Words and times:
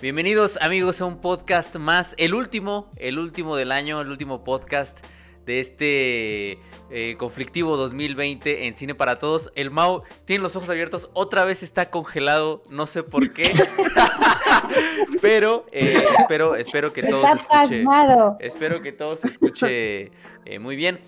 Bienvenidos 0.00 0.58
amigos 0.62 1.02
a 1.02 1.04
un 1.04 1.20
podcast 1.20 1.76
más, 1.76 2.14
el 2.16 2.32
último, 2.32 2.90
el 2.96 3.18
último 3.18 3.54
del 3.54 3.70
año, 3.70 4.00
el 4.00 4.08
último 4.08 4.44
podcast 4.44 5.04
de 5.44 5.60
este 5.60 6.58
eh, 6.90 7.16
conflictivo 7.18 7.76
2020 7.76 8.66
en 8.66 8.76
Cine 8.76 8.94
para 8.94 9.18
Todos. 9.18 9.52
El 9.56 9.70
Mau 9.70 10.04
tiene 10.24 10.42
los 10.42 10.56
ojos 10.56 10.70
abiertos, 10.70 11.10
otra 11.12 11.44
vez 11.44 11.62
está 11.62 11.90
congelado, 11.90 12.62
no 12.70 12.86
sé 12.86 13.02
por 13.02 13.30
qué. 13.30 13.52
Pero 15.20 15.66
eh, 15.70 16.02
espero, 16.18 16.56
espero 16.56 16.94
que 16.94 17.02
todo 17.02 17.20
se 17.20 17.34
escuche. 17.34 17.84
Espero 18.40 18.80
que 18.80 18.92
todo 18.92 19.18
se 19.18 19.28
escuche 19.28 20.12
eh, 20.46 20.58
muy 20.58 20.76
bien. 20.76 21.00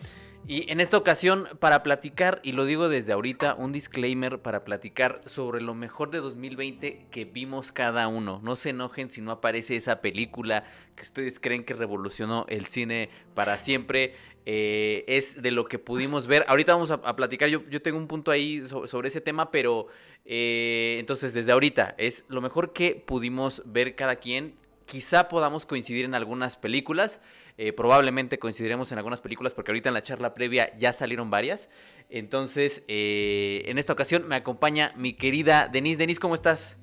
Y 0.46 0.70
en 0.72 0.80
esta 0.80 0.96
ocasión, 0.96 1.46
para 1.60 1.84
platicar, 1.84 2.40
y 2.42 2.52
lo 2.52 2.64
digo 2.64 2.88
desde 2.88 3.12
ahorita, 3.12 3.54
un 3.54 3.70
disclaimer 3.70 4.40
para 4.40 4.64
platicar 4.64 5.20
sobre 5.26 5.60
lo 5.60 5.72
mejor 5.74 6.10
de 6.10 6.18
2020 6.18 7.06
que 7.12 7.24
vimos 7.24 7.70
cada 7.70 8.08
uno. 8.08 8.40
No 8.42 8.56
se 8.56 8.70
enojen 8.70 9.10
si 9.12 9.20
no 9.20 9.30
aparece 9.30 9.76
esa 9.76 10.00
película 10.00 10.64
que 10.96 11.02
ustedes 11.02 11.38
creen 11.38 11.64
que 11.64 11.74
revolucionó 11.74 12.44
el 12.48 12.66
cine 12.66 13.08
para 13.34 13.56
siempre. 13.58 14.16
Eh, 14.44 15.04
es 15.06 15.40
de 15.40 15.52
lo 15.52 15.66
que 15.66 15.78
pudimos 15.78 16.26
ver. 16.26 16.44
Ahorita 16.48 16.74
vamos 16.74 16.90
a, 16.90 17.14
platicar, 17.14 17.48
yo, 17.48 17.62
yo, 17.70 17.80
tengo 17.80 17.98
un 17.98 18.08
punto 18.08 18.32
ahí 18.32 18.62
sobre 18.62 19.08
ese 19.08 19.20
tema, 19.20 19.52
pero 19.52 19.86
eh, 20.24 20.96
entonces 20.98 21.34
desde 21.34 21.52
ahorita 21.52 21.94
es 21.98 22.24
lo 22.28 22.40
mejor 22.40 22.72
que 22.72 22.96
pudimos 22.96 23.62
ver 23.64 23.94
cada 23.94 24.16
quien. 24.16 24.54
Quizá 24.86 25.28
podamos 25.28 25.66
coincidir 25.66 26.04
en 26.04 26.16
algunas 26.16 26.56
películas. 26.56 27.20
Eh, 27.58 27.72
probablemente 27.72 28.38
coincidiremos 28.38 28.92
en 28.92 28.98
algunas 28.98 29.20
películas 29.20 29.54
porque 29.54 29.70
ahorita 29.70 29.90
en 29.90 29.94
la 29.94 30.02
charla 30.02 30.34
previa 30.34 30.76
ya 30.78 30.92
salieron 30.92 31.30
varias. 31.30 31.68
Entonces, 32.08 32.82
eh, 32.88 33.62
en 33.66 33.78
esta 33.78 33.92
ocasión 33.92 34.26
me 34.28 34.36
acompaña 34.36 34.92
mi 34.96 35.14
querida 35.14 35.68
Denise. 35.70 35.98
Denise, 35.98 36.20
¿cómo 36.20 36.34
estás? 36.34 36.76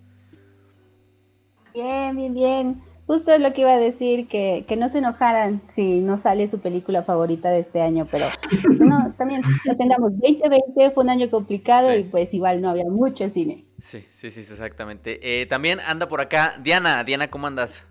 Bien, 1.74 2.16
bien, 2.16 2.34
bien. 2.34 2.84
Justo 3.09 3.35
lo 3.40 3.53
que 3.53 3.62
iba 3.62 3.74
a 3.74 3.80
decir, 3.80 4.28
que, 4.28 4.66
que 4.68 4.75
no 4.75 4.88
se 4.90 5.00
enojaran 5.00 5.63
si 5.74 6.00
no 6.00 6.19
sale 6.19 6.47
su 6.47 6.59
película 6.59 7.01
favorita 7.01 7.50
de 7.50 7.59
este 7.59 7.81
año, 7.81 8.07
pero 8.12 8.30
no, 8.80 9.13
también 9.18 9.41
lo 9.66 9.75
tengamos. 9.75 10.12
2020 10.12 10.91
fue 10.91 11.03
un 11.03 11.09
año 11.09 11.31
complicado 11.31 11.96
y 11.96 12.03
pues 12.03 12.31
igual 12.36 12.62
no 12.62 12.69
había 12.69 12.86
mucho 12.86 13.28
cine. 13.31 13.66
Sí, 13.80 14.06
sí, 14.12 14.30
sí, 14.30 14.41
exactamente. 14.41 15.19
Eh, 15.24 15.47
también 15.47 15.80
anda 15.80 16.07
por 16.07 16.22
acá 16.22 16.59
Diana. 16.62 17.03
Diana, 17.03 17.31
¿cómo 17.31 17.47
andas? 17.47 17.88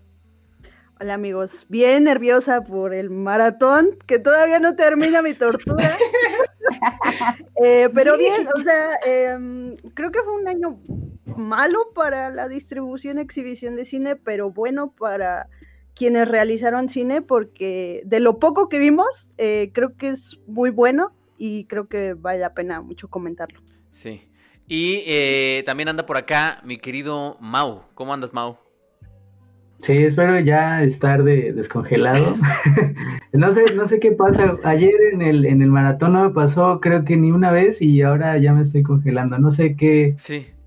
Hola 1.01 1.13
amigos, 1.13 1.65
bien 1.69 2.03
nerviosa 2.03 2.65
por 2.65 2.93
el 2.93 3.09
maratón, 3.09 3.97
que 4.05 4.19
todavía 4.19 4.59
no 4.59 4.75
termina 4.75 5.21
mi 5.21 5.33
tortura. 5.33 5.97
Eh, 7.61 7.89
pero 7.93 8.15
bien, 8.15 8.47
o 8.55 8.61
sea, 8.61 8.93
em, 9.03 9.75
creo 9.93 10.11
que 10.11 10.21
fue 10.21 10.33
un 10.39 10.47
año 10.47 10.79
malo 11.35 11.91
para 11.93 12.29
la 12.29 12.47
distribución 12.47 13.17
y 13.17 13.21
exhibición 13.21 13.75
de 13.75 13.83
cine, 13.83 14.15
pero 14.15 14.51
bueno 14.51 14.93
para 14.97 15.49
quienes 15.93 16.27
realizaron 16.27 16.87
cine, 16.87 17.21
porque 17.21 18.01
de 18.05 18.19
lo 18.21 18.39
poco 18.39 18.69
que 18.69 18.77
vimos, 18.79 19.29
eh, 19.37 19.71
creo 19.73 19.97
que 19.97 20.09
es 20.09 20.37
muy 20.47 20.69
bueno 20.69 21.11
y 21.37 21.65
creo 21.65 21.89
que 21.89 22.13
vale 22.13 22.39
la 22.39 22.53
pena 22.53 22.81
mucho 22.81 23.09
comentarlo. 23.09 23.61
Sí. 23.91 24.29
Y 24.67 25.03
eh, 25.07 25.63
también 25.65 25.89
anda 25.89 26.05
por 26.05 26.15
acá 26.15 26.61
mi 26.63 26.77
querido 26.77 27.35
Mau. 27.41 27.83
¿Cómo 27.95 28.13
andas, 28.13 28.31
Mau? 28.31 28.68
Sí, 29.81 29.93
espero 29.93 30.39
ya 30.39 30.83
estar 30.83 31.23
de, 31.23 31.53
descongelado. 31.53 32.35
no 33.33 33.53
sé, 33.53 33.63
no 33.75 33.87
sé 33.87 33.99
qué 33.99 34.11
pasa. 34.11 34.57
Ayer 34.63 34.93
en 35.13 35.21
el, 35.21 35.45
en 35.45 35.61
el 35.61 35.69
maratón 35.69 36.13
no 36.13 36.23
me 36.25 36.29
pasó, 36.31 36.79
creo 36.81 37.05
que 37.05 37.15
ni 37.15 37.31
una 37.31 37.51
vez, 37.51 37.81
y 37.81 38.01
ahora 38.01 38.37
ya 38.37 38.53
me 38.53 38.63
estoy 38.63 38.83
congelando. 38.83 39.39
No 39.39 39.51
sé 39.51 39.75
qué, 39.77 40.15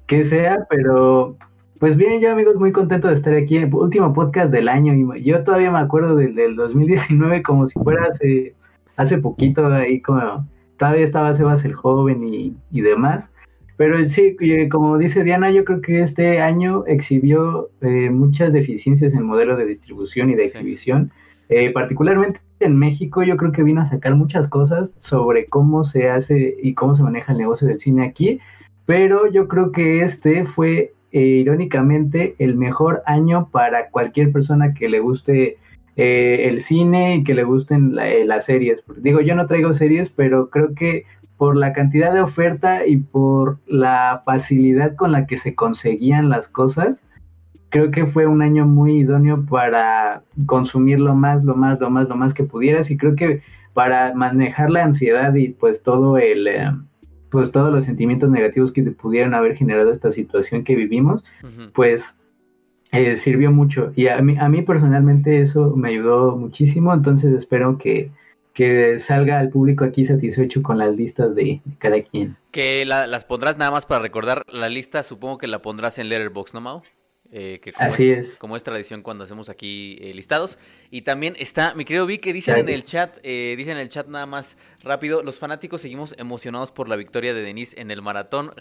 qué 0.06 0.24
sea, 0.24 0.66
pero 0.70 1.36
pues 1.78 1.96
bien, 1.96 2.20
yo 2.20 2.30
amigos, 2.30 2.56
muy 2.56 2.72
contento 2.72 3.08
de 3.08 3.14
estar 3.14 3.34
aquí. 3.34 3.58
Último 3.64 4.14
podcast 4.14 4.50
del 4.50 4.68
año. 4.68 4.94
Y 4.94 5.24
yo 5.24 5.44
todavía 5.44 5.70
me 5.70 5.80
acuerdo 5.80 6.16
del, 6.16 6.34
del 6.34 6.56
2019 6.56 7.42
como 7.42 7.66
si 7.66 7.78
fuera 7.78 8.06
hace, 8.12 8.54
hace 8.96 9.18
poquito, 9.18 9.66
ahí 9.66 10.00
como 10.00 10.46
todavía 10.78 11.04
estaba 11.04 11.34
Sebas 11.34 11.64
el 11.64 11.74
joven 11.74 12.24
y, 12.24 12.56
y 12.70 12.80
demás. 12.80 13.24
Pero 13.84 14.08
sí, 14.10 14.36
como 14.70 14.96
dice 14.96 15.24
Diana, 15.24 15.50
yo 15.50 15.64
creo 15.64 15.80
que 15.80 16.02
este 16.02 16.40
año 16.40 16.84
exhibió 16.86 17.70
eh, 17.80 18.10
muchas 18.10 18.52
deficiencias 18.52 19.12
en 19.12 19.18
el 19.18 19.24
modelo 19.24 19.56
de 19.56 19.66
distribución 19.66 20.30
y 20.30 20.36
de 20.36 20.44
exhibición. 20.44 21.10
Eh, 21.48 21.72
particularmente 21.72 22.38
en 22.60 22.78
México, 22.78 23.24
yo 23.24 23.36
creo 23.36 23.50
que 23.50 23.64
vino 23.64 23.80
a 23.80 23.86
sacar 23.86 24.14
muchas 24.14 24.46
cosas 24.46 24.92
sobre 25.00 25.46
cómo 25.46 25.84
se 25.84 26.08
hace 26.08 26.54
y 26.62 26.74
cómo 26.74 26.94
se 26.94 27.02
maneja 27.02 27.32
el 27.32 27.38
negocio 27.38 27.66
del 27.66 27.80
cine 27.80 28.04
aquí. 28.04 28.38
Pero 28.86 29.28
yo 29.28 29.48
creo 29.48 29.72
que 29.72 30.02
este 30.02 30.44
fue, 30.44 30.92
eh, 31.10 31.20
irónicamente, 31.20 32.36
el 32.38 32.54
mejor 32.54 33.02
año 33.04 33.48
para 33.50 33.90
cualquier 33.90 34.30
persona 34.30 34.74
que 34.74 34.88
le 34.88 35.00
guste 35.00 35.56
el 35.96 36.62
cine 36.62 37.16
y 37.16 37.24
que 37.24 37.34
le 37.34 37.42
gusten 37.42 37.96
las 37.96 38.44
series. 38.44 38.80
Digo, 38.98 39.20
yo 39.20 39.34
no 39.34 39.48
traigo 39.48 39.74
series, 39.74 40.08
pero 40.08 40.50
creo 40.50 40.72
que 40.72 41.04
por 41.36 41.56
la 41.56 41.72
cantidad 41.72 42.12
de 42.12 42.20
oferta 42.20 42.86
y 42.86 42.98
por 42.98 43.58
la 43.66 44.22
facilidad 44.24 44.94
con 44.96 45.12
la 45.12 45.26
que 45.26 45.38
se 45.38 45.54
conseguían 45.54 46.28
las 46.28 46.48
cosas, 46.48 46.96
creo 47.72 47.90
que 47.90 48.06
fue 48.06 48.26
un 48.26 48.42
año 48.42 48.66
muy 48.66 48.98
idóneo 48.98 49.44
para 49.46 50.22
consumir 50.46 51.00
lo 51.00 51.14
más, 51.14 51.42
lo 51.42 51.56
más, 51.56 51.80
lo 51.80 51.90
más, 51.90 52.08
lo 52.08 52.16
más 52.16 52.34
que 52.34 52.44
pudieras. 52.44 52.90
Y 52.90 52.96
creo 52.96 53.16
que 53.16 53.42
para 53.72 54.14
manejar 54.14 54.70
la 54.70 54.84
ansiedad 54.84 55.34
y 55.34 55.48
pues 55.48 55.82
todo 55.82 56.18
el, 56.18 56.46
eh, 56.46 56.70
pues 57.30 57.50
todos 57.50 57.72
los 57.72 57.84
sentimientos 57.86 58.30
negativos 58.30 58.72
que 58.72 58.82
pudieran 58.82 59.34
haber 59.34 59.56
generado 59.56 59.90
esta 59.90 60.12
situación 60.12 60.64
que 60.64 60.76
vivimos, 60.76 61.24
pues 61.74 62.04
eh, 62.92 63.16
sirvió 63.16 63.50
mucho. 63.50 63.92
Y 63.96 64.08
a 64.08 64.20
mí, 64.20 64.36
a 64.38 64.50
mí 64.50 64.60
personalmente 64.60 65.40
eso 65.40 65.74
me 65.74 65.88
ayudó 65.88 66.36
muchísimo, 66.36 66.92
entonces 66.92 67.32
espero 67.32 67.78
que 67.78 68.10
que 68.54 68.98
salga 68.98 69.38
al 69.38 69.48
público 69.48 69.84
aquí 69.84 70.04
satisfecho 70.04 70.62
con 70.62 70.78
las 70.78 70.94
listas 70.94 71.34
de 71.34 71.60
cada 71.78 72.02
quien. 72.02 72.36
Que 72.50 72.84
las 72.84 73.24
pondrás 73.24 73.56
nada 73.56 73.70
más 73.70 73.86
para 73.86 74.02
recordar, 74.02 74.44
la 74.48 74.68
lista 74.68 75.02
supongo 75.02 75.38
que 75.38 75.46
la 75.46 75.62
pondrás 75.62 75.98
en 75.98 76.08
Letterboxd, 76.08 76.54
¿no, 76.54 76.60
Mau? 76.60 76.82
Eh, 77.34 77.60
que 77.62 77.72
como 77.72 77.94
Así 77.94 78.10
es, 78.10 78.36
Como 78.36 78.56
es 78.56 78.62
tradición 78.62 79.00
cuando 79.00 79.24
hacemos 79.24 79.48
aquí 79.48 79.96
eh, 80.02 80.12
listados. 80.12 80.58
Y 80.90 81.00
también 81.00 81.34
está 81.38 81.74
mi 81.74 81.86
querido 81.86 82.04
Vic, 82.04 82.20
que 82.20 82.34
dicen 82.34 82.58
en 82.58 82.68
el 82.68 82.84
chat, 82.84 83.16
eh, 83.22 83.54
dicen 83.56 83.78
en 83.78 83.78
el 83.78 83.88
chat 83.88 84.06
nada 84.06 84.26
más 84.26 84.58
rápido, 84.82 85.22
los 85.22 85.38
fanáticos 85.38 85.80
seguimos 85.80 86.14
emocionados 86.18 86.72
por 86.72 86.90
la 86.90 86.96
victoria 86.96 87.32
de 87.32 87.40
Denise 87.40 87.80
en 87.80 87.90
el 87.90 88.02
maratón. 88.02 88.52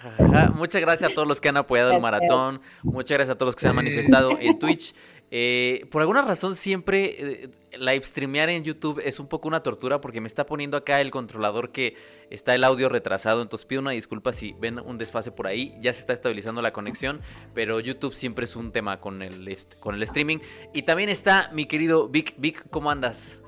Muchas 0.55 0.79
gracias 0.79 1.11
a 1.11 1.13
todos 1.13 1.27
los 1.27 1.41
que 1.41 1.49
han 1.49 1.57
apoyado 1.57 1.91
el 1.91 1.99
maratón, 1.99 2.61
muchas 2.81 3.17
gracias 3.17 3.35
a 3.35 3.37
todos 3.37 3.49
los 3.49 3.55
que 3.57 3.61
se 3.61 3.67
han 3.67 3.75
manifestado 3.75 4.37
en 4.39 4.57
Twitch. 4.57 4.95
Eh, 5.33 5.85
por 5.89 6.01
alguna 6.01 6.21
razón 6.23 6.57
siempre 6.57 7.45
eh, 7.45 7.49
live 7.79 8.03
streamear 8.03 8.49
en 8.49 8.65
YouTube 8.65 9.01
es 9.01 9.17
un 9.17 9.27
poco 9.27 9.47
una 9.47 9.63
tortura 9.63 10.01
porque 10.01 10.19
me 10.19 10.27
está 10.27 10.45
poniendo 10.45 10.75
acá 10.75 10.99
el 10.99 11.09
controlador 11.09 11.71
que 11.71 11.95
está 12.29 12.53
el 12.53 12.65
audio 12.65 12.89
retrasado, 12.89 13.41
entonces 13.41 13.65
pido 13.65 13.79
una 13.79 13.91
disculpa 13.91 14.33
si 14.33 14.53
ven 14.59 14.79
un 14.79 14.97
desfase 14.97 15.31
por 15.31 15.47
ahí, 15.47 15.73
ya 15.79 15.93
se 15.93 16.01
está 16.01 16.11
estabilizando 16.11 16.61
la 16.61 16.73
conexión, 16.73 17.21
pero 17.53 17.79
YouTube 17.79 18.13
siempre 18.13 18.43
es 18.43 18.57
un 18.57 18.73
tema 18.73 18.99
con 18.99 19.21
el, 19.21 19.57
con 19.79 19.95
el 19.95 20.03
streaming. 20.03 20.39
Y 20.73 20.81
también 20.81 21.07
está 21.09 21.49
mi 21.53 21.65
querido 21.65 22.09
Vic, 22.09 22.33
Vic, 22.37 22.65
¿cómo 22.69 22.91
andas? 22.91 23.39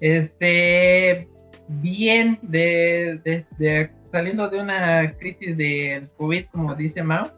Este, 0.00 1.28
bien, 1.66 2.38
de, 2.42 3.44
de 3.58 3.90
saliendo 4.12 4.48
de 4.48 4.60
una 4.60 5.16
crisis 5.18 5.56
de 5.56 6.08
COVID, 6.16 6.46
como 6.52 6.76
dice 6.76 7.02
Mao 7.02 7.37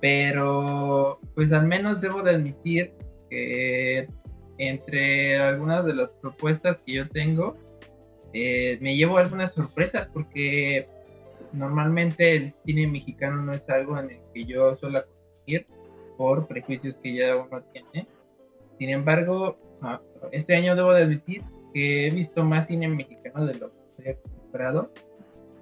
pero 0.00 1.18
pues 1.34 1.52
al 1.52 1.66
menos 1.66 2.00
debo 2.00 2.22
de 2.22 2.30
admitir 2.32 2.92
que 3.30 4.08
entre 4.58 5.38
algunas 5.38 5.84
de 5.84 5.94
las 5.94 6.12
propuestas 6.12 6.78
que 6.84 6.94
yo 6.94 7.08
tengo, 7.08 7.56
eh, 8.32 8.78
me 8.80 8.96
llevo 8.96 9.18
algunas 9.18 9.52
sorpresas 9.52 10.08
porque 10.12 10.88
normalmente 11.52 12.36
el 12.36 12.52
cine 12.64 12.86
mexicano 12.86 13.42
no 13.42 13.52
es 13.52 13.68
algo 13.70 13.98
en 13.98 14.10
el 14.10 14.20
que 14.34 14.44
yo 14.44 14.76
suelo 14.76 15.02
consumir 15.04 15.66
por 16.16 16.46
prejuicios 16.46 16.96
que 16.98 17.14
ya 17.14 17.36
uno 17.36 17.62
tiene. 17.72 18.06
Sin 18.78 18.90
embargo, 18.90 19.58
ah, 19.82 20.00
este 20.32 20.54
año 20.54 20.76
debo 20.76 20.92
de 20.92 21.04
admitir 21.04 21.42
que 21.72 22.06
he 22.06 22.10
visto 22.10 22.44
más 22.44 22.66
cine 22.66 22.88
mexicano 22.88 23.46
de 23.46 23.54
lo 23.54 23.70
que 23.70 24.10
he 24.10 24.16
comprado. 24.16 24.90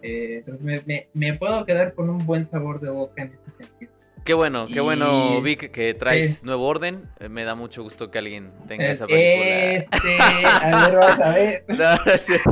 Eh, 0.03 0.43
entonces 0.47 0.85
me, 1.15 1.33
puedo 1.35 1.65
quedar 1.67 1.95
con 1.95 2.11
un 2.11 2.19
buen 2.27 2.45
sabor 2.45 2.81
de 2.81 2.91
boca 2.91 3.23
en 3.23 3.33
ese 3.33 3.51
sentido. 3.51 3.76
Qué 4.27 4.35
bueno, 4.35 4.67
qué 4.67 4.81
bueno, 4.81 5.41
Vic, 5.41 5.71
que 5.71 5.95
traes 5.95 6.43
nuevo 6.43 6.67
orden. 6.67 7.09
Me 7.31 7.45
da 7.45 7.55
mucho 7.55 7.85
gusto 7.85 8.11
que 8.11 8.19
alguien 8.19 8.51
tenga 8.67 8.91
esa 8.91 9.07
película. 9.07 9.47
Este, 9.47 10.19
a 10.21 10.89
ver, 10.89 10.97
vamos 10.97 11.21
a 11.21 11.31
ver. 11.31 11.65
No, 11.69 12.13
es 12.13 12.27
cierto, 12.27 12.51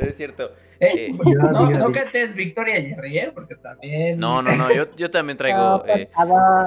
es 0.00 0.16
cierto. 0.18 0.52
Eh, 0.80 1.06
eh, 1.06 1.12
no, 1.12 1.70
no 1.70 1.92
cantes 1.92 2.34
Victoria 2.34 2.74
Jerry, 2.74 3.18
¿eh? 3.18 3.32
porque 3.34 3.56
también. 3.56 4.20
No, 4.20 4.42
no, 4.42 4.54
no, 4.54 4.70
yo, 4.70 4.94
yo 4.96 5.10
también 5.10 5.36
traigo 5.38 5.82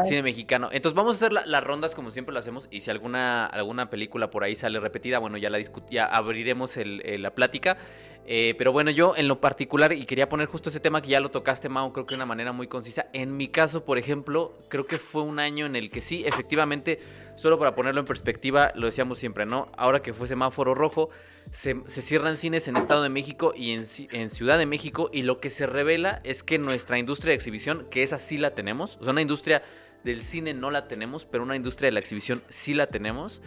cine 0.06 0.24
mexicano. 0.24 0.70
Entonces 0.72 0.96
vamos 0.96 1.16
a 1.22 1.26
hacer 1.26 1.32
las 1.48 1.64
rondas 1.64 1.94
como 1.94 2.10
siempre 2.10 2.34
lo 2.34 2.40
hacemos. 2.40 2.68
Y 2.72 2.82
si 2.82 2.90
alguna, 2.90 3.46
alguna 3.46 3.92
película 3.92 4.32
por 4.32 4.44
ahí 4.44 4.56
sale 4.56 4.80
repetida, 4.80 5.20
bueno, 5.20 5.38
ya 5.38 5.52
la 5.52 5.60
ya 5.92 6.06
abriremos 6.06 6.78
el, 6.78 7.22
la 7.22 7.36
plática. 7.36 7.78
Eh, 8.26 8.56
pero 8.58 8.72
bueno, 8.72 8.92
yo 8.92 9.14
en 9.18 9.28
lo 9.28 9.42
particular, 9.42 9.92
y 9.94 10.06
quería 10.06 10.30
poner 10.30 10.48
justo 10.48 10.70
ese 10.70 10.80
tema 10.80 11.02
que 11.02 11.10
ya 11.10 11.20
lo 11.20 11.32
tocaste, 11.32 11.70
Mao, 11.70 11.92
creo 11.92 12.06
que 12.06 12.12
de 12.12 12.18
una 12.18 12.26
manera 12.26 12.52
muy 12.52 12.68
concisa. 12.68 13.08
En 13.14 13.36
mi 13.36 13.48
caso, 13.48 13.84
por 13.84 13.98
ejemplo, 13.98 14.54
creo 14.70 14.86
que 14.86 15.00
fue 15.00 15.24
un 15.24 15.40
año 15.40 15.66
en 15.66 15.76
el 15.76 15.90
que 15.90 16.02
sí, 16.02 16.24
efectivamente, 16.26 17.00
solo 17.36 17.58
para 17.58 17.76
ponerlo 17.76 18.00
en 18.00 18.06
perspectiva, 18.06 18.72
lo 18.76 18.86
decíamos 18.86 19.20
siempre, 19.20 19.46
¿no? 19.46 19.70
Ahora 19.76 20.02
que 20.02 20.14
fue 20.14 20.28
semáforo 20.28 20.76
rojo, 20.76 21.10
se, 21.52 21.76
cierran 21.88 22.38
cines 22.38 22.68
en 22.68 22.78
Estado 22.78 23.04
de 23.04 23.10
México 23.10 23.54
y 23.56 23.72
en, 23.72 23.86
en, 24.12 24.30
Ciudad 24.30 24.58
de 24.58 24.66
México, 24.66 25.10
y 25.12 25.24
lo 25.24 25.40
que 25.40 25.50
se 25.50 25.66
revela 25.66 26.22
es 26.24 26.44
que 26.44 26.60
nuestra 26.60 27.00
industria 27.00 27.32
de 27.32 27.36
exhibición, 27.36 27.88
que 27.90 28.04
esa 28.04 28.20
sí 28.20 28.38
la 28.38 28.52
tenemos, 28.52 28.98
o 29.02 29.04
sea, 29.04 29.12
una 29.12 29.22
industria 29.22 29.64
del 30.04 30.22
cine 30.22 30.54
no 30.54 30.72
la 30.72 30.88
tenemos, 30.88 31.26
pero 31.26 31.44
una 31.44 31.56
industria 31.56 31.88
de 31.88 31.94
la 31.94 32.00
exhibición 32.00 32.42
sí 32.50 32.74
la 32.74 32.88
tenemos 32.88 33.42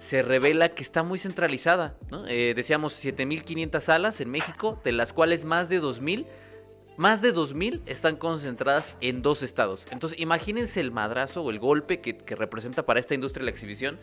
se 0.00 0.22
revela 0.22 0.70
que 0.70 0.82
está 0.82 1.02
muy 1.02 1.18
centralizada. 1.18 1.94
¿no? 2.10 2.26
Eh, 2.26 2.54
decíamos 2.56 3.04
7.500 3.04 3.80
salas 3.80 4.20
en 4.20 4.30
México, 4.30 4.80
de 4.82 4.92
las 4.92 5.12
cuales 5.12 5.44
más 5.44 5.68
de 5.68 5.80
2.000, 5.80 6.26
más 6.96 7.22
de 7.22 7.34
2.000 7.34 7.82
están 7.86 8.16
concentradas 8.16 8.92
en 9.02 9.22
dos 9.22 9.42
estados. 9.42 9.86
Entonces 9.92 10.18
imagínense 10.18 10.80
el 10.80 10.90
madrazo 10.90 11.42
o 11.42 11.50
el 11.50 11.58
golpe 11.58 12.00
que, 12.00 12.16
representa 12.34 12.86
para 12.86 12.98
esta 12.98 13.14
industria 13.14 13.44
la 13.44 13.50
exhibición, 13.50 13.98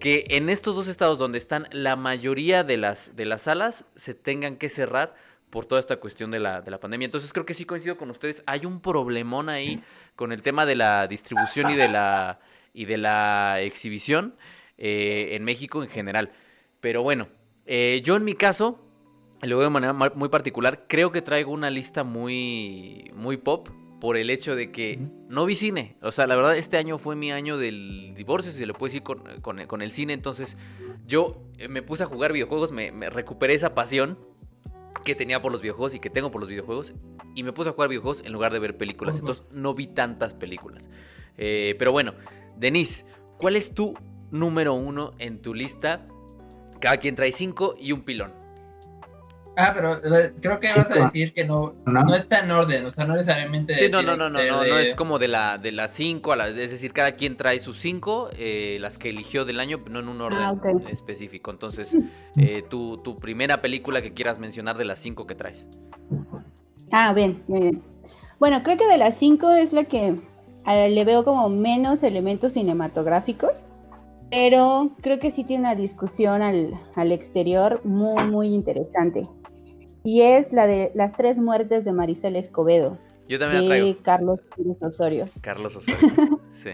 que 0.00 0.26
en 0.30 0.50
estos 0.50 0.74
dos 0.74 0.88
estados 0.88 1.18
donde 1.18 1.38
están 1.38 1.68
la 1.70 1.94
mayoría 1.94 2.64
de 2.64 2.76
las, 2.76 3.14
de 3.14 3.24
las 3.24 3.42
salas 3.42 3.84
se 3.94 4.14
tengan 4.14 4.56
que 4.56 4.68
cerrar 4.68 5.14
por 5.50 5.66
toda 5.66 5.78
esta 5.78 5.98
cuestión 5.98 6.32
de 6.32 6.40
la, 6.40 6.62
de 6.62 6.72
la 6.72 6.80
pandemia. 6.80 7.04
Entonces 7.04 7.32
creo 7.32 7.46
que 7.46 7.54
sí 7.54 7.64
coincido 7.64 7.96
con 7.96 8.10
ustedes, 8.10 8.42
hay 8.46 8.66
un 8.66 8.80
problemón 8.80 9.48
ahí 9.48 9.84
con 10.16 10.32
el 10.32 10.42
tema 10.42 10.66
de 10.66 10.74
la 10.74 11.06
distribución 11.06 11.70
y 11.70 11.76
de 11.76 11.88
la, 11.88 12.40
y 12.74 12.86
de 12.86 12.98
la 12.98 13.60
exhibición. 13.60 14.34
Eh, 14.78 15.36
en 15.36 15.44
México 15.44 15.82
en 15.82 15.88
general. 15.88 16.32
Pero 16.80 17.02
bueno, 17.02 17.28
eh, 17.66 18.02
yo 18.04 18.16
en 18.16 18.24
mi 18.24 18.34
caso, 18.34 18.80
lo 19.42 19.56
veo 19.56 19.66
de 19.66 19.70
manera 19.70 19.92
muy 19.92 20.28
particular, 20.28 20.86
creo 20.88 21.12
que 21.12 21.22
traigo 21.22 21.52
una 21.52 21.70
lista 21.70 22.04
muy, 22.04 23.10
muy 23.14 23.36
pop 23.36 23.68
por 24.00 24.16
el 24.16 24.30
hecho 24.30 24.56
de 24.56 24.72
que 24.72 24.98
no 25.28 25.46
vi 25.46 25.54
cine. 25.54 25.96
O 26.02 26.10
sea, 26.10 26.26
la 26.26 26.34
verdad, 26.34 26.56
este 26.56 26.76
año 26.78 26.98
fue 26.98 27.14
mi 27.14 27.30
año 27.30 27.58
del 27.58 28.14
divorcio, 28.16 28.50
si 28.50 28.58
se 28.58 28.66
lo 28.66 28.74
puede 28.74 28.94
decir, 28.94 29.02
con, 29.04 29.82
el 29.82 29.92
cine. 29.92 30.14
Entonces, 30.14 30.56
yo 31.06 31.40
eh, 31.58 31.68
me 31.68 31.82
puse 31.82 32.02
a 32.02 32.06
jugar 32.06 32.32
videojuegos, 32.32 32.72
me, 32.72 32.90
recuperé 33.10 33.54
esa 33.54 33.76
pasión 33.76 34.18
que 35.04 35.14
tenía 35.14 35.40
por 35.40 35.52
los 35.52 35.62
videojuegos 35.62 35.94
y 35.94 36.00
que 36.00 36.10
tengo 36.10 36.32
por 36.32 36.40
los 36.40 36.48
videojuegos. 36.48 36.94
Y 37.36 37.44
me 37.44 37.52
puse 37.52 37.68
a 37.68 37.72
jugar 37.72 37.88
videojuegos 37.88 38.24
en 38.24 38.32
lugar 38.32 38.52
de 38.52 38.58
ver 38.58 38.76
películas. 38.76 39.20
Entonces, 39.20 39.44
no 39.52 39.74
vi 39.74 39.86
tantas 39.86 40.34
películas. 40.34 40.88
pero 41.36 41.92
bueno, 41.92 42.14
Denise, 42.56 43.04
¿cuál 43.38 43.54
es 43.54 43.72
tu 43.72 43.94
número 44.32 44.74
uno 44.74 45.12
en 45.18 45.40
tu 45.40 45.54
lista. 45.54 46.08
Cada 46.80 46.96
quien 46.96 47.14
trae 47.14 47.30
cinco 47.30 47.76
y 47.78 47.92
un 47.92 48.02
pilón. 48.02 48.42
Ah, 49.56 49.72
pero 49.74 49.96
eh, 50.02 50.32
creo 50.40 50.58
que 50.60 50.72
vas 50.72 50.90
a 50.90 50.94
decir 50.94 51.34
que 51.34 51.44
no, 51.44 51.74
no, 51.84 52.14
está 52.14 52.40
en 52.40 52.50
orden, 52.50 52.86
o 52.86 52.90
sea, 52.90 53.04
no 53.04 53.14
necesariamente. 53.14 53.74
Sí, 53.74 53.90
no, 53.90 54.02
no, 54.02 54.16
no, 54.16 54.30
no, 54.30 54.42
no, 54.42 54.64
no 54.64 54.78
es 54.78 54.94
como 54.94 55.18
de 55.18 55.28
la 55.28 55.58
de 55.58 55.72
las 55.72 55.90
cinco, 55.92 56.32
a 56.32 56.36
la, 56.36 56.48
es 56.48 56.70
decir, 56.70 56.94
cada 56.94 57.12
quien 57.12 57.36
trae 57.36 57.60
sus 57.60 57.78
cinco, 57.78 58.30
eh, 58.38 58.78
las 58.80 58.96
que 58.96 59.10
eligió 59.10 59.44
del 59.44 59.60
año, 59.60 59.82
no 59.90 60.00
en 60.00 60.08
un 60.08 60.22
orden 60.22 60.40
ah, 60.40 60.54
específico. 60.88 61.50
Entonces, 61.50 61.94
eh, 62.36 62.64
tu, 62.70 62.96
tu 62.98 63.18
primera 63.18 63.60
película 63.60 64.00
que 64.00 64.14
quieras 64.14 64.38
mencionar 64.38 64.78
de 64.78 64.86
las 64.86 65.00
cinco 65.00 65.26
que 65.26 65.34
traes. 65.34 65.66
Ah, 66.90 67.12
bien, 67.12 67.42
muy 67.46 67.60
bien. 67.60 67.82
Bueno, 68.38 68.62
creo 68.62 68.78
que 68.78 68.86
de 68.86 68.96
las 68.96 69.18
cinco 69.18 69.50
es 69.50 69.74
la 69.74 69.84
que 69.84 70.16
le 70.66 71.04
veo 71.04 71.24
como 71.24 71.50
menos 71.50 72.02
elementos 72.02 72.54
cinematográficos 72.54 73.62
pero 74.32 74.92
creo 75.02 75.18
que 75.18 75.30
sí 75.30 75.44
tiene 75.44 75.64
una 75.64 75.74
discusión 75.74 76.40
al, 76.40 77.12
exterior 77.12 77.82
muy, 77.84 78.24
muy 78.24 78.48
interesante. 78.48 79.28
Y 80.04 80.22
es 80.22 80.54
la 80.54 80.66
de 80.66 80.90
las 80.94 81.12
tres 81.12 81.36
muertes 81.38 81.84
de 81.84 81.92
Maricel 81.92 82.36
Escobedo. 82.36 82.96
Yo 83.28 83.38
también 83.38 83.68
la 83.68 83.76
traigo. 83.76 83.98
Carlos 84.02 84.40
Osorio. 84.80 85.26
Carlos 85.42 85.76
Osorio, 85.76 86.40
sí. 86.54 86.70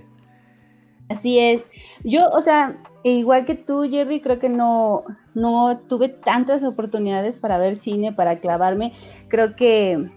Así 1.09 1.41
es. 1.41 1.69
Yo, 2.05 2.29
o 2.31 2.43
sea, 2.43 2.81
igual 3.03 3.45
que 3.45 3.57
tú, 3.57 3.83
Jerry, 3.91 4.21
creo 4.21 4.39
que 4.39 4.49
no, 4.49 5.03
no 5.35 5.81
tuve 5.89 6.11
tantas 6.11 6.63
oportunidades 6.63 7.39
para 7.39 7.59
ver 7.59 7.77
cine, 7.77 8.13
para 8.13 8.39
clavarme. 8.39 8.93
Creo 9.27 9.57
que 9.57 10.09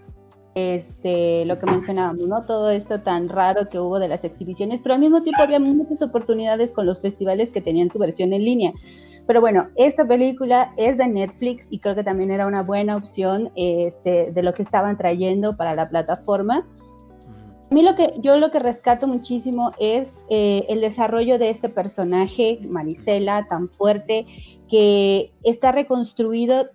este, 0.54 1.44
lo 1.46 1.58
que 1.58 1.66
mencionábamos, 1.66 2.26
¿no? 2.26 2.44
Todo 2.44 2.70
esto 2.70 3.00
tan 3.00 3.28
raro 3.28 3.68
que 3.68 3.78
hubo 3.78 3.98
de 3.98 4.08
las 4.08 4.24
exhibiciones, 4.24 4.80
pero 4.82 4.94
al 4.94 5.00
mismo 5.00 5.22
tiempo 5.22 5.42
había 5.42 5.58
muchas 5.58 6.02
oportunidades 6.02 6.72
con 6.72 6.86
los 6.86 7.00
festivales 7.00 7.50
que 7.50 7.60
tenían 7.60 7.90
su 7.90 7.98
versión 7.98 8.32
en 8.32 8.44
línea. 8.44 8.72
Pero 9.26 9.40
bueno, 9.40 9.68
esta 9.76 10.06
película 10.06 10.72
es 10.76 10.98
de 10.98 11.06
Netflix 11.06 11.68
y 11.70 11.78
creo 11.78 11.94
que 11.94 12.04
también 12.04 12.30
era 12.30 12.46
una 12.46 12.62
buena 12.62 12.96
opción 12.96 13.50
este, 13.54 14.32
de 14.32 14.42
lo 14.42 14.52
que 14.52 14.62
estaban 14.62 14.98
trayendo 14.98 15.56
para 15.56 15.74
la 15.74 15.88
plataforma. 15.88 16.66
A 17.70 17.74
mí 17.74 17.82
lo 17.82 17.94
que 17.94 18.14
yo 18.18 18.36
lo 18.36 18.50
que 18.50 18.58
rescato 18.58 19.08
muchísimo 19.08 19.72
es 19.78 20.26
eh, 20.28 20.66
el 20.68 20.82
desarrollo 20.82 21.38
de 21.38 21.48
este 21.48 21.70
personaje, 21.70 22.58
Marisela, 22.68 23.46
tan 23.48 23.70
fuerte, 23.70 24.26
que 24.68 25.32
está 25.42 25.72
reconstruido 25.72 26.68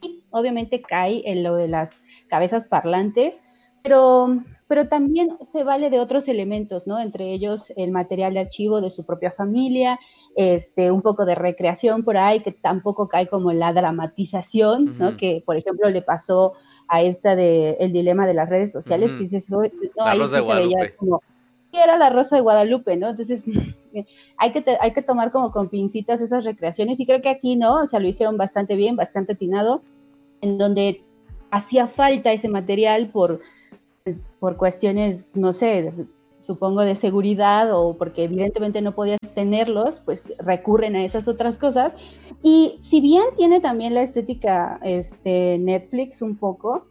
y 0.00 0.22
obviamente 0.30 0.80
cae 0.80 1.22
en 1.24 1.42
lo 1.42 1.56
de 1.56 1.66
las 1.66 2.02
cabezas 2.28 2.66
parlantes, 2.66 3.40
pero, 3.82 4.42
pero 4.66 4.88
también 4.88 5.36
se 5.50 5.64
vale 5.64 5.90
de 5.90 6.00
otros 6.00 6.28
elementos, 6.28 6.86
¿no? 6.86 6.98
Entre 6.98 7.32
ellos 7.32 7.72
el 7.76 7.90
material 7.92 8.34
de 8.34 8.40
archivo 8.40 8.80
de 8.80 8.90
su 8.90 9.04
propia 9.04 9.30
familia, 9.30 9.98
este, 10.36 10.90
un 10.90 11.02
poco 11.02 11.24
de 11.24 11.34
recreación 11.34 12.04
por 12.04 12.16
ahí, 12.16 12.40
que 12.40 12.52
tampoco 12.52 13.08
cae 13.08 13.28
como 13.28 13.52
la 13.52 13.72
dramatización, 13.72 14.98
¿no? 14.98 15.16
Que, 15.16 15.42
por 15.44 15.56
ejemplo, 15.56 15.88
le 15.88 16.02
pasó 16.02 16.54
a 16.88 17.02
esta 17.02 17.36
de 17.36 17.76
el 17.80 17.92
dilema 17.92 18.26
de 18.26 18.34
las 18.34 18.48
redes 18.48 18.72
sociales, 18.72 19.12
que 19.12 19.20
dices, 19.20 19.50
no, 19.50 19.60
ahí 20.00 20.28
se 20.28 20.40
veía 20.40 20.96
como 20.96 21.20
era 21.72 21.96
la 21.96 22.10
Rosa 22.10 22.36
de 22.36 22.42
Guadalupe, 22.42 22.96
¿no? 22.96 23.08
Entonces, 23.08 23.44
hay 24.36 24.52
que, 24.52 24.64
hay 24.80 24.92
que 24.92 25.02
tomar 25.02 25.32
como 25.32 25.52
con 25.52 25.68
pincitas 25.68 26.20
esas 26.20 26.44
recreaciones 26.44 26.98
y 27.00 27.06
creo 27.06 27.20
que 27.20 27.28
aquí, 27.28 27.56
¿no? 27.56 27.82
O 27.82 27.86
sea, 27.86 28.00
lo 28.00 28.08
hicieron 28.08 28.36
bastante 28.36 28.76
bien, 28.76 28.96
bastante 28.96 29.32
atinado, 29.32 29.82
en 30.40 30.58
donde 30.58 31.04
hacía 31.50 31.86
falta 31.86 32.32
ese 32.32 32.48
material 32.48 33.10
por, 33.10 33.40
por 34.40 34.56
cuestiones, 34.56 35.26
no 35.34 35.52
sé, 35.52 35.92
supongo 36.40 36.82
de 36.82 36.94
seguridad 36.94 37.70
o 37.72 37.96
porque 37.96 38.24
evidentemente 38.24 38.80
no 38.80 38.94
podías 38.94 39.18
tenerlos, 39.34 40.00
pues 40.00 40.32
recurren 40.38 40.96
a 40.96 41.04
esas 41.04 41.28
otras 41.28 41.56
cosas. 41.56 41.94
Y 42.42 42.78
si 42.80 43.00
bien 43.00 43.24
tiene 43.36 43.60
también 43.60 43.94
la 43.94 44.02
estética 44.02 44.80
este, 44.82 45.58
Netflix 45.58 46.22
un 46.22 46.36
poco, 46.36 46.86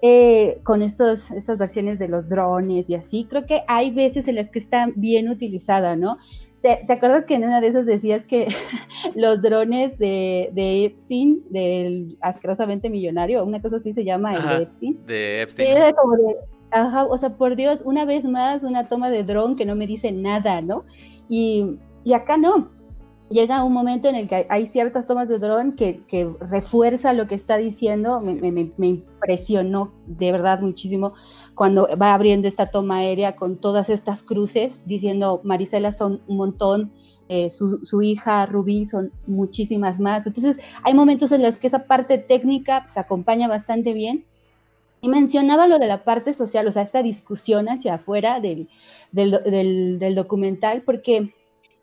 eh, 0.00 0.60
con 0.64 0.82
estos, 0.82 1.30
estas 1.30 1.58
versiones 1.58 1.98
de 1.98 2.08
los 2.08 2.28
drones 2.28 2.90
y 2.90 2.94
así, 2.94 3.26
creo 3.28 3.46
que 3.46 3.62
hay 3.68 3.90
veces 3.90 4.26
en 4.26 4.36
las 4.36 4.48
que 4.48 4.58
está 4.58 4.88
bien 4.96 5.28
utilizada, 5.28 5.94
¿no? 5.94 6.18
¿Te, 6.62 6.92
acuerdas 6.92 7.26
que 7.26 7.34
en 7.34 7.44
una 7.44 7.60
de 7.60 7.66
esas 7.66 7.86
decías 7.86 8.24
que 8.24 8.46
los 9.16 9.42
drones 9.42 9.98
de, 9.98 10.50
de, 10.52 10.84
Epstein, 10.84 11.42
del 11.50 12.16
asquerosamente 12.20 12.88
millonario, 12.88 13.44
una 13.44 13.60
cosa 13.60 13.76
así 13.76 13.92
se 13.92 14.04
llama 14.04 14.36
el 14.36 14.42
de 14.46 14.62
Epstein? 14.62 15.06
De 15.06 15.42
Epstein. 15.42 15.76
Era 15.76 15.92
como 15.92 16.14
de, 16.14 16.36
ajá, 16.70 17.06
o 17.06 17.18
sea, 17.18 17.30
por 17.30 17.56
Dios, 17.56 17.82
una 17.84 18.04
vez 18.04 18.24
más 18.24 18.62
una 18.62 18.86
toma 18.86 19.10
de 19.10 19.24
dron 19.24 19.56
que 19.56 19.66
no 19.66 19.74
me 19.74 19.88
dice 19.88 20.12
nada, 20.12 20.60
¿no? 20.60 20.84
Y, 21.28 21.78
y 22.04 22.12
acá 22.12 22.36
no 22.36 22.70
llega 23.32 23.64
un 23.64 23.72
momento 23.72 24.08
en 24.08 24.14
el 24.14 24.28
que 24.28 24.46
hay 24.48 24.66
ciertas 24.66 25.06
tomas 25.06 25.28
de 25.28 25.38
dron 25.38 25.72
que, 25.72 26.02
que, 26.06 26.30
refuerza 26.40 27.12
lo 27.12 27.26
que 27.26 27.34
está 27.34 27.56
diciendo. 27.56 28.20
Me, 28.20 28.34
me, 28.34 28.72
me, 28.76 28.86
impresionó 28.86 29.92
de 30.06 30.32
verdad 30.32 30.60
muchísimo 30.60 31.14
cuando 31.54 31.88
va 32.00 32.14
abriendo 32.14 32.48
esta 32.48 32.70
toma 32.70 32.98
aérea 32.98 33.36
con 33.36 33.56
todas 33.56 33.90
estas 33.90 34.22
cruces, 34.22 34.86
diciendo 34.86 35.40
Marisela 35.44 35.92
son 35.92 36.22
un 36.26 36.36
montón, 36.36 36.92
eh, 37.28 37.50
su, 37.50 37.84
su, 37.84 38.02
hija 38.02 38.46
Rubí 38.46 38.86
son 38.86 39.12
muchísimas 39.26 40.00
más. 40.00 40.26
Entonces 40.26 40.58
hay 40.82 40.94
momentos 40.94 41.32
en 41.32 41.42
los 41.42 41.56
que 41.56 41.66
esa 41.66 41.86
parte 41.86 42.18
técnica 42.18 42.86
se 42.90 43.00
acompaña 43.00 43.48
bastante 43.48 43.92
bien. 43.92 44.24
Y 45.00 45.08
mencionaba 45.08 45.66
lo 45.66 45.80
de 45.80 45.88
la 45.88 46.04
parte 46.04 46.32
social, 46.32 46.68
o 46.68 46.72
sea, 46.72 46.82
esta 46.82 47.02
discusión 47.02 47.68
hacia 47.68 47.94
afuera 47.94 48.38
del, 48.38 48.68
del, 49.10 49.32
del, 49.44 49.98
del 49.98 50.14
documental, 50.14 50.82
porque 50.82 51.32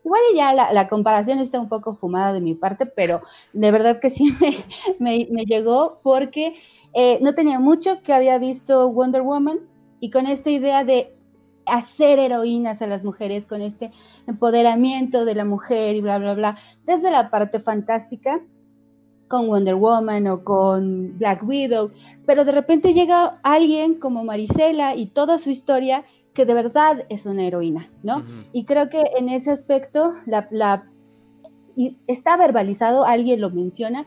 Igual 0.02 0.20
ya 0.34 0.54
la, 0.54 0.88
comparación 0.88 1.40
está 1.40 1.60
un 1.60 1.68
poco 1.68 1.94
fumada 1.94 2.32
de 2.32 2.40
mi 2.40 2.54
parte, 2.54 2.86
pero 2.86 3.20
de 3.52 3.70
verdad 3.70 4.00
que 4.00 4.08
sí 4.08 4.34
me, 4.98 5.26
llegó 5.44 6.00
porque 6.02 6.54
eh, 6.94 7.18
no 7.22 7.34
tenía 7.34 7.58
mucho 7.58 8.02
que 8.02 8.12
había 8.12 8.38
visto 8.38 8.90
Wonder 8.92 9.22
Woman 9.22 9.60
y 10.00 10.10
con 10.10 10.26
esta 10.26 10.50
idea 10.50 10.84
de 10.84 11.14
hacer 11.66 12.18
heroínas 12.18 12.82
a 12.82 12.86
las 12.86 13.04
mujeres, 13.04 13.46
con 13.46 13.62
este 13.62 13.90
empoderamiento 14.26 15.24
de 15.24 15.34
la 15.34 15.44
mujer 15.44 15.96
y 15.96 16.00
bla, 16.00 16.18
bla, 16.18 16.34
bla, 16.34 16.58
desde 16.84 17.10
la 17.10 17.30
parte 17.30 17.60
fantástica 17.60 18.40
con 19.28 19.46
Wonder 19.46 19.76
Woman 19.76 20.26
o 20.26 20.42
con 20.42 21.16
Black 21.16 21.44
Widow, 21.46 21.92
pero 22.26 22.44
de 22.44 22.50
repente 22.50 22.92
llega 22.92 23.38
alguien 23.44 23.94
como 23.94 24.24
Marisela 24.24 24.96
y 24.96 25.06
toda 25.06 25.38
su 25.38 25.50
historia 25.50 26.04
que 26.34 26.44
de 26.44 26.54
verdad 26.54 27.06
es 27.08 27.26
una 27.26 27.44
heroína, 27.44 27.88
¿no? 28.02 28.24
Y 28.52 28.64
creo 28.64 28.88
que 28.88 29.04
en 29.16 29.28
ese 29.28 29.52
aspecto 29.52 30.14
la, 30.26 30.84
y 31.76 31.96
está 32.08 32.36
verbalizado, 32.36 33.04
alguien 33.04 33.40
lo 33.40 33.50
menciona, 33.50 34.04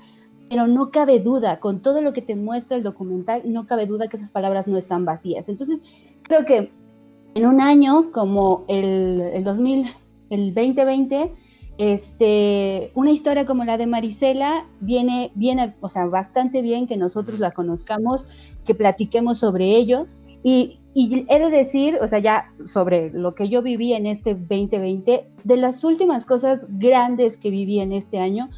pero 0.50 0.68
no 0.68 0.92
cabe 0.92 1.20
duda, 1.20 1.60
con 1.60 1.82
todo 1.82 2.02
lo 2.02 2.14
que 2.14 2.22
te 2.22 2.36
muestra 2.36 2.78
el 2.78 2.84
documental, 2.84 3.42
no 3.46 3.66
cabe 3.66 3.86
duda 3.86 4.08
que 4.08 4.18
esas 4.18 4.30
palabras 4.30 4.68
no 4.68 4.78
están 4.78 5.06
vacías. 5.06 5.50
Entonces, 5.50 5.82
creo 6.24 6.46
que 6.46 6.72
en 7.36 7.46
un 7.46 7.62
año 7.62 8.12
como 8.12 8.66
el, 8.68 9.22
el 9.34 9.44
2000, 9.44 9.88
el 10.30 10.54
2020, 10.54 11.32
este, 11.78 12.92
una 12.94 13.12
historia 13.12 13.46
como 13.46 13.66
la 13.66 13.78
de 13.78 13.88
Marisela 13.88 14.68
viene, 14.80 15.32
viene, 15.36 15.76
o 15.82 15.90
sea, 15.90 16.06
bastante 16.06 16.62
bien 16.62 16.88
que 16.88 16.98
nosotros 16.98 17.40
la 17.40 17.52
conozcamos, 17.52 18.28
que 18.66 18.76
platiquemos 18.76 19.40
sobre 19.40 19.76
ello. 19.76 20.06
Y, 20.44 20.80
y 20.94 21.26
he 21.30 21.40
de 21.40 21.50
decir, 21.50 21.98
o 22.02 22.08
sea, 22.08 22.20
ya 22.20 22.52
sobre 22.68 23.10
lo 23.12 23.34
que 23.34 23.50
yo 23.50 23.62
viví 23.64 23.94
en 23.94 24.06
este 24.06 24.36
2020, 24.36 25.28
de 25.44 25.58
las 25.58 25.84
últimas 25.84 26.26
cosas 26.26 26.66
grandes 26.70 27.38
que 27.38 27.50
viví 27.50 27.80
en 27.80 27.94
este 27.94 28.20
año, 28.20 28.50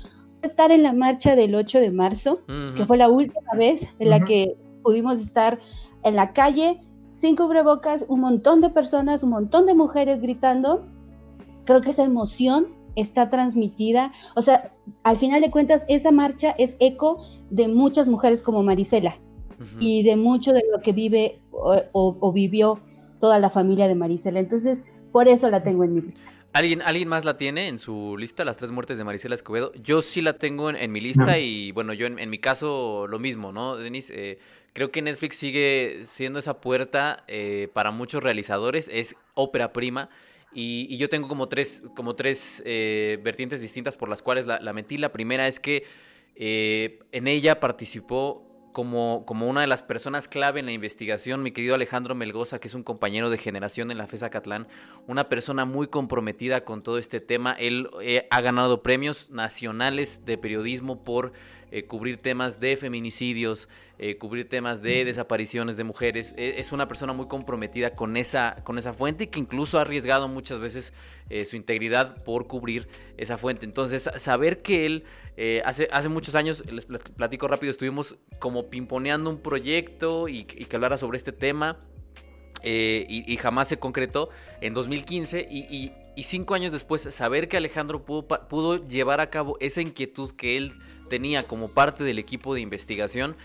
estar 0.45 0.71
en 0.71 0.83
la 0.83 0.93
marcha 0.93 1.35
del 1.35 1.55
8 1.55 1.79
de 1.79 1.91
marzo, 1.91 2.39
que 2.75 2.85
fue 2.85 2.97
la 2.97 3.09
última 3.09 3.53
vez 3.57 3.87
en 3.99 4.09
la 4.09 4.23
que 4.23 4.55
pudimos 4.83 5.19
estar 5.19 5.59
en 6.03 6.15
la 6.15 6.33
calle, 6.33 6.79
sin 7.09 7.35
cubrebocas, 7.35 8.05
un 8.07 8.21
montón 8.21 8.61
de 8.61 8.69
personas, 8.69 9.23
un 9.23 9.31
montón 9.31 9.65
de 9.65 9.73
mujeres 9.73 10.21
gritando. 10.21 10.85
Creo 11.65 11.81
que 11.81 11.91
esa 11.91 12.03
emoción 12.03 12.67
está 12.95 13.29
transmitida, 13.29 14.13
o 14.35 14.41
sea, 14.41 14.71
al 15.03 15.17
final 15.17 15.41
de 15.41 15.51
cuentas, 15.51 15.85
esa 15.87 16.11
marcha 16.11 16.55
es 16.57 16.75
eco 16.79 17.25
de 17.49 17.67
muchas 17.67 18.07
mujeres 18.07 18.41
como 18.41 18.63
Marisela 18.63 19.17
y 19.79 20.03
de 20.03 20.15
mucho 20.15 20.51
de 20.51 20.63
lo 20.71 20.81
que 20.81 20.91
vive 20.91 21.39
o, 21.51 22.31
vivió 22.31 22.79
toda 23.19 23.39
la 23.39 23.49
familia 23.49 23.87
de 23.87 23.95
Marisela. 23.95 24.39
Entonces, 24.39 24.83
por 25.11 25.27
eso 25.27 25.49
la 25.49 25.63
tengo 25.63 25.83
en 25.83 25.93
mi 25.93 26.01
lista. 26.01 26.21
¿Alguien, 26.55 26.81
¿Alguien 26.83 27.09
más 27.09 27.25
la 27.25 27.35
tiene 27.35 27.67
en 27.67 27.79
su 27.79 28.15
lista, 28.17 28.45
las 28.45 28.55
tres 28.55 28.71
muertes 28.71 28.97
de 28.97 29.03
Marisela 29.03 29.35
Escobedo? 29.35 29.73
Yo 29.73 30.01
sí 30.01 30.21
la 30.21 30.37
tengo 30.37 30.69
en, 30.69 30.89
mi 30.89 31.01
lista 31.01 31.37
y 31.37 31.73
bueno, 31.73 31.91
yo 31.91 32.07
en, 32.07 32.29
mi 32.29 32.39
caso 32.39 33.07
lo 33.09 33.19
mismo, 33.19 33.51
¿no, 33.51 33.75
Denis? 33.75 34.09
Eh, 34.09 34.39
creo 34.71 34.89
que 34.89 35.01
Netflix 35.01 35.35
sigue 35.35 35.99
siendo 36.03 36.39
esa 36.39 36.61
puerta 36.61 37.25
eh, 37.27 37.67
para 37.73 37.91
muchos 37.91 38.23
realizadores, 38.23 38.89
es 38.89 39.17
ópera 39.33 39.73
prima 39.73 40.09
y, 40.53 40.95
yo 40.95 41.09
tengo 41.09 41.27
como 41.27 41.49
tres, 41.49 41.83
como 41.93 42.15
tres 42.15 42.63
eh, 42.65 43.19
vertientes 43.21 43.59
distintas 43.59 43.97
por 43.97 44.07
las 44.07 44.21
cuales 44.21 44.45
la, 44.45 44.71
metí. 44.71 44.97
La 44.97 45.11
primera 45.11 45.49
es 45.49 45.59
que 45.59 45.83
en 46.37 47.27
ella 47.27 47.59
participó 47.59 48.44
como, 48.75 49.23
como, 49.25 49.47
una 49.47 49.61
de 49.61 49.67
las 49.67 49.81
personas 49.81 50.27
clave 50.27 50.59
en 50.59 50.65
la 50.65 50.73
investigación, 50.73 51.41
mi 51.41 51.51
querido 51.51 51.75
Alejandro 51.75 52.13
Melgoza, 52.13 52.59
que 52.59 52.67
es 52.67 52.75
un 52.75 52.83
compañero 52.83 53.29
de 53.29 53.37
generación 53.37 53.89
en 53.89 53.97
la 53.97 54.05
FESA 54.05 54.29
Catlán, 54.29 54.67
una 55.07 55.29
persona 55.29 55.63
muy 55.63 55.87
comprometida 55.87 56.65
con 56.65 56.81
todo 56.81 56.97
este 56.97 57.21
tema. 57.21 57.53
Él 57.57 57.89
eh, 58.01 58.27
ha 58.29 58.41
ganado 58.41 58.83
premios 58.83 59.29
nacionales 59.29 60.25
de 60.25 60.37
periodismo 60.37 61.01
por 61.01 61.31
cubrir 61.87 62.17
temas 62.17 62.59
de 62.61 62.77
feminicidios, 62.77 63.67
eh, 63.97 64.17
cubrir 64.17 64.49
temas 64.49 64.81
de 64.81 65.05
desapariciones 65.05 65.77
de 65.77 65.85
mujeres. 65.85 66.33
E, 66.35 66.55
es 66.57 66.73
una 66.73 66.87
persona 66.87 67.13
muy 67.13 67.27
comprometida 67.27 67.95
con 67.95 68.17
esa, 68.17 68.57
con 68.63 68.77
esa 68.77 68.93
fuente 68.93 69.25
y 69.25 69.27
que 69.27 69.39
incluso 69.39 69.77
ha 69.77 69.81
arriesgado 69.81 70.27
muchas 70.27 70.59
veces 70.59 70.91
eh, 71.29 71.45
su 71.45 71.55
integridad 71.55 72.21
por 72.23 72.47
cubrir 72.47 72.89
esa 73.17 73.37
fuente. 73.37 73.65
Entonces, 73.65 74.09
saber 74.17 74.61
que 74.61 74.85
él 74.85 75.05
eh, 75.37 75.61
hace, 75.65 75.87
hace 75.91 76.09
muchos 76.09 76.35
años, 76.35 76.63
les 76.71 76.85
platico 76.85 77.47
rápido, 77.47 77.71
estuvimos 77.71 78.17
como 78.39 78.69
pimponeando 78.69 79.29
un 79.29 79.39
proyecto 79.39 80.27
y, 80.27 80.45
que 80.45 80.75
hablara 80.75 80.97
sobre 80.97 81.17
este 81.17 81.31
tema. 81.31 81.77
y, 82.63 83.37
jamás 83.37 83.67
se 83.67 83.77
concretó 83.77 84.29
en 84.61 84.73
2015 84.73 85.47
y, 85.49 85.91
cinco 86.23 86.55
años 86.55 86.71
después 86.71 87.01
saber 87.03 87.47
que 87.47 87.57
Alejandro 87.57 88.05
pudo, 88.05 88.87
llevar 88.87 89.19
a 89.19 89.29
cabo 89.29 89.57
esa 89.59 89.81
inquietud 89.81 90.31
que 90.31 90.57
él 90.57 90.73
tenía 91.09 91.43
como 91.43 91.69
parte 91.69 92.03
del 92.03 92.17
equipo 92.17 92.55
de 92.55 92.61
investigación 92.61 93.35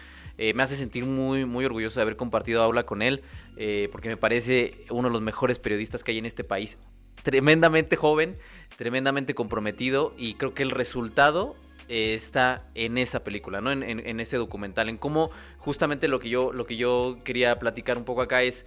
eh, 0.42 0.54
me 0.54 0.62
hace 0.62 0.74
sentir 0.74 1.04
muy, 1.04 1.44
muy 1.44 1.66
orgulloso 1.66 2.00
de 2.00 2.02
haber 2.02 2.16
compartido 2.16 2.62
aula 2.62 2.84
con 2.84 3.02
él, 3.02 3.22
eh, 3.58 3.90
porque 3.92 4.08
me 4.08 4.16
parece 4.16 4.86
uno 4.88 5.08
de 5.08 5.12
los 5.12 5.20
mejores 5.20 5.58
periodistas 5.58 6.02
que 6.02 6.12
hay 6.12 6.18
en 6.18 6.24
este 6.24 6.44
país. 6.44 6.78
Tremendamente 7.22 7.94
joven, 7.96 8.36
tremendamente 8.78 9.34
comprometido 9.34 10.14
y 10.16 10.34
creo 10.34 10.54
que 10.54 10.62
el 10.62 10.70
resultado 10.70 11.56
eh, 11.90 12.14
está 12.14 12.68
en 12.76 12.98
esa 12.98 13.24
película, 13.24 13.60
¿no? 13.60 13.72
En, 13.72 14.20
ese 14.20 14.36
documental, 14.36 14.88
en 14.88 14.96
cómo 14.96 15.32
justamente 15.58 16.06
lo 16.06 16.20
que 16.20 16.28
yo, 16.28 16.52
lo 16.52 16.64
que 16.64 16.76
yo 16.76 17.18
quería 17.24 17.58
platicar 17.58 17.98
un 17.98 18.04
poco 18.04 18.22
acá 18.22 18.44
es 18.44 18.64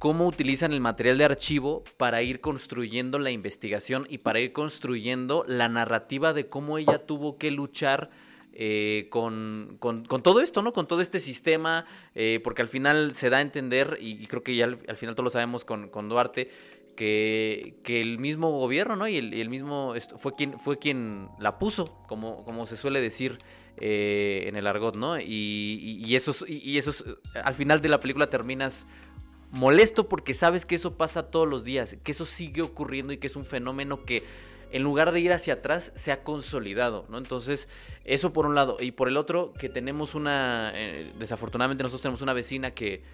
cómo 0.00 0.26
utilizan 0.26 0.72
el 0.72 0.80
material 0.80 1.18
de 1.18 1.24
archivo 1.24 1.84
para 1.96 2.22
ir 2.22 2.40
construyendo 2.40 3.20
la 3.20 3.30
investigación 3.30 4.08
y 4.10 4.18
para 4.18 4.40
ir 4.40 4.52
construyendo 4.52 5.44
la 5.46 5.68
narrativa 5.68 6.32
de 6.32 6.48
cómo 6.48 6.76
ella 6.76 7.06
tuvo 7.06 7.38
que 7.38 7.52
luchar 7.52 8.10
eh, 8.56 9.06
con, 9.10 9.76
con, 9.78 10.04
todo 10.04 10.40
esto, 10.40 10.62
¿no? 10.62 10.72
Con 10.72 10.86
todo 10.86 11.00
este 11.00 11.18
sistema, 11.18 11.86
eh, 12.14 12.40
porque 12.42 12.62
al 12.62 12.68
final 12.68 13.14
se 13.14 13.28
da 13.28 13.38
a 13.38 13.40
entender, 13.40 13.98
y, 14.00 14.26
creo 14.26 14.42
que 14.42 14.54
ya 14.54 14.64
al, 14.64 14.96
final 14.96 15.14
todos 15.14 15.24
lo 15.24 15.30
sabemos 15.30 15.64
con, 15.64 16.08
Duarte, 16.08 16.50
que, 16.94 17.76
el 17.86 18.18
mismo 18.18 18.50
gobierno, 18.50 18.96
¿no? 18.96 19.08
Y 19.08 19.16
el, 19.16 19.48
mismo 19.48 19.94
fue 20.18 20.34
quien, 20.34 20.58
fue 20.58 20.78
quien 20.78 21.28
la 21.38 21.58
puso, 21.58 21.98
como, 22.06 22.44
como 22.44 22.66
se 22.66 22.76
suele 22.76 23.00
decir 23.00 23.38
eh, 23.76 24.44
en 24.46 24.56
el 24.56 24.66
argot, 24.66 24.96
¿no? 24.96 25.18
Y, 25.18 26.02
y, 26.04 26.16
eso, 26.16 26.34
y 26.46 26.78
al 27.42 27.54
final 27.54 27.80
de 27.80 27.88
la 27.88 28.00
película 28.00 28.30
terminas 28.30 28.86
molesto 29.50 30.08
porque 30.08 30.34
sabes 30.34 30.66
que 30.66 30.74
eso 30.74 30.96
pasa 30.96 31.30
todos 31.30 31.48
los 31.48 31.64
días, 31.64 31.96
que 32.02 32.12
eso 32.12 32.24
sigue 32.24 32.62
ocurriendo 32.62 33.12
y 33.12 33.18
que 33.18 33.28
es 33.28 33.36
un 33.36 33.44
fenómeno 33.44 34.04
que 34.04 34.24
en 34.74 34.82
lugar 34.82 35.12
de 35.12 35.20
ir 35.20 35.32
hacia 35.32 35.54
atrás, 35.54 35.92
se 35.94 36.10
ha 36.10 36.24
consolidado, 36.24 37.06
¿no? 37.08 37.18
Entonces, 37.18 37.68
eso 38.04 38.32
por 38.32 38.44
un 38.44 38.56
lado. 38.56 38.78
Y 38.80 38.90
por 38.90 39.06
el 39.06 39.16
otro, 39.16 39.52
que 39.52 39.68
tenemos 39.68 40.16
una, 40.16 40.72
eh, 40.74 41.12
desafortunadamente 41.16 41.84
nosotros 41.84 42.02
tenemos 42.02 42.22
una 42.22 42.32
vecina 42.32 42.72
que, 42.72 43.04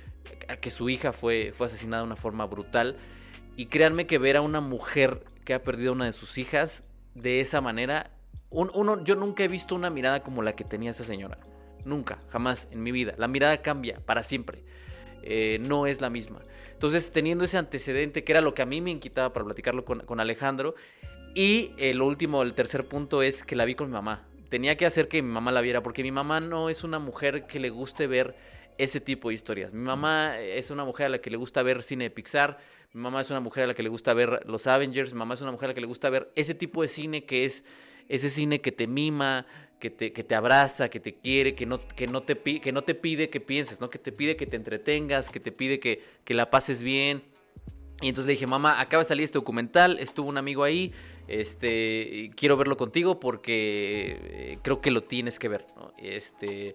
que 0.63 0.71
su 0.71 0.89
hija 0.89 1.13
fue, 1.13 1.53
fue 1.55 1.67
asesinada 1.67 2.03
de 2.03 2.07
una 2.07 2.17
forma 2.17 2.47
brutal. 2.47 2.97
Y 3.61 3.67
créanme 3.67 4.07
que 4.07 4.17
ver 4.17 4.39
a 4.39 4.41
una 4.41 4.63
mujer 4.63 5.23
que 5.45 5.53
ha 5.53 5.63
perdido 5.63 5.93
una 5.93 6.07
de 6.07 6.15
sus 6.15 6.39
hijas 6.39 6.83
de 7.15 7.43
esa 7.43 7.61
manera, 7.61 8.11
uno, 8.49 9.05
yo 9.05 9.17
nunca 9.17 9.45
he 9.45 9.49
visto 9.49 9.75
una 9.75 9.91
mirada 9.91 10.23
como 10.23 10.41
la 10.41 10.57
que 10.57 10.65
tenía 10.65 10.93
esa 10.93 11.05
señora. 11.05 11.37
Nunca, 11.85 12.21
jamás 12.31 12.69
en 12.71 12.83
mi 12.83 12.91
vida. 12.91 13.13
La 13.19 13.29
mirada 13.29 13.61
cambia 13.61 14.01
para 14.07 14.25
siempre. 14.25 14.65
Eh, 15.23 15.59
no 15.61 15.87
es 15.87 16.01
la 16.01 16.09
misma. 16.09 16.41
Entonces, 16.73 17.13
teniendo 17.13 17.45
ese 17.45 17.59
antecedente, 17.59 18.25
que 18.25 18.33
era 18.33 18.41
lo 18.41 18.55
que 18.55 18.63
a 18.63 18.65
mí 18.65 18.81
me 18.81 18.93
inquietaba 18.93 19.35
para 19.35 19.45
platicarlo 19.45 19.85
con, 19.85 20.01
con 20.07 20.21
Alejandro, 20.21 20.75
y 21.35 21.73
el 21.77 22.01
último, 22.01 22.41
el 22.41 22.55
tercer 22.55 22.89
punto 22.89 23.23
es 23.23 23.45
que 23.45 23.57
la 23.57 23.67
vi 23.67 23.75
con 23.75 23.89
mi 23.89 23.93
mamá. 23.93 24.27
Tenía 24.49 24.79
que 24.79 24.87
hacer 24.87 25.07
que 25.07 25.21
mi 25.21 25.31
mamá 25.31 25.53
la 25.53 25.61
viera, 25.61 25.83
porque 25.83 26.03
mi 26.03 26.13
mamá 26.13 26.41
no 26.41 26.71
es 26.71 26.83
una 26.83 26.99
mujer 26.99 27.47
que 27.47 27.61
le 27.61 27.69
guste 27.69 28.07
ver 28.07 28.37
ese 28.79 29.03
tipo 29.03 29.29
de 29.29 29.35
historias. 29.35 29.75
Mi 29.75 29.85
mamá 29.85 30.39
es 30.41 30.71
una 30.71 30.87
mujer 30.87 31.05
a 31.05 31.11
la 31.11 31.19
que 31.19 31.29
le 31.29 31.37
gusta 31.37 31.63
ver 31.63 31.83
cine 31.83 32.05
de 32.05 32.11
Pixar, 32.11 32.59
mi 32.93 33.03
mamá 33.03 33.21
es 33.21 33.31
una 33.31 33.41
mujer 33.41 33.65
a 33.65 33.67
la 33.69 33.75
que 33.75 33.83
le 33.83 33.89
gusta 33.89 34.15
ver 34.15 34.43
los 34.47 34.67
Avengers, 34.67 35.13
mi 35.13 35.19
mamá 35.19 35.35
es 35.35 35.41
una 35.41 35.53
mujer 35.53 35.67
a 35.67 35.69
la 35.69 35.75
que 35.75 35.81
le 35.81 35.87
gusta 35.87 36.11
ver 36.11 36.31
ese 36.35 36.55
tipo 36.55 36.83
de 36.83 36.89
cine 36.89 37.25
que 37.25 37.45
es 37.45 37.65
ese 38.09 38.29
cine 38.29 38.61
que 38.61 38.73
te 38.73 38.89
mima, 38.89 39.47
que 39.79 39.91
te, 39.91 40.13
que 40.13 40.25
te 40.25 40.35
abraza, 40.35 40.91
que 40.91 40.99
te 40.99 41.15
quiere, 41.15 41.55
que 41.55 41.65
no, 41.65 41.81
que, 41.87 42.09
no 42.09 42.23
te, 42.23 42.37
que 42.37 42.73
no 42.73 42.83
te 42.83 42.95
pide 42.97 43.31
que 43.31 43.41
pienses, 43.41 43.81
¿no? 43.81 43.89
que 43.89 43.99
te 43.99 44.11
pide 44.11 44.37
que 44.37 44.47
te 44.47 44.57
entretengas, 44.57 45.31
que 45.31 45.39
te 45.39 45.53
pide 45.53 45.79
que, 45.79 46.03
que 46.25 46.35
la 46.35 46.51
pases 46.51 46.83
bien. 46.83 47.23
Y 48.03 48.09
entonces 48.09 48.27
le 48.27 48.33
dije, 48.33 48.47
mamá, 48.47 48.81
acaba 48.81 49.03
de 49.03 49.09
salir 49.09 49.25
este 49.25 49.39
documental, 49.39 49.99
estuvo 50.01 50.29
un 50.29 50.39
amigo 50.39 50.65
ahí, 50.65 50.93
este, 51.29 52.31
quiero 52.35 52.57
verlo 52.57 52.77
contigo 52.77 53.21
porque 53.21 54.19
eh, 54.23 54.59
creo 54.63 54.81
que 54.81 54.91
lo 54.91 55.03
tienes 55.03 55.39
que 55.39 55.49
ver. 55.49 55.67
Este, 55.99 56.75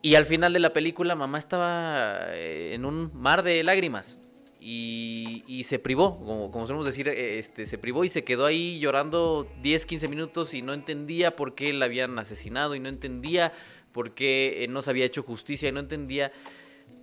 y 0.00 0.14
al 0.14 0.26
final 0.26 0.52
de 0.52 0.60
la 0.60 0.72
película, 0.72 1.14
mamá 1.14 1.38
estaba 1.38 2.34
eh, 2.34 2.72
en 2.74 2.84
un 2.84 3.10
mar 3.14 3.42
de 3.42 3.62
lágrimas. 3.64 4.18
Y, 4.60 5.62
se 5.64 5.78
privó, 5.78 6.18
como, 6.18 6.50
como 6.50 6.66
solemos 6.66 6.86
decir, 6.86 7.08
eh, 7.08 7.38
este, 7.38 7.66
se 7.66 7.78
privó 7.78 8.04
y 8.04 8.08
se 8.08 8.24
quedó 8.24 8.46
ahí 8.46 8.78
llorando 8.78 9.46
10, 9.62 9.86
15 9.86 10.08
minutos 10.08 10.54
y 10.54 10.62
no 10.62 10.72
entendía 10.72 11.36
por 11.36 11.54
qué 11.54 11.72
la 11.72 11.84
habían 11.84 12.18
asesinado 12.18 12.74
y 12.74 12.80
no 12.80 12.88
entendía 12.88 13.52
por 13.92 14.12
qué 14.12 14.66
no 14.70 14.82
se 14.82 14.90
había 14.90 15.04
hecho 15.04 15.22
justicia 15.22 15.68
y 15.68 15.72
no 15.72 15.80
entendía 15.80 16.32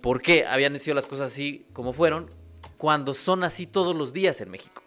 por 0.00 0.20
qué 0.22 0.46
habían 0.46 0.78
sido 0.78 0.94
las 0.94 1.06
cosas 1.06 1.32
así 1.32 1.66
como 1.72 1.92
fueron 1.92 2.30
cuando 2.76 3.14
son 3.14 3.44
así 3.44 3.66
todos 3.66 3.94
los 3.94 4.12
días 4.12 4.40
en 4.40 4.50
México. 4.50 4.85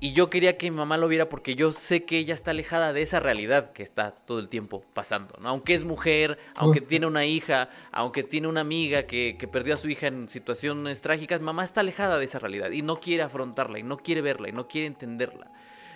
Y 0.00 0.12
yo 0.12 0.30
quería 0.30 0.56
que 0.56 0.70
mi 0.70 0.76
mamá 0.76 0.96
lo 0.96 1.08
viera 1.08 1.28
porque 1.28 1.56
yo 1.56 1.72
sé 1.72 2.04
que 2.04 2.18
ella 2.18 2.32
está 2.32 2.52
alejada 2.52 2.92
de 2.92 3.02
esa 3.02 3.18
realidad 3.18 3.72
que 3.72 3.82
está 3.82 4.12
todo 4.12 4.38
el 4.38 4.48
tiempo 4.48 4.84
pasando. 4.94 5.36
¿no? 5.40 5.48
Aunque 5.48 5.74
es 5.74 5.82
mujer, 5.82 6.38
aunque 6.54 6.80
tiene 6.80 7.06
una 7.06 7.26
hija, 7.26 7.68
aunque 7.90 8.22
tiene 8.22 8.46
una 8.46 8.60
amiga 8.60 9.08
que, 9.08 9.36
perdió 9.50 9.74
a 9.74 9.76
su 9.76 9.88
hija 9.88 10.06
en 10.06 10.28
situaciones 10.28 11.00
trágicas, 11.00 11.40
mamá 11.40 11.64
está 11.64 11.80
alejada 11.80 12.16
de 12.18 12.26
esa 12.26 12.38
realidad 12.38 12.70
y 12.70 12.82
no 12.82 13.00
quiere 13.00 13.24
afrontarla 13.24 13.80
y 13.80 13.82
no 13.82 13.96
quiere 13.96 14.20
verla 14.20 14.48
y 14.48 14.52
no 14.52 14.68
quiere 14.68 14.86
entenderla. 14.86 15.50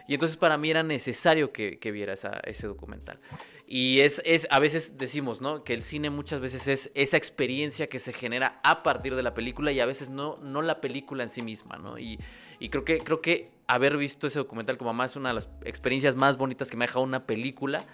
Y 0.09 0.15
entonces 0.15 0.37
para 0.37 0.59
mí 0.59 0.69
era 0.69 0.83
necesario 0.83 1.53
que, 1.53 1.79
viera 1.93 2.15
ese 2.15 2.67
documental. 2.67 3.21
Y 3.69 4.01
es, 4.01 4.21
es, 4.25 4.49
a 4.51 4.59
veces 4.59 4.99
decimos, 4.99 5.41
¿no? 5.41 5.63
Que 5.63 5.75
el 5.75 5.85
cine 5.85 6.11
muchas 6.11 6.41
veces 6.41 6.67
es 6.67 6.91
esa 6.95 7.17
experiencia 7.17 7.89
que 7.89 8.01
se 8.01 8.13
genera 8.13 8.61
a 8.65 8.83
partir 8.83 9.15
de 9.15 9.23
la 9.23 9.33
película 9.33 9.71
y 9.71 9.79
a 9.79 9.87
veces 9.87 10.11
no, 10.11 10.39
no 10.39 10.61
la 10.61 10.81
película 10.81 11.23
en 11.23 11.31
sí 11.31 11.41
misma, 11.41 11.77
¿no? 11.77 11.99
Y, 11.99 12.19
y 12.63 12.69
creo 12.69 12.85
que, 12.85 12.99
creo 13.01 13.21
que 13.21 13.51
haber 13.67 13.97
visto 13.97 14.29
ese 14.29 14.39
documental 14.39 14.79
como 14.79 14.93
mamá 14.93 15.07
es 15.07 15.17
una 15.17 15.31
de 15.31 15.35
las 15.35 15.49
experiencias 15.65 16.15
más 16.15 16.37
bonitas 16.37 16.71
que 16.71 16.77
me 16.77 16.85
ha 16.85 16.87
dejado 16.87 17.05
una 17.05 17.27
película. 17.27 17.85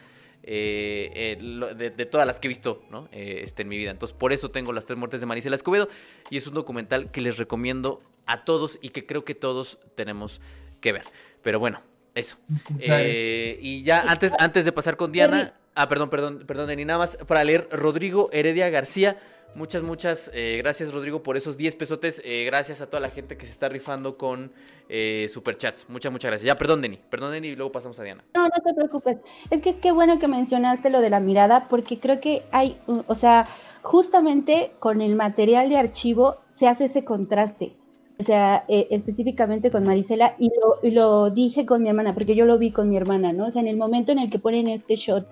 eh, 0.42 1.36
de, 1.76 2.06
todas 2.06 2.26
las 2.26 2.38
que 2.38 2.46
he 2.46 2.50
visto 2.50 2.82
¿no? 2.90 3.08
este, 3.10 3.62
en 3.62 3.68
mi 3.68 3.78
vida. 3.78 3.90
Entonces, 3.90 4.16
por 4.16 4.32
eso 4.32 4.50
tengo 4.50 4.72
las 4.72 4.86
tres 4.86 4.98
muertes 4.98 5.20
de 5.20 5.26
Marisela 5.26 5.56
Escobedo 5.56 5.88
y 6.30 6.36
es 6.36 6.46
un 6.46 6.54
documental 6.54 7.10
que 7.10 7.20
les 7.20 7.38
recomiendo 7.38 8.00
a 8.26 8.44
todos 8.44 8.78
y 8.80 8.90
que 8.90 9.04
creo 9.06 9.24
que 9.24 9.34
todos 9.34 9.78
tenemos 9.94 10.40
que 10.80 10.92
ver. 10.92 11.04
Pero 11.42 11.58
bueno, 11.58 11.80
eso. 12.14 12.36
y 12.70 13.82
ya 13.82 14.02
antes, 14.02 14.34
antes 14.38 14.64
de 14.66 14.72
pasar 14.72 14.96
con 14.96 15.12
Diana, 15.12 15.54
ah, 15.74 15.88
perdón, 15.88 16.10
perdón, 16.10 16.44
perdón, 16.46 16.76
ni 16.76 16.84
nada 16.84 16.98
más 16.98 17.16
para 17.26 17.42
leer 17.42 17.68
Rodrigo 17.72 18.28
Heredia 18.32 18.68
García 18.68 19.18
Muchas, 19.54 19.82
muchas 19.82 20.30
eh, 20.34 20.58
gracias, 20.62 20.92
Rodrigo, 20.92 21.22
por 21.22 21.36
esos 21.36 21.56
10 21.56 21.74
pesotes. 21.76 22.22
Eh, 22.24 22.44
gracias 22.44 22.80
a 22.80 22.86
toda 22.86 23.00
la 23.00 23.10
gente 23.10 23.36
que 23.36 23.46
se 23.46 23.52
está 23.52 23.68
rifando 23.68 24.16
con 24.16 24.52
eh, 24.88 25.26
superchats. 25.30 25.88
Muchas, 25.88 26.12
muchas 26.12 26.30
gracias. 26.30 26.46
Ya, 26.46 26.56
perdón, 26.56 26.82
Deni. 26.82 26.98
Perdón, 27.10 27.32
Deni, 27.32 27.48
y 27.48 27.56
luego 27.56 27.72
pasamos 27.72 27.98
a 27.98 28.04
Diana. 28.04 28.24
No, 28.34 28.44
no 28.44 28.62
te 28.64 28.74
preocupes. 28.74 29.18
Es 29.50 29.60
que 29.60 29.78
qué 29.80 29.90
bueno 29.90 30.18
que 30.18 30.28
mencionaste 30.28 30.90
lo 30.90 31.00
de 31.00 31.10
la 31.10 31.20
mirada, 31.20 31.66
porque 31.68 31.98
creo 31.98 32.20
que 32.20 32.44
hay, 32.52 32.78
o 32.86 33.14
sea, 33.14 33.48
justamente 33.82 34.72
con 34.78 35.02
el 35.02 35.16
material 35.16 35.68
de 35.68 35.78
archivo 35.78 36.36
se 36.50 36.68
hace 36.68 36.84
ese 36.84 37.04
contraste. 37.04 37.74
O 38.20 38.24
sea, 38.24 38.64
específicamente 38.68 39.70
con 39.70 39.84
Marisela, 39.84 40.34
y 40.40 40.50
lo, 40.60 40.78
y 40.82 40.90
lo 40.90 41.30
dije 41.30 41.64
con 41.66 41.82
mi 41.84 41.88
hermana, 41.88 42.14
porque 42.14 42.34
yo 42.34 42.46
lo 42.46 42.58
vi 42.58 42.72
con 42.72 42.88
mi 42.88 42.96
hermana, 42.96 43.32
¿no? 43.32 43.46
O 43.46 43.50
sea, 43.52 43.62
en 43.62 43.68
el 43.68 43.76
momento 43.76 44.10
en 44.10 44.18
el 44.18 44.28
que 44.28 44.40
ponen 44.40 44.66
este 44.66 44.96
shot 44.96 45.28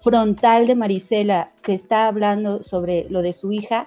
frontal 0.00 0.66
de 0.66 0.74
Marisela 0.74 1.50
que 1.62 1.74
está 1.74 2.06
hablando 2.06 2.62
sobre 2.62 3.06
lo 3.10 3.22
de 3.22 3.32
su 3.32 3.52
hija, 3.52 3.86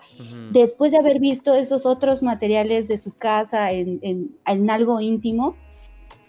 después 0.52 0.92
de 0.92 1.00
haber 1.00 1.20
visto 1.20 1.56
esos 1.56 1.86
otros 1.86 2.22
materiales 2.22 2.88
de 2.88 2.98
su 2.98 3.12
casa 3.16 3.72
en, 3.72 4.00
en, 4.46 4.70
algo 4.70 5.00
íntimo, 5.00 5.56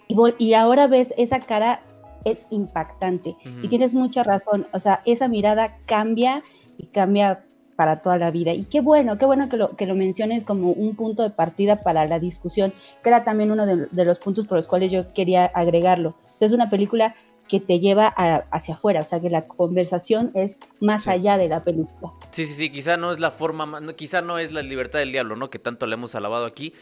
y, 0.09 0.17
y, 0.39 0.55
ahora 0.55 0.87
ves 0.87 1.15
esa 1.17 1.41
cara, 1.41 1.81
es 2.25 2.47
impactante. 2.51 3.37
Y 3.63 3.69
tienes 3.69 3.95
mucha 3.95 4.23
razón, 4.23 4.67
o 4.73 4.81
sea, 4.81 5.03
esa 5.05 5.29
mirada 5.29 5.77
cambia 5.87 6.43
y 6.79 6.87
cambia 6.87 7.45
para 7.77 8.03
toda 8.03 8.19
la 8.19 8.31
vida. 8.31 8.53
Y 8.53 8.65
qué 8.65 8.81
bueno, 8.81 9.19
qué 9.19 9.27
bueno 9.27 9.49
que 9.49 9.57
lo, 9.57 9.77
que 9.77 9.87
lo 9.87 9.95
menciones 9.95 10.45
como 10.45 10.71
un 10.73 10.97
punto 10.97 11.23
de 11.23 11.31
partida 11.31 11.83
para 11.83 12.07
la 12.07 12.19
discusión, 12.19 12.73
que 13.03 13.11
era 13.11 13.25
también 13.25 13.51
uno 13.51 13.67
de, 13.67 13.87
de 13.91 14.05
los 14.05 14.19
puntos 14.19 14.47
por 14.47 14.59
los 14.59 14.67
cuales 14.67 14.91
yo 14.91 15.13
quería 15.13 15.47
agregarlo. 15.47 16.11
O 16.35 16.39
sea, 16.39 16.47
es 16.47 16.55
una 16.55 16.71
película 16.71 17.15
que 17.49 17.61
te 17.61 17.81
lleva 17.81 18.07
hacia 18.07 18.75
afuera, 18.75 19.01
o 19.01 19.05
sea 19.05 19.21
que 19.21 19.31
la 19.31 19.47
conversación 19.47 20.31
es 20.35 20.59
más 20.81 21.09
allá 21.09 21.37
de 21.37 21.49
la 21.49 21.63
película. 21.63 22.13
Sí, 22.31 22.47
sí, 22.47 22.55
sí, 22.55 22.71
quizá 22.71 22.97
no 22.97 23.11
es 23.11 23.21
la 23.21 23.31
forma, 23.31 23.81
quizá 23.95 24.23
no 24.23 24.39
es 24.39 24.53
la 24.53 24.63
libertad 24.63 24.99
del 24.99 25.13
diablo, 25.13 25.37
¿no? 25.37 25.51
Que 25.51 25.59
tanto 25.59 25.87
le 25.87 25.95
hemos 25.95 26.15
alabado 26.15 26.47
aquí, 26.47 26.73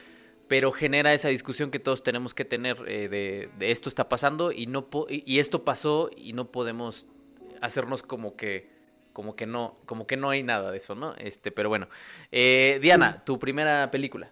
pero 0.48 0.70
genera 0.72 1.12
esa 1.12 1.28
discusión 1.28 1.70
que 1.70 1.78
todos 1.78 2.02
tenemos 2.02 2.34
que 2.34 2.44
tener 2.44 2.76
eh, 2.86 3.08
de, 3.08 3.70
esto 3.70 3.88
está 3.88 4.08
pasando 4.08 4.52
y 4.52 4.66
no 4.66 4.88
y, 5.08 5.38
esto 5.38 5.64
pasó 5.64 6.10
y 6.16 6.32
no 6.32 6.50
podemos 6.52 7.06
hacernos 7.60 8.02
como 8.02 8.36
que 8.36 8.70
como 9.12 9.34
que 9.34 9.46
no 9.46 9.76
como 9.86 10.06
que 10.06 10.16
no 10.16 10.30
hay 10.30 10.42
nada 10.42 10.70
de 10.70 10.78
eso, 10.78 10.94
¿no? 10.94 11.14
Este, 11.16 11.52
pero 11.52 11.68
bueno, 11.68 11.88
eh, 12.30 12.78
Diana, 12.80 13.22
tu 13.24 13.38
primera 13.38 13.90
película. 13.90 14.30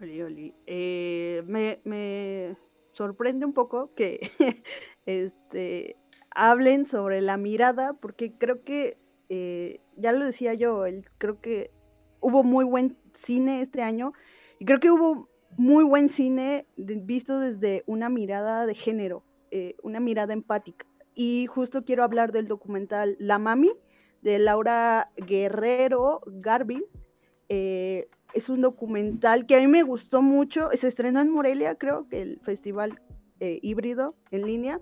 Oli, 0.00 0.22
oli. 0.22 0.54
Eh, 0.66 1.42
me, 1.46 1.80
me 1.84 2.56
sorprende 3.00 3.46
un 3.46 3.54
poco 3.54 3.94
que 3.94 4.30
este, 5.06 5.96
hablen 6.30 6.84
sobre 6.84 7.22
la 7.22 7.38
mirada, 7.38 7.94
porque 7.94 8.34
creo 8.36 8.62
que, 8.62 8.98
eh, 9.30 9.80
ya 9.96 10.12
lo 10.12 10.26
decía 10.26 10.52
yo, 10.52 10.84
el, 10.84 11.06
creo 11.16 11.40
que 11.40 11.70
hubo 12.20 12.44
muy 12.44 12.66
buen 12.66 12.98
cine 13.14 13.62
este 13.62 13.80
año 13.80 14.12
y 14.58 14.66
creo 14.66 14.80
que 14.80 14.90
hubo 14.90 15.30
muy 15.56 15.82
buen 15.82 16.10
cine 16.10 16.66
visto 16.76 17.40
desde 17.40 17.84
una 17.86 18.10
mirada 18.10 18.66
de 18.66 18.74
género, 18.74 19.24
eh, 19.50 19.76
una 19.82 19.98
mirada 19.98 20.34
empática. 20.34 20.84
Y 21.14 21.46
justo 21.46 21.86
quiero 21.86 22.04
hablar 22.04 22.32
del 22.32 22.48
documental 22.48 23.16
La 23.18 23.38
Mami 23.38 23.72
de 24.20 24.38
Laura 24.38 25.10
Guerrero 25.16 26.20
Garvin. 26.26 26.84
Eh, 27.48 28.10
es 28.34 28.48
un 28.48 28.60
documental 28.60 29.46
que 29.46 29.56
a 29.56 29.60
mí 29.60 29.66
me 29.66 29.82
gustó 29.82 30.22
mucho. 30.22 30.68
Se 30.74 30.88
estrenó 30.88 31.20
en 31.20 31.30
Morelia, 31.30 31.74
creo 31.76 32.08
que 32.08 32.22
el 32.22 32.40
festival 32.40 33.00
eh, 33.40 33.58
híbrido 33.62 34.14
en 34.30 34.46
línea. 34.46 34.80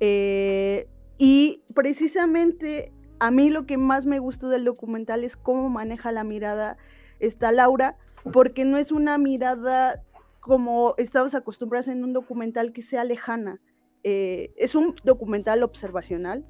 Eh, 0.00 0.88
y 1.18 1.62
precisamente 1.74 2.92
a 3.18 3.30
mí 3.30 3.50
lo 3.50 3.66
que 3.66 3.76
más 3.76 4.06
me 4.06 4.18
gustó 4.18 4.48
del 4.48 4.64
documental 4.64 5.24
es 5.24 5.36
cómo 5.36 5.68
maneja 5.68 6.12
la 6.12 6.24
mirada 6.24 6.76
esta 7.18 7.52
Laura, 7.52 7.98
porque 8.32 8.64
no 8.64 8.78
es 8.78 8.92
una 8.92 9.18
mirada 9.18 10.02
como 10.40 10.94
estamos 10.96 11.34
acostumbrados 11.34 11.88
en 11.88 12.02
un 12.02 12.12
documental 12.12 12.72
que 12.72 12.82
sea 12.82 13.04
lejana. 13.04 13.60
Eh, 14.04 14.54
es 14.56 14.74
un 14.74 14.94
documental 15.04 15.62
observacional, 15.62 16.46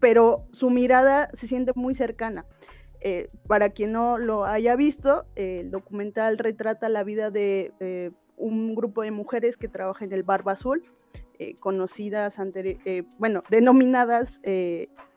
pero 0.00 0.46
su 0.52 0.70
mirada 0.70 1.30
se 1.34 1.46
siente 1.46 1.72
muy 1.74 1.94
cercana. 1.94 2.46
Eh, 3.02 3.30
para 3.46 3.70
quien 3.70 3.92
no 3.92 4.18
lo 4.18 4.44
haya 4.44 4.76
visto, 4.76 5.24
el 5.34 5.70
documental 5.70 6.36
retrata 6.36 6.88
la 6.90 7.02
vida 7.02 7.30
de 7.30 7.72
eh, 7.80 8.10
un 8.36 8.74
grupo 8.74 9.02
de 9.02 9.10
mujeres 9.10 9.56
que 9.56 9.68
trabaja 9.68 10.04
en 10.04 10.12
el 10.12 10.22
Barba 10.22 10.52
Azul, 10.52 10.84
eh, 11.38 11.56
conocidas, 11.56 12.36
bueno, 13.18 13.42
denominadas 13.48 14.40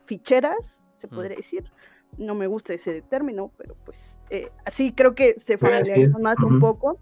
ficheras, 0.05 0.81
se 0.97 1.07
mm. 1.07 1.09
podría 1.09 1.37
decir. 1.37 1.65
No 2.17 2.35
me 2.35 2.45
gusta 2.45 2.73
ese 2.73 3.01
término, 3.01 3.51
pero 3.57 3.75
pues 3.85 4.15
así 4.65 4.93
creo 4.93 5.15
que 5.15 5.39
se 5.39 5.57
familiarizan 5.57 6.21
más 6.21 6.37
un 6.39 6.59
poco. 6.59 6.99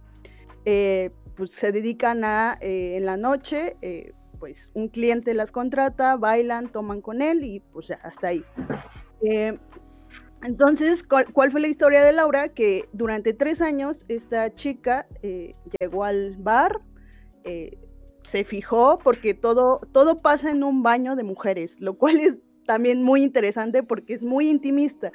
pues 0.64 1.52
se 1.52 1.72
dedican 1.72 2.24
a, 2.24 2.58
en 2.62 3.06
la 3.06 3.18
noche, 3.18 3.76
pues 4.40 4.72
un 4.74 4.88
cliente 4.88 5.34
las 5.34 5.52
contrata, 5.52 6.16
bailan, 6.16 6.72
toman 6.72 7.02
con 7.02 7.22
él 7.22 7.44
y 7.44 7.60
pues 7.60 7.92
hasta 7.92 8.30
ahí. 8.30 8.46
Entonces, 10.44 11.04
¿cuál, 11.04 11.52
fue 11.52 11.62
la 11.62 11.68
historia 11.68 12.04
de 12.04 12.14
Laura? 12.14 12.50
Que 12.50 12.90
durante 12.94 13.34
tres 13.34 13.62
años 13.62 14.04
esta 14.08 14.54
chica 14.56 15.08
eh, 15.22 15.56
llegó 15.80 16.04
al 16.04 16.36
bar, 16.38 16.82
eh, 17.44 17.78
se 18.24 18.44
fijó, 18.44 18.98
porque 18.98 19.34
todo, 19.36 19.82
todo 19.92 20.22
pasa 20.22 20.50
en 20.50 20.64
un 20.64 20.82
baño 20.82 21.16
de 21.16 21.24
mujeres, 21.24 21.80
lo 21.80 21.98
cual 21.98 22.20
es 22.20 22.40
también 22.66 23.04
muy 23.04 23.24
interesante 23.24 23.84
porque 23.84 24.16
es 24.16 24.24
muy 24.24 24.50
intimista. 24.50 25.12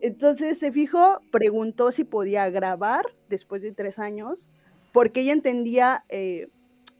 Entonces 0.00 0.58
se 0.58 0.72
fijó, 0.72 1.20
preguntó 1.30 1.92
si 1.92 2.04
podía 2.04 2.48
grabar 2.48 3.04
después 3.28 3.62
de 3.62 3.72
tres 3.72 3.98
años, 3.98 4.48
porque 4.92 5.20
ella 5.20 5.32
entendía 5.32 6.04
eh, 6.08 6.48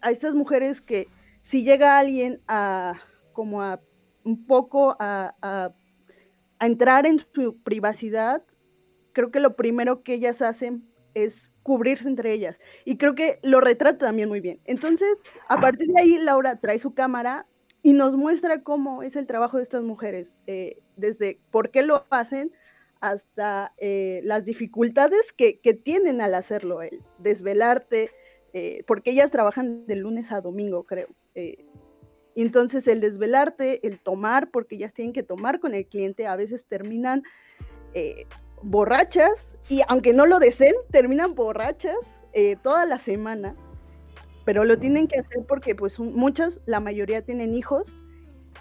a 0.03 0.11
estas 0.11 0.35
mujeres 0.35 0.81
que 0.81 1.09
si 1.41 1.65
llega 1.65 1.99
alguien 1.99 2.41
a 2.49 3.01
como 3.33 3.63
a 3.63 3.81
un 4.25 4.47
poco 4.47 4.95
a 5.01 5.35
a 5.43 5.73
entrar 6.67 7.07
en 7.07 7.25
su 7.35 7.57
privacidad, 7.63 8.43
creo 9.13 9.31
que 9.31 9.41
lo 9.41 9.57
primero 9.57 10.03
que 10.03 10.15
ellas 10.15 10.43
hacen 10.43 10.85
es 11.15 11.53
cubrirse 11.63 12.09
entre 12.09 12.33
ellas. 12.33 12.59
Y 12.85 12.97
creo 12.97 13.15
que 13.15 13.39
lo 13.43 13.61
retrata 13.61 14.07
también 14.07 14.29
muy 14.29 14.41
bien. 14.41 14.61
Entonces, 14.65 15.15
a 15.49 15.61
partir 15.61 15.89
de 15.89 16.01
ahí, 16.01 16.19
Laura 16.19 16.61
trae 16.61 16.79
su 16.79 16.95
cámara 16.95 17.47
y 17.83 17.93
nos 17.93 18.15
muestra 18.15 18.63
cómo 18.63 19.03
es 19.03 19.17
el 19.17 19.27
trabajo 19.27 19.57
de 19.57 19.65
estas 19.65 19.83
mujeres, 19.83 20.33
eh, 20.47 20.79
desde 20.97 21.41
por 21.51 21.71
qué 21.71 21.83
lo 21.83 22.05
hacen 22.11 22.53
hasta 23.01 23.75
eh, 23.79 24.21
las 24.23 24.45
dificultades 24.45 25.33
que, 25.33 25.59
tienen 25.85 26.21
al 26.21 26.35
hacerlo, 26.35 26.83
el 26.83 27.03
desvelarte, 27.19 28.11
eh, 28.53 28.85
porque 28.87 29.11
ellas 29.11 29.33
trabajan 29.33 29.87
de 29.87 29.97
lunes 29.97 30.31
a 30.31 30.41
domingo, 30.41 30.85
creo. 30.85 31.09
Entonces 32.35 32.87
el 32.87 33.01
desvelarte, 33.01 33.87
el 33.87 33.99
tomar, 34.01 34.51
porque 34.51 34.77
ellas 34.77 34.95
tienen 34.95 35.13
que 35.13 35.23
tomar 35.23 35.61
con 35.61 35.75
el 35.75 35.87
cliente, 35.87 36.27
a 36.27 36.37
veces 36.37 36.65
terminan 36.67 37.23
eh, 37.95 38.27
borrachas 38.63 39.53
y 39.69 39.83
aunque 39.89 40.13
no 40.13 40.27
lo 40.27 40.39
deseen, 40.39 40.75
terminan 40.91 41.35
borrachas 41.35 41.97
eh, 42.33 42.57
toda 42.63 42.87
la 42.87 42.99
semana, 42.99 43.55
pero 44.45 44.65
lo 44.65 44.79
tienen 44.79 45.09
que 45.09 45.21
hacer 45.21 45.45
porque 45.47 45.75
pues 45.75 45.99
muchas, 45.99 46.61
la 46.65 46.81
mayoría 46.81 47.23
tienen 47.23 47.55
hijos 47.55 47.93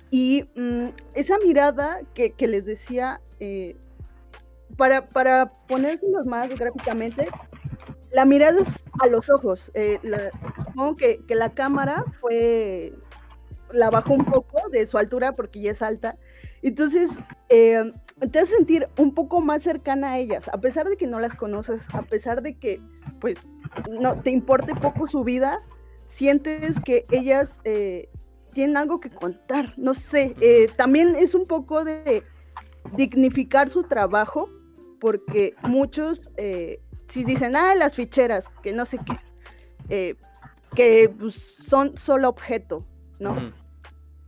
y 0.10 0.50
mm, 0.56 0.88
esa 1.14 1.38
mirada 1.40 2.02
que, 2.14 2.34
les 2.40 2.66
decía, 2.66 3.22
eh, 3.40 3.78
para, 4.76 5.08
para 5.08 5.54
ponérselos 5.68 6.26
más 6.26 6.50
gráficamente, 6.50 7.30
la 8.12 8.26
mirada 8.26 8.60
es 8.62 8.84
a 9.00 9.08
los 9.08 9.30
ojos. 9.30 9.72
supongo 10.66 10.98
que, 10.98 11.24
que 11.26 11.36
la 11.36 11.54
cámara 11.54 12.04
fue 12.20 12.94
la 13.74 13.90
bajó 13.90 14.14
un 14.14 14.26
poco 14.26 14.70
de 14.70 14.86
su 14.86 14.98
altura 14.98 15.36
porque 15.36 15.62
ya 15.62 15.72
es 15.72 15.82
alta. 15.82 16.18
Entonces, 16.62 17.12
eh, 17.50 17.92
te 18.32 18.40
hace 18.40 18.56
sentir 18.56 18.88
un 18.98 19.14
poco 19.14 19.42
más 19.42 19.64
cercana 19.64 20.12
a 20.12 20.20
ellas, 20.20 20.48
a 20.50 20.60
pesar 20.60 20.88
de 20.88 20.98
que 20.98 21.08
no 21.08 21.20
las 21.20 21.36
conoces, 21.36 21.82
a 21.94 22.04
pesar 22.04 22.42
de 22.42 22.56
que, 22.58 22.80
pues, 23.20 23.40
no 23.90 24.22
te 24.22 24.30
importe 24.30 24.76
poco 24.76 25.08
su 25.08 25.24
vida, 25.24 25.62
sientes 26.08 26.80
que 26.80 27.06
ellas 27.10 27.60
eh, 27.64 28.10
tienen 28.52 28.78
algo 28.78 29.00
que 29.00 29.10
contar. 29.10 29.74
No 29.78 29.94
sé, 29.94 30.36
eh, 30.42 30.70
también 30.78 31.16
es 31.16 31.34
un 31.34 31.48
poco 31.48 31.84
de 31.84 32.24
dignificar 32.96 33.70
su 33.70 33.84
trabajo, 33.84 34.50
porque 35.00 35.56
muchos, 35.64 36.22
si 37.08 37.24
dicen, 37.24 37.56
ah, 37.56 37.74
las 37.74 37.96
ficheras, 37.96 38.50
que 38.62 38.72
no 38.72 38.86
sé 38.86 39.00
qué, 39.88 40.16
que 40.76 41.10
pues, 41.10 41.36
son 41.36 41.98
solo 41.98 42.30
objeto, 42.30 42.86
¿no? 43.20 43.52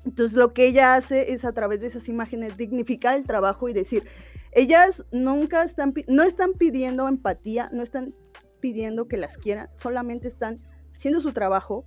Entonces 0.05 0.37
lo 0.37 0.53
que 0.53 0.67
ella 0.67 0.95
hace 0.95 1.33
es 1.33 1.45
a 1.45 1.53
través 1.53 1.79
de 1.79 1.87
esas 1.87 2.09
imágenes 2.09 2.57
dignificar 2.57 3.15
el 3.15 3.23
trabajo 3.23 3.69
y 3.69 3.73
decir, 3.73 4.03
ellas 4.51 5.05
nunca 5.11 5.63
están, 5.63 5.93
no 6.07 6.23
están 6.23 6.53
pidiendo 6.53 7.07
empatía, 7.07 7.69
no 7.71 7.83
están 7.83 8.13
pidiendo 8.59 9.07
que 9.07 9.17
las 9.17 9.37
quieran, 9.37 9.69
solamente 9.77 10.27
están 10.27 10.59
haciendo 10.93 11.21
su 11.21 11.33
trabajo. 11.33 11.85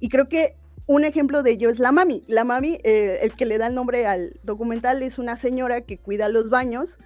Y 0.00 0.08
creo 0.08 0.28
que 0.28 0.56
un 0.86 1.04
ejemplo 1.04 1.42
de 1.42 1.52
ello 1.52 1.68
es 1.68 1.78
la 1.78 1.92
mami. 1.92 2.22
La 2.26 2.44
mami, 2.44 2.78
eh, 2.84 3.18
el 3.22 3.34
que 3.34 3.46
le 3.46 3.58
da 3.58 3.66
el 3.66 3.74
nombre 3.74 4.06
al 4.06 4.38
documental, 4.42 5.02
es 5.02 5.18
una 5.18 5.36
señora 5.36 5.82
que 5.82 5.98
cuida 5.98 6.28
los 6.28 6.48
baños, 6.48 6.96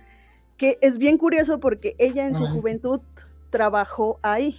que 0.56 0.78
es 0.82 0.98
bien 0.98 1.16
curioso 1.16 1.60
porque 1.60 1.96
ella 1.98 2.26
en 2.26 2.34
su 2.34 2.46
juventud 2.46 3.00
trabajó 3.50 4.18
ahí. 4.22 4.58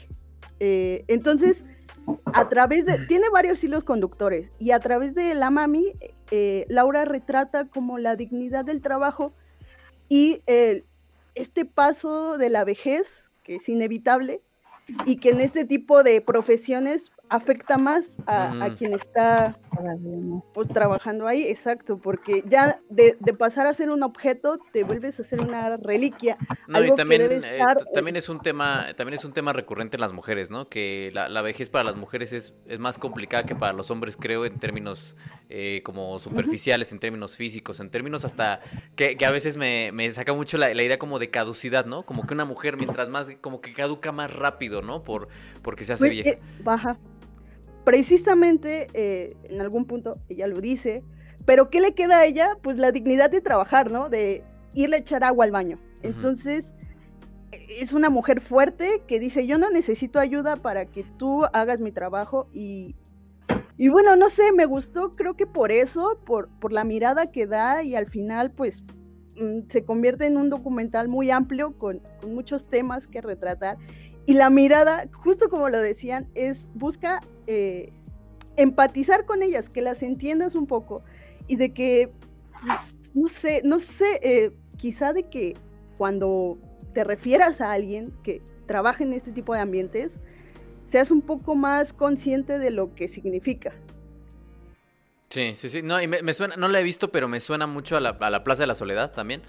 Eh, 0.60 1.06
entonces, 1.08 1.64
a 2.26 2.50
través 2.50 2.86
de, 2.86 2.98
tiene 3.08 3.30
varios 3.30 3.64
hilos 3.64 3.84
conductores 3.84 4.50
y 4.60 4.72
a 4.72 4.80
través 4.80 5.14
de 5.16 5.34
la 5.34 5.50
mami, 5.50 5.94
eh, 6.32 6.66
Laura 6.70 7.06
retrata 7.06 7.66
como 7.66 7.98
la 7.98 8.16
dignidad 8.16 8.66
del 8.66 8.82
trabajo 8.82 9.34
y 10.10 10.42
este 11.36 11.66
paso 11.66 12.38
de 12.38 12.50
la 12.50 12.64
vejez, 12.64 13.24
que 13.44 13.56
es 13.56 13.70
inevitable, 13.70 14.42
y 15.06 15.18
que 15.18 15.30
en 15.30 15.42
este 15.42 15.66
tipo 15.66 16.04
de 16.04 16.22
profesiones 16.22 17.12
afecta 17.30 17.78
más 17.78 18.18
a, 18.28 18.70
quien 18.78 18.94
está 18.94 19.58
pues, 20.54 20.68
trabajando 20.70 21.28
ahí, 21.28 21.44
exacto, 21.44 21.98
porque 21.98 22.44
ya 22.48 22.80
de, 22.90 23.16
pasar 23.38 23.68
a 23.68 23.74
ser 23.74 23.90
un 23.90 24.04
objeto 24.04 24.60
te 24.72 24.84
vuelves 24.84 25.20
a 25.20 25.24
ser 25.24 25.42
una 25.42 25.78
reliquia. 25.78 26.38
No, 26.68 26.84
y 26.84 26.94
también, 26.96 27.22
eh, 27.32 27.60
también 27.94 28.16
es 28.16 28.30
un 28.30 28.40
tema, 28.40 28.88
también 28.96 29.16
es 29.16 29.26
un 29.26 29.34
tema 29.34 29.54
recurrente 29.54 29.98
en 29.98 30.02
las 30.02 30.14
mujeres, 30.14 30.52
¿no? 30.52 30.70
Que 30.70 31.12
la, 31.14 31.42
vejez 31.42 31.70
para 31.70 31.84
las 31.84 31.96
mujeres 31.96 32.34
es, 32.34 32.54
es, 32.68 32.80
más 32.80 32.98
complicada 32.98 33.46
que 33.46 33.56
para 33.56 33.74
los 33.74 33.92
hombres, 33.92 34.18
creo, 34.18 34.46
en 34.46 34.60
términos 34.60 35.16
eh, 35.50 35.82
como 35.84 36.18
superficiales, 36.20 36.92
en 36.92 37.00
términos 37.00 37.36
físicos, 37.36 37.80
en 37.80 37.90
términos 37.90 38.26
hasta 38.26 38.62
que, 38.96 39.18
a 39.26 39.32
veces 39.32 39.58
me, 39.58 40.12
saca 40.12 40.34
mucho 40.34 40.58
la, 40.58 40.72
idea 40.72 40.98
como 40.98 41.20
de 41.20 41.30
caducidad, 41.30 41.86
¿no? 41.86 42.06
Como 42.06 42.26
que 42.26 42.34
una 42.34 42.46
mujer 42.46 42.78
mientras 42.78 43.10
más, 43.10 43.28
como 43.42 43.62
que 43.62 43.74
caduca 43.74 44.12
más 44.12 44.34
rápido, 44.34 44.82
¿no? 44.82 45.04
Por, 45.04 45.28
porque 45.62 45.86
se 45.86 45.94
hace 45.94 46.06
pues, 46.06 46.12
vieja. 46.12 46.30
Eh, 46.30 46.40
baja 46.64 46.98
precisamente 47.84 48.88
eh, 48.94 49.36
en 49.44 49.62
algún 49.62 49.86
punto 49.86 50.20
ella 50.30 50.48
lo 50.48 50.62
dice, 50.62 51.04
pero 51.46 51.70
¿qué 51.70 51.82
le 51.82 51.94
queda 51.94 52.20
a 52.20 52.26
ella? 52.26 52.58
Pues 52.62 52.78
la 52.78 52.92
dignidad 52.92 53.30
de 53.30 53.42
trabajar, 53.42 53.92
¿no? 53.92 54.10
De 54.10 54.44
irle 54.74 54.98
a 54.98 55.00
echar 55.00 55.24
agua 55.24 55.46
al 55.46 55.52
baño. 55.52 55.80
Entonces, 56.04 56.74
es 57.52 57.94
una 57.94 58.10
mujer 58.10 58.42
fuerte 58.42 59.04
que 59.08 59.20
dice, 59.20 59.46
yo 59.46 59.58
no 59.58 59.70
necesito 59.70 60.20
ayuda 60.20 60.56
para 60.58 60.86
que 60.86 61.04
tú 61.18 61.44
hagas 61.54 61.80
mi 61.80 61.92
trabajo 61.92 62.48
y, 62.54 62.96
y 63.78 63.90
bueno, 63.90 64.16
no 64.16 64.30
sé, 64.30 64.52
me 64.52 64.66
gustó, 64.66 65.16
creo 65.16 65.36
que 65.36 65.46
por 65.46 65.72
eso, 65.72 66.20
por, 66.26 66.50
por 66.60 66.72
la 66.72 66.84
mirada 66.84 67.32
que 67.32 67.48
da 67.48 67.84
y 67.84 67.96
al 67.96 68.08
final, 68.08 68.52
pues 68.52 68.84
mm, 69.36 69.70
se 69.70 69.84
convierte 69.84 70.26
en 70.26 70.38
un 70.38 70.50
documental 70.50 71.08
muy 71.08 71.32
amplio 71.32 71.78
con, 71.78 72.02
con 72.22 72.34
muchos 72.34 72.68
temas 72.68 73.08
que 73.08 73.22
retratar 73.22 73.78
y 74.26 74.34
la 74.36 74.50
mirada, 74.50 75.10
justo 75.14 75.50
como 75.50 75.70
lo 75.70 75.80
decían, 75.80 76.30
es 76.36 76.72
busca 76.76 77.22
eh, 77.48 77.92
empatizar 78.58 79.26
con 79.26 79.44
ellas, 79.44 79.70
que 79.70 79.82
las 79.82 80.04
entiendas 80.04 80.56
un 80.56 80.68
poco 80.68 81.04
y 81.48 81.56
de 81.56 81.74
que, 81.74 82.12
pues, 82.66 82.96
no 83.14 83.28
sé, 83.28 83.62
no 83.64 83.80
sé, 83.80 84.20
eh, 84.22 84.52
quizá 84.78 85.14
de 85.14 85.24
que 85.24 85.56
cuando 85.98 86.58
te 86.94 87.04
refieras 87.04 87.62
a 87.62 87.72
alguien 87.72 88.14
que 88.24 88.42
trabaja 88.68 89.04
en 89.04 89.14
este 89.14 89.32
tipo 89.32 89.54
de 89.54 89.60
ambientes, 89.62 90.14
seas 90.86 91.12
un 91.12 91.22
poco 91.22 91.56
más 91.56 91.94
consciente 91.94 92.60
de 92.60 92.72
lo 92.72 92.94
que 92.96 93.08
significa. 93.08 93.74
Sí, 95.30 95.54
sí, 95.56 95.70
sí. 95.70 95.82
No, 95.82 96.02
y 96.02 96.08
me, 96.08 96.34
suena, 96.34 96.58
no 96.58 96.68
la 96.68 96.82
he 96.82 96.84
visto, 96.84 97.10
pero 97.12 97.30
me 97.30 97.40
suena 97.40 97.66
mucho 97.66 97.96
a 97.96 98.02
la, 98.02 98.10
a 98.10 98.30
la 98.30 98.44
Plaza 98.44 98.64
de 98.64 98.68
la 98.68 98.76
Soledad 98.76 99.12
también. 99.12 99.42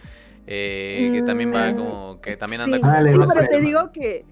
Eh, 0.46 1.11
que 1.12 1.22
también 1.22 1.55
va 1.55 1.70
mm, 1.70 1.76
como, 1.76 2.20
que 2.20 2.37
también 2.37 2.62
anda 2.62 2.81
como... 2.81 2.92
Sí, 2.92 3.33
pero 3.33 3.46
te 3.46 3.61
digo 3.61 3.92
que 3.92 4.24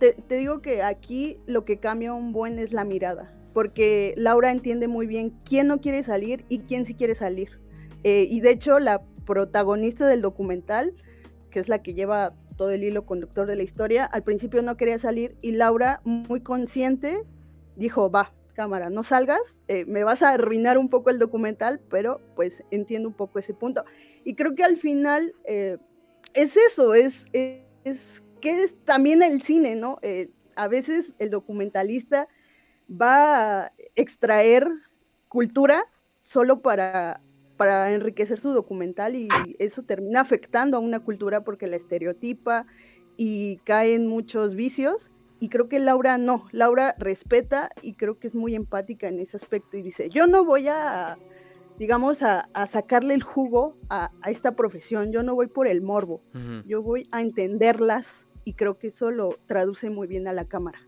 te, 0.00 0.36
digo 0.36 0.62
que 0.62 0.82
aquí 0.82 1.38
lo 1.46 1.64
que 1.64 1.78
cambia 1.78 2.14
un 2.14 2.32
buen 2.32 2.58
es 2.58 2.72
la 2.72 2.84
mirada, 2.84 3.32
porque 3.52 4.14
Laura 4.16 4.50
entiende 4.50 4.88
muy 4.88 5.06
bien 5.06 5.34
quién 5.44 5.66
no 5.68 5.80
quiere 5.80 6.02
salir 6.02 6.44
y 6.48 6.60
quién 6.60 6.86
sí 6.86 6.94
quiere 6.94 7.14
salir. 7.14 7.60
Eh, 8.02 8.26
y 8.28 8.40
de 8.40 8.50
hecho, 8.50 8.78
la 8.78 9.02
protagonista 9.26 10.08
del 10.08 10.22
documental, 10.22 10.94
que 11.50 11.60
es 11.60 11.68
la 11.68 11.82
que 11.82 11.94
lleva 11.94 12.34
todo 12.56 12.70
el 12.70 12.82
hilo 12.82 13.04
conductor 13.04 13.46
de 13.46 13.56
la 13.56 13.62
historia, 13.62 14.04
al 14.04 14.22
principio 14.22 14.62
no 14.62 14.76
quería 14.76 14.98
salir 14.98 15.36
y 15.42 15.52
Laura, 15.52 16.00
muy 16.04 16.40
consciente, 16.40 17.22
dijo, 17.76 18.10
va, 18.10 18.32
cámara, 18.54 18.90
no 18.90 19.04
salgas, 19.04 19.62
eh, 19.68 19.84
me 19.86 20.02
vas 20.02 20.22
a 20.22 20.30
arruinar 20.30 20.78
un 20.78 20.88
poco 20.88 21.10
el 21.10 21.18
documental, 21.18 21.80
pero 21.90 22.20
pues 22.36 22.64
entiendo 22.70 23.08
un 23.08 23.14
poco 23.14 23.38
ese 23.38 23.54
punto. 23.54 23.84
Y 24.24 24.34
creo 24.34 24.54
que 24.54 24.64
al 24.64 24.78
final 24.78 25.34
eh, 25.44 25.78
es 26.34 26.56
eso, 26.56 26.94
es, 26.94 27.26
es 27.32 28.22
que 28.40 28.62
es 28.62 28.76
también 28.84 29.22
el 29.22 29.42
cine, 29.42 29.76
¿no? 29.76 29.98
Eh, 30.02 30.30
a 30.56 30.68
veces 30.68 31.14
el 31.18 31.30
documentalista 31.30 32.28
va 32.90 33.64
a 33.64 33.72
extraer 33.94 34.68
cultura 35.28 35.84
solo 36.22 36.60
para, 36.60 37.20
para 37.56 37.92
enriquecer 37.92 38.40
su 38.40 38.52
documental 38.52 39.14
y 39.14 39.28
eso 39.58 39.82
termina 39.82 40.20
afectando 40.20 40.76
a 40.76 40.80
una 40.80 41.00
cultura 41.00 41.44
porque 41.44 41.66
la 41.66 41.76
estereotipa 41.76 42.66
y 43.16 43.58
caen 43.58 44.06
muchos 44.06 44.54
vicios. 44.54 45.10
Y 45.40 45.48
creo 45.48 45.68
que 45.68 45.78
Laura 45.78 46.18
no, 46.18 46.46
Laura 46.52 46.94
respeta 46.98 47.70
y 47.80 47.94
creo 47.94 48.18
que 48.18 48.26
es 48.26 48.34
muy 48.34 48.54
empática 48.54 49.08
en 49.08 49.20
ese 49.20 49.36
aspecto 49.36 49.76
y 49.76 49.82
dice, 49.82 50.10
yo 50.10 50.26
no 50.26 50.44
voy 50.44 50.68
a, 50.68 51.16
digamos, 51.78 52.22
a, 52.22 52.48
sacarle 52.66 53.14
el 53.14 53.22
jugo 53.22 53.76
a, 53.88 54.10
esta 54.26 54.54
profesión, 54.54 55.12
yo 55.12 55.22
no 55.22 55.34
voy 55.34 55.46
por 55.46 55.66
el 55.66 55.80
morbo, 55.80 56.22
yo 56.66 56.82
voy 56.82 57.08
a 57.10 57.22
entenderlas 57.22 58.26
y 58.50 58.52
creo 58.52 58.78
que 58.78 58.88
eso 58.88 59.12
lo 59.12 59.38
traduce 59.46 59.90
muy 59.90 60.08
bien 60.08 60.26
a 60.26 60.32
la 60.32 60.44
cámara. 60.44 60.80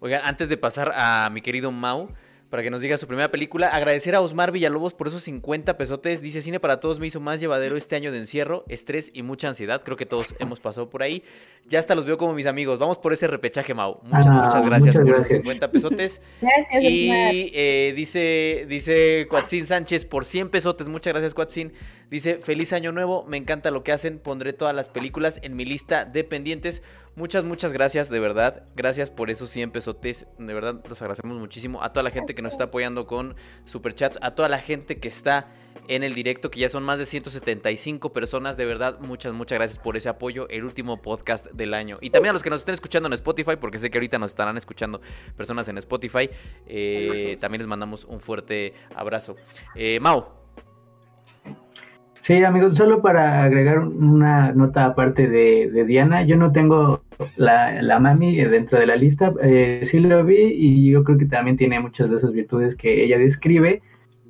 Oigan, 0.00 0.20
antes 0.24 0.50
de 0.50 0.58
pasar 0.58 0.92
a 0.94 1.30
mi 1.30 1.40
querido 1.40 1.72
Mau, 1.72 2.10
para 2.50 2.62
que 2.62 2.70
nos 2.70 2.82
diga 2.82 2.98
su 2.98 3.06
primera 3.06 3.30
película. 3.30 3.68
Agradecer 3.68 4.14
a 4.14 4.20
Osmar 4.20 4.52
Villalobos 4.52 4.92
por 4.92 5.08
esos 5.08 5.22
50 5.22 5.78
pesotes. 5.78 6.20
Dice, 6.20 6.42
cine 6.42 6.60
para 6.60 6.78
todos 6.78 7.00
me 7.00 7.06
hizo 7.06 7.18
más 7.18 7.40
llevadero 7.40 7.74
este 7.78 7.96
año 7.96 8.12
de 8.12 8.18
encierro, 8.18 8.66
estrés 8.68 9.10
y 9.14 9.22
mucha 9.22 9.48
ansiedad. 9.48 9.82
Creo 9.82 9.96
que 9.96 10.04
todos 10.04 10.34
hemos 10.38 10.60
pasado 10.60 10.90
por 10.90 11.02
ahí. 11.02 11.22
Ya 11.66 11.78
hasta 11.78 11.94
los 11.94 12.04
veo 12.04 12.18
como 12.18 12.34
mis 12.34 12.46
amigos. 12.46 12.78
Vamos 12.78 12.98
por 12.98 13.14
ese 13.14 13.26
repechaje, 13.26 13.72
Mau. 13.72 13.98
Muchas, 14.02 14.26
ah, 14.26 14.42
muchas 14.44 14.66
gracias 14.66 14.96
por 14.98 15.08
esos 15.08 15.28
50 15.28 15.70
pesotes. 15.70 16.20
Gracias, 16.42 16.82
y 16.84 17.50
eh, 17.54 17.94
dice, 17.96 18.66
dice 18.68 19.26
Cuatzin 19.30 19.66
Sánchez 19.66 20.04
por 20.04 20.26
100 20.26 20.50
pesotes. 20.50 20.86
Muchas 20.88 21.14
gracias, 21.14 21.32
Cuatzin. 21.32 21.72
Dice, 22.10 22.38
feliz 22.38 22.72
año 22.72 22.92
nuevo. 22.92 23.24
Me 23.24 23.36
encanta 23.36 23.70
lo 23.70 23.82
que 23.82 23.92
hacen. 23.92 24.18
Pondré 24.18 24.52
todas 24.52 24.74
las 24.74 24.88
películas 24.88 25.40
en 25.42 25.56
mi 25.56 25.64
lista 25.64 26.04
de 26.04 26.22
pendientes. 26.22 26.82
Muchas, 27.16 27.44
muchas 27.44 27.72
gracias, 27.72 28.10
de 28.10 28.20
verdad. 28.20 28.64
Gracias 28.76 29.10
por 29.10 29.30
esos 29.30 29.50
100 29.50 29.72
pesotes. 29.72 30.26
De 30.38 30.54
verdad, 30.54 30.84
los 30.88 31.00
agradecemos 31.02 31.38
muchísimo. 31.38 31.82
A 31.82 31.92
toda 31.92 32.04
la 32.04 32.10
gente 32.10 32.34
que 32.34 32.42
nos 32.42 32.52
está 32.52 32.64
apoyando 32.64 33.06
con 33.06 33.34
superchats. 33.64 34.18
A 34.22 34.34
toda 34.34 34.48
la 34.48 34.58
gente 34.58 34.98
que 34.98 35.08
está 35.08 35.48
en 35.88 36.02
el 36.02 36.14
directo, 36.14 36.50
que 36.50 36.60
ya 36.60 36.68
son 36.68 36.84
más 36.84 36.98
de 36.98 37.06
175 37.06 38.12
personas. 38.12 38.56
De 38.56 38.66
verdad, 38.66 39.00
muchas, 39.00 39.32
muchas 39.32 39.58
gracias 39.58 39.78
por 39.80 39.96
ese 39.96 40.08
apoyo. 40.08 40.48
El 40.48 40.64
último 40.64 41.02
podcast 41.02 41.46
del 41.46 41.74
año. 41.74 41.98
Y 42.00 42.10
también 42.10 42.30
a 42.30 42.32
los 42.34 42.44
que 42.44 42.50
nos 42.50 42.60
estén 42.60 42.74
escuchando 42.74 43.08
en 43.08 43.14
Spotify, 43.14 43.56
porque 43.60 43.78
sé 43.78 43.90
que 43.90 43.98
ahorita 43.98 44.18
nos 44.18 44.30
estarán 44.30 44.56
escuchando 44.56 45.00
personas 45.36 45.66
en 45.66 45.78
Spotify. 45.78 46.30
Eh, 46.68 47.36
también 47.40 47.62
les 47.62 47.68
mandamos 47.68 48.04
un 48.04 48.20
fuerte 48.20 48.74
abrazo. 48.94 49.34
Eh, 49.74 49.98
Mau. 49.98 50.45
Sí, 52.26 52.42
amigos, 52.42 52.76
solo 52.76 53.02
para 53.02 53.44
agregar 53.44 53.78
una 53.78 54.50
nota 54.50 54.84
aparte 54.84 55.28
de, 55.28 55.84
Diana, 55.86 56.24
yo 56.24 56.36
no 56.36 56.50
tengo 56.50 57.02
la, 57.36 57.80
la, 57.80 58.00
mami 58.00 58.34
dentro 58.34 58.80
de 58.80 58.86
la 58.86 58.96
lista, 58.96 59.32
eh, 59.44 59.86
sí 59.88 60.00
lo 60.00 60.24
vi 60.24 60.34
y 60.34 60.90
yo 60.90 61.04
creo 61.04 61.18
que 61.18 61.26
también 61.26 61.56
tiene 61.56 61.78
muchas 61.78 62.10
de 62.10 62.16
esas 62.16 62.32
virtudes 62.32 62.74
que 62.74 63.04
ella 63.04 63.16
describe, 63.16 63.80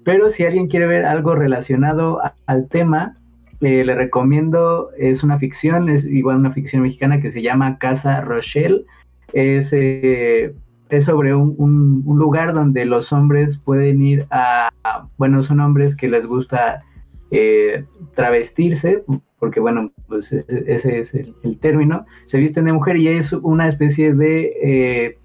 pero 0.04 0.28
si 0.28 0.44
alguien 0.44 0.68
quiere 0.68 0.86
ver 0.86 1.06
algo 1.06 1.34
relacionado 1.34 2.20
al 2.44 2.68
tema, 2.68 3.16
eh, 3.62 3.82
le 3.82 3.94
recomiendo, 3.94 4.90
es 4.98 5.22
una 5.22 5.38
ficción, 5.38 5.88
es 5.88 6.04
igual 6.04 6.36
una 6.36 6.52
ficción 6.52 6.82
mexicana 6.82 7.22
que 7.22 7.30
se 7.30 7.40
llama 7.40 7.78
Casa 7.78 8.20
Rochelle, 8.20 8.84
es, 9.32 9.72
eh, 9.72 10.52
es 10.90 11.04
sobre 11.04 11.34
un, 11.34 11.54
un, 11.56 12.18
lugar 12.18 12.52
donde 12.52 12.84
los 12.84 13.10
hombres 13.10 13.56
pueden 13.56 14.02
ir 14.02 14.26
a, 14.30 14.68
bueno, 15.16 15.42
son 15.42 15.60
hombres 15.60 15.96
que 15.96 16.08
les 16.08 16.26
gusta 16.26 16.82
eh, 17.30 17.84
travestirse, 18.14 19.02
porque 19.38 19.60
bueno, 19.60 19.92
pues 20.08 20.32
ese, 20.32 21.00
es 21.00 21.14
el, 21.14 21.58
término, 21.60 22.06
se 22.26 22.38
visten 22.38 22.64
de 22.66 22.72
mujer 22.72 22.96
y 22.96 23.08
es 23.08 23.32
una 23.32 23.68
especie 23.68 24.14
de, 24.14 24.52
eh, 24.62 25.18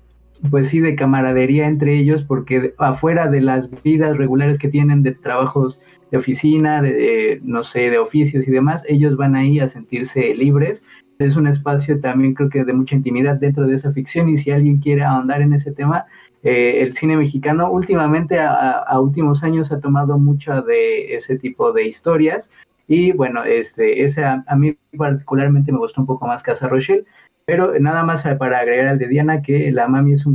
pues 0.50 0.70
sí, 0.70 0.80
de 0.80 0.96
camaradería 0.96 1.68
entre 1.68 1.98
ellos, 1.98 2.24
porque 2.24 2.74
afuera 2.78 3.28
de 3.28 3.42
las 3.42 3.70
vidas 3.84 4.18
regulares 4.18 4.58
que 4.58 4.68
tienen 4.68 5.04
de 5.04 5.12
trabajos 5.12 5.80
de 6.12 6.18
oficina, 6.18 6.82
de, 6.82 7.40
no 7.44 7.64
sé, 7.64 7.90
de 7.90 8.00
oficios 8.00 8.48
y 8.48 8.52
demás, 8.52 8.84
ellos 8.88 9.16
van 9.16 9.36
ahí 9.36 9.60
a 9.60 9.70
sentirse 9.70 10.36
libres. 10.36 10.82
Es 11.20 11.36
un 11.36 11.48
espacio 11.48 12.00
también 12.02 12.34
creo 12.34 12.50
que 12.50 12.66
de 12.66 12.74
mucha 12.74 12.96
intimidad 12.96 13.36
dentro 13.36 13.68
de 13.68 13.76
esa 13.76 13.94
ficción 13.94 14.28
y 14.28 14.38
si 14.38 14.52
alguien 14.52 14.80
quiere 14.80 15.04
ahondar 15.04 15.42
en 15.42 15.54
ese 15.54 15.72
tema, 15.72 16.06
eh, 16.44 16.82
el 16.82 16.94
cine 16.94 17.18
mexicano 17.18 17.72
últimamente, 17.72 18.40
a, 18.40 19.00
últimos 19.00 19.44
años, 19.44 19.72
ha 19.72 19.80
tomado 19.80 20.18
mucho 20.18 20.62
de 20.62 21.16
ese 21.16 21.38
tipo 21.38 21.72
de 21.72 21.86
historias. 21.86 22.50
Y 22.88 23.12
bueno, 23.12 23.44
este, 23.44 24.04
ese 24.04 24.24
a, 24.24 24.44
mí 24.56 24.76
particularmente 24.98 25.72
me 25.72 25.78
gustó 25.78 26.02
un 26.02 26.08
poco 26.08 26.28
más 26.28 26.44
Casa 26.44 26.68
Rochelle, 26.68 27.06
pero 27.46 27.80
nada 27.80 28.04
más 28.04 28.24
para 28.38 28.60
agregar 28.60 28.88
al 28.88 29.00
de 29.00 29.08
Diana 29.08 29.42
que 29.42 29.72
La 29.72 29.88
Mami 29.88 30.14
es 30.14 30.26
un 30.26 30.34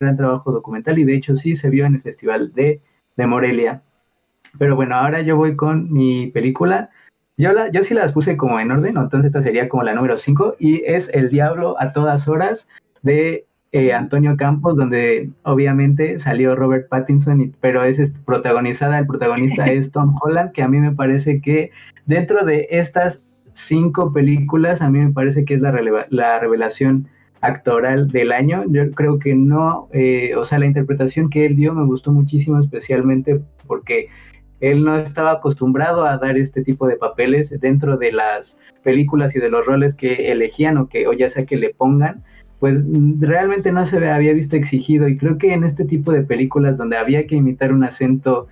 gran 0.00 0.16
trabajo 0.16 0.52
documental 0.52 0.98
y 0.98 1.04
de 1.04 1.14
hecho 1.14 1.36
sí 1.36 1.56
se 1.56 1.70
vio 1.70 1.86
en 1.86 1.94
el 1.94 2.02
Festival 2.02 2.52
de, 2.52 2.80
de 3.16 3.26
Morelia. 3.26 3.82
Pero 4.58 4.76
bueno, 4.76 4.96
ahora 4.96 5.22
yo 5.22 5.36
voy 5.36 5.56
con 5.56 5.92
mi 5.92 6.30
película. 6.30 6.90
Yo, 7.36 7.52
la, 7.52 7.70
yo 7.70 7.82
sí 7.84 7.94
las 7.94 8.12
puse 8.12 8.36
como 8.36 8.60
en 8.60 8.70
orden, 8.72 8.96
entonces 8.98 9.26
esta 9.26 9.42
sería 9.42 9.68
como 9.68 9.84
la 9.84 9.94
número 9.94 10.18
5 10.18 10.56
y 10.58 10.82
es 10.84 11.08
El 11.12 11.30
Diablo 11.30 11.76
a 11.80 11.92
todas 11.92 12.28
horas 12.28 12.66
de 13.00 13.46
eh, 13.72 13.92
Antonio 13.92 14.36
Campos, 14.36 14.76
donde 14.76 15.30
obviamente 15.42 16.18
salió 16.18 16.54
Robert 16.54 16.88
Pattinson, 16.88 17.54
pero 17.60 17.82
es 17.82 18.12
protagonizada, 18.24 18.98
el 18.98 19.06
protagonista 19.06 19.66
es 19.66 19.90
Tom 19.90 20.14
Holland, 20.22 20.52
que 20.52 20.62
a 20.62 20.68
mí 20.68 20.78
me 20.78 20.92
parece 20.92 21.40
que 21.40 21.70
dentro 22.06 22.44
de 22.44 22.68
estas 22.70 23.20
cinco 23.54 24.12
películas, 24.12 24.80
a 24.82 24.90
mí 24.90 24.98
me 24.98 25.12
parece 25.12 25.44
que 25.44 25.54
es 25.54 25.60
la, 25.60 25.74
la 26.10 26.38
revelación 26.38 27.08
actoral 27.40 28.08
del 28.08 28.32
año. 28.32 28.64
Yo 28.68 28.90
creo 28.92 29.18
que 29.18 29.34
no, 29.34 29.88
eh, 29.92 30.34
o 30.36 30.44
sea, 30.44 30.58
la 30.58 30.66
interpretación 30.66 31.28
que 31.28 31.44
él 31.44 31.56
dio 31.56 31.74
me 31.74 31.84
gustó 31.84 32.12
muchísimo, 32.12 32.58
especialmente 32.58 33.40
porque 33.66 34.08
él 34.60 34.84
no 34.84 34.96
estaba 34.96 35.32
acostumbrado 35.32 36.06
a 36.06 36.18
dar 36.18 36.38
este 36.38 36.62
tipo 36.62 36.86
de 36.86 36.96
papeles 36.96 37.50
dentro 37.60 37.96
de 37.96 38.12
las 38.12 38.56
películas 38.84 39.34
y 39.34 39.40
de 39.40 39.50
los 39.50 39.66
roles 39.66 39.94
que 39.94 40.30
elegían 40.30 40.78
o 40.78 40.88
que 40.88 41.06
o 41.06 41.12
ya 41.12 41.28
sea 41.30 41.44
que 41.46 41.56
le 41.56 41.74
pongan 41.74 42.22
pues 42.62 42.80
realmente 43.18 43.72
no 43.72 43.84
se 43.86 44.08
había 44.08 44.32
visto 44.32 44.54
exigido 44.54 45.08
y 45.08 45.16
creo 45.16 45.36
que 45.36 45.52
en 45.52 45.64
este 45.64 45.84
tipo 45.84 46.12
de 46.12 46.22
películas 46.22 46.76
donde 46.76 46.96
había 46.96 47.26
que 47.26 47.34
imitar 47.34 47.72
un 47.72 47.82
acento 47.82 48.46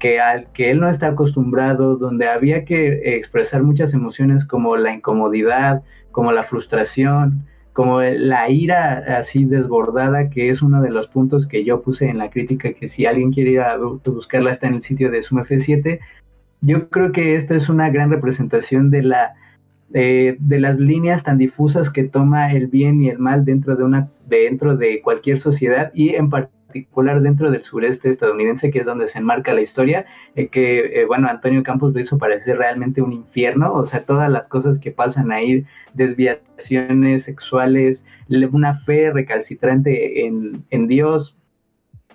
que 0.00 0.18
al 0.18 0.50
que 0.52 0.72
él 0.72 0.80
no 0.80 0.90
está 0.90 1.06
acostumbrado, 1.06 1.94
donde 1.94 2.26
había 2.26 2.64
que 2.64 3.14
expresar 3.14 3.62
muchas 3.62 3.94
emociones 3.94 4.44
como 4.44 4.76
la 4.76 4.92
incomodidad, 4.92 5.84
como 6.10 6.32
la 6.32 6.42
frustración, 6.42 7.46
como 7.72 8.00
la 8.00 8.50
ira 8.50 9.20
así 9.20 9.44
desbordada, 9.44 10.28
que 10.28 10.50
es 10.50 10.60
uno 10.60 10.82
de 10.82 10.90
los 10.90 11.06
puntos 11.06 11.46
que 11.46 11.62
yo 11.62 11.82
puse 11.82 12.08
en 12.08 12.18
la 12.18 12.30
crítica, 12.30 12.72
que 12.72 12.88
si 12.88 13.06
alguien 13.06 13.30
quiere 13.32 13.50
ir 13.52 13.60
a 13.60 13.76
buscarla 13.76 14.50
está 14.50 14.66
en 14.66 14.74
el 14.74 14.82
sitio 14.82 15.08
de 15.12 15.22
Sum 15.22 15.38
F7. 15.38 16.00
Yo 16.62 16.88
creo 16.88 17.12
que 17.12 17.36
esta 17.36 17.54
es 17.54 17.68
una 17.68 17.90
gran 17.90 18.10
representación 18.10 18.90
de 18.90 19.02
la 19.02 19.34
de, 19.88 20.36
las 20.48 20.78
líneas 20.78 21.22
tan 21.22 21.38
difusas 21.38 21.90
que 21.90 22.04
toma 22.04 22.52
el 22.52 22.66
bien 22.66 23.00
y 23.02 23.08
el 23.08 23.18
mal 23.18 23.44
dentro 23.44 23.76
de 23.76 23.84
una 23.84 24.08
dentro 24.26 24.76
de 24.76 25.00
cualquier 25.00 25.38
sociedad 25.38 25.92
y 25.94 26.14
en 26.16 26.28
particular 26.28 27.20
dentro 27.20 27.50
del 27.50 27.62
sureste 27.62 28.10
estadounidense 28.10 28.70
que 28.70 28.80
es 28.80 28.84
donde 28.84 29.06
se 29.06 29.18
enmarca 29.18 29.54
la 29.54 29.60
historia 29.60 30.04
eh, 30.34 30.48
que 30.48 31.00
eh, 31.00 31.06
bueno 31.06 31.28
Antonio 31.28 31.62
Campos 31.62 31.94
lo 31.94 32.00
hizo 32.00 32.18
parecer 32.18 32.58
realmente 32.58 33.00
un 33.00 33.12
infierno. 33.12 33.72
O 33.72 33.86
sea 33.86 34.04
todas 34.04 34.30
las 34.30 34.48
cosas 34.48 34.78
que 34.78 34.90
pasan 34.90 35.30
ahí 35.30 35.64
desviaciones 35.94 37.22
sexuales 37.24 38.02
una 38.52 38.80
fe 38.80 39.12
recalcitrante 39.12 40.26
en, 40.26 40.64
en 40.70 40.88
Dios 40.88 41.36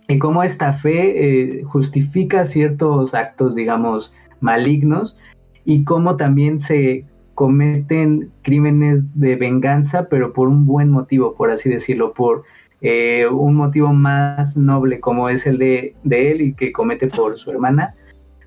y 0.09 0.19
cómo 0.19 0.43
esta 0.43 0.73
fe 0.73 1.59
eh, 1.59 1.63
justifica 1.63 2.45
ciertos 2.45 3.13
actos 3.13 3.55
digamos 3.55 4.11
malignos 4.41 5.17
y 5.63 5.83
cómo 5.85 6.17
también 6.17 6.59
se 6.59 7.05
cometen 7.35 8.31
crímenes 8.41 9.03
de 9.19 9.35
venganza, 9.35 10.07
pero 10.09 10.33
por 10.33 10.47
un 10.47 10.65
buen 10.65 10.89
motivo, 10.89 11.35
por 11.35 11.51
así 11.51 11.69
decirlo, 11.69 12.13
por 12.13 12.43
eh, 12.81 13.27
un 13.27 13.55
motivo 13.55 13.93
más 13.93 14.57
noble 14.57 14.99
como 14.99 15.29
es 15.29 15.45
el 15.45 15.57
de, 15.59 15.95
él 16.03 16.41
y 16.41 16.53
que 16.53 16.71
comete 16.71 17.07
por 17.07 17.37
su 17.37 17.51
hermana. 17.51 17.95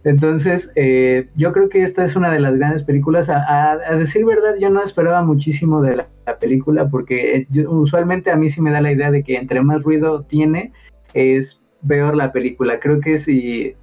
Entonces, 0.03 0.69
eh, 0.75 1.29
yo 1.35 1.53
creo 1.53 1.69
que 1.69 1.83
esta 1.83 2.05
es 2.05 2.15
una 2.15 2.31
de 2.31 2.41
las 2.41 2.57
grandes 2.57 2.83
películas. 2.83 3.29
A, 3.31 3.79
decir 3.97 4.25
verdad, 4.25 4.57
yo 4.61 4.69
no 4.71 4.83
esperaba 4.83 5.23
muchísimo 5.23 5.81
de 5.81 5.97
la, 5.97 6.09
película 6.41 6.89
porque 6.89 7.47
eh, 7.53 7.67
usualmente 7.67 8.31
a 8.31 8.37
mí 8.37 8.49
sí 8.49 8.61
me 8.63 8.71
da 8.71 8.81
la 8.81 8.93
idea 8.93 9.11
de 9.11 9.23
que 9.23 9.37
entre 9.37 9.61
más 9.61 9.83
ruido 9.83 10.23
tiene, 10.23 10.73
es 11.13 11.61
peor 11.87 12.17
la 12.17 12.33
película. 12.33 12.81
Creo 12.81 13.01
que 13.01 13.19
sí, 13.19 13.75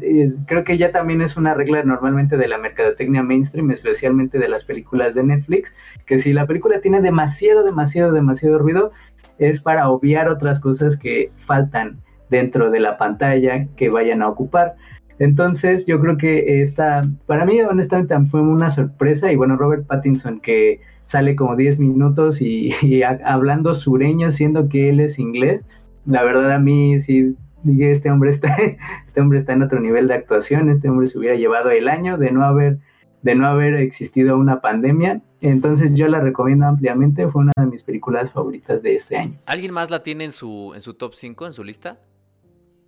eh, 0.00 0.32
creo 0.46 0.64
que 0.64 0.78
ya 0.78 0.90
también 0.90 1.22
es 1.22 1.36
una 1.36 1.54
regla 1.54 1.82
normalmente 1.82 2.36
de 2.36 2.48
la 2.48 2.58
mercadotecnia 2.58 3.22
mainstream, 3.22 3.70
especialmente 3.70 4.38
de 4.38 4.48
las 4.48 4.64
películas 4.64 5.14
de 5.14 5.22
Netflix, 5.22 5.70
que 6.06 6.18
si 6.18 6.32
la 6.32 6.46
película 6.46 6.80
tiene 6.80 7.00
demasiado, 7.00 7.64
demasiado, 7.64 8.12
demasiado 8.12 8.58
ruido, 8.58 8.92
es 9.38 9.60
para 9.60 9.88
obviar 9.90 10.28
otras 10.28 10.60
cosas 10.60 10.96
que 10.96 11.30
faltan 11.46 11.98
dentro 12.30 12.70
de 12.70 12.80
la 12.80 12.96
pantalla 12.96 13.66
que 13.76 13.90
vayan 13.90 14.22
a 14.22 14.28
ocupar. 14.28 14.74
Entonces, 15.18 15.84
yo 15.86 16.00
creo 16.00 16.16
que 16.16 16.62
esta, 16.62 17.02
para 17.26 17.44
mí 17.44 17.60
honestamente 17.60 18.18
fue 18.30 18.40
una 18.40 18.70
sorpresa 18.70 19.30
y 19.30 19.36
bueno, 19.36 19.56
Robert 19.56 19.86
Pattinson 19.86 20.40
que 20.40 20.80
sale 21.06 21.36
como 21.36 21.56
10 21.56 21.78
minutos 21.78 22.40
y, 22.40 22.72
y 22.82 23.02
hablando 23.02 23.74
sureño, 23.74 24.32
siendo 24.32 24.68
que 24.68 24.88
él 24.88 25.00
es 25.00 25.18
inglés, 25.18 25.62
la 26.06 26.22
verdad 26.24 26.52
a 26.52 26.58
mí 26.58 27.00
sí 27.00 27.36
dije, 27.62 27.92
este 27.92 28.10
hombre 28.10 28.30
está, 28.30 28.56
este 29.06 29.20
hombre 29.20 29.38
está 29.38 29.52
en 29.52 29.62
otro 29.62 29.80
nivel 29.80 30.08
de 30.08 30.14
actuación, 30.14 30.70
este 30.70 30.88
hombre 30.88 31.08
se 31.08 31.18
hubiera 31.18 31.36
llevado 31.36 31.70
el 31.70 31.88
año 31.88 32.18
de 32.18 32.30
no 32.30 32.44
haber, 32.44 32.78
de 33.22 33.34
no 33.34 33.46
haber 33.46 33.74
existido 33.74 34.36
una 34.36 34.60
pandemia. 34.60 35.20
Entonces 35.40 35.92
yo 35.94 36.08
la 36.08 36.20
recomiendo 36.20 36.66
ampliamente, 36.66 37.28
fue 37.28 37.42
una 37.42 37.52
de 37.56 37.66
mis 37.66 37.82
películas 37.82 38.30
favoritas 38.32 38.82
de 38.82 38.96
este 38.96 39.16
año. 39.16 39.38
¿Alguien 39.46 39.72
más 39.72 39.90
la 39.90 40.02
tiene 40.02 40.24
en 40.24 40.32
su, 40.32 40.72
en 40.74 40.80
su 40.80 40.94
top 40.94 41.14
5, 41.14 41.46
en 41.46 41.52
su 41.52 41.64
lista? 41.64 41.98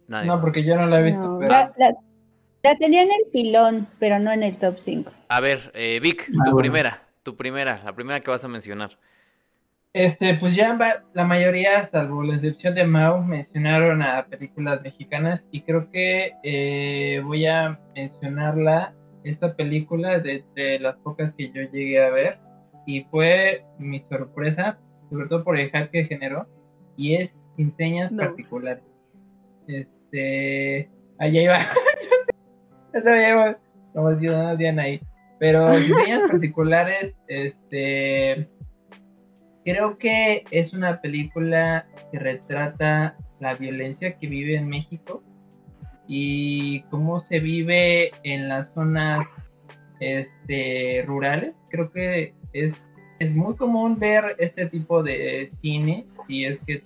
no, 0.07 0.41
porque 0.41 0.65
yo 0.65 0.77
no 0.77 0.87
la 0.87 1.01
he 1.01 1.03
visto. 1.03 1.41
la, 1.41 2.77
tenía 2.79 3.03
en 3.03 3.11
el 3.11 3.31
pilón, 3.33 3.89
pero 3.99 4.19
no 4.19 4.33
en 4.33 4.43
el 4.43 4.57
top 4.57 4.77
5. 4.79 5.11
A 5.29 5.41
ver, 5.41 5.71
eh, 5.75 5.99
Vic, 6.03 6.31
ah, 6.31 6.51
tu 6.51 6.57
primera, 6.57 7.03
tu 7.23 7.37
primera, 7.37 7.81
la 7.85 7.95
primera 7.95 8.21
que 8.21 8.31
vas 8.31 8.45
a 8.45 8.49
mencionar. 8.49 8.99
Este, 9.95 10.35
pues 10.35 10.57
ya 10.57 10.77
la 11.13 11.25
mayoría, 11.25 11.85
salvo 11.85 12.25
la 12.25 12.35
excepción 12.35 12.75
de 12.75 12.85
Mau, 12.85 13.23
mencionaron 13.23 14.03
a 14.03 14.27
películas 14.27 14.83
mexicanas 14.83 15.47
y 15.53 15.63
creo 15.63 15.89
que 15.89 16.33
eh, 16.43 17.23
voy 17.25 17.47
a 17.47 17.79
mencionarla, 17.95 18.93
esta 19.23 19.55
película 19.55 20.19
de, 20.19 20.45
las 20.81 20.97
pocas 20.97 21.33
que 21.33 21.47
yo 21.53 21.63
llegué 21.73 22.03
a 22.03 22.11
ver 22.11 22.41
y 22.87 23.05
fue 23.05 23.65
mi 23.79 24.01
sorpresa, 24.01 24.81
sobre 25.11 25.29
todo 25.29 25.45
por 25.45 25.57
el 25.57 25.71
hype 25.71 25.91
que 25.91 26.05
generó, 26.07 26.49
y 26.97 27.15
es 27.15 27.37
Sin 27.57 27.73
Señas 27.73 28.13
Particulares. 28.13 28.83
Este, 29.69 30.91
allá 31.21 31.41
iba, 31.41 31.59
ya 32.93 33.01
sabíamos, 33.01 33.57
como 33.93 34.11
no 34.11 34.57
bien 34.57 34.81
ahí, 34.81 35.01
pero 35.39 35.73
Sin 35.75 35.95
Señas 35.95 36.23
Particulares, 36.29 37.15
este 37.29 38.49
Creo 39.65 39.97
que 39.97 40.45
es 40.51 40.75
una 40.75 41.01
película 41.01 41.87
que 42.13 42.19
retrata 42.19 43.17
la 43.41 43.55
violencia 43.55 44.17
que 44.19 44.27
vive 44.27 44.57
en 44.57 44.69
México 44.69 45.23
y 46.07 46.83
cómo 46.91 47.19
se 47.19 47.41
vive 47.41 48.13
en 48.25 48.49
las 48.49 48.75
zonas 48.75 49.27
este, 50.01 51.03
rurales. 51.07 51.61
Creo 51.71 51.91
que 51.91 52.35
es, 52.53 52.85
muy 53.35 53.57
común 53.57 53.99
ver 53.99 54.37
este 54.39 54.67
tipo 54.67 55.03
de 55.03 55.49
cine 55.63 56.07
si 56.27 56.45
es 56.45 56.61
que 56.61 56.85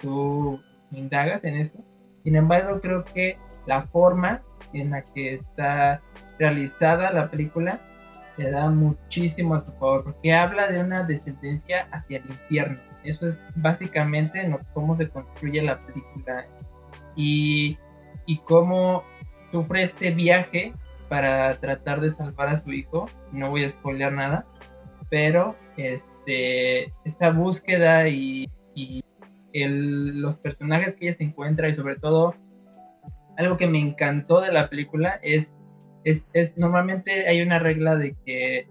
tú 0.00 0.60
indagas 0.90 1.44
en 1.44 1.54
esto. 1.54 1.78
Sin 2.24 2.34
embargo, 2.34 2.80
creo 2.80 3.04
que 3.04 3.38
la 3.66 3.82
forma 3.86 4.42
en 4.72 4.90
la 4.90 5.02
que 5.02 5.34
está 5.34 6.02
realizada 6.40 7.12
la 7.12 7.30
película 7.30 7.80
le 8.36 8.50
da 8.50 8.68
muchísimo 8.70 9.54
a 9.54 9.60
su 9.60 9.72
favor, 9.72 10.04
porque 10.04 10.32
habla 10.32 10.68
de 10.68 10.80
una 10.80 11.04
descendencia 11.04 11.88
hacia 11.92 12.18
el 12.18 12.26
infierno. 12.26 12.78
Eso 13.04 13.26
es 13.26 13.38
básicamente 13.54 14.48
cómo 14.74 14.96
se 14.96 15.08
construye 15.08 15.62
la 15.62 15.78
película 15.86 16.46
y, 17.14 17.78
y 18.26 18.38
cómo 18.38 19.04
sufre 19.52 19.82
este 19.82 20.10
viaje 20.10 20.74
para 21.08 21.58
tratar 21.60 22.00
de 22.00 22.10
salvar 22.10 22.48
a 22.48 22.56
su 22.56 22.72
hijo. 22.72 23.06
No 23.32 23.50
voy 23.50 23.64
a 23.64 23.68
spoilear 23.68 24.12
nada, 24.12 24.46
pero 25.08 25.56
este, 25.76 26.92
esta 27.04 27.30
búsqueda 27.30 28.08
y, 28.08 28.50
y 28.74 29.04
el, 29.52 30.20
los 30.20 30.36
personajes 30.36 30.96
que 30.96 31.06
ella 31.06 31.16
se 31.16 31.24
encuentra 31.24 31.68
y 31.68 31.74
sobre 31.74 31.96
todo 31.96 32.34
algo 33.38 33.56
que 33.56 33.66
me 33.66 33.78
encantó 33.78 34.40
de 34.40 34.52
la 34.52 34.68
película 34.68 35.18
es 35.22 35.54
es, 36.06 36.56
normalmente 36.56 37.28
hay 37.28 37.42
una 37.42 37.58
regla 37.58 37.96
de 37.96 38.14
que 38.24 38.68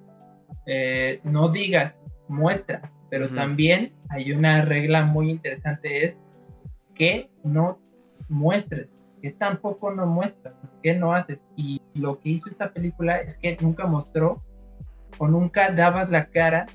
eh, 0.65 1.19
no 1.23 1.49
digas, 1.49 1.95
muestra, 2.27 2.91
pero 3.09 3.29
también 3.29 3.93
hay 4.09 4.31
una 4.31 4.63
regla 4.63 5.03
muy 5.03 5.29
interesante 5.29 6.05
es 6.05 6.19
que 6.95 7.29
no 7.43 7.79
muestres, 8.29 8.89
que 9.21 9.31
tampoco 9.31 9.91
no 9.91 10.05
muestras, 10.05 10.55
que 10.81 10.95
no 10.95 11.13
haces. 11.13 11.43
Y 11.55 11.81
lo 11.93 12.19
que 12.19 12.29
hizo 12.29 12.49
esta 12.49 12.73
película 12.73 13.17
es 13.17 13.37
que 13.37 13.57
nunca 13.61 13.85
mostró 13.85 14.41
o 15.17 15.27
nunca 15.27 15.71
dabas 15.71 16.09
la 16.09 16.27
cara 16.29 16.65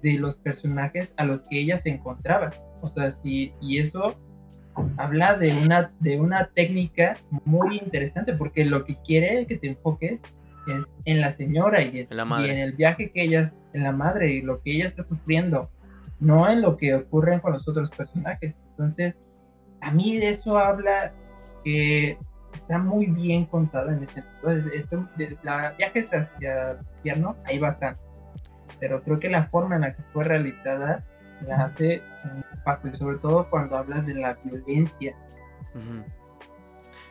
de 0.00 0.14
los 0.14 0.36
personajes 0.36 1.12
a 1.16 1.24
los 1.24 1.42
que 1.44 1.60
ella 1.60 1.76
se 1.76 1.90
encontraba. 1.90 2.50
O 2.80 2.88
sea, 2.88 3.10
sí, 3.10 3.52
y 3.60 3.78
eso 3.78 4.16
habla 4.96 5.36
de 5.36 5.56
una, 5.56 5.92
de 6.00 6.20
una 6.20 6.46
técnica 6.54 7.16
muy 7.44 7.78
interesante, 7.78 8.34
porque 8.34 8.64
lo 8.64 8.84
que 8.84 8.96
quiere 8.96 9.46
que 9.46 9.56
te 9.56 9.68
enfoques 9.68 10.20
es 10.66 10.86
en 11.04 11.20
la 11.20 11.30
señora 11.30 11.82
y 11.82 12.00
en, 12.00 12.08
y 12.10 12.48
en 12.48 12.58
el 12.58 12.72
viaje 12.72 13.10
que 13.10 13.22
ella, 13.22 13.52
en 13.72 13.82
la 13.82 13.92
madre 13.92 14.32
y 14.32 14.42
lo 14.42 14.62
que 14.62 14.72
ella 14.72 14.86
está 14.86 15.02
sufriendo, 15.02 15.70
no 16.20 16.48
en 16.48 16.62
lo 16.62 16.76
que 16.76 16.94
ocurre 16.94 17.40
con 17.40 17.52
los 17.52 17.68
otros 17.68 17.90
personajes. 17.90 18.58
Entonces, 18.70 19.20
a 19.80 19.90
mí 19.90 20.16
de 20.16 20.30
eso 20.30 20.58
habla 20.58 21.12
que 21.64 22.18
está 22.54 22.78
muy 22.78 23.06
bien 23.06 23.46
contada 23.46 23.94
en 23.94 24.02
ese 24.02 24.22
sentido. 24.86 25.38
la 25.42 25.72
viajes 25.72 26.08
hacia 26.12 26.72
el 26.72 26.78
infierno, 26.96 27.36
ahí 27.44 27.58
bastante. 27.58 28.00
Pero 28.80 29.02
creo 29.02 29.18
que 29.18 29.28
la 29.28 29.46
forma 29.48 29.76
en 29.76 29.82
la 29.82 29.94
que 29.94 30.02
fue 30.12 30.24
realizada 30.24 31.04
la 31.46 31.64
hace 31.64 32.02
sobre 32.98 33.18
todo 33.18 33.48
cuando 33.50 33.76
hablas 33.76 34.06
de 34.06 34.14
la 34.14 34.34
violencia. 34.44 35.16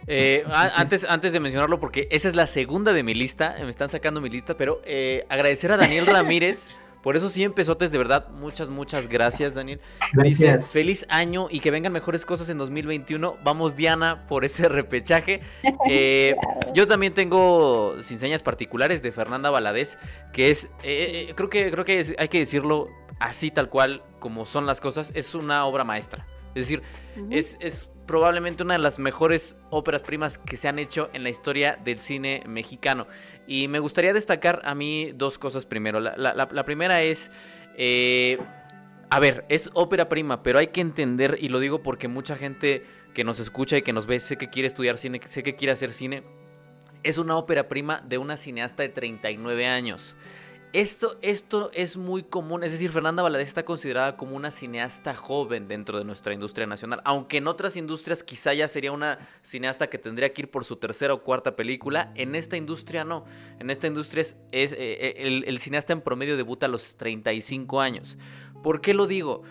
Eh, 0.08 0.44
antes, 0.76 1.06
antes 1.08 1.32
de 1.32 1.40
mencionarlo, 1.40 1.80
porque 1.80 2.08
esa 2.12 2.28
es 2.28 2.36
la 2.36 2.48
segunda 2.48 2.94
de 2.94 3.04
mi 3.04 3.14
lista, 3.14 3.56
me 3.62 3.70
están 3.70 3.90
sacando 3.90 4.22
mi 4.22 4.30
lista, 4.30 4.56
pero 4.58 4.82
eh, 4.84 5.26
agradecer 5.30 5.72
a 5.72 5.78
Daniel 5.78 6.06
Ramírez 6.08 6.76
por 7.04 7.18
eso 7.18 7.28
sí 7.28 7.44
empezotes, 7.44 7.92
de 7.92 7.98
verdad, 7.98 8.30
muchas, 8.30 8.70
muchas 8.70 9.10
gracias, 9.10 9.54
Daniel. 9.54 9.82
Dice, 10.14 10.62
feliz 10.62 11.06
año 11.10 11.48
y 11.52 11.60
que 11.60 11.70
vengan 11.70 11.92
mejores 11.92 12.26
cosas 12.26 12.48
en 12.48 12.58
2021. 12.58 13.40
Vamos, 13.44 13.76
Diana, 13.76 14.26
por 14.26 14.46
ese 14.46 14.70
repechaje. 14.70 15.42
Eh, 15.90 16.36
yo 16.74 16.88
también 16.88 17.14
tengo 17.14 18.02
sin 18.04 18.18
señas 18.18 18.42
particulares 18.42 19.02
de 19.02 19.12
Fernanda 19.12 19.50
Valadez, 19.50 19.98
que 20.32 20.50
es, 20.50 20.66
eh, 20.82 21.28
eh, 21.30 21.34
creo 21.36 21.50
que, 21.50 21.72
creo 21.72 21.84
que 21.84 22.16
hay 22.18 22.28
que 22.30 22.40
decirlo 22.40 22.88
así 23.24 23.52
tal 23.52 23.70
cual, 23.70 24.04
como 24.20 24.46
son 24.46 24.66
las 24.66 24.82
cosas, 24.82 25.12
es 25.16 25.34
una 25.34 25.66
obra 25.66 25.84
maestra. 25.84 26.28
Es 26.50 26.64
decir, 26.64 26.84
es, 27.32 27.58
es 27.62 27.90
probablemente 28.06 28.64
una 28.64 28.74
de 28.74 28.80
las 28.80 29.00
mejores 29.00 29.56
óperas 29.70 30.04
primas 30.04 30.38
que 30.38 30.58
se 30.58 30.68
han 30.68 30.78
hecho 30.78 31.10
en 31.14 31.24
la 31.24 31.30
historia 31.30 31.80
del 31.84 32.00
cine 32.00 32.44
mexicano. 32.46 33.08
Y 33.48 33.70
me 33.70 33.80
gustaría 33.80 34.14
destacar 34.14 34.62
a 34.66 34.76
mí 34.76 35.12
dos 35.16 35.40
cosas 35.40 35.66
primero. 35.66 36.00
La, 36.00 36.66
primera 36.66 37.02
es, 37.02 37.32
eh, 37.78 38.38
a 39.10 39.20
ver, 39.20 39.46
es 39.48 39.70
ópera 39.74 40.10
prima, 40.10 40.44
pero 40.44 40.60
hay 40.60 40.68
que 40.68 40.82
entender, 40.82 41.38
y 41.40 41.48
lo 41.48 41.60
digo 41.60 41.82
porque 41.82 42.10
mucha 42.10 42.36
gente 42.36 42.84
que 43.14 43.24
nos 43.24 43.40
escucha 43.40 43.78
y 43.78 43.84
que 43.84 43.94
nos 43.94 44.06
ve, 44.06 44.20
sé 44.20 44.38
que 44.38 44.50
quiere 44.50 44.68
estudiar 44.68 44.98
cine, 44.98 45.22
sé 45.28 45.44
que 45.44 45.56
quiere 45.56 45.72
hacer 45.72 45.94
cine, 45.94 46.24
es 47.04 47.18
una 47.18 47.38
ópera 47.38 47.70
prima 47.70 48.02
de 48.06 48.18
una 48.18 48.36
cineasta 48.36 48.84
de 48.84 48.90
39 48.90 49.66
años. 49.66 50.16
Esto, 50.74 51.20
esto 51.22 51.70
es 51.72 51.98
muy 51.98 52.24
común, 52.24 52.64
es 52.64 52.72
decir, 52.72 52.90
Fernanda 52.90 53.22
Valadez 53.22 53.48
está 53.48 53.64
considerada 53.64 54.18
como 54.18 54.36
una 54.36 54.50
cineasta 54.50 55.14
joven 55.14 55.68
dentro 55.68 56.00
de 56.00 56.04
nuestra 56.04 56.34
industria 56.34 56.66
nacional, 56.66 57.00
aunque 57.06 57.38
en 57.38 57.46
otras 57.46 57.76
industrias 57.76 58.24
quizá 58.24 58.56
ya 58.56 58.68
sería 58.68 58.92
una 58.92 59.20
cineasta 59.44 59.92
que 59.92 60.00
tendría 60.00 60.34
que 60.34 60.42
ir 60.42 60.50
por 60.50 60.66
su 60.66 60.78
tercera 60.78 61.14
o 61.14 61.22
cuarta 61.22 61.56
película, 61.56 62.12
en 62.16 62.34
esta 62.34 62.58
industria 62.58 63.06
no, 63.06 63.24
en 63.60 63.70
esta 63.70 63.86
industria 63.86 64.22
es, 64.22 64.36
eh, 64.52 64.76
eh, 64.80 65.44
el, 65.46 65.60
cineasta 65.60 65.94
en 65.94 66.02
promedio 66.02 66.38
debuta 66.38 66.66
a 66.66 66.70
los 66.70 66.98
35 66.98 67.80
años. 67.80 68.18
¿Por 68.64 68.82
qué 68.82 68.96
lo 68.96 69.06
digo? 69.06 69.44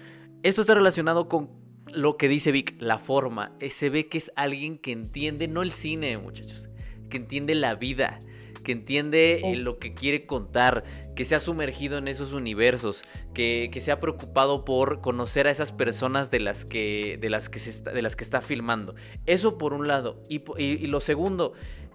Esto 0.42 0.62
está 0.62 0.74
relacionado 0.74 1.28
con 1.28 1.50
lo 1.86 2.16
que 2.16 2.26
dice 2.26 2.50
Vic, 2.50 2.74
la 2.80 2.98
forma, 2.98 3.52
eh, 3.60 3.70
se 3.70 3.90
ve 3.90 4.08
que 4.08 4.18
es 4.18 4.32
alguien 4.34 4.76
que 4.76 4.90
entiende, 4.90 5.46
no 5.46 5.62
el 5.62 5.70
cine 5.70 6.18
muchachos, 6.18 6.68
que 7.08 7.18
entiende 7.18 7.54
la 7.54 7.76
vida 7.76 8.18
que 8.62 8.72
entiende 8.72 9.40
eh, 9.44 9.56
lo 9.56 9.78
que 9.78 9.94
quiere 9.94 10.26
contar, 10.26 10.84
que 11.14 11.24
se 11.24 11.34
ha 11.34 11.40
sumergido 11.40 11.98
en 11.98 12.08
esos 12.08 12.32
universos, 12.32 13.04
que, 13.34 13.70
se 13.80 13.92
ha 13.92 14.00
preocupado 14.00 14.64
por 14.64 15.00
conocer 15.00 15.46
a 15.46 15.50
esas 15.50 15.72
personas 15.72 16.30
de 16.30 16.40
las 16.40 16.64
que, 16.64 17.18
de 17.20 17.30
las 17.30 17.48
que, 17.48 17.58
se 17.58 17.70
está, 17.70 17.92
de 17.92 18.02
las 18.02 18.16
que 18.16 18.24
está 18.24 18.40
filmando. 18.40 18.94
Eso 19.26 19.58
por 19.58 19.72
un 19.72 19.88
lado. 19.88 20.22
Y, 20.28 20.42
y 20.58 20.86
lo 20.86 21.00
segundo, 21.00 21.52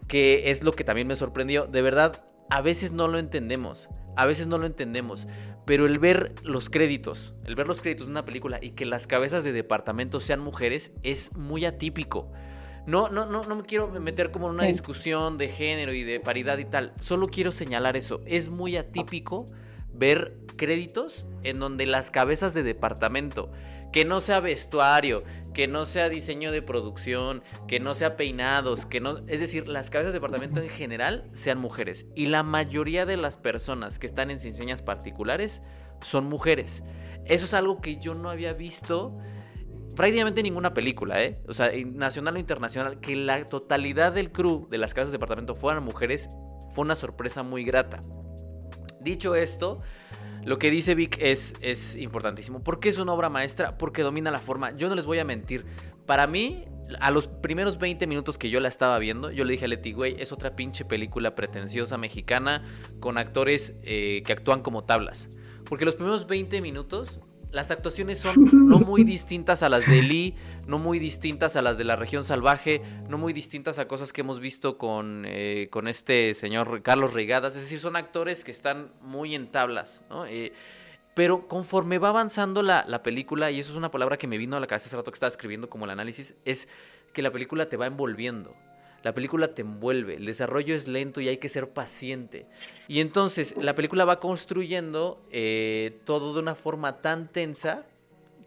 que 0.07 0.51
es 0.51 0.63
lo 0.63 0.73
que 0.73 0.83
también 0.83 1.07
me 1.07 1.15
sorprendió, 1.15 1.65
de 1.65 1.81
verdad, 1.81 2.23
a 2.49 2.61
veces 2.61 2.91
no 2.91 3.07
lo 3.07 3.19
entendemos. 3.19 3.89
A 4.17 4.25
veces 4.25 4.47
no 4.47 4.57
lo 4.57 4.65
entendemos, 4.65 5.27
pero 5.65 5.85
el 5.85 5.99
ver 5.99 6.33
los 6.41 6.71
créditos, 6.71 7.35
el 7.45 7.53
ver 7.53 7.67
los 7.67 7.81
créditos 7.81 8.07
de 8.07 8.11
una 8.11 8.25
película 8.25 8.57
y 8.59 8.71
que 8.71 8.87
las 8.87 9.05
cabezas 9.05 9.43
de 9.43 9.51
departamento 9.53 10.19
sean 10.19 10.39
mujeres 10.39 10.91
es 11.03 11.35
muy 11.35 11.65
atípico. 11.65 12.31
No, 12.87 13.09
no, 13.09 13.25
no, 13.25 13.43
no 13.43 13.55
me 13.57 13.63
quiero 13.63 13.89
meter 13.89 14.31
como 14.31 14.47
en 14.47 14.55
una 14.55 14.63
discusión 14.63 15.37
de 15.37 15.49
género 15.49 15.93
y 15.93 16.03
de 16.03 16.21
paridad 16.21 16.57
y 16.57 16.63
tal. 16.63 16.93
Solo 17.01 17.27
quiero 17.27 17.51
señalar 17.51 17.97
eso. 17.97 18.21
Es 18.25 18.47
muy 18.47 18.77
atípico 18.77 19.45
ver 19.93 20.37
créditos 20.55 21.27
en 21.43 21.59
donde 21.59 21.85
las 21.85 22.09
cabezas 22.11 22.53
de 22.53 22.63
departamento, 22.63 23.51
que 23.91 24.05
no 24.05 24.21
sea 24.21 24.39
vestuario, 24.39 25.25
que 25.53 25.67
no 25.67 25.85
sea 25.85 26.07
diseño 26.07 26.51
de 26.51 26.61
producción, 26.61 27.43
que 27.67 27.81
no 27.81 27.93
sea 27.93 28.15
peinados, 28.15 28.85
que 28.85 29.01
no, 29.01 29.19
es 29.27 29.41
decir, 29.41 29.67
las 29.67 29.89
cabezas 29.89 30.13
de 30.13 30.19
departamento 30.19 30.61
en 30.61 30.69
general 30.69 31.29
sean 31.33 31.59
mujeres. 31.59 32.05
Y 32.15 32.27
la 32.27 32.43
mayoría 32.43 33.05
de 33.05 33.17
las 33.17 33.35
personas 33.35 33.99
que 33.99 34.07
están 34.07 34.31
en 34.31 34.39
enseñas 34.39 34.81
particulares 34.81 35.61
son 36.01 36.25
mujeres. 36.25 36.83
Eso 37.25 37.45
es 37.45 37.53
algo 37.53 37.81
que 37.81 37.97
yo 37.97 38.13
no 38.13 38.29
había 38.29 38.53
visto 38.53 39.17
prácticamente 39.97 40.43
ninguna 40.43 40.73
película, 40.73 41.21
¿eh? 41.23 41.41
O 41.47 41.53
sea, 41.53 41.71
nacional 41.85 42.35
o 42.35 42.39
internacional, 42.39 42.99
que 42.99 43.15
la 43.15 43.43
totalidad 43.45 44.13
del 44.13 44.31
crew 44.31 44.67
de 44.69 44.77
las 44.77 44.93
casas 44.93 45.09
de 45.09 45.13
departamento 45.13 45.55
fueran 45.55 45.83
mujeres, 45.83 46.29
fue 46.73 46.85
una 46.85 46.95
sorpresa 46.95 47.41
muy 47.41 47.63
grata. 47.63 48.01
Dicho 49.01 49.35
esto, 49.35 49.81
lo 50.45 50.59
que 50.59 50.69
dice 50.69 50.93
Vic 50.93 51.17
es, 51.19 51.95
importantísimo. 51.95 52.63
¿Por 52.63 52.79
qué 52.79 52.89
es 52.89 52.99
una 52.99 53.11
obra 53.11 53.29
maestra? 53.29 53.77
Porque 53.77 54.03
domina 54.03 54.29
la 54.29 54.39
forma. 54.39 54.75
Yo 54.75 54.87
no 54.87 54.95
les 54.95 55.05
voy 55.05 55.17
a 55.17 55.25
mentir. 55.25 55.65
Para 56.05 56.27
mí, 56.27 56.65
a 56.99 57.09
los 57.09 57.27
primeros 57.27 57.79
20 57.79 58.05
minutos 58.05 58.37
que 58.37 58.51
yo 58.51 58.59
la 58.59 58.67
estaba 58.67 58.99
viendo, 58.99 59.31
yo 59.31 59.45
le 59.45 59.53
dije 59.53 59.65
a 59.65 59.67
Leti, 59.67 59.93
güey, 59.93 60.15
es 60.19 60.31
otra 60.31 60.55
pinche 60.55 60.85
película 60.85 61.33
pretenciosa 61.33 61.97
mexicana 61.97 62.63
con 62.99 63.17
actores 63.17 63.73
eh, 63.81 64.21
que 64.25 64.31
actúan 64.31 64.61
como 64.61 64.83
tablas. 64.85 65.29
Porque 65.65 65.85
los 65.85 65.95
primeros 65.95 66.27
20 66.27 66.61
minutos 66.61 67.19
las 67.51 67.71
actuaciones 67.71 68.19
son 68.19 68.35
no 68.67 68.79
muy 68.79 69.03
distintas 69.03 69.63
a 69.63 69.69
las 69.69 69.87
de 69.87 70.01
Lee, 70.01 70.35
no 70.67 70.79
muy 70.79 70.99
distintas 70.99 71.55
a 71.55 71.61
las 71.61 71.77
de 71.77 71.83
la 71.83 71.95
región 71.95 72.23
salvaje, 72.23 72.81
no 73.09 73.17
muy 73.17 73.33
distintas 73.33 73.79
a 73.79 73.87
cosas 73.87 74.13
que 74.13 74.21
hemos 74.21 74.39
visto 74.39 74.77
con, 74.77 75.23
eh, 75.27 75.67
con 75.71 75.87
este 75.87 76.33
señor 76.33 76.81
Carlos 76.81 77.13
Reigadas. 77.13 77.55
Es 77.55 77.63
decir, 77.63 77.79
son 77.79 77.95
actores 77.95 78.43
que 78.43 78.51
están 78.51 78.91
muy 79.01 79.35
en 79.35 79.47
tablas, 79.47 80.03
¿no? 80.09 80.25
Eh, 80.25 80.53
pero 81.13 81.47
conforme 81.47 81.97
va 81.97 82.09
avanzando 82.09 82.61
la, 82.61 82.85
la, 82.87 83.01
película, 83.01 83.49
y 83.49 83.59
eso 83.59 83.71
es 83.71 83.77
una 83.77 83.89
palabra 83.89 84.17
que 84.17 84.27
me 84.27 84.37
vino 84.37 84.55
a 84.55 84.59
la 84.59 84.67
cabeza 84.67 84.85
hace 84.85 84.97
rato 84.97 85.11
que 85.11 85.15
estaba 85.15 85.29
escribiendo 85.29 85.67
como 85.67 85.85
el 85.85 85.91
análisis, 85.91 86.35
es 86.45 86.67
que 87.11 87.23
la 87.23 87.31
película 87.31 87.67
te 87.69 87.77
va 87.77 87.87
envolviendo. 87.87 88.55
La 89.03 89.13
película 89.13 89.53
te 89.53 89.61
envuelve, 89.61 90.15
el 90.15 90.25
desarrollo 90.25 90.75
es 90.75 90.87
lento 90.87 91.21
y 91.21 91.29
hay 91.29 91.37
que 91.37 91.49
ser 91.49 91.69
paciente. 91.69 92.45
Y 92.87 92.99
entonces 92.99 93.55
la 93.57 93.75
película 93.75 94.05
va 94.05 94.19
construyendo 94.19 95.21
eh, 95.31 95.99
todo 96.05 96.33
de 96.33 96.39
una 96.39 96.55
forma 96.55 96.97
tan 97.01 97.27
tensa 97.27 97.85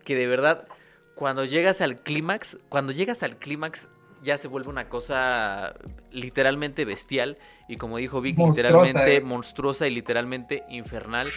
que 0.05 0.15
de 0.15 0.27
verdad 0.27 0.67
cuando 1.15 1.45
llegas 1.45 1.81
al 1.81 2.03
clímax, 2.03 2.59
cuando 2.69 2.93
llegas 2.93 3.23
al 3.23 3.37
clímax 3.37 3.89
ya 4.23 4.39
se 4.39 4.49
vuelve 4.49 4.69
una 4.69 4.89
cosa 4.89 5.75
literalmente 6.11 6.85
bestial 6.85 7.39
y 7.69 7.77
como 7.77 7.99
dijo 7.99 8.21
Vic, 8.21 8.39
literalmente 8.39 9.17
eh. 9.17 9.21
monstruosa 9.21 9.87
y 9.87 9.95
literalmente 9.95 10.65
infernal. 10.69 11.31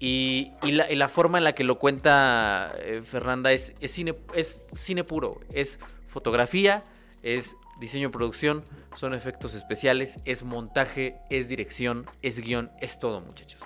Y, 0.00 0.52
la, 0.62 1.08
forma 1.08 1.38
en 1.38 1.44
la 1.44 1.54
que 1.54 1.64
lo 1.64 1.80
cuenta 1.80 2.72
eh, 2.78 3.02
Fernanda 3.02 3.50
es, 3.50 3.72
es, 3.80 3.90
cine, 3.90 4.14
es 4.32 4.64
cine 4.72 5.02
puro, 5.02 5.40
es 5.52 5.80
fotografía, 6.06 6.84
es 7.24 7.56
diseño, 7.78 8.10
producción, 8.10 8.64
son 8.94 9.14
efectos 9.14 9.54
especiales, 9.54 10.18
es 10.24 10.42
montaje, 10.42 11.16
es 11.30 11.48
dirección, 11.48 12.06
es 12.22 12.40
guion, 12.40 12.70
es 12.80 12.98
todo, 12.98 13.20
muchachos. 13.20 13.60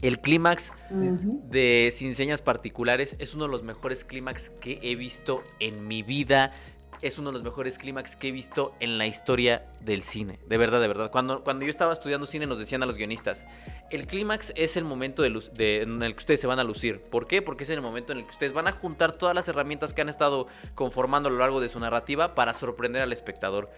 El 0.00 0.20
clímax 0.20 0.72
de 0.90 1.90
Sin 1.92 2.14
Señas 2.14 2.40
Particulares 2.40 3.14
es 3.18 3.34
uno 3.34 3.44
de 3.44 3.50
los 3.50 3.62
mejores 3.62 4.04
clímax 4.04 4.50
que 4.60 4.78
he 4.82 4.96
visto 4.96 5.42
en 5.60 5.86
mi 5.86 6.02
vida 6.02 6.54
es 7.00 7.18
uno 7.18 7.30
de 7.30 7.34
los 7.34 7.42
mejores 7.42 7.78
clímax 7.78 8.16
que 8.16 8.28
he 8.28 8.32
visto 8.32 8.74
en 8.80 8.98
la 8.98 9.06
historia 9.06 9.66
del 9.80 10.02
cine. 10.02 10.38
De 10.46 10.56
verdad, 10.56 10.80
de 10.80 10.88
verdad. 10.88 11.10
Cuando, 11.10 11.42
cuando 11.42 11.64
yo 11.64 11.70
estaba 11.70 11.92
estudiando 11.92 12.26
cine 12.26 12.46
nos 12.46 12.58
decían 12.58 12.82
a 12.82 12.86
los 12.86 12.96
guionistas, 12.96 13.46
el 13.90 14.06
clímax 14.06 14.52
es 14.56 14.76
el 14.76 14.84
momento 14.84 15.22
de, 15.22 15.82
en 15.82 16.02
el 16.02 16.12
que 16.12 16.18
ustedes 16.18 16.40
se 16.40 16.46
van 16.46 16.58
a 16.58 16.64
lucir. 16.64 17.00
¿Por 17.00 17.26
qué? 17.26 17.42
Porque 17.42 17.64
es 17.64 17.70
el 17.70 17.80
momento 17.80 18.12
en 18.12 18.18
el 18.18 18.24
que 18.24 18.30
ustedes 18.30 18.52
van 18.52 18.68
a 18.68 18.72
juntar 18.72 19.12
todas 19.12 19.34
las 19.34 19.48
herramientas 19.48 19.94
que 19.94 20.02
han 20.02 20.08
estado 20.08 20.46
conformando 20.74 21.28
a 21.28 21.32
lo 21.32 21.38
largo 21.38 21.60
de 21.60 21.68
su 21.68 21.80
narrativa 21.80 22.34
para 22.34 22.54
sorprender 22.54 23.02
al 23.02 23.12
espectador. 23.12 23.70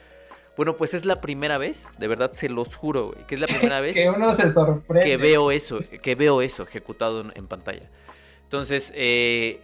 Bueno, 0.56 0.76
pues 0.76 0.94
es 0.94 1.04
la 1.04 1.20
primera 1.20 1.58
vez, 1.58 1.88
de 1.98 2.06
verdad 2.06 2.32
se 2.32 2.48
los 2.48 2.76
juro, 2.76 3.14
que 3.26 3.34
es 3.34 3.40
la 3.40 3.48
primera 3.48 3.80
vez 3.80 3.94
que 3.94 4.08
uno 4.08 4.34
se 4.34 4.50
sorprende. 4.52 5.04
Que 5.04 5.16
veo 5.16 5.50
eso, 5.50 5.80
que 5.80 6.14
veo 6.14 6.42
eso 6.42 6.62
ejecutado 6.62 7.22
en, 7.22 7.32
en 7.34 7.48
pantalla. 7.48 7.90
Entonces, 8.44 8.92
eh, 8.94 9.62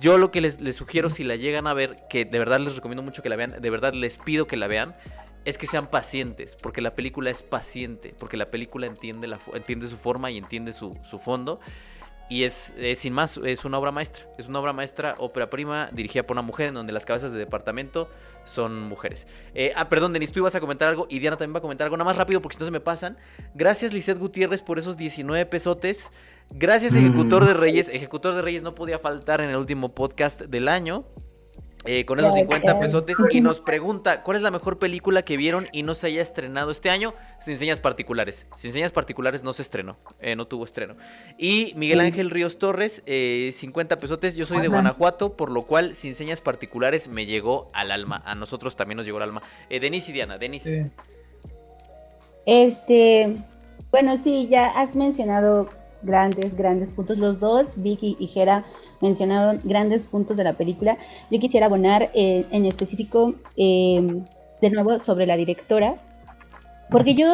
yo 0.00 0.18
lo 0.18 0.30
que 0.30 0.40
les, 0.40 0.58
sugiero 0.74 1.10
si 1.10 1.24
la 1.24 1.36
llegan 1.36 1.66
a 1.66 1.74
ver, 1.74 2.06
que 2.08 2.24
de 2.24 2.38
verdad 2.38 2.60
les 2.60 2.76
recomiendo 2.76 3.02
mucho 3.02 3.22
que 3.22 3.28
la 3.28 3.36
vean, 3.36 3.60
de 3.60 3.70
verdad 3.70 3.94
les 3.94 4.18
pido 4.18 4.46
que 4.46 4.56
la 4.56 4.66
vean, 4.66 4.94
es 5.44 5.58
que 5.58 5.66
sean 5.66 5.88
pacientes, 5.88 6.56
porque 6.56 6.80
la 6.80 6.94
película 6.94 7.30
es 7.30 7.42
paciente, 7.42 8.14
porque 8.18 8.36
la 8.36 8.50
película 8.50 8.86
entiende, 8.86 9.26
la, 9.26 9.40
entiende 9.54 9.88
su 9.88 9.96
forma 9.96 10.30
y 10.30 10.38
entiende 10.38 10.72
su, 10.72 10.94
fondo. 11.24 11.60
y 12.28 12.44
es, 12.44 12.72
sin 12.96 13.12
más, 13.12 13.36
es 13.38 13.64
una 13.64 13.78
obra 13.78 13.90
maestra. 13.90 14.24
Es 14.38 14.48
una 14.48 14.60
obra 14.60 14.72
maestra, 14.72 15.16
ópera 15.18 15.50
prima, 15.50 15.90
dirigida 15.92 16.22
por 16.22 16.34
una 16.34 16.42
mujer, 16.42 16.68
en 16.68 16.74
donde 16.74 16.92
las 16.92 17.04
cabezas 17.04 17.32
de 17.32 17.38
departamento 17.38 18.08
son 18.44 18.82
mujeres. 18.82 19.26
Eh, 19.54 19.72
ah, 19.76 19.88
perdón, 19.88 20.12
Denis, 20.12 20.32
tú 20.32 20.40
ibas 20.40 20.54
a 20.54 20.60
comentar 20.60 20.88
algo 20.88 21.06
y 21.08 21.18
Diana 21.18 21.36
también 21.36 21.54
va 21.54 21.58
a 21.58 21.62
comentar 21.62 21.86
algo. 21.86 21.96
Nada 21.96 22.08
más 22.08 22.16
rápido 22.16 22.40
porque 22.40 22.54
si 22.54 22.60
no 22.60 22.66
se 22.66 22.72
me 22.72 22.80
pasan. 22.80 23.16
Gracias, 23.54 23.92
Lizeth 23.92 24.18
Gutiérrez, 24.18 24.62
por 24.62 24.78
esos 24.78 24.96
19 24.96 25.46
pesotes. 25.46 26.10
Gracias, 26.54 26.94
Ejecutor 26.94 27.44
de 27.44 27.54
mm. 27.54 27.58
Reyes. 27.58 27.88
Ejecutor 27.88 28.34
de 28.34 28.42
Reyes 28.42 28.62
no 28.62 28.74
podía 28.74 28.98
faltar 28.98 29.40
en 29.40 29.50
el 29.50 29.56
último 29.56 29.94
podcast 29.94 30.42
del 30.42 30.68
año. 30.68 31.04
Eh, 31.84 32.04
con 32.04 32.20
esos 32.20 32.34
50 32.34 32.78
pesotes 32.78 33.16
y 33.32 33.40
nos 33.40 33.58
pregunta 33.58 34.22
cuál 34.22 34.36
es 34.36 34.42
la 34.44 34.52
mejor 34.52 34.78
película 34.78 35.24
que 35.24 35.36
vieron 35.36 35.66
y 35.72 35.82
no 35.82 35.96
se 35.96 36.06
haya 36.06 36.22
estrenado 36.22 36.70
este 36.70 36.90
año 36.90 37.12
sin 37.40 37.56
señas 37.56 37.80
particulares. 37.80 38.46
Sin 38.56 38.72
señas 38.72 38.92
particulares 38.92 39.42
no 39.42 39.52
se 39.52 39.62
estrenó, 39.62 39.96
eh, 40.20 40.36
no 40.36 40.46
tuvo 40.46 40.64
estreno. 40.64 40.94
Y 41.38 41.72
Miguel 41.74 41.98
Ángel 41.98 42.30
Ríos 42.30 42.58
Torres, 42.58 43.02
50 43.04 43.04
eh, 43.06 43.98
pesotes, 43.98 44.36
yo 44.36 44.46
soy 44.46 44.60
de 44.60 44.68
Guanajuato, 44.68 45.36
por 45.36 45.50
lo 45.50 45.62
cual 45.62 45.96
sin 45.96 46.14
señas 46.14 46.40
particulares 46.40 47.08
me 47.08 47.26
llegó 47.26 47.68
al 47.72 47.90
alma. 47.90 48.22
A 48.24 48.36
nosotros 48.36 48.76
también 48.76 48.98
nos 48.98 49.06
llegó 49.06 49.16
al 49.16 49.24
alma. 49.24 49.42
Denis 49.68 50.08
y 50.08 50.12
Diana, 50.12 50.38
Denis. 50.38 50.64
Este, 52.46 53.38
bueno, 53.90 54.18
sí, 54.18 54.46
ya 54.48 54.68
has 54.68 54.94
mencionado 54.94 55.68
grandes, 56.02 56.54
grandes 56.54 56.90
puntos. 56.90 57.18
Los 57.18 57.40
dos, 57.40 57.74
Vicky 57.76 58.16
y 58.18 58.26
Jera, 58.28 58.64
mencionaron 59.00 59.60
grandes 59.64 60.04
puntos 60.04 60.36
de 60.36 60.44
la 60.44 60.54
película. 60.54 60.98
Yo 61.30 61.38
quisiera 61.40 61.66
abonar 61.66 62.10
eh, 62.14 62.46
en 62.50 62.66
específico, 62.66 63.34
em, 63.56 64.24
de 64.60 64.70
nuevo, 64.70 64.98
sobre 64.98 65.26
la 65.26 65.36
directora, 65.36 65.96
porque 66.90 67.14
yo, 67.14 67.26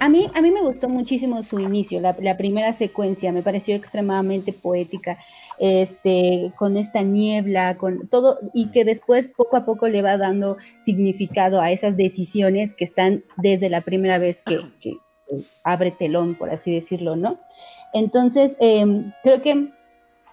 a 0.00 0.08
mí, 0.08 0.30
a 0.34 0.40
mí 0.40 0.50
me 0.50 0.62
gustó 0.62 0.88
muchísimo 0.88 1.42
su 1.42 1.58
inicio, 1.58 2.00
la, 2.00 2.36
primera 2.36 2.72
secuencia, 2.72 3.32
me 3.32 3.42
pareció 3.42 3.74
extremadamente 3.74 4.52
poética, 4.52 5.18
este, 5.58 6.52
con 6.56 6.76
esta 6.76 7.02
niebla, 7.02 7.76
con 7.76 8.08
todo, 8.08 8.38
y 8.54 8.70
que 8.70 8.84
después 8.84 9.32
poco 9.36 9.56
a 9.56 9.64
poco 9.64 9.88
le 9.88 10.00
va 10.00 10.16
dando 10.16 10.56
significado 10.78 11.60
a 11.60 11.72
esas 11.72 11.96
decisiones 11.96 12.72
que 12.74 12.84
están 12.84 13.24
desde 13.36 13.68
la 13.68 13.80
primera 13.80 14.18
vez 14.18 14.42
que 14.42 14.60
abre 15.62 15.90
telón, 15.90 16.34
por 16.34 16.50
así 16.50 16.72
decirlo, 16.72 17.16
¿no? 17.16 17.38
Entonces, 17.92 18.56
em, 18.60 19.12
creo 19.22 19.42
que 19.42 19.70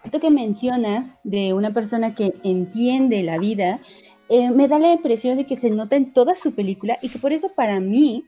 esto 0.03 0.19
que 0.19 0.29
mencionas 0.29 1.17
de 1.23 1.53
una 1.53 1.73
persona 1.73 2.13
que 2.13 2.33
entiende 2.43 3.23
la 3.23 3.37
vida, 3.39 3.81
eh, 4.29 4.49
me 4.51 4.67
da 4.67 4.79
la 4.79 4.93
impresión 4.93 5.37
de 5.37 5.45
que 5.45 5.55
se 5.55 5.69
nota 5.69 5.95
en 5.95 6.13
toda 6.13 6.35
su 6.35 6.53
película 6.53 6.97
y 7.01 7.09
que 7.09 7.19
por 7.19 7.33
eso 7.33 7.49
para 7.55 7.79
mí, 7.79 8.25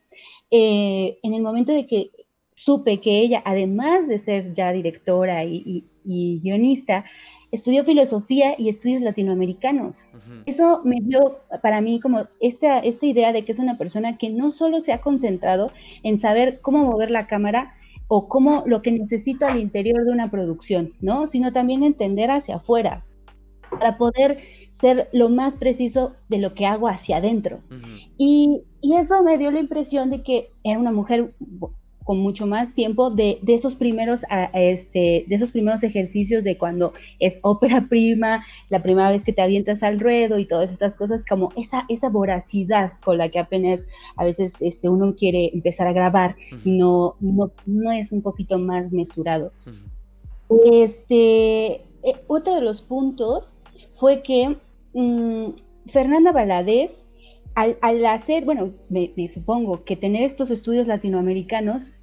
eh, 0.51 1.17
en 1.23 1.33
el 1.33 1.41
momento 1.41 1.71
de 1.71 1.87
que 1.87 2.11
supe 2.55 2.99
que 2.99 3.19
ella, 3.19 3.41
además 3.45 4.07
de 4.07 4.17
ser 4.19 4.53
ya 4.53 4.71
directora 4.71 5.43
y, 5.43 5.85
guionista, 6.03 7.05
estudió 7.51 7.83
filosofía 7.83 8.55
y 8.57 8.69
estudios 8.69 9.01
latinoamericanos. 9.01 10.05
Eso 10.45 10.81
me 10.83 10.97
dio 11.01 11.39
para 11.61 11.81
mí 11.81 11.99
como 11.99 12.27
esta, 12.39 12.79
esta 12.79 13.05
idea 13.05 13.31
de 13.31 13.45
que 13.45 13.51
es 13.51 13.59
una 13.59 13.77
persona 13.77 14.17
que 14.17 14.29
no 14.29 14.51
solo 14.51 14.81
se 14.81 14.93
ha 14.93 15.01
concentrado 15.01 15.71
en 16.03 16.17
saber 16.17 16.59
cómo 16.61 16.83
mover 16.83 17.11
la 17.11 17.27
cámara, 17.27 17.75
o 18.07 18.27
cómo 18.27 18.63
lo 18.65 18.81
que 18.81 18.91
necesito 18.91 19.45
al 19.45 19.59
interior 19.59 20.05
de 20.05 20.11
una 20.11 20.31
producción, 20.31 20.93
¿no? 21.01 21.27
Sino 21.27 21.51
también 21.51 21.83
entender 21.83 22.31
hacia 22.31 22.55
afuera, 22.55 23.05
para 23.69 23.97
poder 23.97 24.39
ser 24.71 25.09
lo 25.11 25.29
más 25.29 25.55
preciso 25.55 26.13
de 26.29 26.37
lo 26.37 26.53
que 26.53 26.65
hago 26.65 26.87
hacia 26.87 27.17
adentro. 27.17 27.61
y, 28.17 28.61
y, 28.81 28.95
eso 28.95 29.23
me 29.23 29.37
dio 29.37 29.51
la 29.51 29.59
impresión 29.59 30.09
de 30.09 30.23
que 30.23 30.51
era 30.63 30.79
una 30.79 30.91
mujer 30.91 31.33
con 32.07 32.19
mucho 32.19 32.47
más 32.47 32.73
tiempo 32.73 33.09
de, 33.09 33.37
esos 33.45 33.75
primeros 33.75 34.21
este, 34.53 35.25
de 35.27 35.35
esos 35.35 35.51
primeros 35.51 35.83
ejercicios 35.83 36.45
de 36.45 36.57
cuando 36.57 36.93
es 37.19 37.37
ópera 37.41 37.87
prima, 37.89 38.45
la 38.69 38.81
primera 38.81 39.11
vez 39.11 39.25
que 39.25 39.33
te 39.33 39.41
avientas 39.41 39.83
al 39.83 39.99
ruedo 39.99 40.39
y 40.39 40.45
todas 40.45 40.71
estas 40.71 40.95
cosas, 40.95 41.25
como 41.27 41.51
esa, 41.57 41.83
esa 41.89 42.07
voracidad 42.07 42.93
con 43.03 43.17
la 43.17 43.27
que 43.27 43.39
apenas 43.39 43.89
a 44.15 44.23
veces 44.23 44.61
este, 44.61 44.87
uno 44.87 45.15
quiere 45.17 45.51
empezar 45.53 45.85
a 45.87 45.91
grabar, 45.91 46.37
no, 46.63 47.17
no, 47.19 47.51
no 47.65 47.91
es 47.91 48.13
un 48.13 48.21
poquito 48.21 48.57
más 48.57 48.93
mesurado. 48.93 49.51
Este, 50.71 51.65
eh, 52.03 52.15
otro 52.27 52.55
de 52.55 52.61
los 52.61 52.81
puntos 52.83 53.51
fue 53.97 54.23
que 54.23 54.55
mm, 54.93 55.49
Fernanda 55.87 56.31
Valadez 56.31 57.03
al, 57.57 58.05
hacer, 58.05 58.45
bueno, 58.45 58.73
me, 58.87 59.11
supongo 59.29 59.83
que 59.83 59.95
tener 59.95 60.21
estos 60.21 60.51
estudios 60.51 60.85
latinoamericanos 60.85 61.93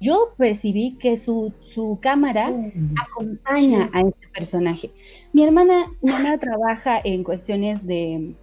yo 0.00 0.34
percibí 0.36 0.96
que 0.98 1.16
su, 1.16 1.52
cámara 2.00 2.50
mm, 2.50 2.94
acompaña 3.00 3.90
a 3.92 4.02
este 4.02 4.28
personaje. 4.28 4.90
Mi 5.32 5.44
hermana, 5.44 5.86
mi 6.02 6.12
hermana 6.12 6.38
trabaja 6.40 7.00
en 7.02 7.24
cuestiones 7.24 7.86
de, 7.86 8.34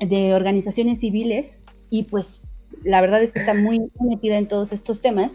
de 0.00 0.34
organizaciones 0.34 1.00
civiles 1.00 1.58
y 1.90 2.04
pues 2.04 2.42
la 2.82 3.00
verdad 3.00 3.22
es 3.22 3.32
que 3.32 3.38
está 3.40 3.54
muy 3.54 3.90
metida 4.00 4.36
en 4.38 4.48
todos 4.48 4.72
estos 4.72 5.00
temas 5.00 5.32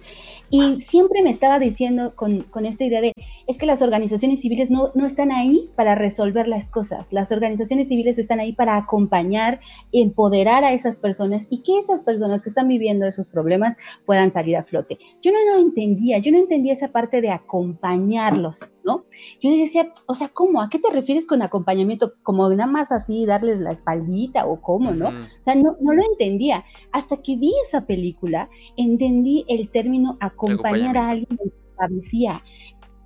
y 0.50 0.82
siempre 0.82 1.22
me 1.22 1.30
estaba 1.30 1.60
diciendo 1.60 2.16
con, 2.16 2.46
esta 2.66 2.84
idea 2.84 3.02
de, 3.02 3.14
es 3.48 3.58
que 3.58 3.66
las 3.66 3.82
organizaciones 3.82 4.42
civiles 4.42 4.72
no, 4.72 4.92
no, 4.96 5.06
están 5.06 5.32
ahí 5.32 5.70
para 5.76 5.96
resolver 5.96 6.48
las 6.48 6.70
cosas, 6.70 7.14
las 7.14 7.32
organizaciones 7.32 7.88
civiles 7.88 8.18
están 8.18 8.40
ahí 8.40 8.54
para 8.54 8.78
acompañar, 8.78 9.60
empoderar 9.92 10.64
a 10.64 10.74
esas 10.74 10.98
personas 10.98 11.48
y 11.50 11.62
que 11.62 11.78
esas 11.78 12.02
personas 12.02 12.42
que 12.42 12.50
están 12.50 12.68
viviendo 12.68 13.06
esos 13.06 13.28
problemas 13.28 13.78
puedan 14.06 14.32
salir 14.32 14.58
a 14.58 14.64
flote. 14.64 14.98
Yo 15.22 15.32
no 15.32 15.40
lo 15.54 15.62
entendía, 15.62 16.18
yo 16.18 16.32
no 16.32 16.40
entendía 16.40 16.74
esa 16.74 16.88
parte 16.88 17.22
de 17.22 17.30
acompañarlos, 17.30 18.68
¿no? 18.84 19.06
Yo 19.42 19.52
decía, 19.52 19.94
o 20.08 20.16
sea, 20.16 20.30
¿cómo? 20.30 20.62
¿A 20.62 20.70
qué 20.70 20.80
te 20.80 20.92
refieres 20.92 21.28
con 21.28 21.42
acompañamiento? 21.42 22.14
Como 22.24 22.50
nada 22.50 22.66
más 22.66 22.92
así, 22.92 23.26
darles 23.26 23.60
la 23.60 23.72
espaldita 23.72 24.48
o 24.48 24.62
cómo, 24.62 24.92
¿no? 24.92 25.10
O 25.10 25.44
sea, 25.44 25.56
no, 25.56 25.78
no 25.80 25.94
lo 25.94 26.04
entendía. 26.04 26.66
Hasta 26.92 27.18
que 27.18 27.36
vi 27.36 27.52
esa 27.66 27.86
película, 27.86 28.50
entendí 28.78 29.46
el 29.48 29.70
término 29.70 30.18
acompañamiento 30.20 30.39
acompañar 30.40 30.98
a 30.98 31.10
alguien 31.10 31.40
en 31.44 31.52
travesía. 31.76 32.42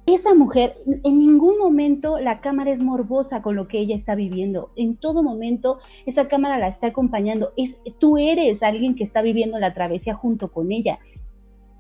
Esa 0.06 0.36
mujer, 0.36 0.76
en 0.86 1.18
ningún 1.18 1.58
momento 1.58 2.20
la 2.20 2.42
cámara 2.42 2.72
es 2.72 2.82
morbosa 2.82 3.42
con 3.42 3.56
lo 3.56 3.70
que 3.70 3.80
ella 3.80 3.96
está 3.96 4.16
viviendo. 4.16 4.72
En 4.76 4.98
todo 4.98 5.24
momento 5.24 5.80
esa 6.06 6.28
cámara 6.28 6.58
la 6.58 6.68
está 6.68 6.88
acompañando. 6.88 7.54
Es, 7.56 7.78
tú 8.00 8.18
eres 8.18 8.64
alguien 8.64 8.96
que 8.96 9.06
está 9.06 9.22
viviendo 9.22 9.60
la 9.60 9.74
travesía 9.74 10.14
junto 10.14 10.52
con 10.52 10.74
ella. 10.74 11.00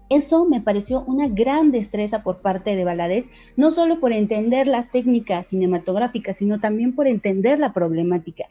Eso 0.09 0.45
me 0.45 0.61
pareció 0.61 1.03
una 1.05 1.27
gran 1.27 1.71
destreza 1.71 2.23
por 2.23 2.41
parte 2.41 2.75
de 2.75 2.83
Valadez, 2.83 3.29
no 3.57 3.71
solo 3.71 3.99
por 3.99 4.13
entender 4.13 4.67
la 4.67 4.87
técnica 4.89 5.43
cinematográfica, 5.43 6.33
sino 6.33 6.59
también 6.59 6.93
por 6.93 7.07
entender 7.07 7.59
la 7.59 7.73
problemática. 7.73 8.45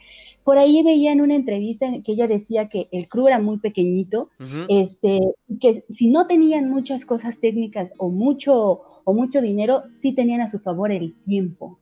Por 0.45 0.59
ahí 0.59 0.82
veía 0.82 1.12
en 1.12 1.20
una 1.20 1.34
entrevista 1.34 1.86
en 1.86 2.03
que 2.03 2.12
ella 2.12 2.26
decía 2.26 2.68
que 2.68 2.88
el 2.90 3.09
crew 3.09 3.28
era 3.28 3.38
muy 3.38 3.59
pequeñito, 3.59 4.30
este, 4.68 5.20
que 5.61 5.84
si 5.90 6.09
no 6.09 6.26
tenían 6.26 6.70
muchas 6.70 7.05
cosas 7.05 7.38
técnicas 7.40 7.93
o 7.99 8.09
mucho, 8.11 8.80
o 9.05 9.14
mucho 9.14 9.40
dinero, 9.40 9.84
sí 9.88 10.12
tenían 10.12 10.40
a 10.40 10.49
su 10.49 10.59
favor 10.59 10.90
el 10.90 11.14
tiempo. 11.24 11.78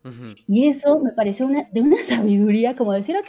Y 0.47 0.67
eso 0.67 1.01
me 1.01 1.13
pareció 1.13 1.47
una, 1.47 1.69
de 1.73 1.81
una 1.81 1.99
sabiduría 2.05 2.77
como 2.77 2.93
decir, 2.93 3.17
ok, 3.17 3.29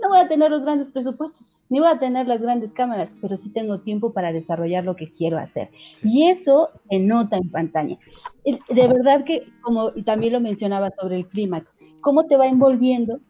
no 0.00 0.08
voy 0.08 0.18
a 0.18 0.28
tener 0.28 0.50
los 0.50 0.62
grandes 0.62 0.88
presupuestos, 0.88 1.52
ni 1.68 1.80
voy 1.80 1.88
a 1.88 1.98
tener 1.98 2.26
las 2.28 2.40
grandes 2.40 2.72
cámaras, 2.72 3.16
pero 3.20 3.36
sí 3.36 3.50
tengo 3.50 3.80
tiempo 3.80 4.12
para 4.12 4.32
desarrollar 4.32 4.84
lo 4.84 4.96
que 4.96 5.10
quiero 5.10 5.38
hacer. 5.38 5.70
Y 6.02 6.28
eso 6.28 6.70
se 6.90 6.98
nota 6.98 7.36
en 7.36 7.50
pantalla. 7.50 7.98
De 8.44 8.88
verdad 8.88 9.24
que, 9.24 9.46
como 9.62 9.92
también 10.04 10.34
lo 10.34 10.40
mencionaba 10.40 10.90
sobre 11.00 11.16
el 11.16 11.28
clímax, 11.28 11.74
cómo 12.00 12.26
te 12.26 12.36
va 12.36 12.46
envolviendo 12.46 13.20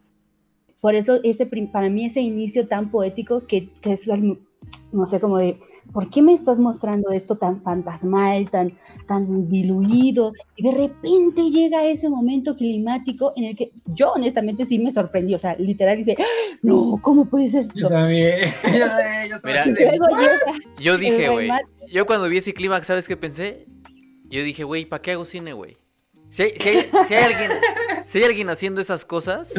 por 0.85 0.93
eso 0.93 1.19
ese, 1.23 1.47
para 1.73 1.89
mí 1.89 2.05
ese 2.05 2.21
inicio 2.21 2.67
tan 2.67 2.91
poético 2.91 3.47
que, 3.47 3.69
es, 3.81 4.07
no 4.91 5.07
sé, 5.07 5.19
como 5.19 5.39
de, 5.39 5.57
¿por 5.91 6.11
qué 6.11 6.21
me 6.21 6.35
estás 6.35 6.59
mostrando 6.59 7.09
esto 7.09 7.37
tan 7.37 7.63
fantasmal, 7.63 8.51
tan, 8.51 8.71
tan 9.07 9.49
diluido? 9.49 10.31
Y 10.55 10.61
de 10.61 10.77
repente 10.77 11.49
llega 11.49 11.87
ese 11.87 12.07
momento 12.07 12.55
climático 12.55 13.33
en 13.35 13.45
el 13.45 13.57
que 13.57 13.71
yo 13.95 14.11
honestamente 14.11 14.63
sí 14.63 14.77
me 14.77 14.93
sorprendí, 14.93 15.33
o 15.33 15.39
sea, 15.39 15.55
literal 15.55 15.97
dice, 15.97 16.17
no, 16.61 16.99
¿cómo 17.01 17.25
puede 17.25 17.47
ser 17.47 17.61
esto? 17.61 17.79
Yo 17.79 17.89
también, 17.89 18.53
yo, 20.79 20.99
dije, 20.99 21.29
güey, 21.29 21.49
yo 21.91 22.05
cuando 22.05 22.29
vi 22.29 22.37
ese 22.37 22.53
clímax, 22.53 22.85
¿sabes 22.85 23.07
qué 23.07 23.17
pensé? 23.17 23.65
Yo 24.29 24.43
dije, 24.43 24.63
güey, 24.63 24.85
¿para 24.85 25.01
qué 25.01 25.13
hago 25.13 25.25
cine, 25.25 25.53
güey? 25.53 25.77
Si 26.29 26.43
si 26.59 26.69
hay, 26.69 27.23
alguien, 27.23 27.51
si 28.05 28.19
hay 28.19 28.25
alguien 28.25 28.49
haciendo 28.49 28.81
esas 28.81 29.03
cosas, 29.03 29.51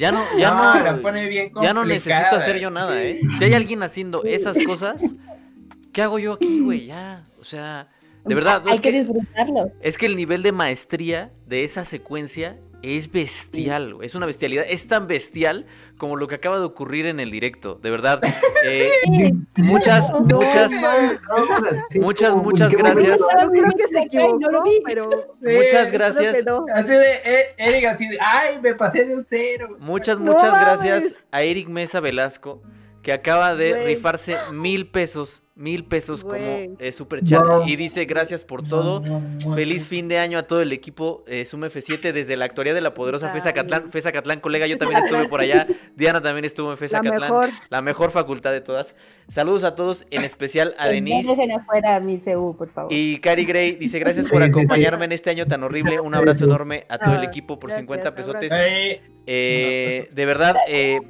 ya 0.00 0.12
no, 0.12 0.24
ya 0.38 0.50
no, 0.50 1.62
ya 1.62 1.74
no 1.74 1.84
necesito 1.84 2.36
hacer 2.36 2.58
yo 2.58 2.70
nada, 2.70 3.02
¿eh? 3.02 3.20
Si 3.38 3.44
hay 3.44 3.52
alguien 3.52 3.82
haciendo 3.82 4.24
esas 4.24 4.56
cosas, 4.64 5.02
¿qué 5.92 6.00
hago 6.00 6.18
yo 6.18 6.32
aquí, 6.32 6.60
güey? 6.60 6.86
Ya, 6.86 7.26
o 7.38 7.44
sea, 7.44 7.88
de 8.24 8.34
verdad. 8.34 8.62
Hay 8.64 8.76
es 8.76 8.80
que, 8.80 8.92
disfrutarlo. 8.92 9.70
Es 9.82 9.98
que 9.98 10.06
el 10.06 10.16
nivel 10.16 10.42
de 10.42 10.52
maestría 10.52 11.30
de 11.46 11.64
esa 11.64 11.84
secuencia 11.84 12.56
es 12.82 13.10
bestial, 13.10 13.96
es 14.02 14.14
una 14.14 14.26
bestialidad, 14.26 14.64
es 14.68 14.86
tan 14.86 15.06
bestial 15.06 15.66
como 15.98 16.16
lo 16.16 16.28
que 16.28 16.36
acaba 16.36 16.58
de 16.58 16.64
ocurrir 16.64 17.06
en 17.06 17.20
el 17.20 17.30
directo, 17.30 17.78
de 17.82 17.90
verdad. 17.90 18.20
Eh, 18.62 18.90
muchas, 19.56 20.12
muchas, 20.12 20.70
muchas, 21.94 22.34
muchas 22.34 22.72
gracias. 22.72 23.18
creo 23.50 23.72
que 23.74 23.86
se 23.88 24.02
equivocó, 24.02 24.62
pero 24.84 25.08
muchas 25.40 25.90
gracias. 25.90 26.44
Así 26.74 26.90
de 26.90 27.12
eh, 27.24 27.54
Eric, 27.56 27.86
así 27.86 28.06
de, 28.06 28.18
ay, 28.20 28.58
me 28.62 28.74
pasé 28.74 29.06
de 29.06 29.16
un 29.16 29.26
cero. 29.26 29.76
Muchas, 29.78 30.18
muchas 30.18 30.60
gracias 30.60 31.26
a 31.30 31.40
Eric 31.40 31.68
Mesa 31.68 32.00
Velasco 32.00 32.60
que 33.02 33.12
acaba 33.12 33.54
de 33.54 33.82
rifarse 33.82 34.36
mil 34.52 34.90
pesos 34.90 35.42
mil 35.60 35.84
pesos 35.84 36.24
como 36.24 36.34
eh, 36.36 36.92
super 36.92 37.22
chat 37.22 37.44
y 37.66 37.76
dice 37.76 38.06
gracias 38.06 38.44
por 38.44 38.66
todo. 38.66 39.02
Feliz 39.54 39.86
fin 39.86 40.08
de 40.08 40.18
año 40.18 40.38
a 40.38 40.44
todo 40.44 40.62
el 40.62 40.72
equipo 40.72 41.22
eh, 41.26 41.44
Sum 41.44 41.60
F7 41.60 42.12
desde 42.12 42.36
la 42.36 42.46
actualidad 42.46 42.74
de 42.74 42.80
la 42.80 42.94
poderosa 42.94 43.28
FESA 43.28 43.52
Catlán. 43.52 43.88
FESA 43.90 44.10
Catlán, 44.10 44.40
colega, 44.40 44.66
yo 44.66 44.78
también 44.78 45.02
estuve 45.04 45.28
por 45.28 45.40
allá. 45.40 45.66
Diana 45.96 46.22
también 46.22 46.46
estuvo 46.46 46.70
en 46.70 46.78
FESA 46.78 47.02
la 47.02 47.10
Catlán. 47.10 47.50
La 47.68 47.82
mejor 47.82 48.10
facultad 48.10 48.52
de 48.52 48.62
todas. 48.62 48.94
Saludos 49.28 49.62
a 49.62 49.74
todos, 49.74 50.06
en 50.10 50.24
especial 50.24 50.74
a 50.78 50.88
Denise. 50.88 51.36
Y 52.88 53.18
Cari 53.18 53.44
Gray 53.44 53.76
dice 53.76 53.98
gracias 53.98 54.26
por 54.26 54.42
acompañarme 54.42 55.04
en 55.04 55.12
este 55.12 55.30
año 55.30 55.46
tan 55.46 55.62
horrible. 55.62 56.00
Un 56.00 56.14
abrazo 56.14 56.46
enorme 56.46 56.86
a 56.88 56.98
todo 56.98 57.16
el 57.16 57.24
equipo 57.24 57.58
por 57.58 57.70
50 57.70 58.14
pesotes. 58.14 58.52
Eh, 59.26 60.10
de 60.12 60.26
verdad, 60.26 60.56
eh, 60.68 61.00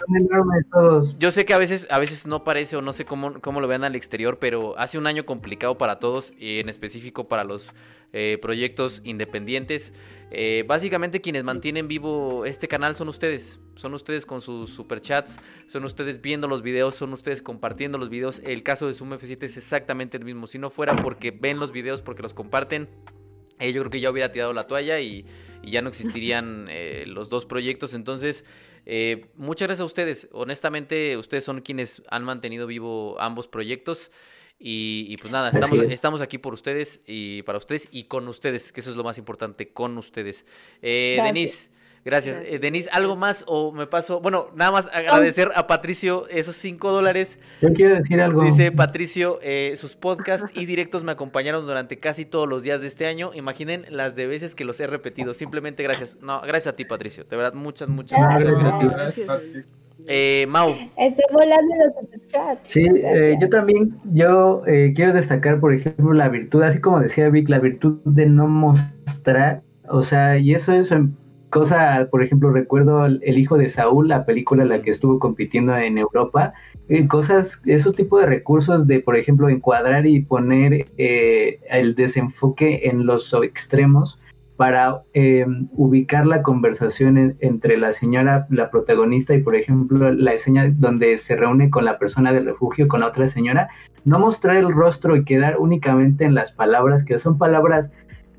yo 1.18 1.30
sé 1.30 1.44
que 1.44 1.54
a 1.54 1.58
veces, 1.58 1.86
a 1.90 1.98
veces 1.98 2.26
no 2.26 2.44
parece 2.44 2.76
o 2.76 2.82
no 2.82 2.92
sé 2.92 3.04
cómo, 3.04 3.40
cómo 3.40 3.60
lo 3.60 3.68
vean 3.68 3.84
al 3.84 3.94
exterior, 3.94 4.38
pero 4.38 4.78
hace 4.78 4.98
un 4.98 5.06
año 5.06 5.24
complicado 5.24 5.78
para 5.78 5.98
todos 5.98 6.32
y 6.38 6.60
en 6.60 6.68
específico 6.68 7.28
para 7.28 7.44
los 7.44 7.72
eh, 8.12 8.38
proyectos 8.42 9.02
independientes. 9.04 9.92
Eh, 10.32 10.64
básicamente 10.66 11.20
quienes 11.20 11.44
mantienen 11.44 11.86
vivo 11.86 12.44
este 12.44 12.66
canal 12.66 12.96
son 12.96 13.08
ustedes. 13.08 13.60
Son 13.76 13.94
ustedes 13.94 14.26
con 14.26 14.40
sus 14.40 14.70
superchats, 14.70 15.38
son 15.68 15.84
ustedes 15.84 16.20
viendo 16.20 16.48
los 16.48 16.62
videos, 16.62 16.96
son 16.96 17.12
ustedes 17.12 17.40
compartiendo 17.40 17.98
los 17.98 18.10
videos. 18.10 18.40
El 18.40 18.64
caso 18.64 18.88
de 18.88 18.94
Zoom 18.94 19.12
F7 19.12 19.44
es 19.44 19.56
exactamente 19.56 20.16
el 20.16 20.24
mismo. 20.24 20.48
Si 20.48 20.58
no 20.58 20.70
fuera 20.70 20.96
porque 20.96 21.30
ven 21.30 21.60
los 21.60 21.70
videos, 21.70 22.02
porque 22.02 22.22
los 22.22 22.34
comparten, 22.34 22.88
eh, 23.60 23.72
yo 23.72 23.82
creo 23.82 23.90
que 23.90 24.00
ya 24.00 24.10
hubiera 24.10 24.32
tirado 24.32 24.52
la 24.52 24.66
toalla 24.66 25.00
y, 25.00 25.24
ya 25.62 25.82
no 25.82 25.90
existirían 25.90 26.70
los 27.04 27.28
dos 27.28 27.44
proyectos. 27.44 27.92
Entonces, 27.92 28.46
muchas 29.36 29.68
gracias 29.68 29.80
a 29.80 29.84
ustedes. 29.84 30.26
Honestamente, 30.32 31.18
ustedes 31.18 31.44
son 31.44 31.60
quienes 31.60 32.02
han 32.08 32.24
mantenido 32.24 32.66
vivo 32.66 33.20
ambos 33.20 33.46
proyectos. 33.46 34.10
Y, 34.62 35.16
pues 35.16 35.32
nada, 35.32 35.48
estamos, 35.48 35.78
estamos 35.78 36.20
aquí 36.20 36.36
por 36.36 36.52
ustedes 36.52 37.00
y 37.06 37.42
para 37.44 37.56
ustedes 37.56 37.88
y 37.90 38.04
con 38.04 38.28
ustedes, 38.28 38.72
que 38.72 38.80
eso 38.80 38.90
es 38.90 38.96
lo 38.96 39.02
más 39.02 39.16
importante, 39.16 39.72
con 39.72 39.96
ustedes. 39.96 40.44
Eh, 40.82 41.18
Denise, 41.24 41.70
gracias. 42.04 42.40
Eh, 42.44 42.58
Denise, 42.58 42.88
¿algo 42.92 43.16
más 43.16 43.44
o 43.46 43.72
me 43.72 43.86
paso? 43.86 44.20
Bueno, 44.20 44.48
nada 44.54 44.70
más 44.70 44.88
agradecer 44.92 45.50
a 45.54 45.66
Patricio 45.66 46.28
esos 46.28 46.56
cinco 46.56 46.92
dólares. 46.92 47.38
Yo 47.60 47.72
quiero 47.72 47.96
decir 47.96 48.20
algo. 48.20 48.42
Dice 48.42 48.72
Patricio, 48.72 49.38
eh, 49.42 49.74
sus 49.76 49.96
podcasts 49.96 50.50
y 50.54 50.66
directos 50.66 51.04
me 51.04 51.12
acompañaron 51.12 51.66
durante 51.66 51.98
casi 51.98 52.24
todos 52.24 52.48
los 52.48 52.62
días 52.62 52.80
de 52.80 52.86
este 52.86 53.06
año. 53.06 53.32
Imaginen 53.34 53.84
las 53.90 54.14
de 54.14 54.26
veces 54.26 54.54
que 54.54 54.64
los 54.64 54.80
he 54.80 54.86
repetido. 54.86 55.34
Simplemente 55.34 55.82
gracias. 55.82 56.18
No, 56.20 56.40
gracias 56.40 56.74
a 56.74 56.76
ti, 56.76 56.84
Patricio. 56.84 57.24
De 57.24 57.36
verdad, 57.36 57.54
muchas, 57.54 57.88
muchas, 57.88 58.18
muchas 58.18 58.58
gracias. 58.58 59.26
gracias. 59.26 59.64
Eh, 60.06 60.46
Mau. 60.48 60.70
Estoy 60.96 61.24
volando 61.32 61.74
los 61.76 62.26
chats. 62.26 62.60
Sí, 62.64 62.84
eh, 62.84 63.36
yo 63.40 63.48
también, 63.48 63.94
yo 64.12 64.62
eh, 64.66 64.92
quiero 64.94 65.12
destacar, 65.12 65.60
por 65.60 65.72
ejemplo, 65.72 66.12
la 66.12 66.28
virtud, 66.28 66.62
así 66.62 66.80
como 66.80 67.00
decía 67.00 67.28
Vic, 67.28 67.48
la 67.48 67.58
virtud 67.58 67.98
de 68.04 68.26
no 68.26 68.46
mostrar, 68.46 69.62
o 69.88 70.02
sea, 70.02 70.38
y 70.38 70.54
eso 70.54 70.72
es 70.72 70.90
cosa, 71.50 72.08
por 72.10 72.22
ejemplo, 72.22 72.50
recuerdo 72.50 73.04
el, 73.04 73.38
hijo 73.38 73.58
de 73.58 73.68
Saúl, 73.68 74.08
la 74.08 74.24
película 74.24 74.62
en 74.62 74.70
la 74.70 74.82
que 74.82 74.90
estuvo 74.90 75.18
compitiendo 75.18 75.76
en 75.76 75.98
Europa, 75.98 76.54
eh, 76.88 77.06
cosas, 77.06 77.58
esos 77.66 77.94
tipos 77.94 78.20
de 78.20 78.26
recursos 78.26 78.86
de, 78.86 79.00
por 79.00 79.16
ejemplo, 79.16 79.48
encuadrar 79.48 80.06
y 80.06 80.20
poner 80.22 80.86
el 80.96 81.94
desenfoque 81.94 82.88
en 82.88 83.06
los 83.06 83.32
extremos 83.42 84.18
para 84.60 85.04
eh, 85.14 85.46
ubicar 85.72 86.26
la 86.26 86.42
conversación 86.42 87.34
entre 87.40 87.78
la 87.78 87.94
señora, 87.94 88.46
la 88.50 88.70
protagonista, 88.70 89.34
y 89.34 89.40
por 89.40 89.56
ejemplo 89.56 90.12
la 90.12 90.34
escena 90.34 90.70
donde 90.70 91.16
se 91.16 91.34
reúne 91.34 91.70
con 91.70 91.86
la 91.86 91.98
persona 91.98 92.30
del 92.30 92.44
refugio, 92.44 92.86
con 92.86 93.00
la 93.00 93.06
otra 93.06 93.30
señora, 93.30 93.70
no 94.04 94.18
mostrar 94.18 94.56
el 94.58 94.70
rostro 94.70 95.16
y 95.16 95.24
quedar 95.24 95.56
únicamente 95.58 96.26
en 96.26 96.34
las 96.34 96.52
palabras, 96.52 97.06
que 97.06 97.18
son 97.18 97.38
palabras 97.38 97.88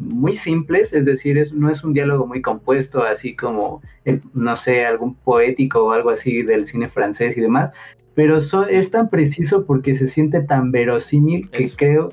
muy 0.02 0.38
simples, 0.38 0.91
es 0.93 1.06
decir, 1.06 1.38
es, 1.38 1.54
no 1.54 1.70
es 1.70 1.84
un 1.84 1.93
diálogo 1.93 2.26
muy 2.28 2.41
compuesto, 2.41 3.04
así 3.04 3.36
como, 3.36 3.82
eh, 4.06 4.20
no 4.34 4.56
sé, 4.56 4.86
algún 4.86 5.16
poético 5.16 5.86
o 5.86 5.91
algo 5.91 6.10
así 6.10 6.41
del 6.43 6.68
cine 6.68 6.89
francés 6.89 7.38
y 7.38 7.41
demás, 7.41 7.72
pero 8.14 8.39
es 8.70 8.91
tan 8.91 9.10
preciso 9.10 9.66
porque 9.66 9.95
se 9.95 10.08
siente 10.08 10.41
tan 10.41 10.72
verosímil 10.72 11.49
que 11.49 11.70
creo 11.76 12.10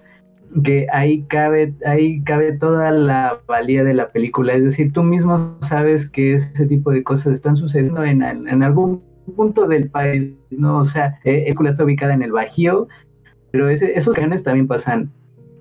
que 0.63 0.87
ahí 0.93 1.25
cabe, 1.25 1.75
ahí 1.85 2.23
cabe 2.23 2.53
toda 2.53 2.91
la 2.91 3.41
valía 3.47 3.85
de 3.85 3.95
la 3.95 4.11
película. 4.11 4.55
Es 4.55 4.65
decir, 4.65 4.93
tú 4.93 5.03
mismo 5.03 5.59
sabes 5.69 6.09
que 6.09 6.35
ese 6.35 6.67
tipo 6.67 6.91
de 6.91 7.03
cosas 7.03 7.35
están 7.35 7.57
sucediendo 7.57 8.05
en, 8.05 8.23
en 8.23 8.63
algún 8.63 9.03
punto 9.37 9.67
del 9.67 9.91
país, 9.91 10.33
¿no? 10.51 10.79
O 10.79 10.85
sea, 10.85 11.19
eh, 11.25 11.45
Hércules 11.47 11.73
está 11.73 11.85
ubicada 11.85 12.15
en 12.15 12.23
el 12.23 12.33
Bajío, 12.33 12.89
pero 13.51 13.69
esos 13.69 14.15
cañones 14.15 14.43
también 14.43 14.67
pasan 14.67 15.11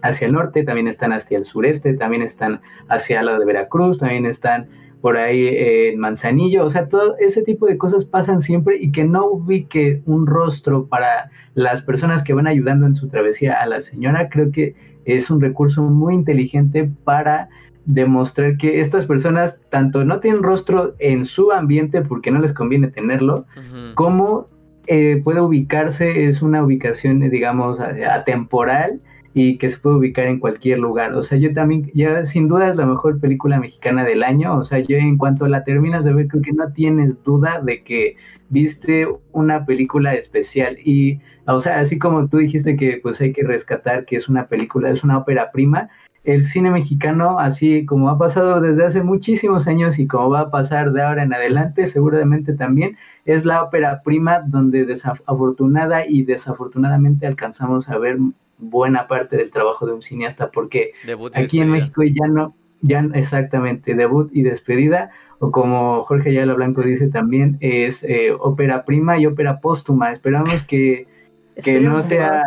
hacia 0.02 0.28
el 0.28 0.34
norte, 0.34 0.64
también 0.64 0.88
están 0.88 1.14
hacia 1.14 1.38
el 1.38 1.46
sureste, 1.46 1.94
también 1.94 2.22
están 2.22 2.62
hacia 2.90 3.22
lado 3.22 3.40
de 3.40 3.46
Veracruz, 3.46 4.00
también 4.00 4.26
están 4.26 4.68
por 5.02 5.18
ahí 5.18 5.48
en 5.48 6.00
Manzanillo, 6.00 6.66
o 6.66 6.72
sea, 6.72 6.90
todo 6.90 7.16
ese 7.20 7.44
tipo 7.44 7.68
de 7.68 7.78
cosas 7.78 8.06
pasan 8.06 8.42
siempre 8.42 8.78
y 8.78 8.92
que 8.92 9.04
no 9.04 9.28
ubique 9.28 10.02
un 10.06 10.26
rostro 10.26 10.88
para 10.88 11.30
las 11.54 11.82
personas 11.84 12.24
que 12.24 12.34
van 12.34 12.48
ayudando 12.48 12.88
en 12.88 12.96
su 12.96 13.08
travesía 13.08 13.54
a 13.62 13.68
la 13.68 13.82
señora, 13.82 14.30
creo 14.30 14.52
que 14.52 14.76
es 15.06 15.30
un 15.30 15.40
recurso 15.40 15.84
muy 15.84 16.16
inteligente 16.16 16.90
para 17.04 17.50
demostrar 17.86 18.58
que 18.58 18.82
estas 18.82 19.06
personas 19.06 19.58
tanto 19.70 20.04
no 20.04 20.20
tienen 20.20 20.44
rostro 20.44 20.96
en 21.00 21.24
su 21.26 21.52
ambiente 21.52 22.02
porque 22.02 22.32
no 22.32 22.40
les 22.40 22.52
conviene 22.52 22.90
tenerlo, 22.90 23.46
como 23.94 24.48
eh, 24.88 25.22
puede 25.24 25.42
ubicarse, 25.42 26.28
es 26.28 26.42
una 26.42 26.64
ubicación, 26.64 27.20
digamos, 27.30 27.80
atemporal 27.80 29.00
y 29.38 29.58
que 29.58 29.70
se 29.70 29.78
puede 29.78 29.98
ubicar 29.98 30.26
en 30.26 30.40
cualquier 30.40 30.80
lugar. 30.80 31.14
O 31.14 31.24
sea, 31.24 31.38
yo 31.38 31.54
también, 31.54 31.92
ya 31.94 32.26
sin 32.26 32.48
duda 32.48 32.70
es 32.70 32.76
la 32.76 32.86
mejor 32.86 33.20
película 33.20 33.60
mexicana 33.60 34.04
del 34.04 34.24
año. 34.24 34.58
O 34.58 34.66
sea, 34.66 34.80
yo 34.80 34.98
en 34.98 35.18
cuanto 35.18 35.48
la 35.48 35.64
terminas 35.64 36.04
de 36.04 36.14
ver, 36.14 36.28
creo 36.28 36.42
que 36.42 36.54
no 36.54 36.72
tienes 36.74 37.24
duda 37.24 37.62
de 37.62 37.84
que 37.84 38.16
viste 38.50 39.08
una 39.32 39.66
película 39.66 40.16
especial. 40.16 40.78
Y, 40.84 41.20
o 41.46 41.60
sea, 41.60 41.80
así 41.80 42.00
como 42.00 42.28
tú 42.28 42.38
dijiste 42.38 42.76
que 42.78 43.00
pues 43.02 43.22
hay 43.22 43.34
que 43.34 43.44
rescatar 43.44 44.06
que 44.06 44.18
es 44.18 44.28
una 44.30 44.48
película, 44.48 44.90
es 44.90 45.04
una 45.04 45.20
ópera 45.20 45.52
prima, 45.52 45.90
el 46.24 46.46
cine 46.46 46.72
mexicano, 46.72 47.40
así 47.40 47.86
como 47.86 48.10
ha 48.10 48.18
pasado 48.18 48.60
desde 48.60 48.86
hace 48.86 49.02
muchísimos 49.02 49.66
años 49.66 49.98
y 49.98 50.08
como 50.08 50.30
va 50.32 50.42
a 50.42 50.52
pasar 50.52 50.92
de 50.92 51.02
ahora 51.02 51.24
en 51.24 51.34
adelante, 51.34 51.88
seguramente 51.88 52.54
también 52.54 52.98
es 53.24 53.46
la 53.46 53.64
ópera 53.64 54.02
prima 54.04 54.42
donde 54.46 54.86
desafortunada 54.86 56.06
y 56.06 56.24
desafortunadamente 56.24 57.28
alcanzamos 57.28 57.88
a 57.88 57.98
ver 57.98 58.18
buena 58.58 59.08
parte 59.08 59.38
del 59.38 59.52
trabajo 59.52 59.86
de 59.86 59.94
un 59.94 60.02
cineasta, 60.02 60.52
porque 60.52 60.92
aquí 61.34 61.60
en 61.60 61.72
México 61.72 62.04
ya 62.04 62.28
no, 62.28 62.56
ya 62.82 63.06
exactamente, 63.14 63.96
debut 63.96 64.30
y 64.34 64.44
despedida, 64.44 65.12
o 65.40 65.52
como 65.52 66.04
Jorge 66.06 66.30
Ayala 66.30 66.54
Blanco 66.54 66.82
dice 66.82 67.08
también, 67.08 67.58
es 67.60 68.00
eh, 68.04 68.32
ópera 68.32 68.86
prima 68.86 69.18
y 69.20 69.26
ópera 69.26 69.60
póstuma. 69.60 70.12
Esperamos 70.12 70.64
que, 70.64 71.08
que 71.64 71.80
no 71.80 72.02
sea... 72.04 72.44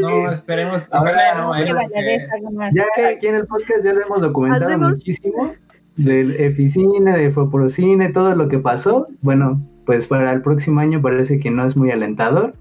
no, 0.00 0.30
esperemos, 0.30 0.88
ojalá 0.92 1.34
no. 1.34 1.54
Eh, 1.56 1.66
ya 2.72 2.84
aquí 3.10 3.26
en 3.26 3.34
el 3.34 3.46
podcast 3.46 3.84
ya 3.84 3.92
lo 3.92 4.02
hemos 4.02 4.20
documentado 4.20 4.78
muchísimo 4.78 5.54
del 5.96 6.38
Eficine, 6.40 7.16
de 7.16 7.30
Foprocine, 7.30 8.12
todo 8.12 8.34
lo 8.34 8.48
que 8.48 8.58
pasó. 8.58 9.08
Bueno, 9.22 9.60
pues 9.86 10.06
para 10.06 10.32
el 10.32 10.42
próximo 10.42 10.80
año 10.80 11.00
parece 11.00 11.40
que 11.40 11.50
no 11.50 11.66
es 11.66 11.76
muy 11.76 11.90
alentador, 11.90 12.54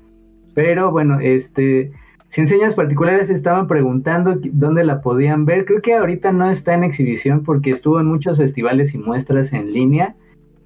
pero 0.53 0.91
bueno, 0.91 1.19
este 1.19 1.91
sin 2.35 2.49
señas 2.49 2.73
particulares 2.73 3.29
estaban 3.29 3.65
preguntando 3.65 4.37
dónde 4.51 4.83
la 4.83 4.99
podían 4.99 5.45
ver. 5.45 5.63
Creo 5.63 5.81
que 5.81 5.93
ahorita 5.93 6.33
no 6.33 6.51
está 6.51 6.73
en 6.73 6.83
exhibición 6.83 7.43
porque 7.45 7.69
estuvo 7.69 7.97
en 8.01 8.07
muchos 8.07 8.37
festivales 8.37 8.93
y 8.93 8.97
muestras 8.97 9.53
en 9.53 9.71
línea. 9.71 10.15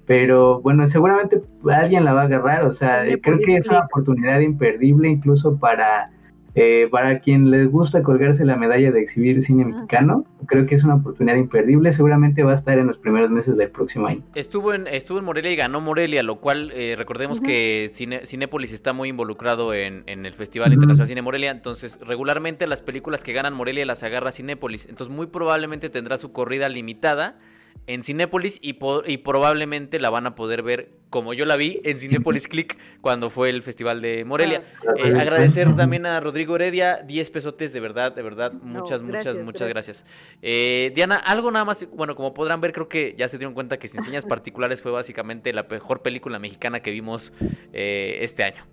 Pero 0.04 0.60
bueno, 0.62 0.88
seguramente 0.88 1.40
alguien 1.70 2.04
la 2.04 2.12
va 2.12 2.22
a 2.22 2.24
agarrar. 2.24 2.64
O 2.64 2.72
sea, 2.72 3.04
creo 3.22 3.38
que 3.38 3.58
es 3.58 3.68
una 3.68 3.84
oportunidad 3.84 4.40
imperdible 4.40 5.10
incluso 5.10 5.60
para 5.60 6.10
eh, 6.54 6.88
para 6.90 7.20
quien 7.20 7.50
les 7.50 7.70
gusta 7.70 8.02
colgarse 8.02 8.44
la 8.44 8.56
medalla 8.56 8.90
de 8.90 9.00
exhibir 9.00 9.42
cine 9.42 9.64
mexicano, 9.64 10.24
creo 10.46 10.66
que 10.66 10.74
es 10.74 10.82
una 10.82 10.96
oportunidad 10.96 11.36
imperdible. 11.36 11.92
Seguramente 11.92 12.42
va 12.42 12.52
a 12.52 12.56
estar 12.56 12.78
en 12.78 12.88
los 12.88 12.98
primeros 12.98 13.30
meses 13.30 13.56
del 13.56 13.70
próximo 13.70 14.06
año. 14.06 14.22
Estuvo 14.34 14.74
en, 14.74 14.86
estuvo 14.86 15.18
en 15.18 15.24
Morelia 15.24 15.52
y 15.52 15.56
ganó 15.56 15.80
Morelia, 15.80 16.22
lo 16.22 16.40
cual 16.40 16.72
eh, 16.74 16.94
recordemos 16.96 17.40
que 17.40 17.88
Cine, 17.90 18.26
Cinépolis 18.26 18.72
está 18.72 18.92
muy 18.92 19.08
involucrado 19.10 19.74
en, 19.74 20.04
el 20.06 20.34
Festival 20.34 20.72
Internacional 20.72 21.06
Cine 21.06 21.22
Morelia. 21.22 21.50
Entonces, 21.50 21.98
regularmente 22.00 22.66
las 22.66 22.82
películas 22.82 23.22
que 23.22 23.32
ganan 23.32 23.54
Morelia 23.54 23.86
las 23.86 24.02
agarra 24.02 24.32
Cinépolis. 24.32 24.86
Entonces, 24.88 25.14
muy 25.14 25.26
probablemente 25.28 25.88
tendrá 25.88 26.18
su 26.18 26.32
corrida 26.32 26.68
limitada 26.68 27.38
en 27.86 28.02
Cinépolis 28.02 28.58
y, 28.60 28.78
y 29.06 29.18
probablemente 29.18 30.00
la 30.00 30.10
van 30.10 30.26
a 30.26 30.34
poder 30.34 30.62
ver 30.62 30.99
como 31.10 31.34
yo 31.34 31.44
la 31.44 31.56
vi 31.56 31.80
en 31.84 31.98
Cinepolis 31.98 32.46
Click 32.46 32.78
cuando 33.00 33.30
fue 33.30 33.50
el 33.50 33.62
Festival 33.62 34.00
de 34.00 34.24
Morelia. 34.24 34.62
Ah, 34.86 34.92
eh, 34.96 35.12
agradecer 35.18 35.74
también 35.74 36.06
a 36.06 36.20
Rodrigo 36.20 36.54
Heredia, 36.54 37.02
10 37.02 37.30
pesotes, 37.30 37.72
de 37.72 37.80
verdad, 37.80 38.14
de 38.14 38.22
verdad, 38.22 38.52
muchas, 38.52 39.02
muchas, 39.02 39.36
muchas 39.38 39.68
gracias. 39.68 40.04
Eh, 40.40 40.92
Diana, 40.94 41.16
algo 41.16 41.50
nada 41.50 41.64
más, 41.64 41.86
bueno, 41.90 42.14
como 42.14 42.32
podrán 42.32 42.60
ver, 42.60 42.72
creo 42.72 42.88
que 42.88 43.14
ya 43.18 43.28
se 43.28 43.38
dieron 43.38 43.54
cuenta 43.54 43.78
que 43.78 43.88
Sin 43.88 44.02
Señas 44.02 44.24
Particulares 44.30 44.80
fue 44.80 44.92
básicamente 44.92 45.52
la 45.52 45.64
mejor 45.64 46.00
película 46.00 46.38
mexicana 46.38 46.80
que 46.80 46.92
vimos 46.92 47.32
eh, 47.72 48.18
este 48.22 48.44
año, 48.44 48.64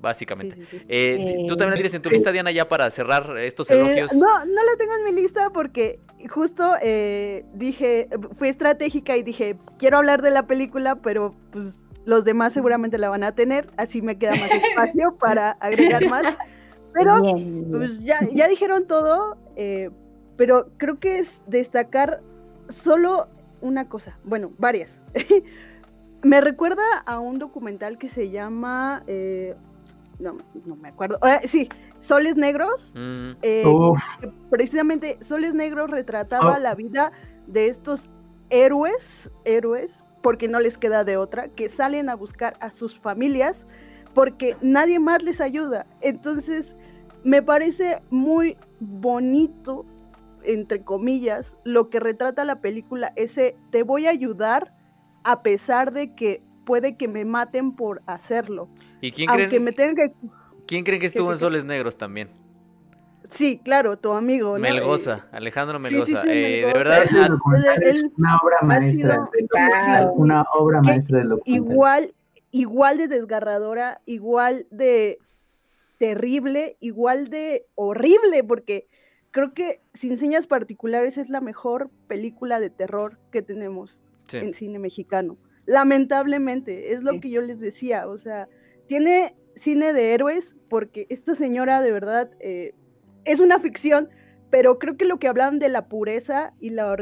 básicamente. 0.00 0.56
¿Tú 0.56 1.56
también 1.56 1.70
la 1.70 1.76
tienes 1.76 1.94
en 1.94 2.02
tu 2.02 2.10
lista, 2.10 2.32
Diana, 2.32 2.50
ya 2.50 2.66
para 2.66 2.90
cerrar 2.90 3.36
estos 3.38 3.70
elogios? 3.70 4.12
no, 4.14 4.44
no 4.46 4.64
la 4.64 4.76
tengo 4.78 4.94
en 4.94 5.04
mi 5.04 5.20
lista 5.20 5.50
porque 5.50 6.00
justo 6.30 6.64
dije, 7.52 8.08
fui 8.38 8.48
estratégica 8.48 9.18
y 9.18 9.22
dije, 9.22 9.56
quiero 9.78 9.98
hablar 9.98 10.22
de 10.22 10.30
la 10.30 10.46
película, 10.46 10.96
pero 10.96 11.34
pues 11.52 11.73
los 12.04 12.24
demás 12.24 12.52
seguramente 12.52 12.98
la 12.98 13.08
van 13.08 13.24
a 13.24 13.34
tener, 13.34 13.70
así 13.76 14.02
me 14.02 14.18
queda 14.18 14.32
más 14.32 14.50
espacio 14.50 15.16
para 15.20 15.52
agregar 15.52 16.06
más. 16.08 16.36
Pero 16.92 17.20
pues 17.70 18.00
ya, 18.04 18.20
ya 18.32 18.46
dijeron 18.46 18.86
todo, 18.86 19.36
eh, 19.56 19.90
pero 20.36 20.68
creo 20.76 21.00
que 21.00 21.18
es 21.18 21.42
destacar 21.48 22.20
solo 22.68 23.28
una 23.60 23.88
cosa, 23.88 24.18
bueno, 24.24 24.52
varias. 24.58 25.00
me 26.22 26.40
recuerda 26.40 26.84
a 27.04 27.18
un 27.18 27.38
documental 27.38 27.98
que 27.98 28.08
se 28.08 28.30
llama, 28.30 29.02
eh, 29.08 29.56
no, 30.20 30.38
no, 30.64 30.76
me 30.76 30.88
acuerdo, 30.90 31.18
eh, 31.26 31.48
sí, 31.48 31.68
Soles 31.98 32.36
Negros. 32.36 32.92
Mm. 32.94 33.32
precisamente 34.50 35.18
Soles 35.20 35.52
Negros 35.52 35.90
retrataba 35.90 36.56
oh. 36.56 36.60
la 36.60 36.76
vida 36.76 37.10
de 37.48 37.68
estos 37.68 38.08
héroes, 38.50 39.30
héroes, 39.44 40.04
porque 40.24 40.48
no 40.48 40.58
les 40.58 40.78
queda 40.78 41.04
de 41.04 41.18
otra, 41.18 41.48
que 41.48 41.68
salen 41.68 42.08
a 42.08 42.16
buscar 42.16 42.56
a 42.60 42.70
sus 42.70 42.98
familias 42.98 43.66
porque 44.14 44.56
nadie 44.62 44.98
más 44.98 45.22
les 45.22 45.38
ayuda. 45.38 45.86
Entonces, 46.00 46.74
me 47.24 47.42
parece 47.42 48.00
muy 48.08 48.56
bonito, 48.80 49.84
entre 50.42 50.80
comillas, 50.82 51.58
lo 51.62 51.90
que 51.90 52.00
retrata 52.00 52.46
la 52.46 52.62
película, 52.62 53.12
ese 53.16 53.54
te 53.70 53.82
voy 53.82 54.06
a 54.06 54.10
ayudar 54.10 54.74
a 55.24 55.42
pesar 55.42 55.92
de 55.92 56.14
que 56.14 56.42
puede 56.64 56.96
que 56.96 57.06
me 57.06 57.26
maten 57.26 57.72
por 57.72 58.00
hacerlo. 58.06 58.70
¿Y 59.02 59.10
quién 59.10 59.28
creen, 59.28 59.62
me 59.62 59.74
que, 59.74 60.14
¿quién 60.66 60.84
creen 60.84 61.00
que 61.00 61.06
estuvo 61.06 61.32
en 61.32 61.36
Soles 61.36 61.66
Negros 61.66 61.98
también? 61.98 62.30
Sí, 63.34 63.60
claro, 63.62 63.98
tu 63.98 64.12
amigo. 64.12 64.56
Melgoza, 64.58 65.26
Alejandro 65.32 65.80
Melgoza. 65.80 66.22
Eh, 66.26 66.64
de 66.66 66.72
verdad, 66.72 67.04
una 68.16 68.38
obra 68.38 68.62
maestra. 68.62 69.24
una 70.14 70.42
obra 70.54 70.80
maestra 70.80 71.18
del 71.18 71.40
Igual, 71.44 72.14
igual 72.52 72.96
de 72.96 73.08
desgarradora, 73.08 74.00
igual 74.06 74.66
de 74.70 75.18
terrible, 75.98 76.76
igual 76.78 77.28
de 77.28 77.66
horrible, 77.74 78.44
porque 78.44 78.86
creo 79.32 79.52
que 79.52 79.80
Sin 79.94 80.16
Señas 80.16 80.46
Particulares 80.46 81.18
es 81.18 81.28
la 81.28 81.40
mejor 81.40 81.90
película 82.06 82.60
de 82.60 82.70
terror 82.70 83.18
que 83.32 83.42
tenemos 83.42 84.00
en 84.32 84.54
cine 84.54 84.78
mexicano. 84.78 85.36
Lamentablemente, 85.66 86.92
es 86.92 87.02
lo 87.02 87.20
que 87.20 87.30
yo 87.30 87.40
les 87.40 87.58
decía, 87.58 88.06
o 88.06 88.16
sea, 88.16 88.48
tiene 88.86 89.34
cine 89.56 89.92
de 89.92 90.14
héroes 90.14 90.54
porque 90.68 91.06
esta 91.10 91.34
señora 91.34 91.80
de 91.80 91.92
verdad 91.92 92.30
eh, 92.40 92.74
es 93.24 93.40
una 93.40 93.58
ficción, 93.58 94.08
pero 94.50 94.78
creo 94.78 94.96
que 94.96 95.04
lo 95.04 95.18
que 95.18 95.28
hablan 95.28 95.58
de 95.58 95.68
la 95.68 95.88
pureza 95.88 96.52
y 96.60 96.70
la 96.70 96.94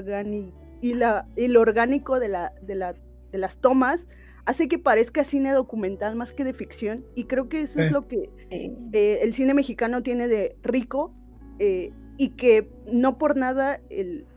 y 0.80 0.94
la 0.94 1.26
y 1.36 1.48
lo 1.48 1.60
orgánico 1.60 2.18
de 2.18 2.28
la, 2.28 2.52
de 2.62 2.74
la 2.74 2.94
de 3.30 3.38
las 3.38 3.56
tomas 3.56 4.06
hace 4.44 4.68
que 4.68 4.78
parezca 4.78 5.24
cine 5.24 5.52
documental 5.52 6.16
más 6.16 6.32
que 6.32 6.44
de 6.44 6.52
ficción 6.52 7.04
y 7.14 7.24
creo 7.24 7.48
que 7.48 7.62
eso 7.62 7.80
es 7.80 7.92
lo 7.92 8.08
que 8.08 8.30
eh, 8.50 9.18
el 9.22 9.32
cine 9.34 9.54
mexicano 9.54 10.02
tiene 10.02 10.26
de 10.26 10.56
rico 10.62 11.14
eh, 11.58 11.92
y 12.18 12.30
que 12.30 12.68
no 12.86 13.18
por 13.18 13.36
nada 13.36 13.80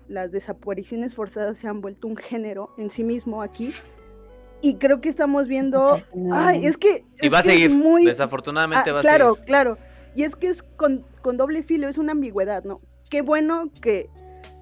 las 0.07 0.31
desapariciones 0.31 1.15
forzadas 1.15 1.57
se 1.57 1.67
han 1.67 1.81
vuelto 1.81 2.07
un 2.07 2.17
género 2.17 2.73
en 2.77 2.89
sí 2.91 3.03
mismo 3.03 3.41
aquí 3.41 3.73
y 4.61 4.75
creo 4.75 5.01
que 5.01 5.09
estamos 5.09 5.47
viendo 5.47 5.99
ay 6.31 6.65
es 6.65 6.77
que 6.77 7.03
y 7.21 7.29
va 7.29 7.39
a 7.39 7.43
seguir 7.43 7.71
muy... 7.71 8.05
desafortunadamente 8.05 8.91
ah, 8.91 8.93
va 8.93 8.99
a 8.99 9.03
seguir. 9.03 9.17
claro 9.17 9.35
claro 9.45 9.77
y 10.15 10.23
es 10.23 10.35
que 10.35 10.47
es 10.47 10.63
con, 10.63 11.03
doble 11.33 11.63
filo, 11.63 11.87
es 11.87 11.97
una 11.97 12.13
ambigüedad, 12.13 12.63
¿no? 12.63 12.81
Qué 13.09 13.21
bueno 13.21 13.71
que 13.81 14.09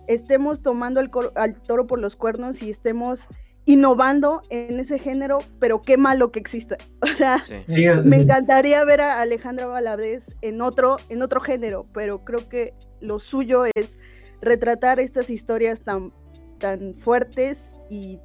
estemos 0.07 0.61
tomando 0.61 0.99
al, 0.99 1.61
toro 1.61 1.87
por 1.87 1.99
los 1.99 2.15
cuernos 2.15 2.61
y 2.61 2.69
estemos 2.69 3.25
innovando 3.65 4.41
en 4.49 4.79
ese 4.79 4.99
género, 4.99 5.39
pero 5.59 5.81
qué 5.81 5.95
malo 5.97 6.31
que 6.31 6.39
exista. 6.39 6.77
O 7.01 7.15
sea, 7.15 7.41
me 7.67 8.21
encantaría 8.21 8.83
ver 8.83 9.01
a 9.01 9.21
Alejandra 9.21 9.67
Valadez 9.67 10.25
en 10.41 10.61
otro, 10.61 10.97
en 11.09 11.21
otro 11.21 11.39
género, 11.39 11.85
pero 11.93 12.25
creo 12.25 12.49
que 12.49 12.73
lo 13.01 13.19
suyo 13.19 13.63
es 13.75 13.97
retratar 14.41 14.99
estas 14.99 15.29
historias 15.29 15.81
tan, 15.81 16.11
tan 16.59 16.95
fuertes 16.95 17.63
y 17.89 18.19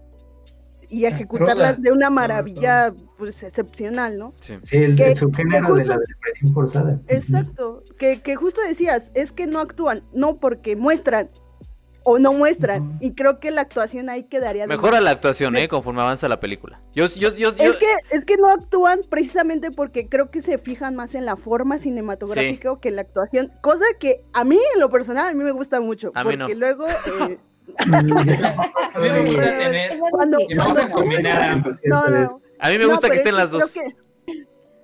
y 0.89 1.05
ejecutarlas 1.05 1.81
de 1.83 1.93
una 1.93 2.11
maravilla 2.11 2.95
pues 3.17 3.43
excepcional, 3.43 4.19
¿no? 4.19 4.33
Sí, 4.41 4.55
el, 4.71 5.17
subgénero 5.17 5.75
de 5.75 5.85
la 5.85 5.99
depresión 5.99 6.55
forzada. 6.55 7.01
Exacto, 7.09 7.83
que, 7.99 8.21
que, 8.21 8.37
justo 8.37 8.61
decías, 8.63 9.11
es 9.15 9.33
que 9.33 9.47
no 9.47 9.61
actúan, 9.61 10.03
no 10.13 10.37
porque 10.37 10.77
muestran 10.77 11.31
o 12.05 12.19
no 12.19 12.33
muestran, 12.33 12.97
y 13.01 13.13
creo 13.13 13.39
que 13.39 13.51
la 13.51 13.61
actuación 13.61 14.09
ahí 14.09 14.25
quedaría... 14.25 14.67
Mejora 14.67 14.99
la 15.03 15.11
actuación, 15.11 15.57
¿eh? 15.57 15.69
Conforme 15.69 16.01
avanza 16.01 16.27
la 16.27 16.41
película. 16.41 16.81
Yo, 16.95 17.07
yo, 17.09 17.35
yo, 17.35 17.51
Es, 17.51 17.77
que, 17.77 17.87
es 18.11 18.25
que 18.25 18.39
no 18.39 18.49
actúan 18.49 19.01
precisamente 19.11 19.71
porque 19.71 20.09
creo 20.09 20.31
que 20.31 20.41
se 20.41 20.57
fijan 20.57 20.97
más 20.97 21.15
en 21.15 21.27
la 21.27 21.37
forma 21.37 21.79
cinematográfica 21.79 22.79
que 22.81 22.89
en 22.89 22.97
la 22.97 23.03
actuación, 23.03 23.53
cosa 23.61 23.85
que 24.01 24.23
a 24.33 24.45
mí 24.45 24.59
en 24.75 24.81
lo 24.81 24.89
personal 24.89 25.29
a 25.29 25.35
mí 25.35 25.45
me 25.45 25.53
gusta 25.53 25.81
mucho, 25.81 26.11
a 26.15 26.23
porque 26.25 26.55
luego... 26.55 26.87
Eh, 26.89 27.39
a 27.79 28.99
mí 29.01 29.11
me 29.11 29.25
gusta 29.25 29.59
tener. 29.59 29.99
vamos 30.57 30.79
a 30.79 30.91
combinar 30.91 31.63
A 32.59 32.71
mí 32.71 32.79
me 32.79 32.87
gusta 32.87 33.11
que 33.11 33.17
estén 33.17 33.37
las 33.37 33.51
dos. 33.51 33.77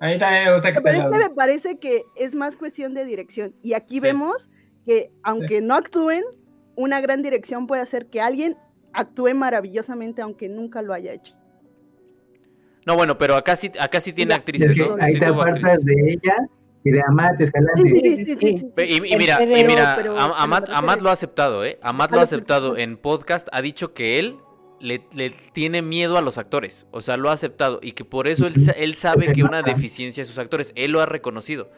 A 0.01 0.07
mí 0.09 0.19
también 0.19 0.45
me 0.45 0.53
gusta 0.53 0.73
que 0.73 0.81
Pero 0.81 0.99
este 0.99 1.19
me 1.19 1.31
parece 1.31 1.79
que 1.79 2.05
es 2.17 2.35
más 2.35 2.57
cuestión 2.57 2.95
de 2.95 3.05
dirección. 3.05 3.55
Y 3.63 3.75
aquí 3.75 4.01
vemos 4.01 4.49
que, 4.85 5.11
aunque 5.23 5.61
no 5.61 5.75
actúen, 5.75 6.23
una 6.77 7.01
gran 7.01 7.23
dirección 7.23 7.67
puede 7.67 7.83
hacer 7.83 8.07
que 8.07 8.21
alguien 8.21 8.57
actúe 8.93 9.35
maravillosamente, 9.35 10.23
aunque 10.23 10.49
nunca 10.49 10.83
lo 10.83 10.93
haya 10.93 11.13
hecho. 11.13 11.35
No, 12.87 12.97
bueno, 12.97 13.17
pero 13.17 13.35
acá 13.35 13.57
sí, 13.57 13.73
acá 13.81 14.01
sí 14.01 14.13
tiene 14.13 14.35
actrices, 14.35 14.77
¿no? 14.77 14.97
Ahí 15.01 15.19
te 15.19 15.25
apartas 15.25 15.85
de 15.85 15.95
ella 16.13 16.49
y 16.85 16.91
de 16.91 17.01
Amat 17.09 17.41
y, 17.41 19.17
mira, 19.17 19.43
y 19.43 19.65
mira 19.65 19.95
Amat, 20.37 21.01
lo 21.01 21.09
ha 21.09 21.13
aceptado, 21.13 21.65
¿eh? 21.65 21.79
Amat 21.83 22.13
lo 22.13 22.21
ha 22.21 22.23
aceptado 22.23 22.77
en 22.77 22.99
podcast, 22.99 23.49
ha 23.53 23.63
dicho 23.63 23.95
que 23.95 24.19
él 24.19 24.37
le, 24.81 24.99
tiene 25.53 25.81
miedo 25.81 26.19
a 26.19 26.21
los 26.21 26.37
actores, 26.37 26.87
o 26.91 27.01
sea, 27.01 27.17
lo 27.17 27.31
ha 27.31 27.33
aceptado 27.33 27.81
y 27.83 27.93
que 27.93 28.05
por 28.05 28.29
eso 28.29 28.47
él, 28.47 28.55
él 28.77 28.95
sabe 28.97 29.33
que 29.33 29.43
una 29.43 29.63
deficiencia 29.63 30.23
de 30.23 30.27
sus 30.27 30.39
actores, 30.39 30.73
él 30.77 30.93
lo 30.93 31.01
ha 31.01 31.07
reconocido. 31.07 31.71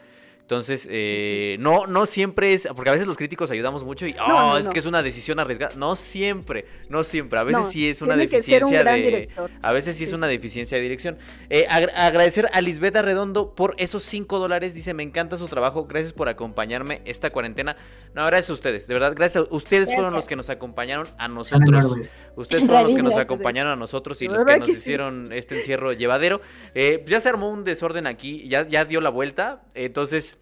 Entonces, 0.47 0.87
eh, 0.89 1.57
no, 1.59 1.87
no 1.87 2.05
siempre 2.05 2.53
es, 2.53 2.69
porque 2.73 2.89
a 2.89 2.93
veces 2.93 3.05
los 3.05 3.17
críticos 3.17 3.51
ayudamos 3.51 3.83
mucho 3.83 4.07
y, 4.07 4.15
oh, 4.25 4.57
es 4.57 4.69
que 4.69 4.79
es 4.79 4.85
una 4.85 5.03
decisión 5.03 5.41
arriesgada. 5.41 5.75
No 5.75 5.97
siempre, 5.97 6.65
no 6.87 7.03
siempre. 7.03 7.37
A 7.37 7.43
veces 7.43 7.65
sí 7.69 7.89
es 7.89 8.01
una 8.01 8.15
deficiencia 8.15 8.81
de, 8.81 9.27
a 9.61 9.73
veces 9.73 9.97
sí, 9.97 10.05
es 10.05 10.13
una 10.13 10.25
deficiencia 10.25 10.77
de 10.77 10.83
dirección. 10.83 11.17
Eh, 11.49 11.67
agradecer 11.69 12.49
a 12.53 12.61
Lisbeth 12.61 12.95
Redondo 12.95 13.55
por 13.55 13.75
esos 13.77 14.03
5 14.03 14.39
dólares. 14.39 14.73
Dice, 14.73 14.93
me 14.93 15.03
encanta 15.03 15.35
su 15.35 15.49
trabajo. 15.49 15.85
Gracias 15.85 16.13
por 16.13 16.29
acompañarme 16.29 17.01
esta 17.03 17.29
cuarentena. 17.29 17.75
No, 18.15 18.25
gracias 18.25 18.49
a 18.51 18.53
ustedes, 18.53 18.87
de 18.87 18.93
verdad, 18.93 19.15
gracias. 19.17 19.43
Ustedes 19.49 19.93
fueron 19.93 20.13
los 20.13 20.23
que 20.23 20.37
nos 20.37 20.49
acompañaron 20.49 21.07
a 21.17 21.27
nosotros. 21.27 21.97
Ustedes 22.37 22.65
fueron 22.65 22.83
los 22.83 22.95
que 22.95 23.03
nos 23.03 23.17
acompañaron 23.17 23.73
a 23.73 23.75
nosotros 23.75 24.21
y 24.21 24.29
los 24.29 24.45
que 24.45 24.59
nos 24.59 24.69
hicieron 24.69 25.33
este 25.33 25.57
encierro 25.57 25.91
llevadero. 25.91 26.39
Eh, 26.73 27.03
ya 27.05 27.19
se 27.19 27.27
armó 27.27 27.49
un 27.49 27.65
desorden 27.65 28.07
aquí, 28.07 28.47
ya, 28.47 28.65
ya 28.65 28.85
dio 28.85 29.01
la 29.01 29.09
vuelta. 29.09 29.63
Entonces, 29.73 30.36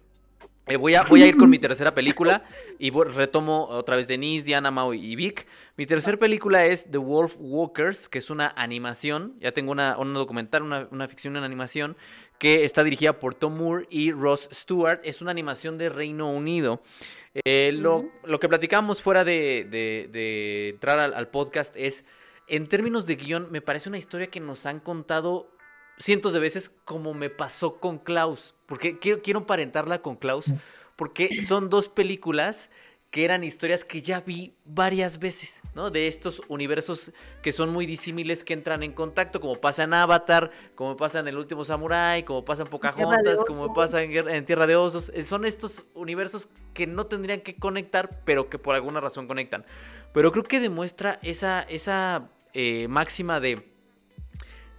eh, 0.66 0.76
voy, 0.76 0.94
a, 0.94 1.04
voy 1.04 1.22
a 1.22 1.26
ir 1.28 1.36
con 1.36 1.48
mi 1.48 1.58
tercera 1.60 1.94
película 1.94 2.44
y 2.78 2.90
retomo 2.90 3.68
otra 3.68 3.96
vez 3.96 4.08
Denise, 4.08 4.44
Diana, 4.44 4.70
Mao 4.70 4.94
y 4.94 5.14
Vic. 5.14 5.46
Mi 5.76 5.86
tercera 5.86 6.16
película 6.16 6.66
es 6.66 6.90
The 6.90 6.98
Wolf 6.98 7.36
Walkers, 7.38 8.08
que 8.08 8.18
es 8.18 8.30
una 8.30 8.52
animación. 8.56 9.36
Ya 9.38 9.52
tengo 9.52 9.70
una, 9.70 9.94
documental, 9.94 10.62
una, 10.62 11.08
ficción 11.08 11.36
en 11.36 11.44
animación, 11.44 11.96
que 12.38 12.64
está 12.64 12.82
dirigida 12.82 13.20
por 13.20 13.34
Tom 13.34 13.56
Moore 13.56 13.86
y 13.90 14.10
Ross 14.10 14.48
Stewart. 14.52 15.00
Es 15.04 15.22
una 15.22 15.30
animación 15.30 15.78
de 15.78 15.88
Reino 15.88 16.32
Unido. 16.32 16.82
Eh, 17.44 17.70
lo, 17.72 18.10
que 18.40 18.48
platicamos 18.48 19.00
fuera 19.00 19.22
de, 19.22 20.70
entrar 20.72 20.98
al 20.98 21.28
podcast 21.28 21.76
es, 21.76 22.04
en 22.48 22.66
términos 22.66 23.06
de 23.06 23.16
guion, 23.16 23.48
me 23.52 23.60
parece 23.60 23.88
una 23.88 23.98
historia 23.98 24.28
que 24.28 24.40
nos 24.40 24.66
han 24.66 24.80
contado 24.80 25.55
cientos 25.98 26.32
de 26.32 26.40
veces 26.40 26.70
como 26.84 27.14
me 27.14 27.30
pasó 27.30 27.78
con 27.78 27.98
Klaus. 27.98 28.54
Porque 28.66 28.98
quiero, 28.98 29.22
quiero 29.22 29.40
emparentarla 29.40 30.02
con 30.02 30.16
Klaus. 30.16 30.52
Porque 30.96 31.42
son 31.42 31.68
dos 31.68 31.88
películas 31.88 32.70
que 33.10 33.24
eran 33.24 33.44
historias 33.44 33.84
que 33.84 34.02
ya 34.02 34.20
vi 34.20 34.52
varias 34.64 35.18
veces, 35.18 35.62
¿no? 35.74 35.90
De 35.90 36.06
estos 36.06 36.42
universos 36.48 37.12
que 37.40 37.52
son 37.52 37.70
muy 37.70 37.86
disímiles 37.86 38.44
que 38.44 38.52
entran 38.52 38.82
en 38.82 38.92
contacto, 38.92 39.40
como 39.40 39.60
pasa 39.60 39.84
en 39.84 39.94
Avatar, 39.94 40.50
como 40.74 40.96
pasa 40.96 41.20
en 41.20 41.28
El 41.28 41.38
Último 41.38 41.64
Samurai, 41.64 42.24
como 42.24 42.44
pasa 42.44 42.64
en 42.64 42.68
Pocahontas, 42.68 43.44
como 43.46 43.72
pasa 43.72 44.02
en, 44.02 44.44
Tierra 44.44 44.66
de 44.66 44.76
Osos. 44.76 45.10
Eh, 45.14 45.22
son 45.22 45.44
estos 45.44 45.86
universos 45.94 46.48
que 46.74 46.86
no 46.86 47.06
tendrían 47.06 47.40
que 47.40 47.56
conectar, 47.56 48.22
pero 48.24 48.50
que 48.50 48.58
por 48.58 48.74
alguna 48.74 49.00
razón 49.00 49.26
conectan. 49.26 49.64
Pero 50.12 50.32
creo 50.32 50.44
que 50.44 50.60
demuestra 50.60 51.18
esa, 51.22 51.62
esa 51.62 52.28
eh, 52.52 52.86
máxima 52.88 53.40
de... 53.40 53.75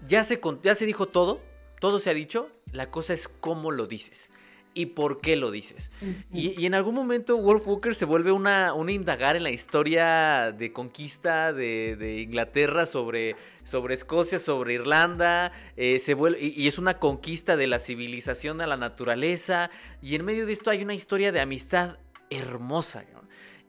Ya 0.07 0.23
se, 0.23 0.39
ya 0.63 0.75
se 0.75 0.85
dijo 0.85 1.07
todo, 1.07 1.41
todo 1.79 1.99
se 1.99 2.09
ha 2.09 2.13
dicho, 2.13 2.49
la 2.71 2.91
cosa 2.91 3.13
es 3.13 3.27
cómo 3.27 3.71
lo 3.71 3.87
dices 3.87 4.29
y 4.77 4.85
por 4.85 5.21
qué 5.21 5.35
lo 5.37 5.49
dices. 5.49 5.89
y, 6.31 6.63
en 6.63 6.75
algún 6.75 6.93
momento 6.93 7.35
Wolf 7.37 7.67
Walker 7.67 7.95
se 7.95 8.05
vuelve 8.05 8.31
una, 8.31 8.75
una 8.75 8.91
indagar 8.91 9.35
en 9.35 9.41
la 9.41 9.49
historia 9.49 10.51
de 10.51 10.71
conquista 10.71 11.51
de, 11.51 12.21
Inglaterra 12.21 12.85
sobre, 12.85 13.35
sobre 13.63 13.95
Escocia, 13.95 14.37
sobre 14.37 14.75
Irlanda, 14.75 15.51
eh, 15.77 15.97
se 15.97 16.13
vuelve, 16.13 16.39
y, 16.39 16.67
es 16.67 16.77
una 16.77 16.99
conquista 16.99 17.57
de 17.57 17.65
la 17.65 17.79
civilización 17.79 18.61
a 18.61 18.67
la 18.67 18.77
naturaleza, 18.77 19.71
y 19.99 20.13
en 20.13 20.23
medio 20.23 20.45
de 20.45 20.53
esto 20.53 20.69
hay 20.69 20.83
una 20.83 20.93
historia 20.93 21.31
de 21.31 21.39
amistad 21.39 21.97
hermosa. 22.29 23.03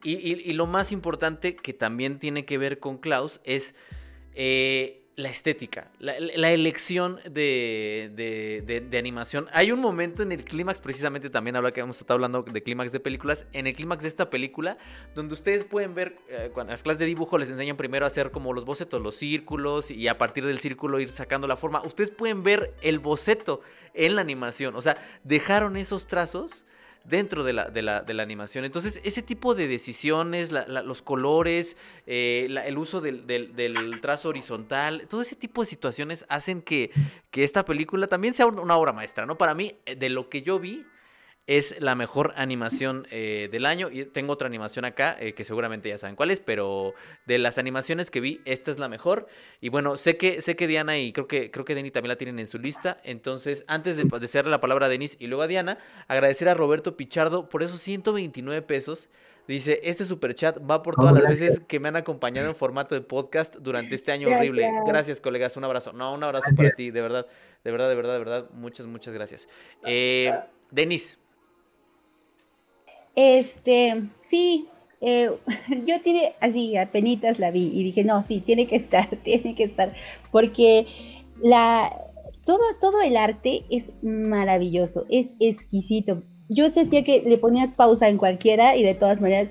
Y, 0.05 0.53
lo 0.53 0.67
más 0.67 0.93
importante 0.93 1.57
que 1.57 1.73
también 1.73 2.19
tiene 2.19 2.45
que 2.45 2.59
ver 2.59 2.81
con 2.81 2.99
Klaus 2.99 3.41
es... 3.45 3.75
Eh, 4.35 4.98
la 5.19 5.31
estética, 5.31 5.91
la, 5.99 6.53
elección 6.53 7.19
de, 7.29 8.89
animación. 8.97 9.49
Hay 9.53 9.73
un 9.73 9.81
momento 9.81 10.23
en 10.23 10.31
el 10.31 10.45
clímax, 10.45 10.79
precisamente 10.79 11.29
también 11.29 11.57
habla 11.57 11.73
que 11.73 11.81
hemos 11.81 12.01
estado 12.01 12.15
hablando 12.15 12.45
de 12.45 12.63
clímax 12.63 12.93
de 12.93 13.01
películas, 13.01 13.45
en 13.53 13.67
el 13.67 13.73
clímax 13.73 14.03
de 14.03 14.09
esta 14.11 14.31
película, 14.31 14.79
donde 15.17 15.35
ustedes 15.35 15.65
pueden 15.65 15.97
ver, 15.97 16.21
eh, 16.29 16.53
cuando 16.55 16.71
las 16.71 16.85
clases 16.85 17.01
de 17.01 17.07
dibujo 17.07 17.37
les 17.37 17.51
enseñan 17.51 17.77
primero 17.77 18.05
a 18.05 18.07
hacer 18.07 18.31
como 18.31 18.53
los 18.53 18.65
bocetos, 18.65 19.03
los 19.03 19.17
círculos, 19.17 19.91
y 19.91 20.07
a 20.07 20.17
partir 20.17 20.47
del 20.47 20.61
círculo 20.61 21.01
ir 21.01 21.09
sacando 21.09 21.49
la 21.49 21.57
forma. 21.57 21.83
Ustedes 21.83 22.13
pueden 22.13 22.45
ver 22.45 22.73
el 22.81 23.01
boceto 23.01 23.61
en 23.95 24.15
la 24.15 24.21
animación, 24.21 24.77
o 24.77 24.83
sea, 24.83 25.05
dejaron 25.25 25.77
esos 25.77 26.07
trazos 26.07 26.65
dentro 27.05 27.45
de 27.45 27.53
la, 27.53 27.71
de 27.71 27.83
la, 27.83 28.03
de 28.03 28.15
la 28.15 28.23
animación. 28.23 28.65
Entonces, 28.65 29.01
ese 29.05 29.23
tipo 29.23 29.55
de 29.55 29.69
decisiones, 29.69 30.51
los 30.53 31.03
colores, 31.03 31.77
eh, 32.07 32.49
el 32.65 32.79
uso 32.79 33.01
del, 33.01 33.27
del, 33.27 34.01
trazo 34.01 34.29
horizontal, 34.29 35.07
todo 35.09 35.23
ese 35.23 35.37
tipo 35.37 35.63
de 35.63 35.67
situaciones 35.67 36.27
hacen 36.29 36.63
que, 36.63 36.91
que 37.31 37.45
esta 37.45 37.65
película 37.65 38.07
también 38.07 38.35
sea 38.35 38.47
una 38.47 38.77
obra 38.77 38.93
maestra, 38.93 39.27
¿no? 39.27 39.39
Para 39.39 39.55
mí, 39.55 39.77
eh, 39.87 39.97
de 39.97 40.09
lo 40.09 40.29
que 40.29 40.43
yo 40.43 40.59
vi, 40.59 40.85
es 41.49 41.81
la 41.81 41.95
mejor 41.95 42.35
animación 42.37 43.09
eh, 43.11 43.49
del 43.51 43.65
año. 43.65 43.89
Y 43.91 44.05
tengo 44.05 44.35
otra 44.35 44.47
animación 44.47 44.85
acá, 44.85 45.17
eh, 45.19 45.33
que 45.33 45.45
seguramente 45.45 45.89
ya 45.89 45.97
saben 45.97 46.15
cuál 46.15 46.31
es, 46.31 46.41
pero 46.41 46.93
de 47.25 47.39
las 47.39 47.57
animaciones 47.57 48.11
que 48.11 48.21
vi, 48.21 48.43
esta 48.45 48.71
es 48.71 48.79
la 48.79 48.89
mejor. 48.89 49.29
Y 49.63 49.71
bueno, 49.71 49.97
sé 49.97 50.19
que, 50.19 50.43
sé 50.43 50.57
que 50.57 50.67
Diana 50.67 50.99
y 50.99 51.11
creo 51.11 51.27
que, 51.27 51.51
creo 51.51 51.65
que 51.65 51.75
Denny 51.75 51.91
también 51.91 52.11
la 52.11 52.17
tienen 52.17 52.39
en 52.39 52.47
su 52.47 52.59
lista. 52.59 53.01
Entonces, 53.03 53.65
antes 53.67 53.97
de, 53.97 54.05
de 54.05 54.43
la 54.51 54.61
palabra 54.61 54.87
a 54.87 54.89
Denis 54.91 55.17
y 55.19 55.27
luego 55.27 55.43
a 55.43 55.47
Diana, 55.47 55.79
agradecer 56.07 56.51
a 56.51 56.55
Roberto 56.55 56.99
Pichardo 56.99 57.49
por 57.49 57.63
esos 57.63 57.81
129 57.81 58.61
pesos. 58.61 59.09
Dice, 59.47 59.81
este 59.85 60.05
super 60.05 60.35
chat 60.35 60.59
va 60.71 60.83
por 60.83 60.97
todas 60.97 61.15
las 61.15 61.31
veces 61.31 61.61
que 61.67 61.81
me 61.81 61.89
han 61.89 61.97
acompañado 61.97 62.49
en 62.49 62.55
formato 62.55 62.95
de 62.95 63.01
podcast 63.01 63.57
durante 63.57 63.95
este 63.95 64.13
año 64.13 64.29
horrible. 64.29 64.69
Gracias, 64.87 65.19
colegas. 65.19 65.57
Un 65.57 65.65
abrazo. 65.65 65.95
No, 65.95 66.13
un 66.13 66.23
abrazo 66.23 66.51
para 66.55 66.73
ti, 66.73 66.91
de 66.91 67.01
verdad. 67.01 67.27
De 67.65 67.71
verdad, 67.71 67.89
de 67.89 67.95
verdad, 67.95 68.13
de 68.13 68.19
verdad. 68.19 68.51
Muchas, 68.53 68.85
muchas 68.85 69.15
gracias. 69.15 69.49
Eh, 69.87 70.39
Denis. 70.71 71.19
Este, 73.21 74.05
sí, 74.27 74.69
eh, 75.01 75.33
yo 75.87 76.01
tiene 76.03 76.35
así, 76.41 76.77
apenas 76.77 77.41
la 77.41 77.51
vi 77.51 77.67
y 77.75 77.83
dije, 77.83 78.05
no, 78.05 78.23
sí, 78.23 78.41
tiene 78.41 78.69
que 78.69 78.77
estar, 78.77 79.09
tiene 79.25 79.57
que 79.57 79.65
estar, 79.65 79.93
porque 80.31 80.87
la, 81.43 82.01
todo, 82.45 82.61
todo 82.81 83.03
el 83.03 83.17
arte 83.17 83.65
es 83.71 83.93
maravilloso, 84.03 85.05
es 85.11 85.33
exquisito. 85.41 86.23
Yo 86.49 86.71
sentía 86.71 87.03
que 87.03 87.25
le 87.27 87.39
ponías 87.39 87.73
pausa 87.73 88.09
en 88.09 88.19
cualquiera 88.19 88.77
y 88.77 88.85
de 88.85 88.95
todas 88.95 89.21
maneras 89.21 89.49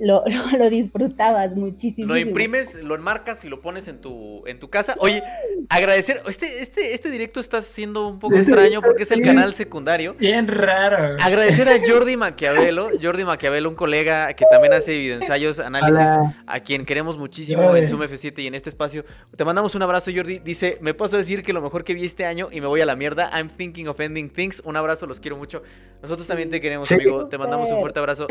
lo, 0.06 0.24
lo, 0.58 0.70
disfrutabas 0.70 1.54
muchísimo. 1.54 2.08
Lo 2.08 2.18
imprimes, 2.18 2.82
lo 2.82 2.94
enmarcas 2.94 3.44
y 3.44 3.48
lo 3.48 3.60
pones 3.60 3.86
en 3.88 4.00
tu, 4.00 4.46
en 4.46 4.58
tu 4.58 4.70
casa. 4.70 4.94
Oye, 4.98 5.22
agradecer, 5.68 6.22
este, 6.26 6.62
este, 6.62 6.94
este 6.94 7.10
directo 7.10 7.38
está 7.40 7.60
siendo 7.60 8.08
un 8.08 8.18
poco 8.18 8.36
extraño 8.36 8.80
porque 8.80 9.02
es 9.02 9.10
el 9.10 9.22
canal 9.22 9.54
secundario. 9.54 10.14
Bien 10.14 10.48
raro. 10.48 11.16
Agradecer 11.20 11.68
a 11.68 11.78
Jordi 11.86 12.16
Maquiavelo, 12.16 12.90
Jordi 13.00 13.24
Maquiavelo, 13.24 13.68
un 13.68 13.74
colega 13.74 14.32
que 14.32 14.44
también 14.50 14.72
hace 14.72 14.96
videoensayos, 14.96 15.60
análisis, 15.60 16.08
a 16.46 16.60
quien 16.60 16.86
queremos 16.86 17.18
muchísimo 17.18 17.76
en 17.76 17.88
Zoom 17.88 18.02
F7 18.02 18.42
y 18.42 18.46
en 18.46 18.54
este 18.54 18.70
espacio. 18.70 19.04
Te 19.36 19.44
mandamos 19.44 19.74
un 19.74 19.82
abrazo, 19.82 20.10
Jordi. 20.14 20.38
Dice, 20.38 20.78
me 20.80 20.94
paso 20.94 21.16
a 21.16 21.18
decir 21.18 21.42
que 21.42 21.52
lo 21.52 21.60
mejor 21.60 21.84
que 21.84 21.94
vi 21.94 22.04
este 22.04 22.24
año 22.24 22.48
y 22.50 22.60
me 22.60 22.66
voy 22.66 22.80
a 22.80 22.86
la 22.86 22.96
mierda. 22.96 23.30
I'm 23.34 23.48
thinking 23.48 23.86
of 23.88 24.00
ending 24.00 24.30
things. 24.30 24.62
Un 24.64 24.76
abrazo, 24.76 25.06
los 25.06 25.20
quiero 25.20 25.36
mucho. 25.36 25.62
Nosotros 26.02 26.26
también 26.26 26.48
te 26.48 26.60
queremos, 26.60 26.90
amigo. 26.90 27.28
Te 27.28 27.36
mandamos 27.36 27.70
un 27.70 27.80
fuerte 27.80 27.98
abrazo. 27.98 28.26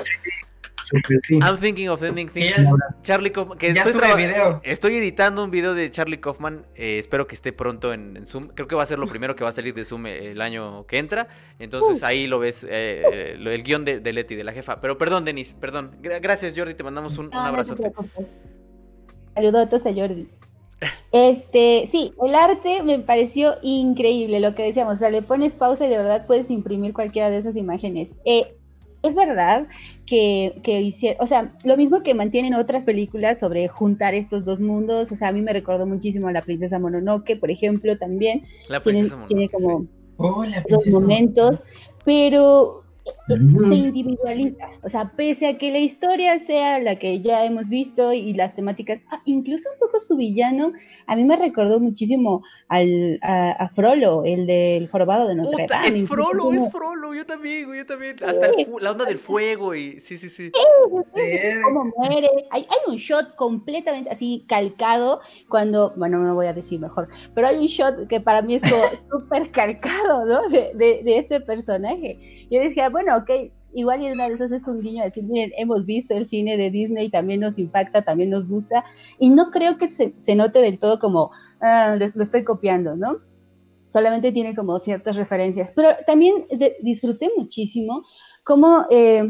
I'm 1.42 1.58
thinking 1.58 1.90
of 1.90 2.04
ending 2.04 2.30
things. 2.30 2.56
Charlie 3.02 3.32
Kaufman. 3.32 3.58
Que 3.58 3.74
estoy, 4.64 4.96
editando 4.96 5.44
un 5.44 5.52
video 5.52 5.74
de 5.74 5.92
Charlie 5.92 6.20
Kaufman. 6.20 6.66
Eh, 6.76 6.98
espero 7.00 7.28
que 7.28 7.36
esté 7.36 7.54
pronto 7.54 7.94
en, 7.94 8.26
Zoom. 8.26 8.50
Creo 8.50 8.68
que 8.68 8.76
va 8.76 8.84
a 8.84 8.86
ser 8.86 9.00
lo 9.00 9.08
primero 9.08 9.36
que 9.36 9.44
va 9.44 9.50
a 9.50 9.54
salir 9.54 9.74
de 9.74 9.86
Zoom 9.86 10.08
el 10.08 10.42
año 10.42 10.86
que 10.86 10.98
entra. 10.98 11.28
Entonces 11.60 12.04
ahí 12.04 12.28
lo 12.28 12.40
ves, 12.40 12.66
eh, 12.70 13.36
el 13.38 13.64
guion 13.64 13.86
de, 13.86 14.00
de, 14.00 14.14
Leti, 14.14 14.36
de 14.36 14.44
la 14.44 14.54
jefa. 14.54 14.82
Pero 14.82 14.98
perdón, 14.98 15.26
Denis, 15.26 15.56
perdón. 15.60 15.98
Gracias, 16.02 16.54
Jordi. 16.58 16.74
Te 16.74 16.84
mandamos 16.84 17.18
un, 17.18 17.34
abrazo. 17.34 17.76
Saludos 19.36 19.86
a 19.86 19.94
Jordi. 19.94 20.28
Este, 21.12 21.88
sí, 21.92 22.14
el 22.24 22.36
arte 22.36 22.84
me 22.84 23.00
pareció 23.00 23.56
increíble, 23.62 24.40
lo 24.40 24.56
que 24.56 24.64
decíamos, 24.64 24.96
o 24.96 24.98
sea, 24.98 25.10
le 25.10 25.22
pones 25.22 25.54
pausa 25.54 25.86
y 25.86 25.90
de 25.90 25.98
verdad 25.98 26.26
puedes 26.28 26.50
imprimir 26.50 26.94
cualquiera 26.94 27.30
de 27.30 27.38
esas 27.38 27.56
imágenes. 27.56 28.14
Eh, 28.26 28.56
es 29.04 29.16
verdad 29.16 29.68
que, 30.06 30.60
que 30.64 30.82
hicieron, 30.82 31.22
o 31.24 31.28
sea, 31.28 31.54
lo 31.64 31.78
mismo 31.78 32.04
que 32.04 32.14
mantienen 32.14 32.54
otras 32.54 32.84
películas 32.84 33.40
sobre 33.40 33.68
juntar 33.68 34.14
estos 34.14 34.44
dos 34.46 34.60
mundos, 34.60 35.12
o 35.12 35.16
sea, 35.16 35.30
a 35.30 35.32
mí 35.32 35.42
me 35.42 35.54
recordó 35.54 35.86
muchísimo 35.86 36.28
a 36.28 36.32
la 36.32 36.42
princesa 36.42 36.80
Mononoke, 36.80 37.40
por 37.40 37.52
ejemplo, 37.52 37.98
también. 37.98 38.44
La 38.68 38.82
tiene, 38.82 39.10
tiene 39.28 39.50
como 39.50 39.86
oh, 40.18 40.44
esos 40.44 40.88
momentos, 40.88 41.64
pero 42.04 42.84
se 43.28 43.76
individualiza. 43.76 44.70
O 44.84 44.90
sea, 44.90 45.12
pese 45.16 45.48
a 45.48 45.58
que 45.58 45.72
la 45.72 45.80
historia 45.80 46.40
sea 46.40 46.80
la 46.80 46.98
que 46.98 47.22
ya 47.22 47.46
hemos 47.46 47.70
visto 47.70 48.14
y 48.14 48.34
las 48.34 48.56
temáticas, 48.56 49.00
ah, 49.12 49.22
incluso 49.26 49.70
un 49.74 49.80
poco 49.80 50.00
su 50.00 50.16
villano, 50.18 50.74
a 51.08 51.16
mí 51.16 51.24
me 51.24 51.36
recordó 51.36 51.80
muchísimo 51.80 52.44
al, 52.68 53.20
a, 53.22 53.70
Frollo, 53.74 54.24
el 54.26 54.48
del 54.48 54.90
jorobado 54.90 55.28
de 55.28 55.36
Notre 55.36 55.68
Dame. 55.68 55.88
Es 55.88 56.08
Frollo, 56.08 56.52
es 56.54 56.72
Frollo, 56.72 57.14
yo 57.14 57.26
también, 57.26 57.74
yo 57.74 57.86
también. 57.86 58.16
Hasta 58.24 58.50
la 58.82 58.92
onda 58.92 59.06
del 59.06 59.18
fuego 59.18 59.76
y 59.76 60.00
sí, 60.00 60.18
sí, 60.18 60.30
sí. 60.30 60.52
Cómo 61.64 61.86
muere. 61.98 62.30
Hay, 62.52 62.62
hay, 62.62 62.92
un 62.92 62.96
shot 62.96 63.36
completamente 63.36 64.10
así 64.10 64.46
calcado 64.48 65.22
cuando, 65.48 65.94
bueno, 65.96 66.20
no 66.20 66.36
voy 66.36 66.48
a 66.48 66.54
decir 66.54 66.80
mejor, 66.80 67.08
pero 67.36 67.48
hay 67.48 67.58
un 67.58 67.68
shot 67.68 68.08
que 68.08 68.20
para 68.20 68.42
mí 68.42 68.56
es 68.56 68.64
súper 69.10 69.52
calcado, 69.52 70.26
¿no? 70.26 70.50
De, 70.50 70.72
de, 70.76 71.02
de 71.04 71.18
este 71.18 71.40
personaje. 71.42 72.48
Yo 72.52 72.60
decía, 72.60 72.90
bueno, 72.90 72.99
ok, 73.18 73.52
igual 73.74 74.02
y 74.02 74.12
una 74.12 74.28
de 74.28 74.36
esas 74.36 74.52
es 74.52 74.68
un 74.68 74.82
guiño 74.82 75.04
decir, 75.04 75.24
miren, 75.24 75.52
hemos 75.58 75.86
visto 75.86 76.14
el 76.14 76.28
cine 76.28 76.58
de 76.58 76.72
Disney, 76.72 77.10
también 77.10 77.40
nos 77.40 77.58
impacta, 77.58 78.04
también 78.04 78.30
nos 78.30 78.48
gusta, 78.48 78.84
y 79.18 79.30
no 79.30 79.52
creo 79.52 79.78
que 79.78 79.90
se, 79.92 80.36
note 80.36 80.60
del 80.60 80.80
todo 80.80 81.00
como, 81.00 81.32
ah, 81.62 81.98
lo 82.14 82.24
estoy 82.24 82.44
copiando, 82.44 82.96
¿no? 82.96 83.18
Solamente 83.88 84.32
tiene 84.32 84.56
como 84.56 84.78
ciertas 84.80 85.16
referencias, 85.16 85.72
pero 85.76 85.90
también 86.06 86.46
disfruté 86.82 87.32
muchísimo 87.36 88.04
como 88.44 88.86
eh, 88.92 89.28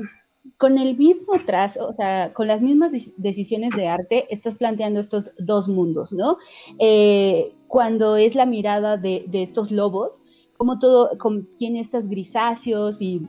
con 0.57 0.78
el 0.78 0.97
mismo 0.97 1.34
trazo, 1.45 1.88
o 1.88 1.93
sea, 1.93 2.34
con 2.34 2.47
las 2.47 2.61
mismas 2.61 2.91
decisiones 3.17 3.72
de 3.76 3.88
arte, 3.88 4.28
estás 4.30 4.55
planteando 4.55 4.99
estos 4.99 5.32
dos 5.38 5.67
mundos, 5.67 6.11
¿no? 6.11 6.38
Eh, 6.80 7.53
cuando 7.67 8.17
es 8.17 8.36
la 8.36 8.45
mirada 8.45 8.97
de, 8.97 9.26
estos 9.32 9.72
lobos, 9.72 10.22
como 10.57 10.80
todo 10.80 11.11
tiene 11.57 11.80
estas 11.80 12.07
grisáceos 12.07 13.01
y 13.01 13.28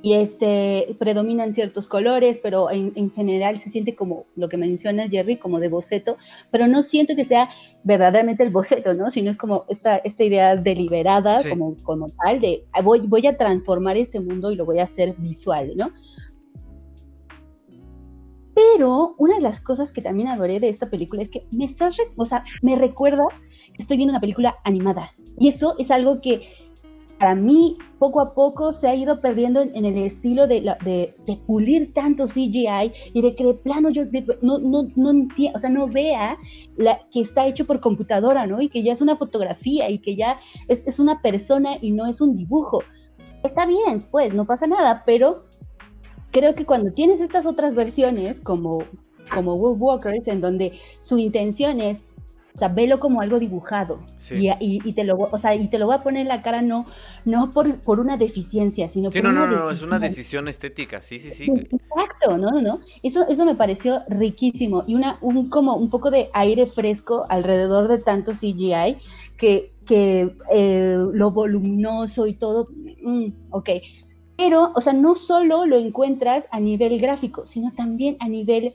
y 0.00 0.14
este, 0.14 0.96
predominan 0.98 1.54
ciertos 1.54 1.88
colores, 1.88 2.38
pero 2.40 2.70
en, 2.70 3.10
general 3.10 3.60
se 3.60 3.70
siente 3.70 3.96
como 3.96 4.26
lo 4.36 4.48
que 4.48 4.56
menciona 4.56 5.08
Jerry, 5.08 5.38
como 5.38 5.58
de 5.58 5.68
boceto, 5.68 6.16
pero 6.50 6.68
no 6.68 6.82
siento 6.82 7.16
que 7.16 7.24
sea 7.24 7.48
verdaderamente 7.82 8.44
el 8.44 8.50
boceto, 8.50 8.94
¿no? 8.94 9.10
Sino 9.10 9.30
es 9.30 9.36
como 9.36 9.64
esta, 9.68 9.96
esta 9.96 10.24
idea 10.24 10.56
deliberada, 10.56 11.42
como, 11.48 11.76
como 11.82 12.10
tal, 12.10 12.40
de 12.40 12.64
voy, 12.84 13.00
voy 13.00 13.26
a 13.26 13.36
transformar 13.36 13.96
este 13.96 14.20
mundo 14.20 14.52
y 14.52 14.56
lo 14.56 14.64
voy 14.64 14.78
a 14.78 14.84
hacer 14.84 15.14
visual, 15.18 15.72
¿no? 15.76 15.90
Pero 18.54 19.14
una 19.18 19.36
de 19.36 19.40
las 19.40 19.60
cosas 19.60 19.92
que 19.92 20.02
también 20.02 20.28
adoré 20.28 20.58
de 20.58 20.68
esta 20.68 20.90
película 20.90 21.22
es 21.22 21.28
que 21.28 21.46
me 21.52 21.64
estás, 21.64 21.96
o 22.16 22.26
sea, 22.26 22.44
me 22.60 22.76
recuerda 22.76 23.24
que 23.74 23.82
estoy 23.82 23.96
viendo 23.96 24.12
una 24.12 24.20
película 24.20 24.56
animada. 24.64 25.12
Y 25.38 25.48
eso 25.48 25.76
es 25.78 25.92
algo 25.92 26.20
que 26.20 26.42
para 27.18 27.34
mí, 27.34 27.76
poco 27.98 28.20
a 28.20 28.32
poco 28.32 28.72
se 28.72 28.86
ha 28.86 28.94
ido 28.94 29.20
perdiendo 29.20 29.60
en, 29.60 29.84
el 29.84 29.98
estilo 29.98 30.46
de, 30.46 30.60
de, 30.84 31.14
de, 31.26 31.36
pulir 31.46 31.92
tanto 31.92 32.26
CGI 32.26 32.92
y 33.12 33.22
de 33.22 33.34
que 33.34 33.44
de 33.44 33.54
plano 33.54 33.90
yo 33.90 34.04
no, 34.40 34.58
no, 34.58 34.88
no 34.94 35.10
entiendo, 35.10 35.56
o 35.56 35.58
sea, 35.58 35.68
no 35.68 35.88
vea 35.88 36.38
la, 36.76 37.00
que 37.10 37.20
está 37.20 37.46
hecho 37.46 37.66
por 37.66 37.80
computadora, 37.80 38.46
¿no? 38.46 38.60
Y 38.62 38.68
que 38.68 38.84
ya 38.84 38.92
es 38.92 39.00
una 39.00 39.16
fotografía 39.16 39.90
y 39.90 39.98
que 39.98 40.14
ya 40.14 40.38
es, 40.68 41.00
una 41.00 41.20
persona 41.20 41.78
y 41.80 41.90
no 41.90 42.06
es 42.06 42.20
un 42.20 42.36
dibujo. 42.36 42.82
Está 43.42 43.66
bien, 43.66 44.06
pues, 44.10 44.32
no 44.34 44.46
pasa 44.46 44.68
nada, 44.68 45.02
pero 45.04 45.44
creo 46.30 46.54
que 46.54 46.66
cuando 46.66 46.92
tienes 46.92 47.20
estas 47.20 47.46
otras 47.46 47.74
versiones, 47.74 48.40
como, 48.40 48.78
como 49.34 49.58
Wolf 49.58 49.80
Walkers, 49.80 50.28
en 50.28 50.40
donde 50.40 50.72
su 51.00 51.18
intención 51.18 51.80
es 51.80 52.04
o 52.58 52.60
sea, 52.60 52.66
velo 52.66 52.98
como 52.98 53.20
algo 53.20 53.38
dibujado. 53.38 54.00
Y, 54.32 54.50
y, 54.58 54.92
te 54.92 55.04
lo, 55.04 55.16
o 55.16 55.38
sea, 55.38 55.54
y 55.54 55.68
te 55.68 55.78
lo 55.78 55.86
voy 55.86 55.94
a 55.94 56.02
poner 56.02 56.22
en 56.22 56.28
la 56.28 56.42
cara 56.42 56.60
no, 56.60 56.86
no 57.24 57.52
por, 57.52 57.72
por 57.82 58.00
una 58.00 58.16
deficiencia, 58.16 58.88
sino 58.88 59.12
sí, 59.12 59.20
por 59.20 59.32
no, 59.32 59.44
una 59.44 59.48
no, 59.48 59.64
no, 59.66 59.70
es 59.70 59.80
una 59.80 60.00
decisión 60.00 60.48
estética, 60.48 61.00
sí, 61.00 61.20
sí, 61.20 61.30
sí. 61.30 61.48
Exacto, 61.48 62.36
¿no? 62.36 62.60
no 62.60 62.80
Eso, 63.04 63.28
eso 63.28 63.44
me 63.44 63.54
pareció 63.54 64.02
riquísimo 64.08 64.82
y 64.88 64.96
una, 64.96 65.18
un, 65.20 65.48
como 65.50 65.76
un 65.76 65.88
poco 65.88 66.10
de 66.10 66.30
aire 66.32 66.66
fresco 66.66 67.26
alrededor 67.28 67.86
de 67.86 67.98
tanto 67.98 68.32
CGI 68.32 68.96
que, 69.36 69.72
que 69.86 70.34
eh, 70.50 70.98
lo 71.12 71.30
voluminoso 71.30 72.26
y 72.26 72.34
todo, 72.34 72.70
mm, 73.04 73.26
ok. 73.50 73.70
Pero, 74.36 74.72
o 74.74 74.80
sea, 74.80 74.94
no 74.94 75.14
solo 75.14 75.64
lo 75.64 75.78
encuentras 75.78 76.48
a 76.50 76.58
nivel 76.58 77.00
gráfico, 77.00 77.46
sino 77.46 77.72
también 77.76 78.16
a 78.18 78.28
nivel 78.28 78.74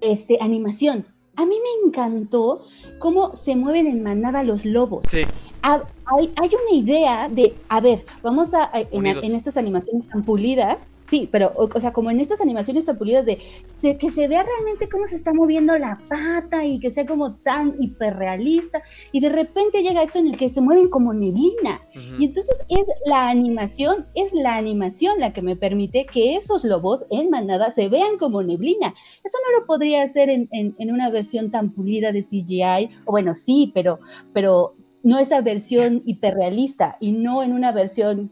este, 0.00 0.38
animación 0.40 1.04
a 1.36 1.46
mí 1.46 1.54
me 1.54 1.88
encantó 1.88 2.66
cómo 2.98 3.34
se 3.34 3.56
mueven 3.56 3.86
en 3.86 4.02
manada 4.02 4.42
los 4.42 4.64
lobos. 4.64 5.04
Sí. 5.08 5.22
hay, 5.62 6.32
una 6.36 6.72
idea 6.72 7.28
de, 7.28 7.54
a 7.68 7.80
ver, 7.80 8.04
vamos 8.22 8.54
a, 8.54 8.70
en, 8.72 9.06
en, 9.06 9.34
estas 9.34 9.56
animaciones 9.56 10.08
tan 10.08 10.24
pulidas, 10.24 10.88
Sí, 11.08 11.28
pero, 11.30 11.52
o, 11.54 11.80
sea, 11.80 11.92
como 11.92 12.10
en 12.10 12.18
estas 12.18 12.40
animaciones 12.40 12.84
tan 12.84 12.98
pulidas 12.98 13.26
de, 13.26 13.38
que 13.80 14.10
se 14.10 14.26
vea 14.26 14.42
realmente 14.42 14.88
cómo 14.88 15.06
se 15.06 15.14
está 15.14 15.32
moviendo 15.32 15.78
la 15.78 16.00
pata 16.08 16.64
y 16.64 16.80
que 16.80 16.90
sea 16.90 17.06
como 17.06 17.34
tan 17.36 17.76
hiperrealista, 17.78 18.82
y 19.12 19.20
de 19.20 19.28
repente 19.28 19.82
llega 19.82 20.02
esto 20.02 20.18
en 20.18 20.26
el 20.28 20.36
que 20.36 20.48
se 20.48 20.60
mueven 20.60 20.88
como 20.88 21.14
neblina. 21.14 21.80
Y 22.18 22.24
entonces 22.24 22.58
es 22.68 22.88
la 23.06 23.28
animación, 23.28 24.06
es 24.14 24.32
la 24.32 24.56
animación 24.56 25.20
la 25.20 25.32
que 25.32 25.42
me 25.42 25.54
permite 25.54 26.06
que 26.06 26.36
esos 26.36 26.64
lobos 26.64 27.06
en 27.10 27.30
manada 27.30 27.70
se 27.70 27.88
vean 27.88 28.18
como 28.18 28.42
neblina. 28.42 28.92
Eso 29.22 29.38
no 29.46 29.60
lo 29.60 29.66
podría 29.66 30.02
hacer 30.02 30.28
en, 30.28 30.48
en, 30.50 30.90
una 30.90 31.08
versión 31.10 31.52
tan 31.52 31.70
pulida 31.70 32.10
de 32.10 32.22
CGI, 32.22 32.90
o 33.04 33.12
bueno, 33.12 33.34
sí, 33.34 33.70
pero, 33.74 34.00
pero 34.32 34.74
no 35.04 35.18
esa 35.18 35.40
versión 35.40 36.02
hiperrealista 36.04 36.96
y 36.98 37.12
no 37.12 37.44
en 37.44 37.52
una 37.52 37.70
versión 37.70 38.30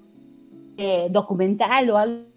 eh, 0.77 1.07
documental 1.09 1.89
o 1.91 1.99
algo 1.99 2.34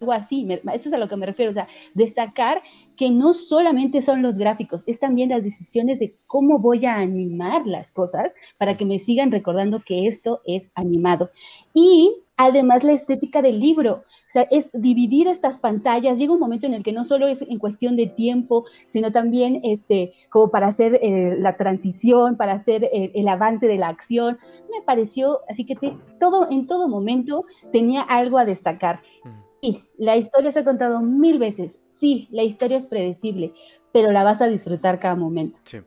algo 0.00 0.12
así, 0.12 0.46
eso 0.50 0.88
es 0.88 0.92
a 0.92 0.98
lo 0.98 1.08
que 1.08 1.16
me 1.16 1.26
refiero, 1.26 1.50
o 1.50 1.54
sea, 1.54 1.68
destacar 1.94 2.62
que 2.96 3.10
no 3.10 3.32
solamente 3.32 4.02
son 4.02 4.22
los 4.22 4.36
gráficos, 4.36 4.82
es 4.86 4.98
también 4.98 5.30
las 5.30 5.42
decisiones 5.42 5.98
de 5.98 6.16
cómo 6.26 6.58
voy 6.58 6.84
a 6.86 6.96
animar 6.96 7.66
las 7.66 7.90
cosas 7.90 8.34
para 8.58 8.76
que 8.76 8.84
me 8.84 8.98
sigan 8.98 9.32
recordando 9.32 9.82
que 9.84 10.06
esto 10.06 10.40
es 10.44 10.70
animado. 10.74 11.30
Y 11.72 12.14
además 12.36 12.84
la 12.84 12.92
estética 12.92 13.42
del 13.42 13.60
libro, 13.60 13.92
o 13.94 14.28
sea, 14.28 14.42
es 14.50 14.70
dividir 14.72 15.28
estas 15.28 15.58
pantallas, 15.58 16.18
llega 16.18 16.32
un 16.32 16.40
momento 16.40 16.66
en 16.66 16.74
el 16.74 16.82
que 16.82 16.92
no 16.92 17.04
solo 17.04 17.26
es 17.26 17.42
en 17.42 17.58
cuestión 17.58 17.96
de 17.96 18.06
tiempo, 18.06 18.64
sino 18.86 19.12
también 19.12 19.60
este, 19.64 20.12
como 20.30 20.50
para 20.50 20.68
hacer 20.68 20.98
eh, 21.02 21.36
la 21.38 21.56
transición, 21.56 22.36
para 22.36 22.52
hacer 22.52 22.84
eh, 22.84 23.12
el 23.14 23.28
avance 23.28 23.66
de 23.66 23.78
la 23.78 23.88
acción, 23.88 24.38
me 24.70 24.82
pareció, 24.82 25.40
así 25.48 25.64
que 25.64 25.76
todo, 26.20 26.48
en 26.50 26.66
todo 26.66 26.88
momento 26.88 27.44
tenía 27.72 28.02
algo 28.02 28.38
a 28.38 28.44
destacar. 28.44 29.00
Mm. 29.24 29.43
Sí, 29.64 29.82
la 29.96 30.18
historia 30.18 30.52
se 30.52 30.58
ha 30.58 30.64
contado 30.64 31.00
mil 31.00 31.38
veces. 31.38 31.78
Sí, 31.86 32.28
la 32.30 32.42
historia 32.42 32.76
es 32.76 32.84
predecible, 32.84 33.54
pero 33.92 34.12
la 34.12 34.22
vas 34.22 34.42
a 34.42 34.46
disfrutar 34.46 35.00
cada 35.00 35.14
momento. 35.14 35.58
Sí. 35.64 35.78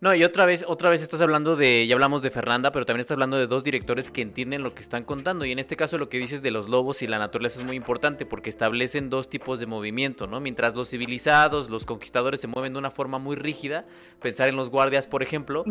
No, 0.00 0.14
y 0.14 0.24
otra 0.24 0.46
vez, 0.46 0.64
otra 0.66 0.88
vez 0.88 1.02
estás 1.02 1.20
hablando 1.20 1.54
de, 1.54 1.86
ya 1.86 1.94
hablamos 1.94 2.22
de 2.22 2.30
Fernanda, 2.30 2.72
pero 2.72 2.86
también 2.86 3.02
estás 3.02 3.16
hablando 3.16 3.36
de 3.36 3.46
dos 3.46 3.62
directores 3.62 4.10
que 4.10 4.22
entienden 4.22 4.62
lo 4.62 4.74
que 4.74 4.80
están 4.80 5.04
contando. 5.04 5.44
Y 5.44 5.52
en 5.52 5.58
este 5.58 5.76
caso 5.76 5.98
lo 5.98 6.08
que 6.08 6.18
dices 6.18 6.40
de 6.40 6.50
los 6.50 6.68
lobos 6.70 7.02
y 7.02 7.06
la 7.06 7.18
naturaleza 7.18 7.60
es 7.60 7.66
muy 7.66 7.76
importante 7.76 8.24
porque 8.24 8.48
establecen 8.48 9.10
dos 9.10 9.28
tipos 9.28 9.60
de 9.60 9.66
movimiento, 9.66 10.26
¿no? 10.26 10.40
Mientras 10.40 10.74
los 10.74 10.88
civilizados, 10.88 11.68
los 11.68 11.84
conquistadores 11.84 12.40
se 12.40 12.46
mueven 12.46 12.72
de 12.72 12.78
una 12.78 12.90
forma 12.90 13.18
muy 13.18 13.36
rígida, 13.36 13.84
pensar 14.20 14.48
en 14.48 14.56
los 14.56 14.70
guardias, 14.70 15.06
por 15.06 15.22
ejemplo, 15.22 15.64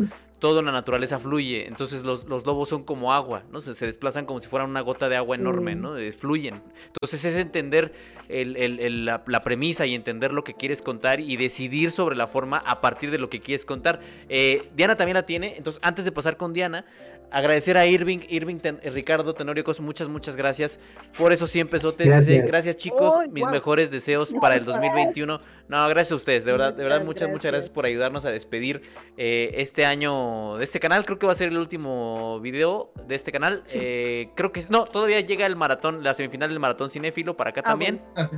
todo 0.44 0.58
en 0.58 0.66
la 0.66 0.72
naturaleza 0.72 1.18
fluye. 1.18 1.66
Entonces 1.66 2.04
los, 2.04 2.26
lobos 2.28 2.68
son 2.68 2.82
como 2.82 3.14
agua, 3.14 3.44
¿no? 3.50 3.62
Se, 3.62 3.74
se, 3.74 3.86
desplazan 3.86 4.26
como 4.26 4.40
si 4.40 4.46
fueran 4.46 4.68
una 4.68 4.82
gota 4.82 5.08
de 5.08 5.16
agua 5.16 5.36
enorme, 5.36 5.74
mm. 5.74 5.80
¿no? 5.80 5.96
Eh, 5.96 6.12
fluyen. 6.12 6.60
Entonces 6.88 7.24
es 7.24 7.36
entender 7.36 7.94
la, 8.28 9.42
premisa 9.42 9.86
y 9.86 9.94
entender 9.94 10.34
lo 10.34 10.44
que 10.44 10.52
quieres 10.52 10.82
contar 10.82 11.18
y 11.18 11.38
decidir 11.38 11.90
sobre 11.90 12.14
la 12.14 12.26
forma 12.26 12.58
a 12.58 12.82
partir 12.82 13.10
de 13.10 13.16
lo 13.16 13.30
que 13.30 13.40
quieres 13.40 13.64
contar. 13.64 14.00
Eh, 14.28 14.68
Diana 14.76 14.98
también 14.98 15.14
la 15.14 15.24
tiene, 15.24 15.56
entonces 15.56 15.80
antes 15.82 16.04
de 16.04 16.12
pasar 16.12 16.36
con 16.36 16.52
Diana, 16.52 16.84
agradecer 17.30 17.76
a 17.76 17.86
Irving, 17.86 18.20
Irving 18.28 18.58
eh, 18.62 18.90
Ricardo 18.90 19.34
Tenorio 19.34 19.64
muchas, 19.80 20.08
muchas 20.08 20.36
gracias 20.36 20.78
por 21.16 21.32
eso 21.32 21.46
siempre 21.46 21.80
te 21.80 22.04
Gracias. 22.04 22.46
gracias 22.46 22.76
chicos, 22.76 23.14
mis 23.30 23.46
mejores 23.46 23.90
deseos 23.90 24.32
para 24.40 24.56
el 24.56 24.64
2021. 24.64 25.40
No, 25.68 25.88
gracias 25.88 26.12
a 26.12 26.14
ustedes, 26.16 26.44
de 26.44 26.52
verdad, 26.52 26.74
de 26.74 26.82
verdad, 26.82 27.04
muchas, 27.04 27.28
muchas 27.28 27.52
gracias 27.52 27.70
por 27.70 27.86
ayudarnos 27.86 28.24
a 28.24 28.30
despedir 28.30 28.82
eh, 29.16 29.52
este 29.56 29.86
año 29.86 30.56
de 30.56 30.64
este 30.64 30.80
canal. 30.80 31.04
Creo 31.04 31.18
que 31.18 31.26
va 31.26 31.32
a 31.32 31.36
ser 31.36 31.48
el 31.48 31.58
último 31.58 32.40
video 32.40 32.92
de 33.06 33.14
este 33.14 33.32
canal. 33.32 33.62
creo 33.66 34.52
que 34.52 34.64
no, 34.68 34.84
todavía 34.84 35.20
llega 35.20 35.46
el 35.46 35.56
maratón, 35.56 36.02
la 36.02 36.14
semifinal 36.14 36.50
del 36.50 36.60
maratón 36.60 36.90
cinéfilo 36.90 37.36
para 37.36 37.50
acá 37.50 37.62
ah, 37.64 37.70
también. 37.70 38.02
Ah, 38.16 38.28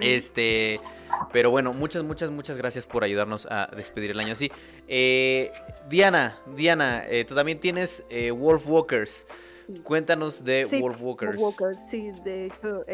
este, 0.00 0.80
pero 1.32 1.50
bueno, 1.50 1.72
muchas, 1.72 2.04
muchas, 2.04 2.30
muchas 2.30 2.56
gracias 2.56 2.86
por 2.86 3.04
ayudarnos 3.04 3.46
a 3.50 3.68
despedir 3.76 4.10
el 4.10 4.20
año 4.20 4.32
así. 4.32 4.50
Eh, 4.86 5.52
Diana, 5.88 6.38
Diana, 6.56 7.04
eh, 7.08 7.24
tú 7.24 7.34
también 7.34 7.60
tienes 7.60 8.04
eh, 8.10 8.30
Wolf 8.30 8.68
Walkers. 8.68 9.26
Cuéntanos 9.82 10.44
de 10.44 10.64
Wolf 10.80 11.00
Walkers. 11.00 11.40
sí, 11.90 12.10
de 12.24 12.46
hecho, 12.46 12.84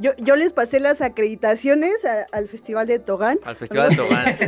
yo, 0.00 0.12
yo, 0.18 0.36
les 0.36 0.52
pasé 0.52 0.80
las 0.80 1.00
acreditaciones 1.00 1.94
al 2.32 2.48
Festival 2.48 2.86
de 2.86 2.98
Togán. 2.98 3.38
Al 3.44 3.56
Festival 3.56 3.90
de 3.90 3.96
Togán. 3.96 4.24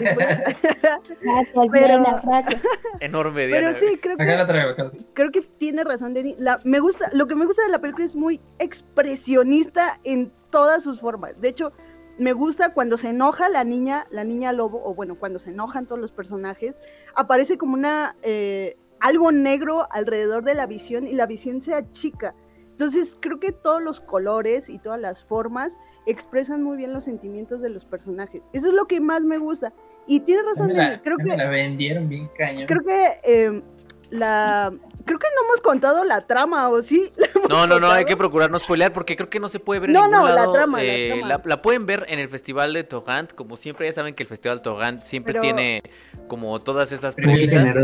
gracias, 1.22 1.72
Diana, 1.72 2.22
gracias. 2.24 2.62
Enorme, 3.00 3.46
Diana. 3.46 3.68
Pero 3.68 3.78
sí, 3.78 3.98
creo 3.98 4.16
que, 4.16 5.04
creo 5.14 5.30
que 5.30 5.42
tiene 5.58 5.84
razón, 5.84 6.14
Denny. 6.14 6.34
La, 6.38 6.58
me 6.64 6.80
gusta, 6.80 7.10
lo 7.12 7.26
que 7.26 7.34
me 7.34 7.46
gusta 7.46 7.62
de 7.62 7.68
la 7.68 7.80
película 7.80 8.04
es 8.04 8.16
muy 8.16 8.40
expresionista 8.58 10.00
en 10.04 10.32
todas 10.50 10.82
sus 10.82 11.00
formas. 11.00 11.40
De 11.40 11.48
hecho, 11.48 11.72
me 12.18 12.32
gusta 12.32 12.74
cuando 12.74 12.98
se 12.98 13.10
enoja 13.10 13.48
la 13.48 13.64
niña, 13.64 14.06
la 14.10 14.24
niña 14.24 14.52
lobo, 14.52 14.82
o 14.84 14.94
bueno, 14.94 15.16
cuando 15.18 15.38
se 15.38 15.50
enojan 15.50 15.86
todos 15.86 16.00
los 16.00 16.12
personajes, 16.12 16.78
aparece 17.14 17.58
como 17.58 17.74
una 17.74 18.16
eh, 18.22 18.76
algo 19.00 19.32
negro 19.32 19.88
alrededor 19.90 20.44
de 20.44 20.54
la 20.54 20.66
visión 20.66 21.06
y 21.06 21.12
la 21.12 21.26
visión 21.26 21.60
se 21.60 21.74
achica. 21.74 22.34
Entonces 22.72 23.16
creo 23.20 23.38
que 23.38 23.52
todos 23.52 23.82
los 23.82 24.00
colores 24.00 24.68
y 24.68 24.78
todas 24.78 25.00
las 25.00 25.24
formas 25.24 25.76
expresan 26.06 26.62
muy 26.62 26.76
bien 26.76 26.92
los 26.92 27.04
sentimientos 27.04 27.60
de 27.60 27.70
los 27.70 27.84
personajes. 27.84 28.42
Eso 28.52 28.68
es 28.68 28.74
lo 28.74 28.86
que 28.86 29.00
más 29.00 29.22
me 29.22 29.38
gusta. 29.38 29.72
Y 30.06 30.20
tiene 30.20 30.42
razón, 30.42 30.72
creo 31.04 31.16
que 31.16 31.36
la 31.36 31.48
vendieron 31.48 32.08
bien 32.08 32.28
cañón. 32.36 32.66
Creo 32.66 32.82
que 32.82 33.20
em, 33.22 33.62
la 34.10 34.72
creo 35.04 35.18
que 35.18 35.26
no 35.34 35.46
hemos 35.46 35.60
contado 35.60 36.04
la 36.04 36.26
trama, 36.26 36.68
¿o 36.68 36.82
sí? 36.82 37.12
No, 37.48 37.66
no, 37.66 37.80
no, 37.80 37.90
hay 37.90 38.04
que 38.04 38.16
procurar 38.16 38.50
no 38.50 38.58
spoilear 38.58 38.92
porque 38.92 39.16
creo 39.16 39.28
que 39.28 39.40
no 39.40 39.48
se 39.48 39.58
puede 39.58 39.80
ver 39.80 39.90
en 39.90 39.94
no, 39.94 40.08
no, 40.08 40.28
La, 40.28 40.50
trama, 40.50 40.78
la, 40.78 40.84
eh, 40.84 41.20
trama. 41.20 41.42
La, 41.44 41.60
pueden 41.60 41.86
ver 41.86 42.06
en 42.08 42.18
el 42.18 42.28
Festival 42.28 42.72
de 42.72 42.84
Togant, 42.84 43.32
como 43.34 43.56
siempre, 43.56 43.86
ya 43.86 43.92
saben 43.92 44.14
que 44.14 44.22
el 44.22 44.28
Festival 44.28 44.62
Togant 44.62 45.02
siempre 45.02 45.38
tiene 45.40 45.82
como 46.28 46.60
todas 46.62 46.92
esas 46.92 47.14
premisas, 47.14 47.76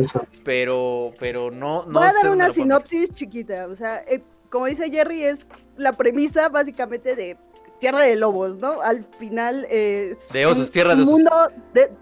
pero, 0.45 1.13
pero 1.19 1.51
no, 1.51 1.85
no 1.87 1.99
Voy 1.99 2.09
a 2.09 2.13
dar 2.13 2.31
una 2.31 2.51
sinopsis 2.51 3.13
chiquita, 3.13 3.67
o 3.67 3.77
sea, 3.77 3.99
eh, 4.09 4.23
como 4.51 4.67
dice 4.67 4.91
Jerry, 4.91 5.23
es 5.23 5.47
la 5.77 5.97
premisa 5.97 6.49
básicamente 6.49 7.15
de 7.15 7.37
Tierra 7.81 8.01
de 8.01 8.17
Lobos, 8.17 8.57
¿no? 8.57 8.81
Al 8.83 9.05
final 9.19 9.67
es 9.71 10.29
de 10.31 10.47
osos, 10.47 10.71
Tierra 10.71 10.95
de 10.95 11.03
Osos. 11.03 11.13
Mundo 11.13 11.31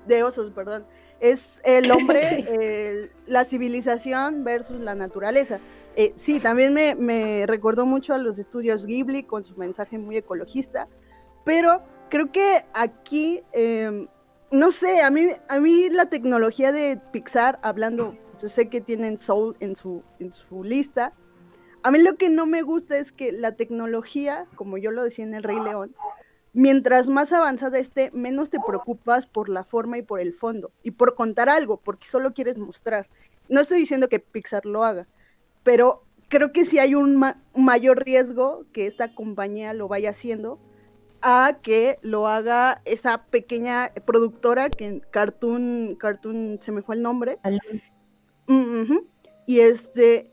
de 0.06 0.22
osos, 0.22 0.50
perdón 0.52 0.84
es 1.20 1.60
el 1.64 1.90
hombre, 1.90 3.10
la 3.26 3.44
civilización 3.44 4.44
versus 4.44 4.80
la 4.80 4.94
naturaleza. 4.94 5.60
Eh, 5.96 6.12
sí, 6.16 6.40
también 6.40 6.74
me, 6.74 6.94
me, 6.94 7.46
recordó 7.46 7.86
mucho 7.86 8.12
a 8.12 8.18
los 8.18 8.38
estudios 8.38 8.84
Ghibli 8.84 9.22
con 9.22 9.44
su 9.44 9.56
mensaje 9.56 9.96
muy 9.96 10.18
ecologista, 10.18 10.88
pero 11.44 11.82
creo 12.10 12.30
que 12.30 12.64
aquí, 12.74 13.42
em, 13.52 14.06
no 14.50 14.70
sé, 14.72 15.00
a 15.00 15.10
mí, 15.10 15.28
a 15.48 15.58
mí 15.58 15.88
la 15.88 16.06
tecnología 16.06 16.70
de 16.70 17.00
Pixar, 17.12 17.58
hablando, 17.62 18.14
yo 18.42 18.48
sé 18.50 18.68
que 18.68 18.82
tienen 18.82 19.16
Soul 19.16 19.56
en 19.60 19.74
su, 19.74 20.02
en 20.18 20.34
su 20.34 20.62
lista, 20.62 21.14
a 21.86 21.90
mí 21.92 22.02
lo 22.02 22.16
que 22.16 22.30
no 22.30 22.46
me 22.46 22.62
gusta 22.62 22.98
es 22.98 23.12
que 23.12 23.30
la 23.30 23.52
tecnología, 23.52 24.48
como 24.56 24.76
yo 24.76 24.90
lo 24.90 25.04
decía 25.04 25.24
en 25.24 25.34
El 25.34 25.44
Rey 25.44 25.60
León, 25.60 25.94
mientras 26.52 27.06
más 27.06 27.32
avanzada 27.32 27.78
esté, 27.78 28.10
menos 28.10 28.50
te 28.50 28.58
preocupas 28.58 29.28
por 29.28 29.48
la 29.48 29.62
forma 29.62 29.96
y 29.96 30.02
por 30.02 30.18
el 30.18 30.34
fondo, 30.34 30.72
y 30.82 30.90
por 30.90 31.14
contar 31.14 31.48
algo, 31.48 31.76
porque 31.76 32.08
solo 32.08 32.34
quieres 32.34 32.58
mostrar. 32.58 33.06
No 33.48 33.60
estoy 33.60 33.78
diciendo 33.78 34.08
que 34.08 34.18
Pixar 34.18 34.66
lo 34.66 34.82
haga, 34.82 35.06
pero 35.62 36.02
creo 36.26 36.50
que 36.50 36.64
sí 36.64 36.80
hay 36.80 36.96
un 36.96 37.24
mayor 37.54 38.04
riesgo 38.04 38.64
que 38.72 38.88
esta 38.88 39.14
compañía 39.14 39.72
lo 39.72 39.86
vaya 39.86 40.10
haciendo 40.10 40.58
a 41.22 41.58
que 41.62 42.00
lo 42.02 42.26
haga 42.26 42.82
esa 42.84 43.26
pequeña 43.26 43.92
productora 44.04 44.70
que 44.70 44.86
en 44.86 45.00
Cartoon, 45.12 45.94
Cartoon, 46.00 46.58
se 46.60 46.72
me 46.72 46.82
fue 46.82 46.96
el 46.96 47.02
nombre. 47.02 47.38
Mm, 48.48 48.96
y 49.46 49.60
este, 49.60 50.32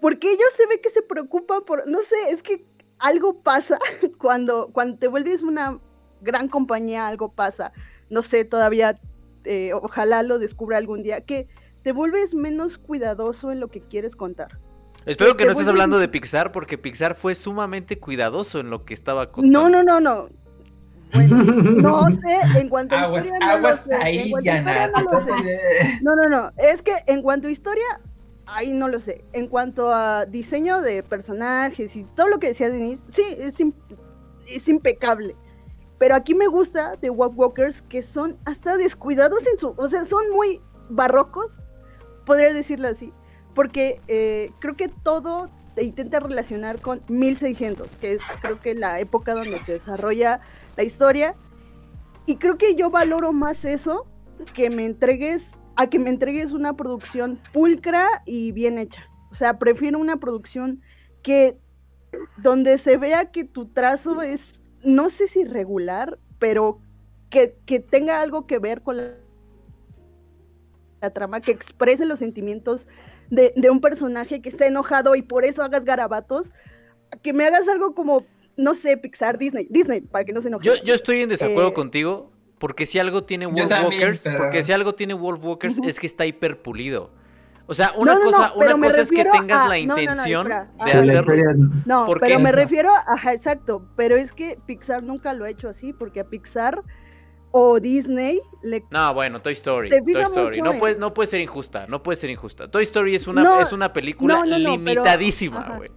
porque 0.00 0.30
ellos 0.30 0.48
se 0.56 0.66
ve 0.66 0.80
que 0.80 0.90
se 0.90 1.02
preocupan 1.02 1.62
por, 1.64 1.88
no 1.88 2.02
sé, 2.02 2.16
es 2.30 2.42
que 2.42 2.64
algo 2.98 3.42
pasa 3.42 3.78
cuando, 4.18 4.70
cuando 4.72 4.98
te 4.98 5.08
vuelves 5.08 5.42
una 5.42 5.78
gran 6.20 6.48
compañía, 6.48 7.06
algo 7.06 7.32
pasa. 7.32 7.72
No 8.08 8.22
sé, 8.22 8.44
todavía, 8.44 9.00
eh, 9.44 9.72
ojalá 9.74 10.22
lo 10.22 10.38
descubra 10.38 10.78
algún 10.78 11.02
día, 11.02 11.22
que 11.22 11.48
te 11.82 11.92
vuelves 11.92 12.34
menos 12.34 12.78
cuidadoso 12.78 13.50
en 13.50 13.60
lo 13.60 13.68
que 13.68 13.80
quieres 13.80 14.16
contar. 14.16 14.58
Espero 15.04 15.36
que 15.36 15.44
no 15.44 15.52
estés 15.52 15.66
hablando 15.66 15.98
de 15.98 16.08
Pixar, 16.08 16.52
porque 16.52 16.78
Pixar 16.78 17.16
fue 17.16 17.34
sumamente 17.34 17.98
cuidadoso 17.98 18.60
en 18.60 18.70
lo 18.70 18.84
que 18.84 18.94
estaba 18.94 19.32
contando. 19.32 19.68
No, 19.68 19.68
no, 19.68 19.82
no, 19.82 20.00
no. 20.00 20.28
no 21.12 22.06
sé, 22.10 22.38
en 22.58 22.68
cuanto 22.70 22.94
a 22.94 23.18
historia 23.18 23.60
no 23.60 23.76
sé. 23.76 23.94
Ahí, 23.96 24.32
no, 26.02 26.16
no, 26.16 26.28
no, 26.28 26.52
es 26.56 26.80
que 26.80 26.94
en 27.06 27.20
cuanto 27.20 27.48
a 27.48 27.50
historia, 27.50 27.84
ahí 28.46 28.72
no 28.72 28.88
lo 28.88 29.00
sé. 29.00 29.24
En 29.32 29.48
cuanto 29.48 29.92
a 29.92 30.26
diseño 30.26 30.80
de 30.80 31.02
personajes 31.02 31.94
y 31.96 32.04
todo 32.04 32.28
lo 32.28 32.38
que 32.38 32.48
decía 32.48 32.70
Denise, 32.70 33.04
sí, 33.10 33.22
es, 33.38 33.56
es 34.46 34.68
impecable. 34.68 35.36
Pero 35.98 36.14
aquí 36.14 36.34
me 36.34 36.46
gusta 36.46 36.96
de 36.96 37.10
Walkers 37.10 37.82
que 37.82 38.02
son 38.02 38.38
hasta 38.44 38.76
descuidados 38.76 39.46
en 39.46 39.58
su, 39.58 39.74
o 39.76 39.88
sea, 39.88 40.04
son 40.04 40.30
muy 40.32 40.60
barrocos, 40.88 41.62
podría 42.24 42.52
decirlo 42.52 42.88
así 42.88 43.12
porque 43.54 44.00
eh, 44.08 44.50
creo 44.60 44.76
que 44.76 44.88
todo 44.88 45.50
te 45.74 45.84
intenta 45.84 46.20
relacionar 46.20 46.80
con 46.80 47.02
1600, 47.08 47.88
que 48.00 48.14
es 48.14 48.22
creo 48.40 48.60
que 48.60 48.74
la 48.74 49.00
época 49.00 49.34
donde 49.34 49.58
se 49.60 49.72
desarrolla 49.72 50.40
la 50.76 50.82
historia. 50.82 51.34
Y 52.26 52.36
creo 52.36 52.56
que 52.56 52.74
yo 52.74 52.90
valoro 52.90 53.32
más 53.32 53.64
eso 53.64 54.06
que 54.54 54.70
me 54.70 54.84
entregues 54.84 55.52
a 55.76 55.88
que 55.88 55.98
me 55.98 56.10
entregues 56.10 56.52
una 56.52 56.76
producción 56.76 57.40
pulcra 57.52 58.22
y 58.26 58.52
bien 58.52 58.78
hecha. 58.78 59.08
O 59.30 59.34
sea, 59.34 59.58
prefiero 59.58 59.98
una 59.98 60.18
producción 60.18 60.82
que 61.22 61.56
donde 62.36 62.78
se 62.78 62.96
vea 62.96 63.30
que 63.30 63.44
tu 63.44 63.66
trazo 63.66 64.22
es, 64.22 64.62
no 64.82 65.08
sé 65.08 65.28
si 65.28 65.44
regular, 65.44 66.18
pero 66.38 66.80
que, 67.30 67.56
que 67.64 67.80
tenga 67.80 68.20
algo 68.20 68.46
que 68.46 68.58
ver 68.58 68.82
con 68.82 68.96
la, 68.98 69.14
la 71.00 71.10
trama, 71.10 71.40
que 71.40 71.52
exprese 71.52 72.04
los 72.04 72.18
sentimientos 72.18 72.86
de, 73.30 73.70
un 73.70 73.80
personaje 73.80 74.42
que 74.42 74.50
está 74.50 74.66
enojado 74.66 75.14
y 75.14 75.22
por 75.22 75.44
eso 75.44 75.62
hagas 75.62 75.84
garabatos, 75.84 76.50
que 77.22 77.32
me 77.32 77.44
hagas 77.44 77.66
algo 77.68 77.94
como, 77.94 78.26
no 78.56 78.74
sé, 78.74 78.96
Pixar, 78.96 79.38
Disney, 79.38 79.66
Disney, 79.70 80.02
para 80.02 80.24
que 80.24 80.32
no 80.32 80.42
se 80.42 80.48
enoje. 80.48 80.66
Yo, 80.66 80.74
yo 80.82 80.94
estoy 80.94 81.20
en 81.20 81.30
desacuerdo 81.30 81.70
eh, 81.70 81.74
contigo, 81.74 82.31
porque 82.62 82.86
si 82.86 83.00
algo 83.00 83.24
tiene 83.24 83.46
Wolf 83.46 83.72
Walkers, 83.72 84.28
porque 84.38 84.62
si 84.62 84.70
algo 84.70 84.94
tiene 84.94 85.14
Wolf 85.14 85.44
Walkers 85.44 85.78
es 85.84 85.98
que 85.98 86.06
está 86.06 86.26
hiperpulido. 86.26 87.10
O 87.66 87.74
sea, 87.74 87.92
una 87.96 88.14
cosa, 88.20 88.52
una 88.54 88.74
cosa 88.74 89.00
es 89.00 89.10
que 89.10 89.24
tengas 89.24 89.68
la 89.68 89.78
intención 89.78 90.46
de 90.46 90.92
hacerlo. 90.92 91.34
No, 91.84 92.06
pero 92.20 92.38
me 92.38 92.52
refiero, 92.52 92.92
ajá, 93.08 93.32
exacto, 93.32 93.84
pero 93.96 94.14
es 94.14 94.32
que 94.32 94.60
Pixar 94.64 95.02
nunca 95.02 95.32
lo 95.32 95.44
ha 95.44 95.50
hecho 95.50 95.68
así, 95.68 95.92
porque 95.92 96.20
a 96.20 96.24
Pixar 96.24 96.84
o 97.50 97.80
Disney 97.80 98.40
le... 98.62 98.84
No, 98.92 99.12
bueno, 99.12 99.42
Toy 99.42 99.54
Story. 99.54 99.90
Toy 99.90 100.22
Story. 100.22 100.62
No, 100.62 100.78
puede, 100.78 100.96
no 101.00 101.12
puede 101.12 101.26
ser 101.26 101.40
injusta, 101.40 101.88
no 101.88 102.00
puede 102.00 102.14
ser 102.14 102.30
injusta. 102.30 102.70
Toy 102.70 102.84
Story 102.84 103.16
es 103.16 103.26
una, 103.26 103.60
es 103.60 103.72
una 103.72 103.92
película 103.92 104.44
limitadísima, 104.44 105.78
güey. 105.78 105.90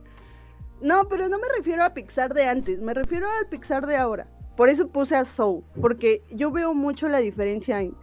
No, 0.81 1.07
pero 1.09 1.29
no 1.29 1.37
me 1.37 1.47
refiero 1.55 1.83
a 1.83 1.93
Pixar 1.93 2.33
de 2.33 2.45
antes, 2.45 2.81
me 2.81 2.95
refiero 2.95 3.27
al 3.29 3.49
Pixar 3.49 3.85
de 3.85 3.97
ahora. 3.97 4.29
Por 4.55 4.69
eso 4.69 4.87
puse 4.87 5.15
a 5.15 5.25
Soul, 5.25 5.63
porque 5.81 6.23
yo 6.31 6.51
veo 6.51 6.73
mucho 6.73 7.07
la 7.07 7.19
diferencia 7.19 7.81
en, 7.81 7.95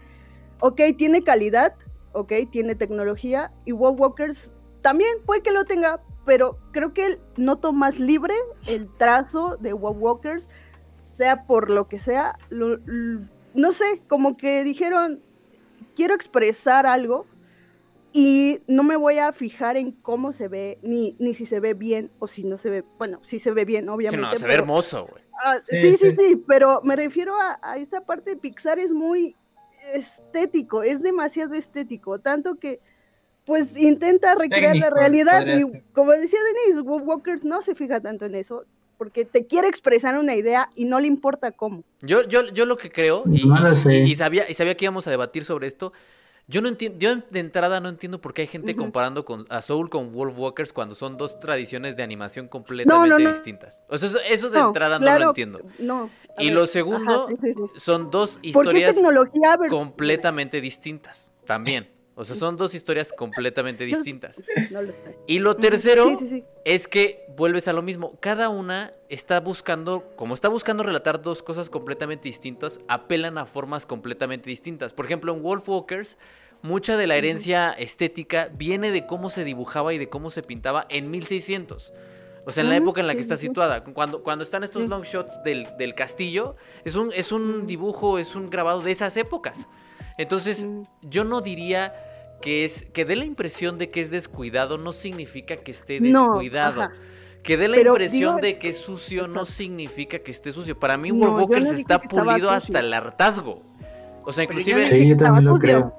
ok, 0.61 0.81
tiene 0.97 1.23
calidad, 1.23 1.75
ok, 2.13 2.33
tiene 2.51 2.75
tecnología, 2.75 3.53
y 3.65 3.73
Wall 3.73 3.97
Walkers 3.99 4.53
también 4.81 5.11
puede 5.25 5.43
que 5.43 5.53
lo 5.53 5.65
tenga, 5.65 6.03
pero 6.27 6.59
creo 6.73 6.93
que 6.93 7.19
noto 7.37 7.73
más 7.73 7.99
libre 7.99 8.35
el 8.67 8.89
trazo 8.99 9.57
de 9.57 9.73
Wall 9.73 9.97
Walkers, 9.99 10.49
sea 10.99 11.47
por 11.47 11.71
lo 11.71 11.89
que 11.89 11.99
sea, 11.99 12.39
no 12.51 13.73
sé, 13.73 14.03
como 14.09 14.37
que 14.37 14.65
dijeron, 14.65 15.23
quiero 15.95 16.15
expresar 16.15 16.87
algo 16.87 17.27
y 18.13 18.61
no 18.67 18.83
me 18.83 18.97
voy 18.97 19.19
a 19.19 19.33
fijar 19.33 19.77
en 19.77 19.93
cómo 19.93 20.33
se 20.33 20.49
ve, 20.49 20.79
ni, 20.83 21.17
ni 21.19 21.35
si 21.35 21.47
se 21.47 21.61
ve 21.61 21.75
bien 21.75 22.11
o 22.19 22.29
si 22.29 22.45
no 22.45 22.59
se 22.59 22.71
ve, 22.71 22.85
bueno, 22.99 23.21
si 23.25 23.39
se 23.39 23.53
ve 23.53 23.65
bien, 23.65 23.89
obviamente. 23.89 24.27
no, 24.27 24.39
se 24.39 24.47
ve 24.47 24.55
hermoso, 24.55 25.07
güey. 25.11 25.23
Ah, 25.43 25.59
sí, 25.65 25.97
sí, 25.97 26.15
sí, 26.17 26.43
pero 26.47 26.81
me 26.85 26.95
refiero 26.95 27.35
a, 27.37 27.77
esta 27.77 28.05
parte 28.05 28.31
de 28.31 28.37
Pixar 28.37 28.79
es 28.79 28.93
muy 28.93 29.35
estético, 29.95 30.83
es 30.83 31.03
demasiado 31.03 31.55
estético, 31.55 32.19
tanto 32.19 32.57
que 32.57 32.81
pues 33.45 33.77
intenta 33.77 34.37
recrear 34.37 34.77
la 34.77 34.91
realidad 34.91 35.45
y 35.47 35.81
como 35.93 36.13
decía 36.13 36.39
Denise, 36.67 36.83
Walker 36.83 37.45
no 37.45 37.63
se 37.63 37.75
fija 37.75 38.01
tanto 38.01 38.27
en 38.27 38.37
eso, 38.37 38.67
porque 38.99 39.25
te 39.25 39.47
quiere 39.47 39.67
expresar 39.67 40.17
una 40.17 40.37
idea 40.37 40.69
y 40.77 40.85
no 40.85 41.01
le 41.01 41.09
importa 41.09 41.51
cómo. 41.51 41.83
Yo, 42.03 42.23
yo, 42.29 42.45
yo 42.53 42.67
lo 42.67 42.77
que 42.77 42.93
creo, 42.93 43.25
y, 43.33 44.15
sabía, 44.15 44.49
y 44.49 44.55
sabía 44.55 44.77
que 44.77 44.85
íbamos 44.85 45.09
a 45.09 45.11
debatir 45.11 45.45
sobre 45.45 45.67
esto, 45.67 45.93
yo 46.49 46.61
no 46.61 46.69
entiendo, 46.69 46.99
yo 46.99 47.17
de 47.31 47.41
entrada 47.41 47.81
no 47.81 47.89
entiendo 47.89 48.21
por 48.21 48.35
qué 48.35 48.43
hay 48.43 48.49
gente 48.49 48.75
comparando 48.75 49.25
con, 49.25 49.47
a 49.49 49.63
Soul 49.63 49.89
con 49.89 50.13
Wolf 50.13 50.39
Walkers 50.39 50.73
cuando 50.73 50.95
son 50.95 51.17
dos 51.17 51.39
tradiciones 51.39 51.97
de 51.97 52.03
animación 52.03 52.49
completamente 52.49 53.29
distintas. 53.29 53.83
O 53.89 53.97
sea, 53.97 54.11
eso, 54.29 54.51
de 54.51 54.61
entrada 54.61 54.99
no 54.99 55.19
lo 55.19 55.29
entiendo. 55.29 55.61
y 56.39 56.51
lo 56.51 56.67
segundo, 56.67 57.29
son 57.77 58.11
dos 58.11 58.39
historias 58.43 58.97
completamente 59.69 60.61
distintas 60.61 61.31
también. 61.47 61.89
O 62.15 62.25
sea, 62.25 62.37
son 62.37 62.57
dos 62.57 62.75
historias 62.75 63.13
completamente 63.13 63.85
distintas. 63.85 64.45
y 65.27 65.39
lo 65.39 65.57
tercero 65.57 66.19
es 66.65 66.87
que 66.87 67.22
vuelves 67.37 67.69
a 67.69 67.73
lo 67.73 67.83
mismo. 67.83 68.19
Cada 68.21 68.49
una 68.49 68.93
está 69.09 69.41
buscando, 69.41 70.13
como 70.17 70.35
está 70.35 70.49
buscando 70.49 70.83
relatar 70.83 71.23
dos 71.23 71.43
cosas 71.43 71.71
completamente 71.71 72.29
distintas, 72.29 72.81
apelan 72.89 73.39
a 73.39 73.47
formas 73.47 73.87
completamente 73.87 74.49
distintas. 74.49 74.93
Por 74.93 75.05
ejemplo, 75.05 75.35
en 75.35 75.43
Wolf 75.43 75.69
Walkers, 75.69 76.19
mucha 76.63 76.97
de 76.97 77.07
la 77.07 77.17
herencia 77.17 77.71
estética 77.73 78.49
viene 78.53 78.91
de 78.91 79.07
cómo 79.07 79.31
se 79.31 79.45
dibujaba 79.45 79.93
y 79.93 79.99
de 79.99 80.09
cómo 80.09 80.31
se 80.31 80.43
pintaba 80.43 80.87
en 80.89 81.11
1600. 81.11 81.93
O 82.45 82.51
sea, 82.51 82.65
en 82.65 82.71
la 82.71 82.77
época 82.77 83.01
en 83.01 83.07
la 83.07 83.15
que 83.15 83.21
está 83.21 83.37
situada. 83.37 83.85
Cuando, 83.85 84.25
cuando 84.25 84.43
están 84.43 84.65
estos 84.65 84.89
long 84.89 85.05
shots 85.05 85.43
del, 85.45 85.69
del 85.79 85.95
castillo, 85.95 86.57
es 86.85 86.97
un, 86.97 87.13
es 87.15 87.31
un 87.31 87.67
dibujo, 87.67 88.19
es 88.19 88.35
un 88.35 88.51
grabado 88.51 88.83
de 88.83 88.91
esas 88.91 89.17
épocas. 89.17 89.69
Entonces, 90.19 90.67
yo 91.03 91.25
no 91.25 91.41
diría 91.41 91.95
que 92.41 92.65
es 92.65 92.85
que 92.93 93.05
dé 93.05 93.15
la 93.15 93.25
impresión 93.25 93.79
de 93.79 93.91
que 93.91 94.01
es 94.01 94.11
descuidado 94.11 94.77
no 94.77 94.93
significa 94.93 95.57
que 95.57 95.71
esté 95.71 96.01
descuidado. 96.01 96.91
Que 97.43 97.57
dé 97.57 97.69
la 97.69 97.81
impresión 97.81 98.41
de 98.41 98.59
que 98.59 98.69
es 98.69 98.79
sucio 98.79 99.27
no 99.27 99.47
significa 99.47 100.21
que 100.21 100.31
esté 100.31 100.53
sucio. 100.53 100.79
Para 100.79 100.97
mí, 100.97 101.11
no, 101.11 101.41
está 101.41 102.01
pulido 102.01 102.51
hasta 102.51 102.81
el 102.81 102.93
hartazgo. 102.93 103.63
O 104.25 104.33
sea, 104.33 104.45
inclusive, 104.45 105.17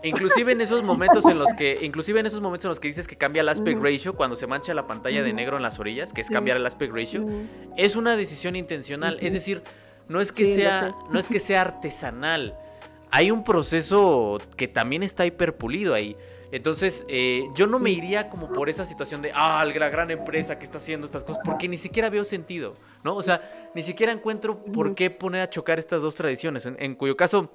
inclusive 0.04 0.52
en 0.54 0.62
esos 0.62 0.82
momentos 0.82 1.26
en 1.26 1.38
los 1.38 1.54
que, 1.54 1.80
inclusive 1.82 2.22
en 2.22 2.26
esos 2.26 2.40
momentos 2.40 2.66
en 2.66 2.70
los 2.70 2.80
que 2.80 2.88
dices 2.88 3.06
que 3.06 3.18
cambia 3.18 3.42
el 3.42 3.50
aspect 3.50 3.82
ratio 3.82 4.16
cuando 4.16 4.38
se 4.38 4.48
mancha 4.48 4.74
la 4.74 4.88
pantalla 4.88 5.24
de 5.24 5.34
negro 5.34 5.58
en 5.58 5.64
las 5.64 5.78
orillas, 5.80 6.14
que 6.14 6.22
es 6.22 6.30
cambiar 6.30 6.56
el 6.56 6.66
aspect 6.66 6.96
ratio, 6.96 7.28
es 7.76 7.98
una 7.98 8.16
decisión 8.16 8.56
intencional. 8.56 9.18
Es 9.20 9.34
decir, 9.34 9.62
no 10.08 10.22
es 10.22 10.32
que 10.32 10.46
sea, 10.46 10.96
no 11.12 11.20
es 11.20 11.28
que 11.28 11.40
sea 11.40 11.62
artesanal. 11.62 12.58
Hay 13.12 13.30
un 13.30 13.44
proceso 13.44 14.40
que 14.56 14.68
también 14.70 15.04
está 15.04 15.26
hiperpulido 15.26 15.94
ahí. 15.94 16.16
Entonces, 16.54 17.04
eh, 17.08 17.50
yo 17.56 17.66
no 17.66 17.80
me 17.80 17.90
iría 17.90 18.30
como 18.30 18.54
por 18.54 18.70
esa 18.70 18.86
situación 18.86 19.24
de, 19.24 19.32
ah, 19.34 19.66
la 19.66 19.90
gran 19.90 20.12
empresa 20.12 20.60
que 20.60 20.66
está 20.66 20.78
haciendo 20.78 21.08
estas 21.08 21.24
cosas, 21.24 21.42
porque 21.44 21.68
ni 21.68 21.80
siquiera 21.80 22.12
veo 22.12 22.24
sentido, 22.24 22.76
¿no? 23.04 23.16
O 23.16 23.24
sea, 23.24 23.72
ni 23.74 23.82
siquiera 23.82 24.12
encuentro 24.12 24.64
por 24.64 24.94
qué 24.94 25.10
poner 25.10 25.42
a 25.42 25.50
chocar 25.50 25.80
estas 25.80 26.04
dos 26.04 26.14
tradiciones, 26.14 26.68
en, 26.68 26.94
cuyo 26.94 27.18
caso 27.18 27.52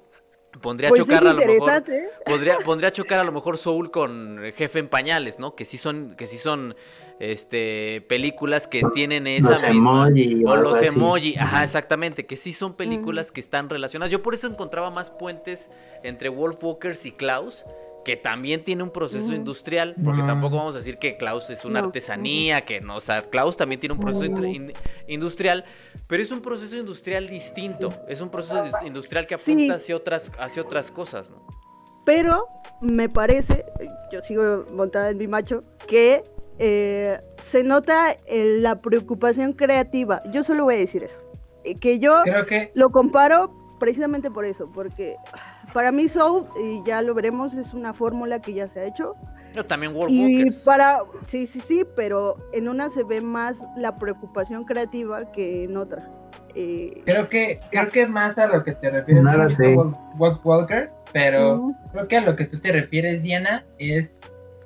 pondría 0.61 0.89
a 0.89 0.91
pues 0.91 0.99
chocar 0.99 1.25
a 1.25 1.31
lo 1.31 1.39
mejor 1.39 1.83
podría, 2.25 2.57
pondría 2.59 2.89
a 2.89 2.91
chocar 2.91 3.19
a 3.19 3.23
lo 3.23 3.31
mejor 3.31 3.57
Soul 3.57 3.89
con 3.89 4.41
Jefe 4.53 4.79
en 4.79 4.89
pañales, 4.89 5.39
¿no? 5.39 5.55
Que 5.55 5.63
sí 5.63 5.77
son 5.77 6.15
que 6.17 6.27
sí 6.27 6.37
son 6.37 6.75
este 7.21 8.03
películas 8.09 8.67
que 8.67 8.81
tienen 8.93 9.27
esa 9.27 9.59
misma 9.69 10.09
o 10.45 10.55
los 10.57 10.83
emoji, 10.83 11.37
ajá, 11.37 11.63
exactamente, 11.63 12.25
que 12.25 12.35
sí 12.35 12.51
son 12.51 12.73
películas 12.73 13.31
que 13.31 13.39
están 13.39 13.69
relacionadas. 13.69 14.11
Yo 14.11 14.21
por 14.21 14.33
eso 14.33 14.47
encontraba 14.47 14.91
más 14.91 15.09
puentes 15.09 15.69
entre 16.03 16.27
Wolf 16.27 16.61
Walkers 16.61 17.05
y 17.05 17.11
Klaus, 17.11 17.65
que 18.03 18.15
también 18.15 18.63
tiene 18.63 18.83
un 18.83 18.91
proceso 18.91 19.33
industrial, 19.33 19.95
porque 20.03 20.21
tampoco 20.21 20.57
vamos 20.57 20.75
a 20.75 20.79
decir 20.79 20.97
que 20.97 21.17
Klaus 21.17 21.49
es 21.49 21.65
una 21.65 21.79
artesanía, 21.79 22.61
que 22.61 22.81
no, 22.81 22.95
o 22.95 23.01
sea, 23.01 23.29
Klaus 23.29 23.57
también 23.57 23.79
tiene 23.79 23.93
un 23.93 23.99
proceso 23.99 24.31
industrial, 25.07 25.65
pero 26.07 26.23
es 26.23 26.31
un 26.31 26.41
proceso 26.41 26.75
industrial 26.77 27.27
distinto, 27.27 27.93
es 28.07 28.21
un 28.21 28.29
proceso 28.29 28.63
industrial 28.85 29.25
que 29.25 29.35
apunta 29.35 29.75
hacia 29.75 29.95
otras 29.95 30.31
hacia 30.39 30.61
otras 30.61 30.91
cosas, 30.91 31.29
¿no? 31.29 31.45
Pero 32.05 32.47
me 32.81 33.09
parece, 33.09 33.65
yo 34.11 34.21
sigo 34.23 34.65
montada 34.73 35.11
en 35.11 35.17
mi 35.17 35.27
macho, 35.27 35.63
que 35.87 36.23
eh, 36.57 37.19
se 37.43 37.63
nota 37.63 38.17
la 38.27 38.81
preocupación 38.81 39.53
creativa. 39.53 40.21
Yo 40.31 40.43
solo 40.43 40.63
voy 40.63 40.75
a 40.75 40.77
decir 40.77 41.03
eso. 41.03 41.19
Eh, 41.63 41.75
que 41.75 41.99
yo 41.99 42.23
lo 42.73 42.89
comparo 42.89 43.53
precisamente 43.79 44.31
por 44.31 44.45
eso, 44.45 44.69
porque 44.73 45.15
para 45.73 45.91
mí 45.91 46.07
Soul, 46.07 46.45
y 46.61 46.83
ya 46.85 47.01
lo 47.01 47.13
veremos, 47.13 47.53
es 47.53 47.73
una 47.73 47.93
fórmula 47.93 48.39
que 48.39 48.53
ya 48.53 48.67
se 48.67 48.79
ha 48.79 48.83
hecho. 48.85 49.15
Yo 49.53 49.65
también 49.65 49.95
World 49.95 50.13
Y 50.13 50.51
para, 50.63 50.99
sí, 51.27 51.47
sí, 51.47 51.59
sí, 51.59 51.83
pero 51.95 52.37
en 52.53 52.67
una 52.69 52.89
se 52.89 53.03
ve 53.03 53.21
más 53.21 53.57
la 53.75 53.97
preocupación 53.97 54.63
creativa 54.63 55.31
que 55.31 55.63
en 55.63 55.75
otra. 55.77 56.07
Eh, 56.55 57.01
creo 57.05 57.29
que 57.29 57.59
creo 57.71 57.89
que 57.89 58.07
más 58.07 58.37
a 58.37 58.47
lo 58.47 58.63
que 58.63 58.73
te 58.73 58.89
refieres 58.89 59.23
no 59.23 59.93
Walker, 60.17 60.91
pero 61.13 61.73
creo 61.91 62.07
que 62.07 62.17
a 62.17 62.21
lo 62.21 62.35
que 62.35 62.45
tú 62.45 62.59
te 62.59 62.71
refieres, 62.71 63.23
Diana, 63.23 63.65
es 63.77 64.15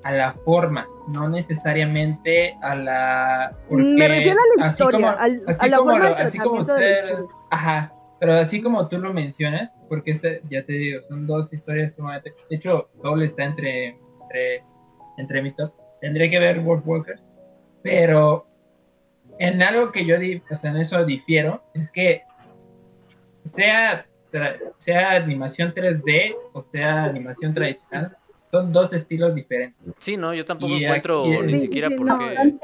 a 0.04 0.12
la 0.12 0.34
forma, 0.45 0.88
no 1.10 1.30
necesariamente 1.30 2.58
a 2.62 2.76
la 2.76 3.54
porque 3.70 3.84
me 3.84 4.08
refiero 4.08 4.39
a 4.39 4.60
la 4.60 4.68
historia, 4.68 5.12
así 5.12 5.38
como, 5.38 5.47
así 5.47 5.72
como, 5.72 5.91
así 5.93 6.38
como 6.39 6.62
usted, 6.62 7.04
ajá, 7.51 7.93
pero 8.24 8.36
así 8.36 8.61
como 8.61 8.88
tú 8.88 8.99
lo 8.99 9.11
mencionas, 9.11 9.76
porque 9.89 10.11
este, 10.11 10.41
ya 10.49 10.65
te 10.65 10.71
digo, 10.71 11.01
son 11.09 11.28
dos 11.28 11.51
historias 11.51 11.93
sumamente, 11.93 12.34
de 12.49 12.55
hecho, 12.55 12.89
doble 13.03 13.26
está 13.26 13.43
entre 13.43 13.97
entre 14.21 14.63
entre 15.17 15.41
mi 15.41 15.51
top, 15.51 15.74
tendré 15.99 16.30
que 16.30 16.39
ver 16.39 16.59
World 16.59 16.84
Walker, 16.86 17.19
pero 17.82 18.47
en 19.39 19.61
algo 19.61 19.91
que 19.91 20.05
yo, 20.05 20.15
o 20.15 20.55
sea, 20.55 20.71
en 20.71 20.78
eso 20.78 21.03
difiero, 21.03 21.65
es 21.74 21.91
que 21.91 22.21
sea, 23.43 24.05
sea 24.78 25.11
animación 25.17 25.74
3D 25.74 26.34
o 26.53 26.63
sea 26.63 27.03
animación 27.03 27.53
tradicional, 27.53 28.15
son 28.51 28.71
dos 28.71 28.93
estilos 28.93 29.36
diferentes. 29.36 29.78
Sí, 29.99 30.15
no, 30.15 30.34
yo 30.34 30.45
tampoco 30.45 30.74
encuentro 30.74 31.26
ni 31.43 31.57
siquiera 31.57 31.89
porque... 31.89 32.55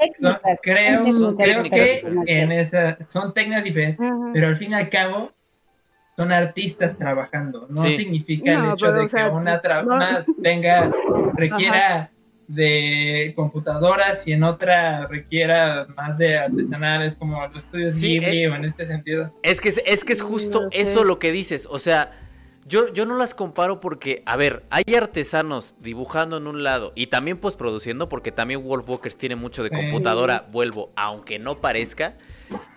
creo, 0.62 1.36
creo 1.36 1.62
que 1.64 2.02
en 2.28 2.50
esa, 2.50 2.96
son 3.02 3.34
técnicas 3.34 3.62
diferentes, 3.62 4.10
pero 4.32 4.48
al 4.48 4.56
fin 4.56 4.70
y 4.70 4.76
al 4.76 4.88
cabo 4.88 5.34
son 6.20 6.32
artistas 6.32 6.98
trabajando. 6.98 7.66
No 7.70 7.82
significa 7.82 8.52
el 8.52 8.74
hecho 8.74 8.92
de 8.92 9.08
que 9.08 9.22
una, 9.30 9.58
una 9.82 10.26
tenga, 10.42 10.92
requiera 11.34 12.10
de 12.46 13.32
computadoras 13.34 14.28
y 14.28 14.32
en 14.32 14.42
otra 14.42 15.06
requiera 15.06 15.86
más 15.96 16.18
de 16.18 16.36
artesanales 16.36 17.16
como 17.16 17.40
los 17.46 17.56
estudios 17.56 17.94
sí, 17.94 18.18
eh, 18.18 18.50
o 18.50 18.54
en 18.54 18.66
este 18.66 18.84
sentido. 18.84 19.30
Es 19.42 19.62
que 19.62 19.70
es, 19.70 20.04
que 20.04 20.12
es 20.12 20.20
justo 20.20 20.68
eso 20.72 21.04
lo 21.04 21.18
que 21.18 21.32
dices, 21.32 21.66
o 21.70 21.78
sea, 21.78 22.12
yo, 22.66 22.92
yo 22.92 23.06
no 23.06 23.16
las 23.16 23.32
comparo 23.32 23.80
porque, 23.80 24.22
a 24.26 24.36
ver, 24.36 24.64
hay 24.68 24.84
artesanos 24.94 25.74
dibujando 25.80 26.36
en 26.36 26.46
un 26.46 26.62
lado 26.62 26.92
y 26.94 27.06
también 27.06 27.38
produciendo 27.38 28.10
porque 28.10 28.30
también 28.30 28.62
Wolf 28.62 28.86
Walkers 28.90 29.16
tiene 29.16 29.36
mucho 29.36 29.62
de 29.62 29.70
computadora, 29.70 30.46
vuelvo, 30.52 30.90
aunque 30.96 31.38
no 31.38 31.62
parezca. 31.62 32.18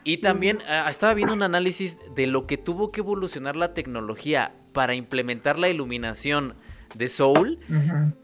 Y 0.03 0.17
también 0.17 0.59
ah, 0.67 0.87
estaba 0.89 1.13
viendo 1.13 1.33
un 1.33 1.43
análisis 1.43 1.97
de 2.15 2.27
lo 2.27 2.45
que 2.45 2.57
tuvo 2.57 2.91
que 2.91 3.01
evolucionar 3.01 3.55
la 3.55 3.73
tecnología 3.73 4.53
para 4.73 4.95
implementar 4.95 5.57
la 5.57 5.69
iluminación 5.69 6.55
de 6.95 7.09
Soul 7.09 7.57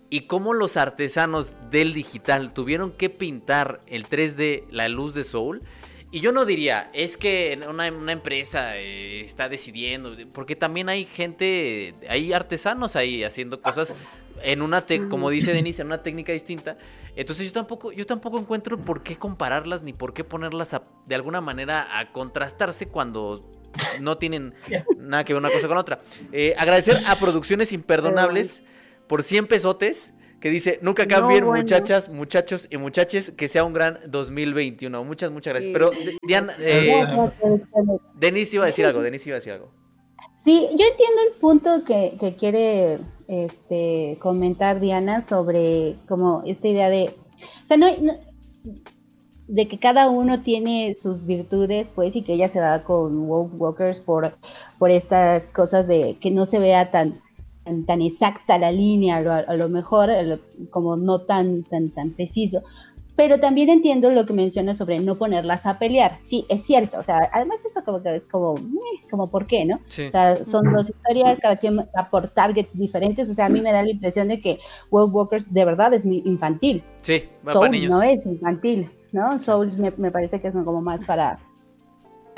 y 0.10 0.22
cómo 0.22 0.54
los 0.54 0.78
artesanos 0.78 1.54
del 1.72 1.94
digital 1.94 2.54
tuvieron 2.54 2.92
que 2.92 3.10
pintar 3.10 3.82
el 3.88 4.06
3D, 4.06 4.66
la 4.72 4.88
luz 4.88 5.14
de 5.14 5.24
Soul. 5.24 5.62
Y 6.12 6.22
yo 6.22 6.32
no 6.32 6.46
diría, 6.46 6.90
es 6.94 7.18
que 7.18 7.60
una, 7.70 7.88
empresa 7.88 8.78
eh, 8.78 9.22
está 9.22 9.48
decidiendo, 9.48 10.16
porque 10.34 10.56
también 10.56 10.90
hay 10.90 11.06
gente, 11.06 11.94
hay 12.10 12.34
artesanos 12.34 12.96
ahí 12.96 13.24
haciendo 13.24 13.62
cosas 13.62 13.96
en 14.44 14.62
una, 14.62 14.86
como 15.10 15.30
dice 15.30 15.54
Denise, 15.54 15.82
en 15.82 15.88
una 15.88 16.04
técnica 16.04 16.32
distinta. 16.32 16.78
Entonces 17.16 17.48
yo 17.48 17.54
tampoco, 17.54 17.92
yo 17.92 18.06
tampoco 18.06 18.40
encuentro 18.40 18.78
por 18.78 19.04
qué 19.04 19.18
compararlas 19.18 19.84
ni 19.84 19.94
por 19.94 20.14
qué 20.14 20.24
ponerlas 20.24 20.76
de 21.06 21.16
alguna 21.16 21.42
manera 21.42 22.00
a 22.00 22.12
contrastarse 22.12 22.88
cuando 22.88 23.52
no 24.02 24.18
tienen 24.18 24.54
nada 24.98 25.24
que 25.24 25.34
ver 25.34 25.42
una 25.42 25.52
cosa 25.52 25.68
con 25.68 25.78
otra. 25.78 26.00
Eh, 26.32 26.56
agradecer 26.58 26.98
a 27.08 27.16
Producciones 27.16 27.72
Imperdonables 27.72 28.64
por 29.08 29.24
100 29.24 29.48
pesotes 29.48 30.14
que 30.40 30.50
dice, 30.50 30.80
nunca 30.82 31.06
cambien 31.06 31.44
muchachas, 31.46 32.10
muchachos 32.10 32.68
y 32.72 32.78
muchaches, 32.78 33.32
que 33.32 33.48
sea 33.48 33.66
un 33.66 33.74
gran 33.74 34.00
2021. 34.08 35.04
Muchas, 35.04 35.32
muchas 35.32 35.54
gracias. 35.54 35.74
Pero, 35.74 35.92
Diana, 36.26 36.56
eh, 36.60 37.06
Denise 38.16 38.56
iba 38.56 38.64
a 38.64 38.68
decir 38.68 38.86
algo, 38.86 39.02
Denise 39.02 39.30
iba 39.30 39.36
a 39.36 39.40
decir 39.40 39.54
algo. 39.54 39.72
Sí, 40.38 40.70
yo 40.72 40.86
entiendo 40.86 41.22
el 41.28 41.40
punto 41.42 41.84
que, 41.84 42.16
que 42.20 42.36
quiere 42.36 43.00
este, 43.30 44.18
comentar 44.20 44.80
Diana 44.80 45.22
sobre 45.22 45.96
como 46.08 46.42
esta 46.46 46.68
idea 46.68 46.90
de, 46.90 47.16
o 47.64 47.68
sea, 47.68 47.78
no, 47.78 47.88
de 49.48 49.68
que 49.68 49.78
cada 49.78 50.10
uno 50.10 50.42
tiene 50.42 50.96
sus 51.02 51.26
virtudes, 51.26 51.88
pues, 51.96 52.16
y 52.16 52.22
que 52.22 52.34
ella 52.34 52.50
se 52.50 52.60
da 52.60 52.84
con 52.84 53.28
Wolf 53.28 53.54
Walkers 53.58 54.00
por, 54.00 54.34
por 54.78 54.92
estas 54.92 55.52
cosas 55.52 55.88
de 55.88 56.18
que 56.20 56.32
no 56.32 56.46
se 56.46 56.60
vea 56.60 56.92
tan 56.92 57.22
tan, 57.86 58.02
exacta 58.02 58.58
la 58.58 58.72
línea, 58.72 59.18
a 59.18 59.56
lo, 59.56 59.70
mejor 59.70 60.10
como 60.72 60.98
no 60.98 61.22
tan, 61.22 61.64
tan, 61.64 61.90
tan 61.90 62.12
preciso. 62.12 62.64
Pero 63.20 63.38
también 63.38 63.68
entiendo 63.68 64.10
lo 64.12 64.26
que 64.26 64.32
mencionas 64.32 64.78
sobre 64.78 64.98
no 64.98 65.18
ponerlas 65.18 65.66
a 65.66 65.78
pelear. 65.78 66.20
Sí, 66.22 66.46
es 66.48 66.64
cierto. 66.64 67.00
O 67.00 67.04
sea, 67.04 67.30
además 67.34 67.60
eso 67.66 67.84
como 67.84 68.02
que 68.02 68.16
es 68.16 68.26
como, 68.26 68.58
eh, 68.58 69.08
como 69.12 69.30
¿por 69.30 69.46
qué, 69.46 69.66
no? 69.66 69.76
O 69.76 69.90
sea, 69.90 70.46
son 70.46 70.72
dos 70.72 70.90
historias, 70.90 71.38
cada 71.38 71.58
quien 71.58 71.80
va 71.80 72.10
por 72.10 72.30
targets 72.30 72.70
diferentes. 72.72 73.30
O 73.30 73.34
sea, 73.34 73.48
a 73.48 73.50
mí 73.50 73.60
me 73.60 73.74
da 73.74 73.84
la 73.84 73.90
impresión 73.90 74.30
de 74.30 74.40
que 74.40 74.60
World 74.90 75.14
Walkers 75.14 75.54
de 75.54 75.66
verdad 75.66 75.94
es 75.94 76.06
infantil. 76.06 76.82
Sí, 77.02 77.26
va 77.46 77.52
Soul 77.52 77.68
para 77.68 77.88
no 77.90 78.02
es 78.02 78.26
infantil, 78.26 78.90
¿no? 79.12 79.38
Soul 79.38 79.74
me, 79.78 79.92
me 79.98 80.12
parece 80.12 80.40
que 80.40 80.48
es 80.48 80.54
como 80.54 80.80
más 80.80 81.04
para 81.04 81.40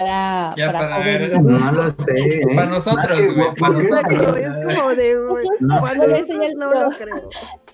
para, 0.02 0.56
ya 0.56 0.72
para, 0.72 1.00
ver. 1.00 1.42
No 1.42 1.72
lo 1.72 1.92
sé. 1.92 2.42
Para 2.56 2.70
nosotros, 2.70 3.20
Para 3.60 3.74
nosotros. 3.74 4.38
Es 4.38 4.78
como 4.78 4.96
de. 4.96 5.22
No, 5.62 5.80
no, 5.80 6.08
lo 6.08 6.90
creo. 6.98 7.30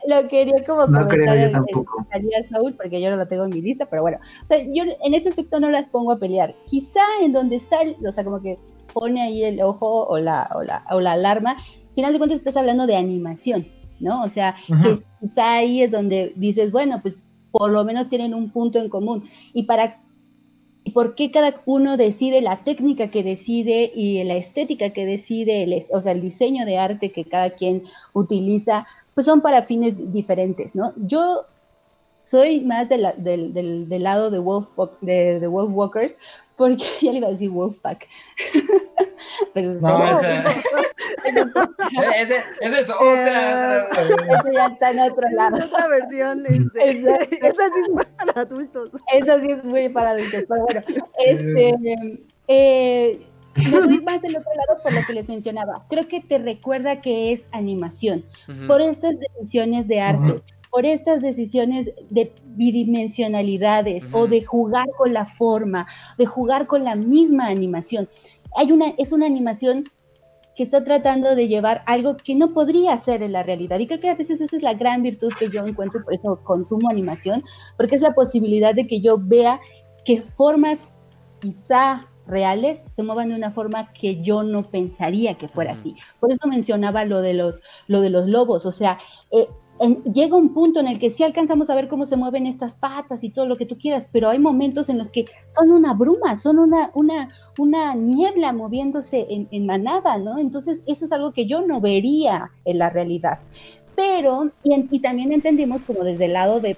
Lo 0.07 0.27
quería 0.27 0.55
como 0.65 0.85
comentar 0.85 1.63
salía 2.11 2.43
Saúl, 2.43 2.73
porque 2.75 3.01
yo 3.01 3.09
no 3.09 3.15
lo 3.15 3.27
tengo 3.27 3.45
en 3.45 3.51
mi 3.51 3.61
lista, 3.61 3.85
pero 3.89 4.01
bueno. 4.01 4.17
O 4.43 4.45
sea, 4.45 4.59
yo 4.59 4.83
en 5.03 5.13
ese 5.13 5.29
aspecto 5.29 5.59
no 5.59 5.69
las 5.69 5.87
pongo 5.89 6.11
a 6.11 6.19
pelear. 6.19 6.53
Quizá 6.67 7.01
en 7.21 7.33
donde 7.33 7.59
sale, 7.59 7.95
o 8.05 8.11
sea, 8.11 8.23
como 8.23 8.41
que 8.41 8.57
pone 8.93 9.21
ahí 9.21 9.43
el 9.43 9.61
ojo 9.61 10.05
o 10.05 10.17
la, 10.17 10.49
o 10.53 10.63
la, 10.63 10.85
o 10.91 10.99
la 10.99 11.13
alarma, 11.13 11.51
al 11.51 11.95
final 11.95 12.13
de 12.13 12.19
cuentas 12.19 12.39
estás 12.39 12.57
hablando 12.57 12.87
de 12.87 12.95
animación, 12.95 13.67
¿no? 13.99 14.21
O 14.23 14.29
sea, 14.29 14.55
que 14.67 14.99
quizá 15.21 15.55
ahí 15.55 15.83
es 15.83 15.91
donde 15.91 16.33
dices, 16.35 16.71
bueno, 16.71 16.99
pues 17.01 17.21
por 17.51 17.71
lo 17.71 17.83
menos 17.85 18.09
tienen 18.09 18.33
un 18.33 18.51
punto 18.51 18.79
en 18.79 18.89
común. 18.89 19.23
Y 19.53 19.63
para 19.63 20.01
y 20.87 20.91
por 20.91 21.15
qué 21.15 21.31
cada 21.31 21.61
uno 21.65 21.97
decide 21.97 22.39
la 22.39 22.63
técnica 22.63 23.11
que 23.11 23.21
decide 23.21 23.91
y 23.93 24.23
la 24.23 24.37
estética 24.37 24.91
que 24.91 25.05
decide, 25.05 25.85
o 25.91 26.01
sea, 26.01 26.13
el 26.13 26.21
diseño 26.21 26.65
de 26.65 26.77
arte 26.77 27.11
que 27.11 27.25
cada 27.25 27.49
quien 27.49 27.83
utiliza, 28.13 28.87
pues 29.13 29.25
son 29.25 29.41
para 29.41 29.63
fines 29.63 30.13
diferentes, 30.13 30.75
¿no? 30.75 30.93
Yo 30.95 31.45
soy 32.23 32.61
más 32.61 32.87
del, 32.87 33.05
del, 33.17 34.01
lado 34.01 34.31
de 34.31 34.39
Wolf, 34.39 34.69
de, 35.01 35.41
de 35.41 35.47
Wolf 35.47 35.73
Walkers, 35.73 36.15
porque 36.55 36.85
ya 37.01 37.11
le 37.11 37.17
iba 37.17 37.27
a 37.27 37.31
decir 37.31 37.49
Wolfpack. 37.49 38.07
Pero 39.53 39.73
no, 39.73 40.19
ese, 42.15 42.43
ese, 42.61 42.81
es 42.81 42.89
otra. 42.89 43.89
ese 43.89 44.53
ya 44.53 44.65
está 44.67 44.91
en 44.91 44.99
otro 44.99 45.29
lado. 45.31 45.57
Es 45.57 45.65
otra 45.65 45.87
versión. 45.87 46.43
Este. 46.45 46.89
esa 47.47 47.65
sí 47.67 47.81
es 47.97 48.05
para 48.17 48.41
adultos. 48.41 48.91
Esa 49.13 49.39
sí 49.39 49.51
es 49.51 49.63
muy 49.63 49.89
para 49.89 50.11
adultos. 50.11 50.45
Pero 50.47 50.61
bueno, 50.63 50.81
este. 51.25 52.19
Eh, 52.47 53.27
me 53.55 53.81
voy 53.81 54.01
más 54.01 54.21
del 54.21 54.37
otro 54.37 54.51
lado 54.55 54.81
por 54.83 54.93
lo 54.93 55.01
que 55.07 55.13
les 55.13 55.27
mencionaba. 55.27 55.83
Creo 55.89 56.07
que 56.07 56.21
te 56.21 56.37
recuerda 56.37 57.01
que 57.01 57.33
es 57.33 57.47
animación, 57.51 58.23
por 58.67 58.81
estas 58.81 59.15
decisiones 59.19 59.87
de 59.87 59.99
arte 59.99 60.43
por 60.69 60.85
estas 60.85 61.21
decisiones 61.21 61.89
de 62.09 62.31
bidimensionalidades 62.55 64.07
o 64.11 64.27
de 64.27 64.43
jugar 64.43 64.87
con 64.97 65.13
la 65.13 65.25
forma, 65.25 65.87
de 66.17 66.25
jugar 66.25 66.67
con 66.67 66.83
la 66.83 66.95
misma 66.95 67.47
animación. 67.47 68.09
Hay 68.55 68.71
una, 68.71 68.93
es 68.97 69.11
una 69.11 69.25
animación 69.25 69.85
que 70.55 70.63
está 70.63 70.83
tratando 70.83 71.35
de 71.35 71.47
llevar 71.47 71.83
algo 71.85 72.17
que 72.17 72.33
no 72.33 72.51
podría 72.51 72.97
ser 72.97 73.21
en 73.21 73.31
la 73.31 73.43
realidad. 73.43 73.77
Y 73.77 73.85
creo 73.85 73.99
que 73.99 74.09
a 74.09 74.15
veces 74.15 74.41
esa 74.41 74.55
es 74.55 74.63
la 74.63 74.73
gran 74.73 75.03
virtud 75.03 75.31
que 75.37 75.51
yo 75.51 75.65
encuentro, 75.65 76.03
por 76.03 76.15
eso 76.15 76.39
consumo 76.43 76.89
animación, 76.89 77.43
porque 77.77 77.95
es 77.95 78.01
la 78.01 78.15
posibilidad 78.15 78.73
de 78.73 78.87
que 78.87 78.99
yo 78.99 79.19
vea 79.19 79.59
que 80.03 80.21
formas 80.21 80.79
quizá 81.39 82.07
reales 82.25 82.83
se 82.87 83.03
muevan 83.03 83.29
de 83.29 83.35
una 83.35 83.51
forma 83.51 83.93
que 83.93 84.21
yo 84.21 84.43
no 84.43 84.69
pensaría 84.69 85.37
que 85.37 85.47
fuera 85.47 85.73
así. 85.73 85.95
Por 86.19 86.31
eso 86.31 86.47
mencionaba 86.47 87.05
lo 87.05 87.21
de 87.21 87.35
los, 87.35 87.61
lo 87.87 88.01
de 88.01 88.09
los 88.09 88.27
lobos, 88.27 88.65
o 88.65 88.71
sea, 88.71 88.97
eh, 89.31 89.47
llega 90.13 90.35
un 90.35 90.53
punto 90.53 90.79
en 90.79 90.87
el 90.87 90.99
que 90.99 91.09
sí 91.09 91.23
alcanzamos 91.23 91.69
a 91.69 91.75
ver 91.75 91.87
cómo 91.87 92.05
se 92.05 92.17
mueven 92.17 92.47
estas 92.47 92.75
patas 92.75 93.23
y 93.23 93.29
todo 93.29 93.45
lo 93.45 93.57
que 93.57 93.65
tú 93.65 93.77
quieras, 93.77 94.07
pero 94.11 94.29
hay 94.29 94.39
momentos 94.39 94.89
en 94.89 94.97
los 94.97 95.09
que 95.09 95.25
son 95.45 95.71
una 95.71 95.93
bruma, 95.93 96.35
son 96.35 96.59
una, 96.59 96.91
una, 96.93 97.29
una 97.57 97.95
niebla 97.95 98.53
moviéndose 98.53 99.27
en, 99.29 99.65
manada, 99.65 100.17
¿no? 100.17 100.37
Entonces 100.37 100.83
eso 100.87 101.05
es 101.05 101.11
algo 101.11 101.31
que 101.31 101.45
yo 101.45 101.61
no 101.61 101.81
vería 101.81 102.51
en 102.65 102.79
la 102.79 102.89
realidad. 102.89 103.39
Pero, 103.95 104.51
y, 104.63 104.99
también 104.99 105.31
entendimos 105.31 105.81
como 105.81 106.03
desde 106.03 106.25
el 106.25 106.33
lado 106.33 106.59
de, 106.59 106.77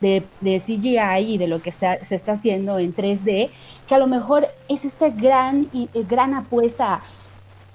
de, 0.00 0.60
CGI 0.60 1.34
y 1.34 1.38
de 1.38 1.48
lo 1.48 1.60
que 1.60 1.72
se, 1.72 2.04
se, 2.04 2.14
está 2.14 2.32
haciendo 2.32 2.78
en 2.78 2.94
3D, 2.94 3.50
que 3.88 3.94
a 3.94 3.98
lo 3.98 4.06
mejor 4.06 4.48
es 4.68 4.84
esta 4.84 5.08
gran, 5.08 5.68
gran 6.08 6.34
apuesta 6.34 7.02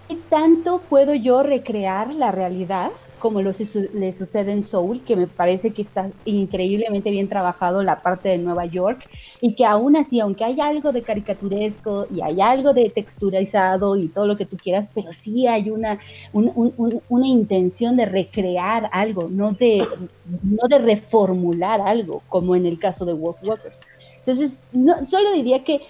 ¿qué 0.09 0.17
tanto 0.29 0.81
puedo 0.89 1.13
yo 1.13 1.43
recrear 1.43 2.13
la 2.13 2.31
realidad? 2.31 2.91
Como 3.19 3.41
lo, 3.41 3.51
le 3.93 4.13
sucede 4.13 4.51
en 4.51 4.63
Soul, 4.63 5.03
que 5.03 5.15
me 5.15 5.27
parece 5.27 5.71
que 5.71 5.81
está 5.81 6.09
increíblemente 6.25 7.11
bien 7.11 7.29
trabajado 7.29 7.83
la 7.83 8.01
parte 8.01 8.29
de 8.29 8.37
Nueva 8.37 8.65
York, 8.65 9.03
y 9.41 9.55
que 9.55 9.65
aún 9.65 9.95
así, 9.95 10.19
aunque 10.19 10.43
hay 10.43 10.59
algo 10.59 10.91
de 10.91 11.03
caricaturesco 11.03 12.07
y 12.09 12.21
hay 12.21 12.41
algo 12.41 12.73
de 12.73 12.89
texturizado 12.89 13.95
y 13.95 14.07
todo 14.07 14.27
lo 14.27 14.37
que 14.37 14.45
tú 14.45 14.57
quieras, 14.57 14.89
pero 14.93 15.13
sí 15.13 15.45
hay 15.47 15.69
una, 15.69 15.99
una 16.33 17.27
intención 17.27 17.97
de 17.97 18.05
recrear 18.05 18.89
algo, 18.91 19.29
no 19.29 19.51
de, 19.51 19.85
no 20.25 20.67
de 20.67 20.79
reformular 20.79 21.81
algo, 21.81 22.23
como 22.27 22.55
en 22.55 22.65
el 22.65 22.79
caso 22.79 23.05
de 23.05 23.13
Wolf 23.13 23.37
Walker. 23.43 23.73
Entonces, 24.19 24.53
no, 24.71 25.05
solo 25.05 25.31
diría 25.33 25.63
que 25.63 25.81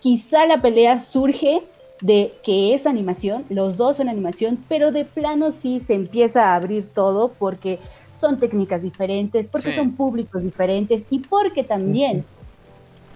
quizá 0.00 0.46
la 0.46 0.60
pelea 0.60 1.00
surge 1.00 1.62
de 2.00 2.34
que 2.42 2.74
es 2.74 2.86
animación, 2.86 3.44
los 3.48 3.76
dos 3.76 3.96
son 3.96 4.08
animación, 4.08 4.64
pero 4.68 4.92
de 4.92 5.04
plano 5.04 5.52
sí 5.52 5.80
se 5.80 5.94
empieza 5.94 6.50
a 6.50 6.56
abrir 6.56 6.88
todo 6.92 7.32
porque 7.38 7.78
son 8.12 8.38
técnicas 8.38 8.82
diferentes, 8.82 9.48
porque 9.48 9.72
son 9.72 9.92
públicos 9.92 10.42
diferentes 10.42 11.02
y 11.10 11.20
porque 11.20 11.64
también 11.64 12.24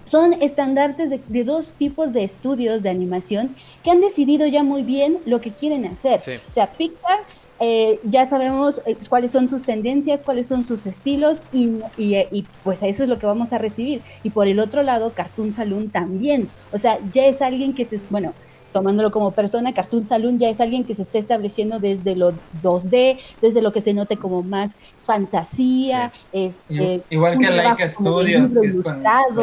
son 0.05 0.33
estandartes 0.33 1.09
de, 1.09 1.43
dos 1.43 1.69
tipos 1.77 2.11
de 2.11 2.23
estudios 2.23 2.83
de 2.83 2.89
animación 2.89 3.55
que 3.83 3.91
han 3.91 4.01
decidido 4.01 4.45
ya 4.45 4.61
muy 4.61 4.83
bien 4.83 5.19
lo 5.25 5.39
que 5.39 5.51
quieren 5.51 5.85
hacer. 5.85 6.19
O 6.47 6.51
sea, 6.51 6.67
Pixar 6.67 7.19
eh, 7.63 7.99
ya 8.03 8.25
sabemos 8.25 8.81
eh, 8.85 8.97
cuáles 9.07 9.31
son 9.31 9.47
sus 9.47 9.63
tendencias, 9.63 10.19
cuáles 10.21 10.47
son 10.47 10.65
sus 10.65 10.85
estilos 10.85 11.43
y, 11.53 11.69
y, 11.95 12.17
y, 12.31 12.45
pues 12.63 12.81
eso 12.81 13.03
es 13.03 13.09
lo 13.09 13.19
que 13.19 13.27
vamos 13.27 13.53
a 13.53 13.59
recibir. 13.59 14.01
Y 14.23 14.31
por 14.31 14.47
el 14.47 14.59
otro 14.59 14.81
lado, 14.83 15.13
Cartoon 15.13 15.53
Saloon 15.53 15.91
también. 15.91 16.49
O 16.73 16.79
sea, 16.79 16.99
ya 17.13 17.27
es 17.27 17.41
alguien 17.41 17.75
que 17.75 17.85
se, 17.85 18.01
bueno, 18.09 18.33
tomándolo 18.71 19.11
como 19.11 19.31
persona, 19.31 19.73
Cartoon 19.73 20.05
Saloon 20.05 20.39
ya 20.39 20.49
es 20.49 20.59
alguien 20.59 20.83
que 20.83 20.95
se 20.95 21.03
está 21.03 21.17
estableciendo 21.17 21.79
desde 21.79 22.15
lo 22.15 22.33
2D, 22.63 23.19
desde 23.41 23.61
lo 23.61 23.71
que 23.71 23.81
se 23.81 23.93
note 23.93 24.17
como 24.17 24.43
más 24.43 24.75
fantasía, 25.05 26.11
este, 26.31 27.01
igual 27.09 27.37
que 27.37 27.49
Laika 27.49 27.89
Studios, 27.89 28.51
que 28.51 28.67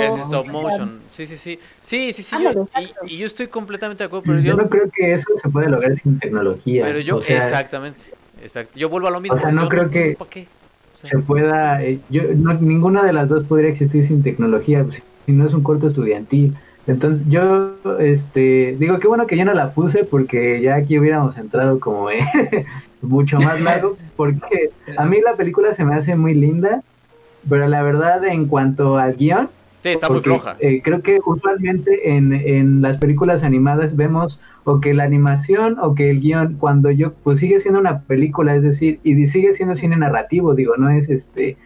es, 0.07 0.19
stop 0.19 0.47
motion, 0.49 1.01
sí, 1.09 1.27
sí, 1.27 1.37
sí, 1.37 1.59
sí, 1.83 2.13
sí, 2.13 2.23
sí, 2.23 2.37
y, 3.07 3.19
yo 3.19 3.27
estoy 3.27 3.49
completamente 3.49 4.03
de 4.03 4.07
acuerdo, 4.07 4.25
pero 4.27 4.41
yo, 4.41 4.57
no 4.57 4.69
creo 4.69 4.91
que 4.95 5.15
eso 5.15 5.27
se 5.43 5.49
puede 5.49 5.69
lograr 5.69 5.99
sin 6.01 6.19
tecnología. 6.19 6.85
Pero 6.85 7.01
yo, 7.01 7.21
exactamente, 7.27 8.05
exacto, 8.43 8.79
yo 8.79 8.89
vuelvo 8.89 9.09
a 9.09 9.11
lo 9.11 9.21
mismo. 9.21 9.37
O 9.37 9.41
sea, 9.41 9.53
no 9.53 9.69
creo 9.69 9.91
que 9.91 10.17
se 10.95 11.19
pueda, 11.19 11.83
eh, 11.83 12.01
yo, 12.09 12.23
no, 12.35 12.55
ninguna 12.55 13.05
de 13.05 13.13
las 13.13 13.29
dos 13.29 13.45
podría 13.47 13.71
existir 13.71 14.07
sin 14.07 14.23
tecnología, 14.23 14.85
si 15.27 15.33
no 15.33 15.47
es 15.47 15.53
un 15.53 15.63
corto 15.63 15.89
estudiantil. 15.89 16.57
Entonces 16.89 17.23
yo, 17.28 17.74
este, 18.01 18.74
digo, 18.78 18.98
qué 18.98 19.06
bueno 19.06 19.27
que 19.27 19.36
yo 19.36 19.44
no 19.44 19.52
la 19.52 19.73
puse 19.73 20.05
porque 20.05 20.62
ya 20.62 20.77
aquí 20.77 20.98
hubiéramos 20.98 21.36
entrado 21.36 21.78
como 21.81 22.10
eh, 22.10 22.24
mucho 23.02 23.36
más 23.36 23.60
largo, 23.60 23.98
porque 24.16 24.70
a 24.97 25.05
mí 25.05 25.20
la 25.20 25.36
película 25.36 25.74
se 25.74 25.85
me 25.85 25.94
hace 25.94 26.16
muy 26.16 26.32
linda, 26.32 26.82
pero 27.47 27.69
la 27.69 27.82
verdad 27.82 28.24
en 28.24 28.47
cuanto 28.47 28.97
al 28.97 29.16
guion, 29.16 29.51
sí, 29.82 29.90
está 29.90 30.09
muy 30.09 30.23
floja. 30.23 30.56
Eh, 30.60 30.81
creo 30.82 31.02
que 31.02 31.20
usualmente 31.24 32.16
en, 32.16 32.32
en 32.32 32.81
las 32.81 32.97
películas 32.97 33.43
animadas 33.43 33.94
vemos 33.94 34.40
o 34.65 34.81
que 34.81 34.94
la 34.94 35.05
animación 35.05 35.77
o 35.81 35.94
que 35.94 36.09
el 36.09 36.20
guion, 36.20 36.55
cuando 36.55 36.90
yo, 36.90 37.12
pues 37.23 37.39
sigue 37.39 37.60
siendo 37.60 37.81
una 37.81 38.01
película, 38.01 38.56
es 38.56 38.62
decir, 38.62 38.98
y 39.05 39.27
sigue 39.27 39.52
siendo 39.52 39.77
cine 39.77 39.97
narrativo, 39.97 40.55
digo, 40.55 40.78
no 40.78 40.89
es 40.89 41.10
este 41.10 41.59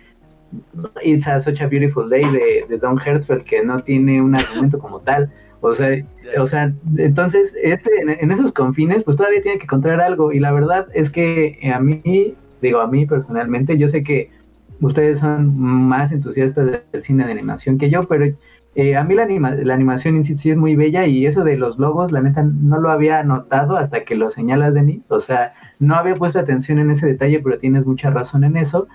It's 1.02 1.26
a 1.26 1.40
Such 1.40 1.60
a 1.60 1.66
Beautiful 1.66 2.08
Day 2.08 2.24
de, 2.68 2.78
Don 2.78 2.98
Hertzfeld 2.98 3.44
que 3.44 3.62
no 3.64 3.82
tiene 3.82 4.20
un 4.20 4.34
argumento 4.34 4.78
como 4.78 5.00
tal. 5.00 5.30
O 5.60 5.74
sea, 5.74 5.90
o 6.38 6.48
sea 6.48 6.72
entonces 6.96 7.54
este, 7.62 7.90
en, 8.00 8.32
esos 8.32 8.52
confines 8.52 9.04
pues 9.04 9.16
todavía 9.16 9.42
tiene 9.42 9.58
que 9.58 9.64
encontrar 9.64 10.00
algo 10.00 10.32
y 10.32 10.40
la 10.40 10.50
verdad 10.50 10.88
es 10.92 11.08
que 11.08 11.58
a 11.72 11.78
mí, 11.78 12.34
digo 12.60 12.80
a 12.80 12.88
mí 12.88 13.06
personalmente, 13.06 13.78
yo 13.78 13.88
sé 13.88 14.02
que 14.02 14.30
ustedes 14.80 15.20
son 15.20 15.56
más 15.58 16.10
entusiastas 16.10 16.82
del 16.90 17.02
cine 17.04 17.24
de 17.24 17.32
animación 17.32 17.78
que 17.78 17.90
yo, 17.90 18.08
pero 18.08 18.26
eh, 18.74 18.96
a 18.96 19.04
mí 19.04 19.14
la, 19.14 19.26
la 19.26 19.74
animación 19.74 20.16
en 20.16 20.24
sí, 20.24 20.34
sí 20.34 20.50
es 20.50 20.56
muy 20.56 20.76
bella 20.76 21.06
y 21.06 21.26
eso 21.26 21.44
de 21.44 21.56
los 21.56 21.78
logos, 21.78 22.10
la 22.10 22.22
neta, 22.22 22.42
no 22.42 22.80
lo 22.80 22.90
había 22.90 23.22
notado 23.22 23.76
hasta 23.76 24.04
que 24.04 24.14
lo 24.14 24.30
señalas, 24.30 24.72
Denis. 24.72 25.02
O 25.08 25.20
sea, 25.20 25.52
no 25.78 25.94
había 25.96 26.16
puesto 26.16 26.38
atención 26.38 26.78
en 26.78 26.90
ese 26.90 27.06
detalle, 27.06 27.40
pero 27.40 27.58
tienes 27.58 27.84
mucha 27.84 28.10
razón 28.10 28.44
en 28.44 28.56
eso. 28.56 28.88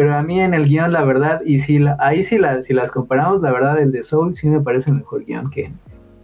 Pero 0.00 0.14
a 0.14 0.22
mí 0.22 0.40
en 0.40 0.54
el 0.54 0.66
guion, 0.66 0.94
la 0.94 1.04
verdad, 1.04 1.42
y 1.44 1.58
si 1.58 1.78
ahí 1.98 2.24
si, 2.24 2.38
la, 2.38 2.62
si 2.62 2.72
las 2.72 2.90
comparamos, 2.90 3.42
la 3.42 3.52
verdad, 3.52 3.78
el 3.78 3.92
de 3.92 4.02
Soul 4.02 4.34
sí 4.34 4.48
me 4.48 4.62
parece 4.62 4.90
mejor 4.90 5.26
guion 5.26 5.50
que, 5.50 5.70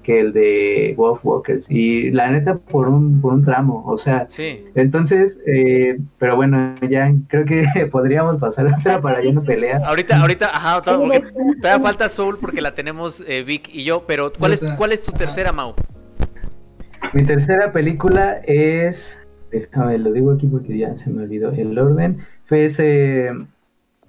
que 0.02 0.18
el 0.18 0.32
de 0.32 0.94
Wolf 0.96 1.20
Walkers. 1.22 1.66
Y 1.68 2.10
la 2.10 2.30
neta, 2.30 2.56
por 2.56 2.88
un, 2.88 3.20
por 3.20 3.34
un 3.34 3.44
tramo, 3.44 3.84
o 3.84 3.98
sea. 3.98 4.26
Sí. 4.28 4.64
Entonces, 4.74 5.36
eh, 5.46 5.98
pero 6.16 6.36
bueno, 6.36 6.74
ya 6.88 7.12
creo 7.28 7.44
que 7.44 7.66
podríamos 7.92 8.40
pasar 8.40 8.66
a 8.66 8.78
otra 8.78 9.02
para 9.02 9.22
ya 9.22 9.30
no 9.32 9.42
pelear. 9.42 9.82
Ahorita, 9.84 10.22
ahorita, 10.22 10.46
ajá, 10.46 10.80
todavía, 10.80 11.20
falta 11.82 12.08
Soul 12.08 12.38
porque 12.40 12.62
la 12.62 12.74
tenemos 12.74 13.22
eh, 13.28 13.44
Vic 13.44 13.68
y 13.70 13.84
yo, 13.84 14.04
pero 14.06 14.32
¿cuál 14.38 14.54
es, 14.54 14.62
¿cuál 14.78 14.92
es 14.92 15.02
tu 15.02 15.12
tercera, 15.12 15.52
Mau? 15.52 15.74
Mi 17.12 17.24
tercera 17.24 17.72
película 17.72 18.40
es. 18.46 18.96
Déjame, 19.50 19.98
lo 19.98 20.12
digo 20.12 20.32
aquí 20.32 20.46
porque 20.46 20.78
ya 20.78 20.96
se 20.96 21.10
me 21.10 21.24
olvidó 21.24 21.52
el 21.52 21.78
orden. 21.78 22.24
Fue 22.46 22.64
ese 22.64 23.32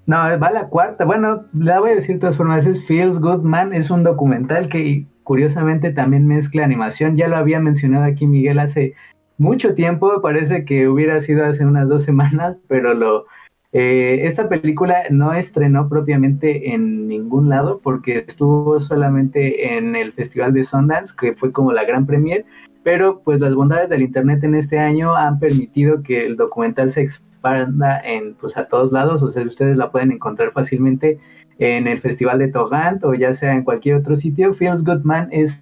no, 0.08 0.16
va 0.40 0.52
la 0.52 0.70
cuarta. 0.70 1.04
Bueno, 1.04 1.44
la 1.54 1.82
voy 1.82 1.92
a 1.92 1.96
decir 1.96 2.16
de 2.16 2.22
todas 2.22 2.38
formas. 2.38 2.66
Es 2.66 2.82
Feels 2.88 3.20
Good 3.20 3.42
Man. 3.42 3.74
Es 3.74 3.92
un 3.92 4.04
documental 4.04 4.70
que 4.70 5.06
curiosamente 5.24 5.92
también 5.92 6.26
mezcla 6.26 6.64
animación. 6.64 7.18
Ya 7.18 7.28
lo 7.28 7.36
había 7.36 7.60
mencionado 7.60 8.06
aquí 8.06 8.26
Miguel 8.26 8.60
hace 8.60 8.96
mucho 9.38 9.76
tiempo. 9.76 10.22
Parece 10.22 10.64
que 10.64 10.88
hubiera 10.88 11.20
sido 11.20 11.46
hace 11.46 11.66
unas 11.66 11.90
dos 11.90 12.04
semanas, 12.06 12.56
pero 12.70 12.94
lo. 12.94 13.26
Eh, 13.74 14.22
esta 14.24 14.48
película 14.48 14.96
no 15.10 15.34
estrenó 15.34 15.90
propiamente 15.90 16.74
en 16.74 17.10
ningún 17.10 17.50
lado 17.50 17.82
porque 17.84 18.24
estuvo 18.26 18.80
solamente 18.80 19.76
en 19.76 19.98
el 19.98 20.14
Festival 20.14 20.54
de 20.54 20.64
Sundance, 20.64 21.14
que 21.20 21.34
fue 21.34 21.52
como 21.52 21.74
la 21.74 21.84
gran 21.84 22.06
premier, 22.06 22.46
pero 22.84 23.20
pues 23.26 23.42
las 23.42 23.54
bondades 23.54 23.90
del 23.90 24.04
Internet 24.04 24.42
en 24.46 24.56
este 24.56 24.80
año 24.80 25.18
han 25.18 25.38
permitido 25.38 26.02
que 26.02 26.26
el 26.26 26.38
documental 26.38 26.92
se, 26.92 27.10
banda 27.52 28.00
en 28.00 28.36
pues 28.36 28.58
a 28.58 28.68
todos 28.68 28.92
lados, 28.92 29.24
o 29.24 29.32
sea, 29.32 29.44
ustedes 29.44 29.78
la 29.78 29.92
pueden 29.92 30.12
encontrar 30.12 30.52
fácilmente 30.52 31.20
en 31.60 31.88
el 31.88 32.02
Festival 32.02 32.40
de 32.40 32.50
Togant 32.50 33.04
o 33.04 33.14
ya 33.14 33.34
sea 33.34 33.54
en 33.54 33.64
cualquier 33.64 33.96
otro 33.96 34.16
sitio. 34.16 34.54
Feels 34.54 34.84
Good 34.84 35.04
Man 35.04 35.30
es 35.32 35.60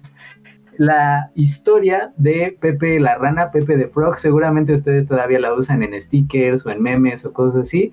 la 0.78 1.30
historia 1.34 2.12
de 2.16 2.56
Pepe 2.60 3.00
la 3.00 3.16
rana, 3.16 3.50
Pepe 3.50 3.76
de 3.76 3.88
Frog, 3.88 4.18
seguramente 4.18 4.74
ustedes 4.74 5.08
todavía 5.08 5.40
la 5.40 5.54
usan 5.54 5.82
en 5.82 6.00
stickers 6.00 6.64
o 6.66 6.70
en 6.70 6.82
memes 6.82 7.24
o 7.24 7.32
cosas 7.32 7.62
así, 7.62 7.92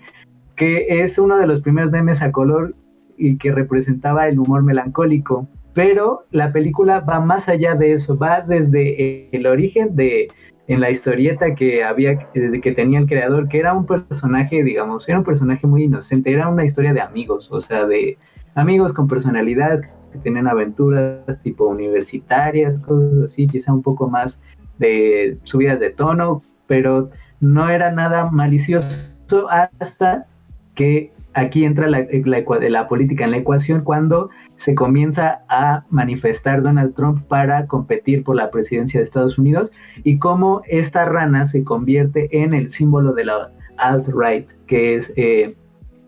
que 0.55 1.03
es 1.03 1.17
uno 1.17 1.37
de 1.37 1.47
los 1.47 1.61
primeros 1.61 1.91
memes 1.91 2.21
a 2.21 2.31
color 2.31 2.75
y 3.17 3.37
que 3.37 3.51
representaba 3.51 4.27
el 4.27 4.39
humor 4.39 4.63
melancólico. 4.63 5.47
Pero 5.73 6.25
la 6.29 6.51
película 6.51 6.99
va 6.99 7.19
más 7.19 7.47
allá 7.47 7.73
de 7.73 7.93
eso, 7.93 8.17
va 8.17 8.41
desde 8.41 9.29
el 9.35 9.47
origen 9.47 9.95
de 9.95 10.27
en 10.68 10.80
la 10.80 10.90
historieta 10.91 11.56
que 11.56 11.84
había 11.84 12.18
que 12.18 12.72
tenía 12.72 12.99
el 12.99 13.07
creador 13.07 13.49
que 13.49 13.60
era 13.60 13.73
un 13.73 13.85
personaje 13.85 14.64
digamos 14.64 15.07
era 15.10 15.19
un 15.19 15.26
personaje 15.26 15.68
muy 15.68 15.84
inocente 15.84 16.31
era 16.31 16.48
una 16.48 16.65
historia 16.65 16.94
de 16.94 17.02
amigos 17.02 17.49
o 17.52 17.60
sea 17.61 17.85
de 17.85 18.18
amigos 18.56 18.94
con 18.94 19.07
personalidades 19.07 19.81
que 20.11 20.19
tenían 20.19 20.48
aventuras 20.48 21.41
tipo 21.44 21.65
universitarias 21.65 22.77
cosas 22.80 23.26
así 23.26 23.48
quizá 23.48 23.73
un 23.73 23.81
poco 23.81 24.10
más 24.10 24.40
de 24.80 25.38
subidas 25.44 25.80
de 25.80 25.90
tono 25.90 26.44
pero 26.68 27.10
no 27.41 27.69
era 27.69 27.91
nada 27.91 28.31
malicioso 28.31 29.49
hasta 29.49 30.27
que 30.76 31.12
aquí 31.34 31.65
entra 31.65 31.88
la, 31.88 32.05
la, 32.10 32.88
política 32.88 33.23
en 33.26 33.31
la 33.31 33.38
ecuación 33.38 33.84
cuando 33.84 34.30
se 34.57 34.76
comienza 34.76 35.41
a 35.49 35.85
manifestar 35.89 36.61
Donald 36.61 36.95
Trump 36.95 37.23
para 37.27 37.68
competir 37.68 38.23
por 38.23 38.35
la 38.35 38.51
presidencia 38.51 38.99
de 38.99 39.05
Estados 39.05 39.38
Unidos 39.38 39.72
y 40.03 40.19
cómo 40.19 40.61
esta 40.68 41.05
rana 41.05 41.47
se 41.47 41.64
convierte 41.64 42.43
en 42.43 42.53
el 42.53 42.69
símbolo 42.72 43.14
de 43.14 43.26
la 43.26 43.51
alt-right, 43.77 44.47
que 44.68 44.95
es 44.95 45.11
eh, 45.15 45.55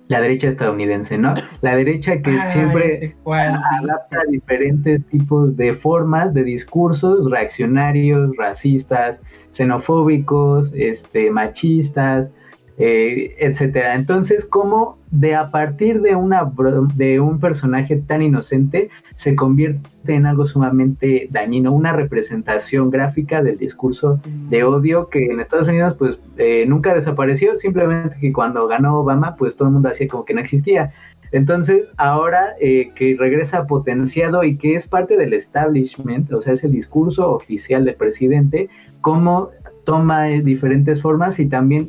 la 0.07 0.21
derecha 0.21 0.49
estadounidense, 0.49 1.17
¿no? 1.17 1.33
La 1.61 1.75
derecha 1.75 2.21
que 2.21 2.31
ah, 2.31 2.53
siempre 2.53 3.15
adapta 3.25 4.19
diferentes 4.29 5.03
tipos 5.07 5.57
de 5.57 5.75
formas, 5.75 6.33
de 6.33 6.43
discursos 6.43 7.29
reaccionarios, 7.29 8.35
racistas, 8.37 9.19
xenofóbicos, 9.51 10.71
este, 10.73 11.31
machistas, 11.31 12.29
eh, 12.77 13.35
etcétera. 13.39 13.95
Entonces, 13.95 14.45
¿cómo 14.45 14.97
de 15.09 15.33
a 15.33 15.49
partir 15.49 16.01
de, 16.01 16.15
una, 16.15 16.51
de 16.95 17.21
un 17.21 17.39
personaje 17.39 17.95
tan 17.95 18.21
inocente 18.21 18.89
se 19.15 19.35
convierte 19.35 19.89
en 20.07 20.25
algo 20.25 20.45
sumamente 20.45 21.29
dañino, 21.31 21.71
una 21.71 21.93
representación 21.93 22.89
gráfica 22.89 23.41
del 23.41 23.57
discurso 23.57 24.19
de 24.49 24.63
odio 24.65 25.07
que 25.07 25.25
en 25.27 25.39
Estados 25.39 25.69
Unidos 25.69 25.95
pues 25.97 26.19
eh, 26.37 26.65
nunca 26.67 26.93
desapareció, 26.93 27.57
simplemente 27.57 28.17
que 28.19 28.33
cuando 28.33 28.67
ganó 28.67 28.99
Obama 28.99 29.35
pues 29.37 29.55
todo 29.55 29.69
el 29.69 29.73
mundo 29.73 29.89
hacía 29.89 30.07
como 30.07 30.25
que 30.25 30.33
no 30.33 30.41
existía. 30.41 30.91
Entonces, 31.31 31.87
ahora 31.97 32.55
eh, 32.59 32.91
que 32.95 33.15
regresa 33.17 33.67
potenciado 33.67 34.43
y 34.43 34.57
que 34.57 34.75
es 34.75 34.87
parte 34.87 35.17
del 35.17 35.33
establishment, 35.33 36.31
o 36.31 36.41
sea, 36.41 36.53
es 36.53 36.63
el 36.63 36.71
discurso 36.71 37.31
oficial 37.31 37.85
del 37.85 37.95
presidente, 37.95 38.69
cómo 39.01 39.49
toma 39.85 40.29
eh, 40.29 40.41
diferentes 40.41 41.01
formas 41.01 41.39
y 41.39 41.45
también 41.47 41.87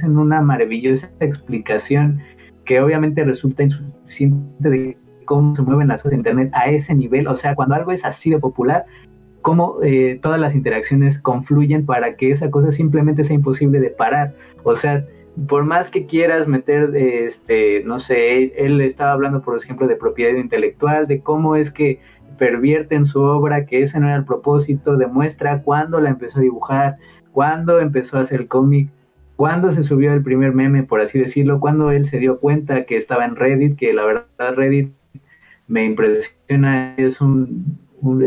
hacen 0.00 0.18
una 0.18 0.40
maravillosa 0.40 1.10
explicación 1.20 2.20
que 2.64 2.80
obviamente 2.80 3.24
resulta 3.24 3.62
insuficiente 3.62 4.70
de 4.70 4.96
cómo 5.24 5.54
se 5.54 5.62
mueven 5.62 5.88
las 5.88 6.02
cosas 6.02 6.12
de 6.12 6.16
Internet 6.16 6.50
a 6.54 6.70
ese 6.70 6.94
nivel. 6.94 7.28
O 7.28 7.36
sea, 7.36 7.54
cuando 7.54 7.74
algo 7.74 7.92
es 7.92 8.04
así 8.04 8.30
de 8.30 8.38
popular, 8.38 8.86
cómo 9.42 9.78
eh, 9.82 10.18
todas 10.22 10.40
las 10.40 10.54
interacciones 10.54 11.18
confluyen 11.18 11.86
para 11.86 12.16
que 12.16 12.30
esa 12.32 12.50
cosa 12.50 12.72
simplemente 12.72 13.24
sea 13.24 13.34
imposible 13.34 13.80
de 13.80 13.90
parar. 13.90 14.34
O 14.64 14.76
sea, 14.76 15.04
por 15.48 15.64
más 15.64 15.90
que 15.90 16.06
quieras 16.06 16.46
meter, 16.46 16.94
este, 16.94 17.82
no 17.84 18.00
sé, 18.00 18.52
él 18.64 18.80
estaba 18.80 19.12
hablando, 19.12 19.42
por 19.42 19.56
ejemplo, 19.56 19.86
de 19.86 19.96
propiedad 19.96 20.36
intelectual, 20.36 21.06
de 21.06 21.20
cómo 21.20 21.56
es 21.56 21.70
que 21.70 22.00
pervierte 22.38 22.94
en 22.94 23.06
su 23.06 23.20
obra 23.20 23.66
que 23.66 23.82
ese 23.82 24.00
no 24.00 24.06
era 24.06 24.16
el 24.16 24.24
propósito, 24.24 24.96
demuestra 24.96 25.62
cuándo 25.62 26.00
la 26.00 26.10
empezó 26.10 26.38
a 26.38 26.42
dibujar, 26.42 26.96
cuándo 27.32 27.80
empezó 27.80 28.16
a 28.16 28.22
hacer 28.22 28.48
cómic, 28.48 28.90
cuándo 29.40 29.72
se 29.72 29.84
subió 29.84 30.12
el 30.12 30.22
primer 30.22 30.52
meme, 30.52 30.82
por 30.82 31.00
así 31.00 31.18
decirlo, 31.18 31.60
cuándo 31.60 31.92
él 31.92 32.04
se 32.10 32.18
dio 32.18 32.40
cuenta 32.40 32.84
que 32.84 32.98
estaba 32.98 33.24
en 33.24 33.36
Reddit, 33.36 33.74
que 33.74 33.94
la 33.94 34.04
verdad 34.04 34.54
Reddit 34.54 34.92
me 35.66 35.86
impresiona, 35.86 36.94
es 36.98 37.22
un, 37.22 37.78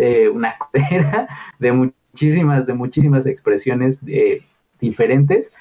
eh, 0.02 0.27
una 0.27 0.56
codera 0.72 1.27
de 1.60 1.72
muchísimas, 1.72 2.65
de 2.65 2.73
muchísimas 2.73 3.27
expresiones 3.27 3.99
eh, 4.07 4.41
diferentes. 4.81 5.52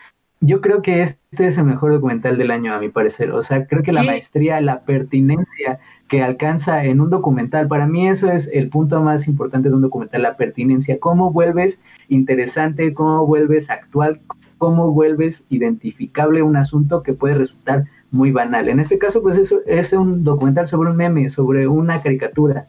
Yo 0.41 0.63
creo 0.63 0.81
que 0.81 1.03
este 1.03 1.47
es 1.47 1.59
el 1.59 1.65
mejor 1.65 1.93
documental 1.93 2.39
del 2.39 2.51
año, 2.51 2.73
a 2.73 2.81
mi 2.81 2.89
parecer. 2.89 3.33
O 3.33 3.43
sea, 3.43 3.67
creo 3.67 3.83
que 3.83 3.93
la 3.93 4.05
maestría, 4.05 4.59
la 4.63 4.81
pertinencia 4.85 5.81
que 6.09 6.23
alcanza 6.23 6.83
en 6.83 7.03
un 7.03 7.11
documental, 7.11 7.69
para 7.69 7.87
mí 7.87 8.09
eso 8.09 8.31
es 8.31 8.49
el 8.55 8.71
punto 8.71 9.03
más 9.03 9.29
importante 9.29 9.69
de 9.69 9.75
un 9.75 9.83
documental, 9.83 10.23
la 10.23 10.39
pertinencia. 10.39 10.99
Cómo 10.99 11.31
vuelves 11.31 11.79
interesante, 12.09 12.95
cómo 12.95 13.27
vuelves 13.27 13.69
actual, 13.69 14.23
cómo 14.63 14.93
vuelves 14.93 15.43
identificable 15.49 16.41
un 16.41 16.55
asunto 16.55 17.03
que 17.03 17.15
puede 17.15 17.37
resultar 17.37 17.87
muy 18.13 18.31
banal. 18.31 18.69
En 18.69 18.79
este 18.79 18.97
caso, 18.97 19.21
pues 19.21 19.37
eso 19.37 19.57
es 19.67 19.93
un 19.93 20.23
documental 20.23 20.69
sobre 20.69 20.91
un 20.91 20.97
meme, 20.97 21.31
sobre 21.31 21.67
una 21.67 21.99
caricatura. 21.99 22.69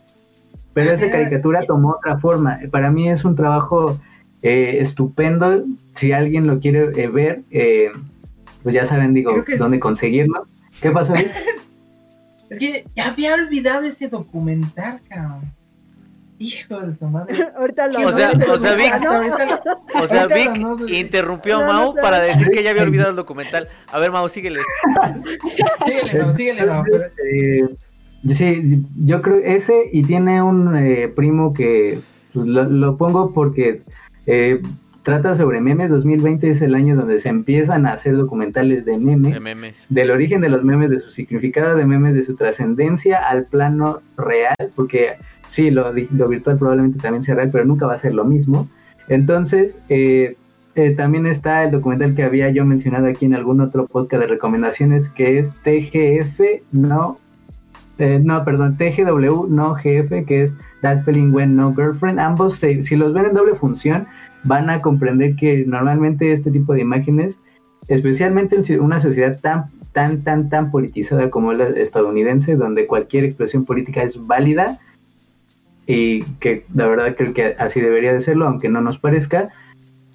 Pero 0.73 0.89
esa 0.89 1.11
caricatura 1.11 1.61
tomó 1.61 1.91
otra 1.91 2.17
forma. 2.17 2.57
Para 2.71 2.89
mí 2.89 3.11
es 3.11 3.23
un 3.23 3.35
trabajo 3.35 3.95
eh, 4.41 4.79
estupendo. 4.79 5.65
Si 5.97 6.11
alguien 6.11 6.47
lo 6.47 6.59
quiere 6.59 6.89
eh, 6.99 7.09
ver, 7.09 7.43
eh, 7.51 7.91
pues 8.63 8.73
ya 8.73 8.87
saben, 8.87 9.13
digo, 9.13 9.45
dónde 9.59 9.79
conseguirlo. 9.79 10.47
¿Qué 10.81 10.89
pasó 10.89 11.13
es 12.49 12.57
que 12.57 12.85
ya 12.95 13.09
había 13.09 13.35
olvidado 13.35 13.85
ese 13.85 14.07
documental, 14.07 14.99
cabrón. 15.07 15.41
Hijo 16.43 16.81
de 16.81 16.93
su 16.93 17.07
madre. 17.07 17.47
ahorita 17.57 17.87
lo 17.87 18.07
o 18.07 18.11
sea, 18.11 18.31
o 18.49 18.57
sea, 18.57 18.75
Vic, 18.75 18.93
o 19.95 20.07
sea, 20.07 20.27
Vic 20.27 20.89
interrumpió 20.89 21.59
a 21.59 21.65
Mau 21.65 21.95
para 21.95 22.19
decir 22.19 22.49
que 22.51 22.63
ya 22.63 22.71
había 22.71 22.83
olvidado 22.83 23.11
el 23.11 23.15
documental. 23.15 23.69
A 23.91 23.99
ver, 23.99 24.11
Mau, 24.11 24.27
síguele. 24.27 24.59
síguele, 25.85 26.21
Mau, 26.21 26.33
síguele, 26.33 26.65
Mau. 26.65 26.83
Sí, 28.35 28.83
yo 29.05 29.21
creo 29.21 29.39
ese 29.39 29.89
y 29.91 30.03
tiene 30.03 30.41
un 30.41 30.77
eh, 30.77 31.11
primo 31.13 31.53
que 31.53 31.99
pues, 32.33 32.45
lo, 32.45 32.97
pongo 32.97 33.33
porque 33.33 33.81
eh, 34.25 34.61
trata 35.03 35.35
sobre 35.35 35.59
memes. 35.61 35.89
2020 35.89 36.51
es 36.51 36.61
el 36.61 36.73
año 36.73 36.95
donde 36.95 37.19
se 37.19 37.29
empiezan 37.29 37.85
a 37.85 37.93
hacer 37.93 38.15
documentales 38.15 38.85
de 38.85 38.97
memes, 38.97 39.33
de 39.33 39.39
memes. 39.39 39.85
del 39.89 40.11
origen 40.11 40.41
de 40.41 40.49
los 40.49 40.63
memes, 40.63 40.89
de 40.89 41.01
su 41.01 41.11
significado 41.11 41.75
de 41.75 41.85
memes, 41.85 42.13
de 42.13 42.25
su 42.25 42.35
trascendencia 42.35 43.17
al 43.17 43.45
plano 43.45 44.01
real, 44.17 44.55
porque 44.75 45.17
sí, 45.53 45.71
lo, 45.71 45.91
virtual 45.93 46.57
probablemente 46.57 46.99
también 46.99 47.23
sea 47.23 47.35
real, 47.35 47.49
pero 47.51 47.65
nunca 47.65 47.87
va 47.87 47.93
a 47.93 47.99
ser 47.99 48.13
lo 48.13 48.25
mismo. 48.25 48.67
Entonces, 49.07 49.75
eh, 49.89 50.35
también 50.97 51.25
está 51.27 51.63
el 51.63 51.71
documental 51.71 52.15
que 52.15 52.23
había 52.23 52.49
yo 52.49 52.65
mencionado 52.65 53.07
aquí 53.07 53.25
en 53.25 53.35
algún 53.35 53.61
otro 53.61 53.85
podcast 53.85 54.21
de 54.21 54.27
recomendaciones, 54.27 55.07
que 55.09 55.39
es 55.39 55.49
TGF, 55.63 56.63
no 56.71 57.19
eh, 57.99 58.19
no, 58.23 58.43
perdón, 58.43 58.77
TGW, 58.77 59.47
no 59.49 59.75
GF, 59.75 60.25
que 60.25 60.43
es 60.43 60.51
That 60.81 61.03
Feeling 61.03 61.31
When 61.31 61.55
No 61.55 61.73
Girlfriend. 61.75 62.19
Ambos, 62.19 62.57
si 62.57 62.95
los 62.95 63.13
ven 63.13 63.27
en 63.27 63.33
doble 63.33 63.55
función, 63.55 64.07
van 64.43 64.69
a 64.69 64.81
comprender 64.81 65.35
que 65.35 65.63
normalmente 65.65 66.33
este 66.33 66.51
tipo 66.51 66.73
de 66.73 66.81
imágenes, 66.81 67.35
especialmente 67.87 68.55
en 68.55 68.81
una 68.81 68.99
sociedad 68.99 69.39
tan, 69.39 69.65
tan, 69.91 70.23
tan, 70.23 70.49
tan 70.49 70.71
politizada 70.71 71.29
como 71.29 71.53
la 71.53 71.65
estadounidense, 71.65 72.55
donde 72.55 72.87
cualquier 72.87 73.25
expresión 73.25 73.63
política 73.63 74.03
es 74.03 74.17
válida, 74.25 74.79
y 75.85 76.23
que 76.39 76.65
la 76.73 76.87
verdad 76.87 77.15
creo 77.17 77.33
que 77.33 77.55
así 77.57 77.81
debería 77.81 78.13
de 78.13 78.21
serlo, 78.21 78.47
aunque 78.47 78.69
no 78.69 78.81
nos 78.81 78.97
parezca, 78.99 79.49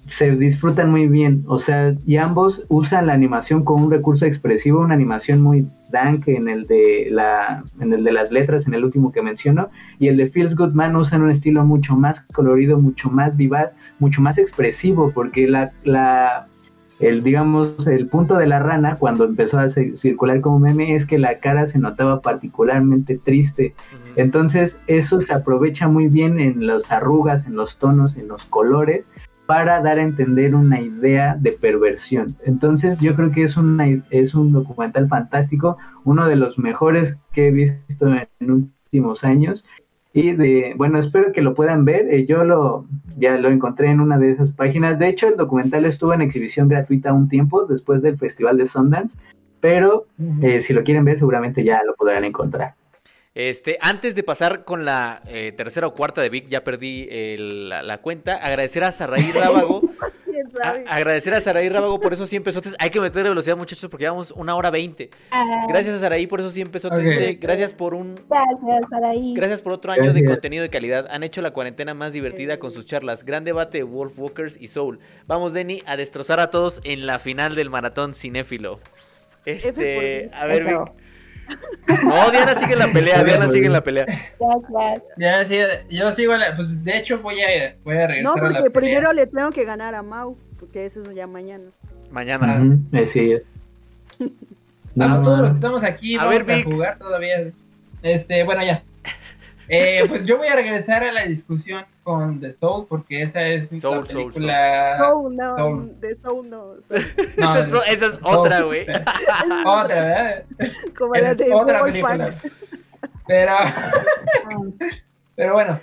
se 0.09 0.35
disfrutan 0.35 0.89
muy 0.89 1.07
bien, 1.07 1.43
o 1.47 1.59
sea, 1.59 1.95
y 2.05 2.17
ambos 2.17 2.63
usan 2.67 3.07
la 3.07 3.13
animación 3.13 3.63
como 3.63 3.85
un 3.85 3.91
recurso 3.91 4.25
expresivo, 4.25 4.79
una 4.79 4.95
animación 4.95 5.41
muy 5.41 5.67
dank 5.91 6.27
en 6.27 6.49
el 6.49 6.65
de 6.65 7.09
la, 7.11 7.63
en 7.79 7.93
el 7.93 8.03
de 8.03 8.11
las 8.11 8.31
letras, 8.31 8.65
en 8.65 8.73
el 8.73 8.83
último 8.83 9.11
que 9.11 9.21
menciono, 9.21 9.69
y 9.99 10.07
el 10.07 10.17
de 10.17 10.29
Feels 10.29 10.55
Good 10.55 10.73
Man 10.73 10.95
usan 10.95 11.21
un 11.21 11.29
estilo 11.29 11.63
mucho 11.63 11.95
más 11.95 12.21
colorido, 12.33 12.79
mucho 12.79 13.11
más 13.11 13.37
vivaz, 13.37 13.69
mucho 13.99 14.19
más 14.21 14.39
expresivo, 14.39 15.11
porque 15.13 15.47
la, 15.47 15.71
la 15.83 16.47
el 16.99 17.23
digamos 17.23 17.75
el 17.87 18.07
punto 18.07 18.35
de 18.35 18.45
la 18.45 18.59
rana 18.59 18.97
cuando 18.99 19.23
empezó 19.23 19.57
a 19.57 19.69
circular 19.69 20.41
como 20.41 20.59
meme 20.59 20.95
es 20.95 21.05
que 21.05 21.17
la 21.17 21.39
cara 21.39 21.67
se 21.67 21.79
notaba 21.79 22.21
particularmente 22.21 23.17
triste. 23.17 23.73
Entonces, 24.15 24.75
eso 24.87 25.21
se 25.21 25.33
aprovecha 25.33 25.87
muy 25.87 26.07
bien 26.07 26.39
en 26.39 26.67
las 26.67 26.91
arrugas, 26.91 27.45
en 27.45 27.55
los 27.55 27.77
tonos, 27.77 28.17
en 28.17 28.27
los 28.27 28.43
colores 28.45 29.05
para 29.49 29.81
dar 29.81 29.97
a 29.97 30.03
entender 30.03 30.53
una 30.53 30.79
idea 30.79 31.35
de 31.35 31.51
perversión. 31.51 32.27
Entonces 32.45 32.99
yo 32.99 33.15
creo 33.15 33.31
que 33.31 33.41
es, 33.41 33.57
una, 33.57 33.87
es 34.11 34.35
un 34.35 34.51
documental 34.51 35.07
fantástico, 35.07 35.75
uno 36.03 36.27
de 36.27 36.35
los 36.35 36.59
mejores 36.59 37.15
que 37.33 37.47
he 37.47 37.51
visto 37.51 38.13
en 38.39 38.51
últimos 38.51 39.23
años. 39.23 39.65
Y 40.13 40.33
de, 40.33 40.75
bueno, 40.77 40.99
espero 40.99 41.31
que 41.31 41.41
lo 41.41 41.55
puedan 41.55 41.83
ver. 41.83 42.13
Eh, 42.13 42.27
yo 42.27 42.43
lo, 42.43 42.85
ya 43.17 43.37
lo 43.37 43.49
encontré 43.49 43.89
en 43.89 44.01
una 44.01 44.19
de 44.19 44.33
esas 44.33 44.51
páginas. 44.51 44.99
De 44.99 45.09
hecho, 45.09 45.27
el 45.27 45.35
documental 45.35 45.85
estuvo 45.85 46.13
en 46.13 46.21
exhibición 46.21 46.67
gratuita 46.67 47.11
un 47.11 47.27
tiempo 47.27 47.65
después 47.65 48.03
del 48.03 48.19
Festival 48.19 48.55
de 48.55 48.67
Sundance, 48.67 49.15
pero 49.61 50.05
eh, 50.43 50.61
si 50.61 50.73
lo 50.73 50.83
quieren 50.83 51.05
ver, 51.05 51.17
seguramente 51.17 51.63
ya 51.63 51.79
lo 51.87 51.95
podrán 51.95 52.23
encontrar. 52.23 52.75
Este, 53.35 53.77
antes 53.79 54.15
de 54.15 54.23
pasar 54.23 54.65
con 54.65 54.85
la 54.85 55.21
eh, 55.27 55.53
tercera 55.55 55.87
o 55.87 55.93
cuarta 55.93 56.21
de 56.21 56.29
Vic, 56.29 56.47
ya 56.47 56.63
perdí 56.63 57.07
la, 57.37 57.99
cuenta. 58.01 58.35
Agradecer 58.35 58.83
a 58.83 58.91
Saraí 58.91 59.31
Rábago. 59.33 59.81
agradecer 60.87 61.35
a 61.35 61.39
Saraí 61.39 61.69
Rábago 61.69 61.99
por 62.01 62.11
esos 62.11 62.27
100 62.27 62.43
pesotes. 62.43 62.75
Hay 62.79 62.89
que 62.89 62.99
meter 62.99 63.23
velocidad, 63.23 63.55
muchachos, 63.55 63.87
porque 63.89 64.05
llevamos 64.05 64.31
una 64.31 64.55
hora 64.55 64.71
20. 64.71 65.11
Ah. 65.29 65.67
Gracias 65.69 65.95
a 65.95 65.99
Saraí 65.99 66.25
por 66.25 66.39
esos 66.39 66.53
100 66.53 66.69
pesotes. 66.69 67.39
Gracias 67.39 67.71
por 67.71 67.93
un. 67.93 68.15
Gracias, 68.27 68.89
Saraí. 68.89 69.33
Gracias 69.35 69.61
por 69.61 69.73
otro 69.73 69.91
año 69.91 70.11
de 70.11 70.25
contenido 70.25 70.63
de 70.63 70.69
calidad. 70.69 71.07
Han 71.11 71.23
hecho 71.23 71.41
la 71.43 71.51
cuarentena 71.51 71.93
más 71.93 72.13
divertida 72.13 72.57
con 72.57 72.71
sus 72.71 72.87
charlas. 72.87 73.23
Gran 73.23 73.43
debate 73.43 73.77
de 73.77 73.83
Wolf 73.83 74.17
Walkers 74.17 74.57
y 74.59 74.69
Soul. 74.69 74.99
Vamos, 75.27 75.53
Denny, 75.53 75.83
a 75.85 75.97
destrozar 75.97 76.39
a 76.39 76.49
todos 76.49 76.81
en 76.83 77.05
la 77.05 77.19
final 77.19 77.53
del 77.53 77.69
maratón 77.69 78.15
cinéfilo. 78.15 78.79
Este, 79.45 80.31
a 80.33 80.47
ver, 80.47 80.65
Vic. 80.65 81.08
No, 82.03 82.31
Diana 82.31 82.53
sigue 82.55 82.73
en 82.73 82.79
la 82.79 82.91
pelea, 82.91 83.23
Diana 83.23 83.47
sigue 83.47 83.65
en 83.65 83.73
la 83.73 83.83
pelea. 83.83 84.05
Diana 85.17 85.45
sigue, 85.45 85.65
yo 85.89 86.11
sigo 86.11 86.37
la, 86.37 86.55
pues 86.55 86.83
de 86.83 86.97
hecho 86.97 87.19
voy 87.19 87.41
a, 87.41 87.75
voy 87.83 87.95
a 87.95 88.07
regresar 88.07 88.23
No, 88.23 88.33
porque 88.35 88.69
primero 88.69 89.11
le 89.13 89.27
tengo 89.27 89.49
que 89.51 89.65
ganar 89.65 89.95
a 89.95 90.03
Mau, 90.03 90.37
porque 90.59 90.85
eso 90.85 91.01
es 91.01 91.15
ya 91.15 91.27
mañana. 91.27 91.65
Mañana. 92.11 92.61
sí. 93.13 93.37
Vamos 94.95 95.23
todos 95.23 95.39
los 95.39 95.49
que 95.51 95.55
estamos 95.55 95.83
aquí, 95.83 96.17
a 96.17 96.25
vamos 96.25 96.47
a 96.47 96.63
jugar 96.63 96.97
todavía. 96.97 97.51
Este, 98.01 98.43
bueno, 98.43 98.63
ya. 98.63 98.83
Eh, 99.71 100.03
pues 100.07 100.23
yo 100.23 100.39
voy 100.39 100.47
a 100.47 100.55
regresar 100.55 101.03
a 101.03 101.11
la 101.11 101.25
discusión 101.25 101.85
con 102.03 102.39
The 102.39 102.51
Soul, 102.53 102.87
porque 102.89 103.21
esa 103.21 103.45
es 103.45 103.69
Soul, 103.79 103.97
la 103.97 104.03
película... 104.03 104.97
Soul, 104.97 105.35
no, 105.35 105.57
Soul. 105.57 105.95
The 106.01 106.17
Soul 106.23 106.49
no. 106.49 106.73
esa, 106.89 107.59
es, 107.59 107.67
esa, 107.67 108.05
es, 108.07 108.19
otra, 108.23 108.61
güey. 108.61 108.81
otra, 109.65 109.95
¿verdad? 109.95 110.43
Como 110.97 111.13
la 111.13 111.35
de 111.35 111.53
otra 111.53 111.83
película. 111.83 112.33
Pero... 113.27 113.53
pero 115.35 115.53
bueno, 115.53 115.79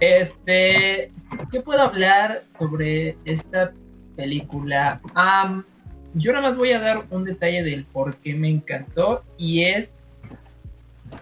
este... 0.00 1.12
¿Qué 1.52 1.60
puedo 1.60 1.80
hablar 1.80 2.42
sobre 2.58 3.16
esta 3.24 3.72
película? 4.16 5.00
yo 6.14 6.32
nada 6.32 6.48
más 6.48 6.56
voy 6.56 6.72
a 6.72 6.80
dar 6.80 7.04
un 7.10 7.24
detalle 7.24 7.62
del 7.62 7.84
por 7.84 8.16
qué 8.16 8.34
me 8.34 8.50
encantó 8.50 9.22
y 9.38 9.64
es 9.64 9.88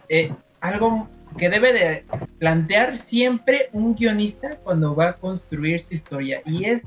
eh, 0.08 0.32
algo 0.60 1.08
que 1.38 1.48
debe 1.48 1.72
de 1.72 2.04
plantear 2.38 2.98
siempre 2.98 3.68
un 3.72 3.94
guionista 3.94 4.50
cuando 4.62 4.94
va 4.94 5.10
a 5.10 5.12
construir 5.14 5.80
su 5.80 5.94
historia 5.94 6.42
y 6.44 6.64
es 6.64 6.82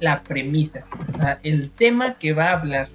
la 0.00 0.22
premisa, 0.22 0.84
o 1.08 1.18
sea, 1.18 1.40
el 1.42 1.70
tema 1.70 2.18
que 2.18 2.32
va 2.32 2.50
a 2.50 2.58
hablar. 2.60 2.88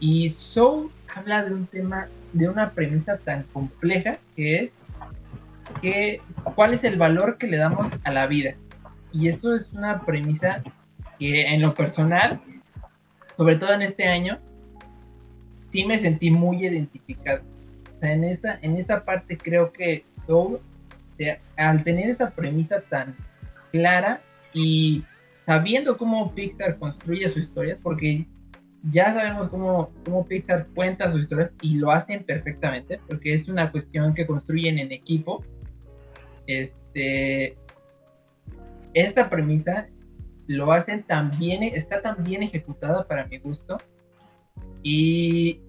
Y 0.00 0.28
Soul 0.30 0.90
habla 1.14 1.44
de 1.44 1.54
un 1.54 1.66
tema 1.66 2.08
de 2.32 2.48
una 2.48 2.70
premisa 2.70 3.18
tan 3.18 3.44
compleja 3.52 4.18
que 4.34 4.64
es 4.64 4.72
que, 5.80 6.20
cuál 6.54 6.74
es 6.74 6.84
el 6.84 6.96
valor 6.96 7.38
que 7.38 7.46
le 7.46 7.56
damos 7.56 7.88
a 8.04 8.10
la 8.10 8.26
vida. 8.26 8.54
Y 9.12 9.28
eso 9.28 9.54
es 9.54 9.70
una 9.72 10.04
premisa 10.04 10.62
que 11.18 11.46
en 11.46 11.62
lo 11.62 11.74
personal, 11.74 12.40
sobre 13.36 13.56
todo 13.56 13.72
en 13.72 13.82
este 13.82 14.08
año, 14.08 14.38
sí 15.70 15.84
me 15.84 15.98
sentí 15.98 16.30
muy 16.30 16.64
identificado. 16.64 17.42
O 17.96 18.00
sea, 18.00 18.12
en 18.12 18.24
esta, 18.24 18.58
en 18.62 18.76
esta 18.76 19.04
parte 19.04 19.36
creo 19.36 19.72
que 19.72 20.04
al 21.56 21.84
tener 21.84 22.08
esta 22.08 22.30
premisa 22.30 22.80
tan 22.82 23.16
clara 23.72 24.20
y 24.52 25.04
sabiendo 25.46 25.96
cómo 25.96 26.34
Pixar 26.34 26.78
construye 26.78 27.26
sus 27.28 27.44
historias, 27.44 27.78
porque 27.78 28.26
ya 28.90 29.12
sabemos 29.12 29.48
cómo, 29.48 29.90
cómo 30.04 30.26
Pixar 30.26 30.66
cuenta 30.74 31.10
sus 31.10 31.22
historias 31.22 31.52
y 31.62 31.74
lo 31.74 31.90
hacen 31.90 32.24
perfectamente, 32.24 33.00
porque 33.08 33.32
es 33.32 33.48
una 33.48 33.70
cuestión 33.70 34.14
que 34.14 34.26
construyen 34.26 34.78
en 34.78 34.92
equipo. 34.92 35.44
Este, 36.46 37.56
esta 38.92 39.30
premisa 39.30 39.88
lo 40.46 40.72
hacen 40.72 41.02
tan 41.02 41.30
bien, 41.38 41.62
está 41.62 42.02
tan 42.02 42.22
bien 42.22 42.42
ejecutada 42.42 43.06
para 43.06 43.26
mi 43.26 43.38
gusto. 43.38 43.78
Y 44.82 45.60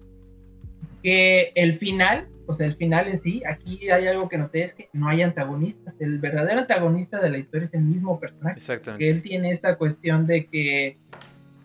que 1.02 1.52
el 1.54 1.74
final, 1.74 2.28
o 2.46 2.54
sea, 2.54 2.66
el 2.66 2.74
final 2.74 3.08
en 3.08 3.18
sí, 3.18 3.42
aquí 3.46 3.90
hay 3.90 4.06
algo 4.06 4.28
que 4.28 4.38
noté, 4.38 4.62
es 4.62 4.74
que 4.74 4.88
no 4.92 5.08
hay 5.08 5.22
antagonistas. 5.22 5.96
El 6.00 6.18
verdadero 6.18 6.60
antagonista 6.60 7.20
de 7.20 7.30
la 7.30 7.38
historia 7.38 7.64
es 7.64 7.74
el 7.74 7.82
mismo 7.82 8.20
personaje. 8.20 8.56
Exactamente. 8.56 9.04
Que 9.04 9.10
él 9.10 9.22
tiene 9.22 9.50
esta 9.50 9.76
cuestión 9.76 10.26
de 10.26 10.46
que 10.46 10.98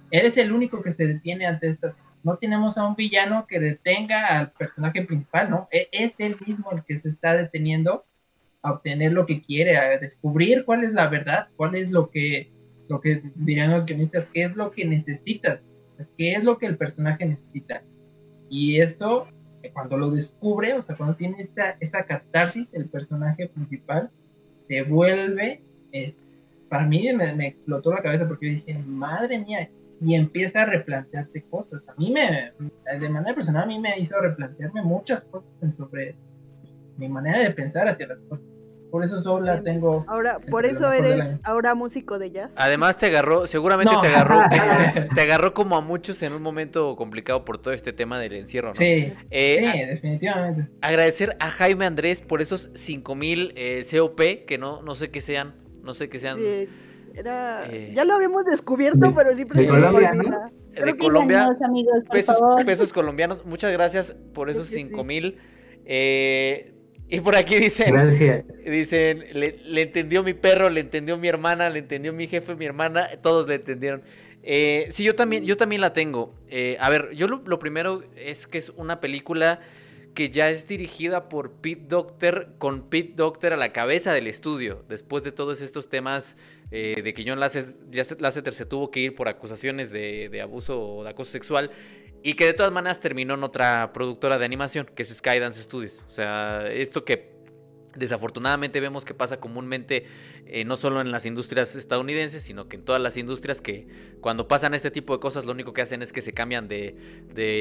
eres 0.09 0.37
el 0.37 0.51
único 0.51 0.81
que 0.81 0.91
se 0.91 1.07
detiene 1.07 1.45
ante 1.45 1.67
estas 1.67 1.97
no 2.23 2.37
tenemos 2.37 2.77
a 2.77 2.85
un 2.85 2.95
villano 2.95 3.47
que 3.47 3.59
detenga 3.59 4.37
al 4.37 4.51
personaje 4.51 5.03
principal, 5.03 5.49
¿no? 5.49 5.67
E, 5.71 5.87
es 5.91 6.13
él 6.19 6.37
mismo 6.45 6.71
el 6.71 6.83
que 6.83 6.97
se 6.97 7.09
está 7.09 7.35
deteniendo 7.35 8.05
a 8.61 8.73
obtener 8.73 9.13
lo 9.13 9.25
que 9.25 9.41
quiere, 9.41 9.77
a 9.77 9.97
descubrir 9.97 10.65
cuál 10.65 10.83
es 10.83 10.93
la 10.93 11.07
verdad, 11.07 11.47
cuál 11.55 11.75
es 11.75 11.91
lo 11.91 12.09
que, 12.09 12.51
lo 12.89 13.01
que 13.01 13.23
dirían 13.35 13.71
los 13.71 13.85
guionistas, 13.85 14.27
qué 14.27 14.43
es 14.43 14.55
lo 14.55 14.71
que 14.71 14.85
necesitas, 14.85 15.65
qué 16.17 16.33
es 16.33 16.43
lo 16.43 16.57
que 16.57 16.67
el 16.67 16.77
personaje 16.77 17.25
necesita. 17.25 17.83
Y 18.49 18.79
esto, 18.79 19.27
cuando 19.69 19.97
lo 19.97 20.09
descubre, 20.09 20.73
o 20.73 20.81
sea, 20.81 20.95
cuando 20.97 21.15
tiene 21.15 21.37
esa, 21.39 21.77
esa 21.79 22.05
catarsis, 22.05 22.73
el 22.73 22.89
personaje 22.89 23.47
principal 23.49 24.09
se 24.67 24.81
vuelve, 24.83 25.61
es, 25.91 26.17
para 26.69 26.85
mí 26.85 27.11
me, 27.13 27.35
me 27.35 27.47
explotó 27.47 27.93
la 27.93 28.01
cabeza 28.01 28.27
porque 28.27 28.47
yo 28.47 28.55
dije, 28.55 28.83
madre 28.85 29.39
mía, 29.39 29.69
y 30.03 30.15
empieza 30.15 30.63
a 30.63 30.65
replantearte 30.65 31.43
cosas. 31.43 31.87
A 31.87 31.93
mí 31.95 32.11
me, 32.11 32.51
de 32.99 33.09
manera 33.09 33.35
personal, 33.35 33.63
a 33.63 33.67
mí 33.67 33.79
me 33.79 33.99
hizo 33.99 34.19
replantearme 34.19 34.81
muchas 34.81 35.25
cosas 35.25 35.47
sobre 35.75 36.15
mi 36.97 37.07
manera 37.07 37.43
de 37.43 37.51
pensar 37.51 37.87
hacia 37.87 38.07
las 38.07 38.21
cosas. 38.21 38.47
Por 38.91 39.03
eso 39.03 39.21
solo 39.21 39.45
la 39.45 39.63
tengo. 39.63 40.05
Ahora, 40.07 40.39
por 40.39 40.65
eso 40.65 40.91
eres 40.91 41.39
ahora 41.43 41.73
músico 41.75 42.19
de 42.19 42.31
jazz. 42.31 42.51
Además 42.55 42.97
te 42.97 43.07
agarró, 43.07 43.47
seguramente 43.47 43.93
te 44.01 44.07
agarró, 44.07 44.41
te 45.15 45.21
agarró 45.21 45.53
como 45.53 45.77
a 45.77 45.81
muchos 45.81 46.21
en 46.21 46.33
un 46.33 46.41
momento 46.41 46.95
complicado 46.95 47.45
por 47.45 47.57
todo 47.57 47.73
este 47.73 47.93
tema 47.93 48.19
del 48.19 48.33
encierro, 48.33 48.69
¿no? 48.69 48.75
Sí, 48.75 49.13
eh, 49.31 49.71
sí, 49.73 49.85
definitivamente. 49.85 50.67
Agradecer 50.81 51.37
a 51.39 51.49
Jaime 51.49 51.85
Andrés 51.85 52.21
por 52.21 52.41
esos 52.41 52.69
5000 52.75 53.53
eh, 53.55 53.85
COP 53.89 54.45
que 54.45 54.57
no, 54.57 54.81
no 54.81 54.95
sé 54.95 55.09
qué 55.09 55.21
sean, 55.21 55.55
no 55.83 55.93
sé 55.93 56.09
qué 56.09 56.19
sean. 56.19 56.37
Sí 56.37 56.67
era, 57.13 57.65
eh, 57.69 57.91
ya 57.95 58.05
lo 58.05 58.13
habíamos 58.13 58.45
descubierto, 58.45 59.13
pero 59.13 59.33
siempre 59.33 59.61
de 59.61 59.67
Colombia, 59.67 60.13
¿no? 60.13 60.51
De 60.71 60.97
Colombia, 60.97 61.49
amigos, 61.63 62.03
pesos, 62.09 62.37
pesos, 62.65 62.93
colombianos. 62.93 63.45
Muchas 63.45 63.71
gracias 63.73 64.15
por 64.33 64.49
esos 64.49 64.67
cinco 64.67 65.03
mil. 65.03 65.37
Eh, 65.85 66.73
y 67.11 67.19
por 67.19 67.35
aquí 67.35 67.55
dicen, 67.59 67.93
dicen, 68.65 69.25
le, 69.33 69.81
entendió 69.81 70.23
mi 70.23 70.33
perro, 70.33 70.69
le 70.69 70.79
entendió 70.79 71.17
mi 71.17 71.27
hermana, 71.27 71.69
le 71.69 71.79
entendió 71.79 72.13
mi 72.13 72.27
jefe, 72.27 72.55
mi 72.55 72.65
hermana, 72.65 73.09
todos 73.21 73.47
le 73.47 73.55
entendieron. 73.55 74.01
Eh, 74.43 74.87
sí, 74.91 75.03
yo 75.03 75.13
también, 75.13 75.43
yo 75.43 75.57
también 75.57 75.81
la 75.81 75.91
tengo. 75.91 76.33
Eh, 76.47 76.77
a 76.79 76.89
ver, 76.89 77.09
yo 77.13 77.27
lo, 77.27 77.41
lo, 77.45 77.59
primero 77.59 78.03
es 78.15 78.47
que 78.47 78.57
es 78.57 78.69
una 78.69 79.01
película 79.01 79.59
que 80.13 80.29
ya 80.29 80.49
es 80.49 80.67
dirigida 80.67 81.29
por 81.29 81.51
Pete 81.51 81.83
Doctor, 81.87 82.53
con 82.57 82.89
Pete 82.89 83.13
Doctor 83.15 83.53
a 83.53 83.57
la 83.57 83.73
cabeza 83.73 84.13
del 84.13 84.27
estudio, 84.27 84.83
después 84.87 85.23
de 85.23 85.33
todos 85.33 85.61
estos 85.61 85.89
temas 85.89 86.37
eh, 86.73 87.01
de 87.03 87.13
que 87.13 87.25
John 87.27 87.41
Lasseter 87.41 88.53
se 88.53 88.65
tuvo 88.65 88.91
que 88.91 89.01
ir 89.01 89.15
por 89.15 89.27
acusaciones 89.27 89.91
de, 89.91 90.39
abuso 90.41 90.81
o 90.81 91.03
de 91.03 91.09
acoso 91.09 91.31
sexual 91.31 91.69
y 92.23 92.33
que 92.35 92.45
de 92.45 92.53
todas 92.53 92.71
maneras 92.71 92.99
terminó 92.99 93.33
en 93.33 93.43
otra 93.43 93.91
productora 93.93 94.37
de 94.37 94.45
animación, 94.45 94.89
que 94.95 95.03
es 95.03 95.09
Skydance 95.09 95.63
Studios. 95.63 96.01
O 96.07 96.11
sea, 96.11 96.71
esto 96.71 97.03
que 97.03 97.31
desafortunadamente 97.95 98.79
vemos 98.79 99.03
que 99.03 99.13
pasa 99.13 99.39
comúnmente 99.39 100.05
eh, 100.45 100.63
no 100.63 100.75
solo 100.75 101.01
en 101.01 101.11
las 101.11 101.25
industrias 101.25 101.75
estadounidenses, 101.75 102.43
sino 102.43 102.67
que 102.67 102.77
en 102.77 102.85
todas 102.85 103.01
las 103.01 103.17
industrias 103.17 103.61
que 103.61 103.87
cuando 104.21 104.47
pasan 104.47 104.73
este 104.73 104.91
tipo 104.91 105.13
de 105.13 105.19
cosas 105.19 105.45
lo 105.45 105.51
único 105.51 105.73
que 105.73 105.81
hacen 105.81 106.01
es 106.01 106.13
que 106.13 106.21
se 106.21 106.33
cambian 106.33 106.67
de, 106.67 106.95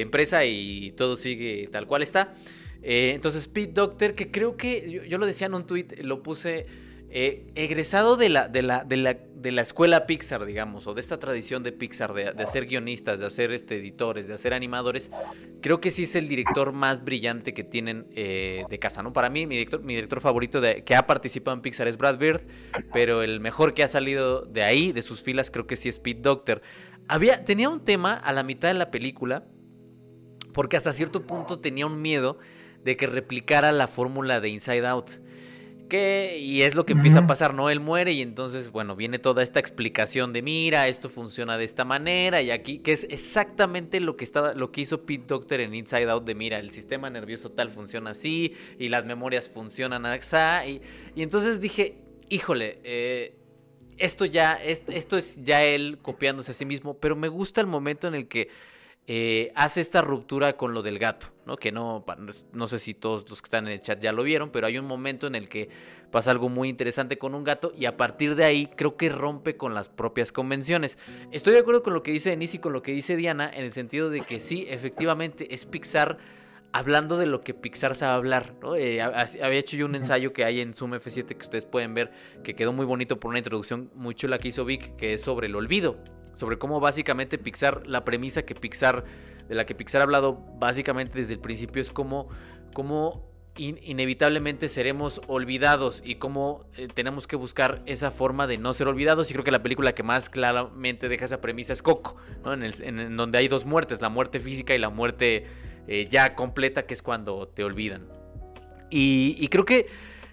empresa 0.00 0.44
y 0.44 0.92
todo 0.92 1.16
sigue 1.16 1.68
tal 1.72 1.86
cual 1.86 2.02
está. 2.02 2.34
Eh, 2.82 3.12
entonces 3.14 3.48
Pete 3.48 3.72
Doctor, 3.72 4.14
que 4.14 4.30
creo 4.30 4.56
que 4.56 4.90
yo, 4.90 5.04
yo, 5.04 5.18
lo 5.18 5.26
decía 5.26 5.46
en 5.46 5.54
un 5.54 5.66
tweet, 5.66 5.86
lo 6.02 6.22
puse 6.22 6.66
eh, 7.12 7.50
egresado 7.56 8.16
de 8.16 8.28
la, 8.28 8.46
de, 8.46 8.62
la, 8.62 8.84
de, 8.84 8.96
la, 8.96 9.14
de 9.14 9.50
la 9.50 9.62
escuela 9.62 10.06
Pixar, 10.06 10.44
digamos, 10.44 10.86
o 10.86 10.94
de 10.94 11.00
esta 11.00 11.18
tradición 11.18 11.64
de 11.64 11.72
Pixar, 11.72 12.14
de, 12.14 12.28
hacer 12.28 12.66
guionistas, 12.66 13.18
de 13.18 13.26
hacer 13.26 13.50
este, 13.50 13.78
editores, 13.78 14.28
de 14.28 14.34
hacer 14.34 14.54
animadores, 14.54 15.10
creo 15.60 15.80
que 15.80 15.90
sí 15.90 16.04
es 16.04 16.14
el 16.14 16.28
director 16.28 16.70
más 16.72 17.02
brillante 17.02 17.52
que 17.52 17.64
tienen 17.64 18.06
eh, 18.14 18.64
de 18.70 18.78
casa. 18.78 19.02
Para 19.12 19.28
mí, 19.28 19.44
mi 19.46 19.56
director, 19.56 20.20
favorito 20.20 20.60
que 20.84 20.94
ha 20.94 21.06
participado 21.06 21.56
en 21.56 21.62
Pixar 21.62 21.88
es 21.88 21.96
Brad 21.96 22.16
Bird, 22.16 22.42
pero 22.92 23.22
el 23.22 23.40
mejor 23.40 23.74
que 23.74 23.82
ha 23.82 23.88
salido 23.88 24.42
de 24.42 24.62
ahí, 24.62 24.92
de 24.92 25.02
sus 25.02 25.20
filas, 25.22 25.50
creo 25.50 25.66
que 25.66 25.76
sí 25.76 25.88
es 25.88 25.98
Pete 25.98 26.20
Doctor. 26.20 26.62
Había, 27.08 27.44
tenía 27.44 27.68
un 27.70 27.84
tema 27.84 28.14
a 28.14 28.32
la 28.32 28.44
mitad 28.44 28.68
de 28.68 28.74
la 28.74 28.92
película, 28.92 29.44
porque 30.52 30.76
hasta 30.76 30.92
cierto 30.92 31.26
punto 31.26 31.58
tenía 31.58 31.86
un 31.86 32.00
miedo 32.00 32.38
de 32.84 32.96
que 32.96 33.08
replicara 33.08 33.72
la 33.72 33.88
fórmula 33.88 34.40
de 34.40 34.50
Inside 34.50 34.86
Out 34.86 35.10
y 35.92 36.62
es 36.62 36.74
lo 36.74 36.86
que 36.86 36.92
empieza 36.92 37.20
a 37.20 37.26
pasar, 37.26 37.54
¿no? 37.54 37.70
Él 37.70 37.80
muere 37.80 38.12
y 38.12 38.22
entonces, 38.22 38.70
bueno, 38.70 38.96
viene 38.96 39.18
toda 39.18 39.42
esta 39.42 39.60
explicación 39.60 40.32
de, 40.32 40.42
mira, 40.42 40.88
esto 40.88 41.08
funciona 41.08 41.56
de 41.58 41.64
esta 41.64 41.84
manera 41.84 42.42
y 42.42 42.50
aquí, 42.50 42.78
que 42.78 42.92
es 42.92 43.06
exactamente 43.10 44.00
lo 44.00 44.16
que, 44.16 44.24
estaba, 44.24 44.54
lo 44.54 44.72
que 44.72 44.82
hizo 44.82 45.06
Pete 45.06 45.24
Doctor 45.26 45.60
en 45.60 45.74
Inside 45.74 46.10
Out 46.10 46.24
de, 46.24 46.34
mira, 46.34 46.58
el 46.58 46.70
sistema 46.70 47.10
nervioso 47.10 47.50
tal 47.50 47.70
funciona 47.70 48.10
así 48.10 48.54
y 48.78 48.88
las 48.88 49.04
memorias 49.04 49.50
funcionan 49.50 50.06
así. 50.06 50.36
Y, 50.66 50.80
y 51.16 51.22
entonces 51.22 51.60
dije, 51.60 51.96
híjole, 52.28 52.78
eh, 52.84 53.36
esto 53.98 54.24
ya, 54.24 54.54
esto 54.54 55.16
es 55.16 55.42
ya 55.42 55.62
él 55.62 55.98
copiándose 56.00 56.52
a 56.52 56.54
sí 56.54 56.64
mismo, 56.64 56.94
pero 56.94 57.16
me 57.16 57.28
gusta 57.28 57.60
el 57.60 57.66
momento 57.66 58.08
en 58.08 58.14
el 58.14 58.28
que 58.28 58.48
eh, 59.06 59.52
hace 59.54 59.80
esta 59.80 60.02
ruptura 60.02 60.56
con 60.56 60.72
lo 60.72 60.82
del 60.82 60.98
gato, 60.98 61.28
¿no? 61.50 61.56
Que 61.56 61.72
no, 61.72 62.04
no 62.52 62.68
sé 62.68 62.78
si 62.78 62.94
todos 62.94 63.28
los 63.28 63.42
que 63.42 63.46
están 63.46 63.66
en 63.66 63.72
el 63.72 63.82
chat 63.82 64.00
ya 64.00 64.12
lo 64.12 64.22
vieron, 64.22 64.50
pero 64.50 64.68
hay 64.68 64.78
un 64.78 64.86
momento 64.86 65.26
en 65.26 65.34
el 65.34 65.48
que 65.48 65.68
pasa 66.12 66.30
algo 66.30 66.48
muy 66.48 66.68
interesante 66.68 67.18
con 67.18 67.34
un 67.34 67.42
gato 67.42 67.72
y 67.76 67.86
a 67.86 67.96
partir 67.96 68.36
de 68.36 68.44
ahí 68.44 68.68
creo 68.76 68.96
que 68.96 69.08
rompe 69.08 69.56
con 69.56 69.74
las 69.74 69.88
propias 69.88 70.30
convenciones. 70.30 70.96
Estoy 71.32 71.54
de 71.54 71.58
acuerdo 71.58 71.82
con 71.82 71.92
lo 71.92 72.04
que 72.04 72.12
dice 72.12 72.30
Denise 72.30 72.58
y 72.58 72.60
con 72.60 72.72
lo 72.72 72.82
que 72.82 72.92
dice 72.92 73.16
Diana 73.16 73.50
en 73.52 73.64
el 73.64 73.72
sentido 73.72 74.10
de 74.10 74.20
que 74.20 74.38
sí, 74.38 74.64
efectivamente 74.70 75.52
es 75.52 75.66
Pixar 75.66 76.18
hablando 76.72 77.18
de 77.18 77.26
lo 77.26 77.40
que 77.40 77.52
Pixar 77.52 77.96
sabe 77.96 78.14
hablar. 78.14 78.54
¿no? 78.62 78.76
Eh, 78.76 79.02
había 79.02 79.58
hecho 79.58 79.76
yo 79.76 79.86
un 79.86 79.96
ensayo 79.96 80.32
que 80.32 80.44
hay 80.44 80.60
en 80.60 80.72
Zoom 80.72 80.92
F7 80.92 81.26
que 81.26 81.42
ustedes 81.42 81.64
pueden 81.64 81.94
ver, 81.94 82.12
que 82.44 82.54
quedó 82.54 82.72
muy 82.72 82.86
bonito 82.86 83.18
por 83.18 83.30
una 83.30 83.38
introducción 83.38 83.90
muy 83.96 84.14
chula 84.14 84.38
que 84.38 84.46
hizo 84.46 84.64
Vic, 84.64 84.94
que 84.94 85.14
es 85.14 85.22
sobre 85.22 85.48
el 85.48 85.56
olvido 85.56 85.98
sobre 86.34 86.58
cómo 86.58 86.80
básicamente 86.80 87.38
Pixar, 87.38 87.86
la 87.86 88.04
premisa 88.04 88.42
que 88.42 88.54
Pixar, 88.54 89.04
de 89.50 89.56
la 89.56 89.66
que 89.66 89.74
Pixar 89.74 90.00
ha 90.00 90.04
hablado 90.04 90.38
básicamente 90.60 91.18
desde 91.18 91.34
el 91.34 91.40
principio 91.40 91.82
es 91.82 91.90
cómo, 91.90 92.28
cómo 92.72 93.28
inevitablemente 93.56 94.68
seremos 94.68 95.20
olvidados 95.26 96.02
y 96.04 96.14
cómo 96.14 96.66
eh, 96.76 96.86
tenemos 96.86 97.26
que 97.26 97.34
buscar 97.34 97.82
esa 97.84 98.12
forma 98.12 98.46
de 98.46 98.58
no 98.58 98.72
ser 98.74 98.86
olvidados. 98.86 99.28
Y 99.28 99.34
creo 99.34 99.44
que 99.44 99.50
la 99.50 99.60
película 99.60 99.92
que 99.92 100.04
más 100.04 100.30
claramente 100.30 101.08
deja 101.08 101.24
esa 101.24 101.40
premisa 101.40 101.72
es 101.72 101.82
Coco, 101.82 102.14
en, 102.44 103.16
donde 103.16 103.38
hay 103.38 103.48
dos 103.48 103.64
muertes, 103.64 104.00
la 104.00 104.08
muerte 104.08 104.38
física 104.38 104.72
y 104.72 104.78
la 104.78 104.88
muerte 104.88 105.46
eh, 105.88 106.06
ya 106.08 106.36
completa, 106.36 106.86
que 106.86 106.94
es 106.94 107.02
cuando 107.02 107.48
te 107.48 107.64
olvidan. 107.64 108.06
Y, 108.88 109.34
y, 109.36 109.48
creo 109.48 109.64
que, 109.64 109.88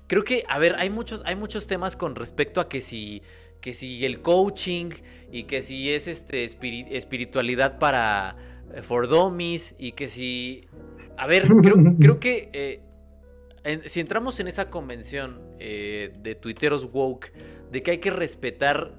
creo 0.06 0.24
que, 0.24 0.44
a 0.48 0.60
ver, 0.60 0.76
hay 0.78 0.92
muchos, 0.92 1.24
hay 1.26 1.36
muchos 1.36 1.66
temas 1.66 1.96
con 1.96 2.14
respecto 2.14 2.62
a 2.62 2.70
que 2.70 2.82
si 2.82 3.24
que 3.62 3.74
si 3.74 4.06
el 4.06 4.22
coaching 4.22 4.92
y 5.32 5.44
que 5.44 5.64
si 5.64 5.92
es 5.92 6.08
este 6.08 6.46
espiritualidad 6.46 7.80
para 7.80 8.36
for 8.82 9.08
dummies 9.08 9.76
y 9.78 9.94
que 9.94 10.10
si 10.10 10.68
a 11.18 11.28
ver 11.28 11.48
creo, 12.00 12.20
que 12.20 12.50
eh, 12.54 13.82
si 13.86 14.00
entramos 14.00 14.40
en 14.40 14.48
esa 14.48 14.70
convención 14.70 15.42
eh, 15.60 16.14
de 16.22 16.36
tuiteros 16.36 16.88
woke 16.92 17.32
de 17.72 17.84
que 17.84 17.92
hay 17.92 17.98
que 18.00 18.12
respetar 18.12 18.94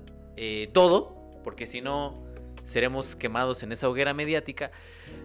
todo 0.73 1.17
porque 1.43 1.67
si 1.67 1.81
no 1.81 2.29
seremos 2.69 3.17
quemados 3.17 3.63
en 3.63 3.73
esa 3.73 3.89
hoguera 3.89 4.13
mediática. 4.13 4.71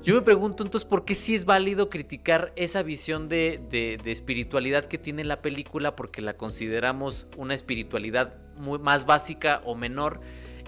Yo 0.02 0.16
me 0.16 0.22
pregunto 0.22 0.64
entonces 0.64 0.88
por 0.88 1.04
qué 1.04 1.14
sí 1.14 1.36
es 1.36 1.46
válido 1.46 1.90
criticar 1.90 2.54
esa 2.56 2.84
visión 2.84 3.28
de, 3.28 3.60
de, 3.70 4.12
espiritualidad 4.12 4.86
que 4.86 4.98
tiene 4.98 5.24
la 5.26 5.42
película 5.42 5.96
porque 5.96 6.22
la 6.22 6.38
consideramos 6.38 7.28
una 7.38 7.54
espiritualidad 7.54 8.36
muy, 8.56 8.80
más 8.80 9.06
básica 9.06 9.62
o 9.66 9.76
menor 9.76 10.22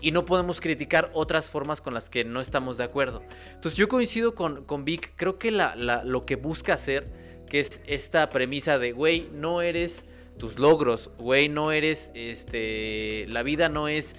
y 0.06 0.11
no 0.11 0.23
podemos 0.23 0.61
criticar 0.61 1.10
otras 1.15 1.49
formas 1.49 1.82
con 1.82 1.95
las 1.95 2.11
que 2.11 2.23
no 2.23 2.40
estamos 2.40 2.77
de 2.77 2.84
acuerdo. 2.84 3.23
Entonces 3.56 3.76
yo 3.76 3.90
coincido 3.90 4.36
con, 4.36 4.64
con 4.64 4.86
Vic, 4.86 5.14
creo 5.15 5.40
que 5.40 5.49
lo 5.49 6.26
que 6.27 6.36
busca 6.36 6.76
hacer, 6.76 7.07
que 7.49 7.60
es 7.60 7.82
esta 7.88 8.30
premisa 8.30 8.77
de, 8.77 8.91
güey, 8.91 9.27
no 9.34 9.64
eres 9.64 10.06
tus 10.38 10.60
logros, 10.60 11.10
güey, 11.18 11.49
no 11.49 11.72
eres, 11.72 12.11
este, 12.14 13.26
la 13.30 13.41
vida 13.41 13.68
no 13.68 13.88
es 13.88 14.15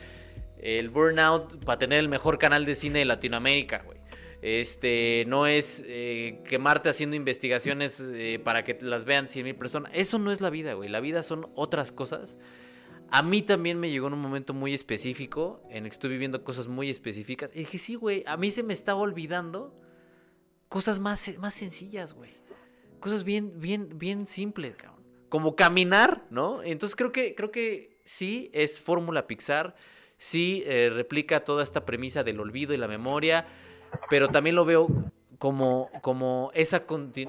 el 0.59 0.91
burnout 0.91 1.65
para 1.65 1.79
tener 1.79 2.01
el 2.01 2.09
mejor 2.09 2.41
canal 2.41 2.65
de 2.65 2.75
cine 2.75 2.99
de 2.99 3.05
Latinoamérica, 3.05 3.85
güey. 3.87 3.99
Este, 4.43 5.23
no 5.29 5.47
es 5.47 5.85
eh, 5.87 6.41
quemarte 6.49 6.89
haciendo 6.89 7.15
investigaciones 7.15 8.03
eh, 8.05 8.41
para 8.43 8.65
que 8.65 8.77
las 8.81 9.05
vean 9.05 9.29
100 9.29 9.45
mil 9.45 9.55
personas. 9.55 9.93
Eso 9.95 10.19
no 10.19 10.33
es 10.33 10.41
la 10.41 10.51
vida, 10.51 10.75
güey. 10.75 10.89
La 10.89 10.99
vida 10.99 11.23
son 11.23 11.49
otras 11.55 11.93
cosas. 11.93 12.37
A 13.11 13.23
mí 13.23 13.43
también 13.43 13.79
me 13.79 13.91
llegó 13.91 14.09
en 14.09 14.15
un 14.15 14.21
momento 14.21 14.53
muy 14.53 14.75
específico, 14.75 15.63
en 15.71 15.85
que 15.85 15.91
estoy 15.91 16.11
viviendo 16.11 16.43
cosas 16.45 16.69
muy 16.69 16.91
específicas. 16.91 17.51
Y 17.55 17.61
dije, 17.61 17.79
sí, 17.79 17.95
güey, 17.95 18.25
a 18.27 18.37
mí 18.37 18.51
se 18.51 18.63
me 18.63 18.75
estaba 18.75 19.01
olvidando 19.01 19.75
cosas 20.69 20.99
más, 20.99 21.39
más 21.39 21.55
sencillas, 21.55 22.15
güey. 22.15 22.31
Cosas 23.01 23.25
bien, 23.25 23.61
bien, 23.61 23.91
bien 23.99 24.27
simples, 24.27 24.75
cabrón. 24.77 25.05
Como 25.29 25.55
caminar, 25.57 26.27
¿no? 26.31 26.63
Entonces 26.63 26.97
creo 26.97 27.13
que, 27.13 27.35
creo 27.35 27.51
que 27.51 28.01
sí 28.05 28.51
es 28.53 28.81
fórmula 28.81 29.27
Pixar 29.27 29.77
sí 30.19 30.63
eh, 30.67 30.91
replica 30.93 31.41
toda 31.41 31.63
esta 31.63 31.85
premisa 31.85 32.25
del 32.25 32.41
olvido 32.41 32.75
y 32.75 32.77
la 32.77 32.89
memoria, 32.89 33.47
pero 34.09 34.29
también 34.29 34.57
lo 34.57 34.65
veo 34.65 34.89
como, 35.39 35.91
como 36.03 36.51
esa, 36.55 36.85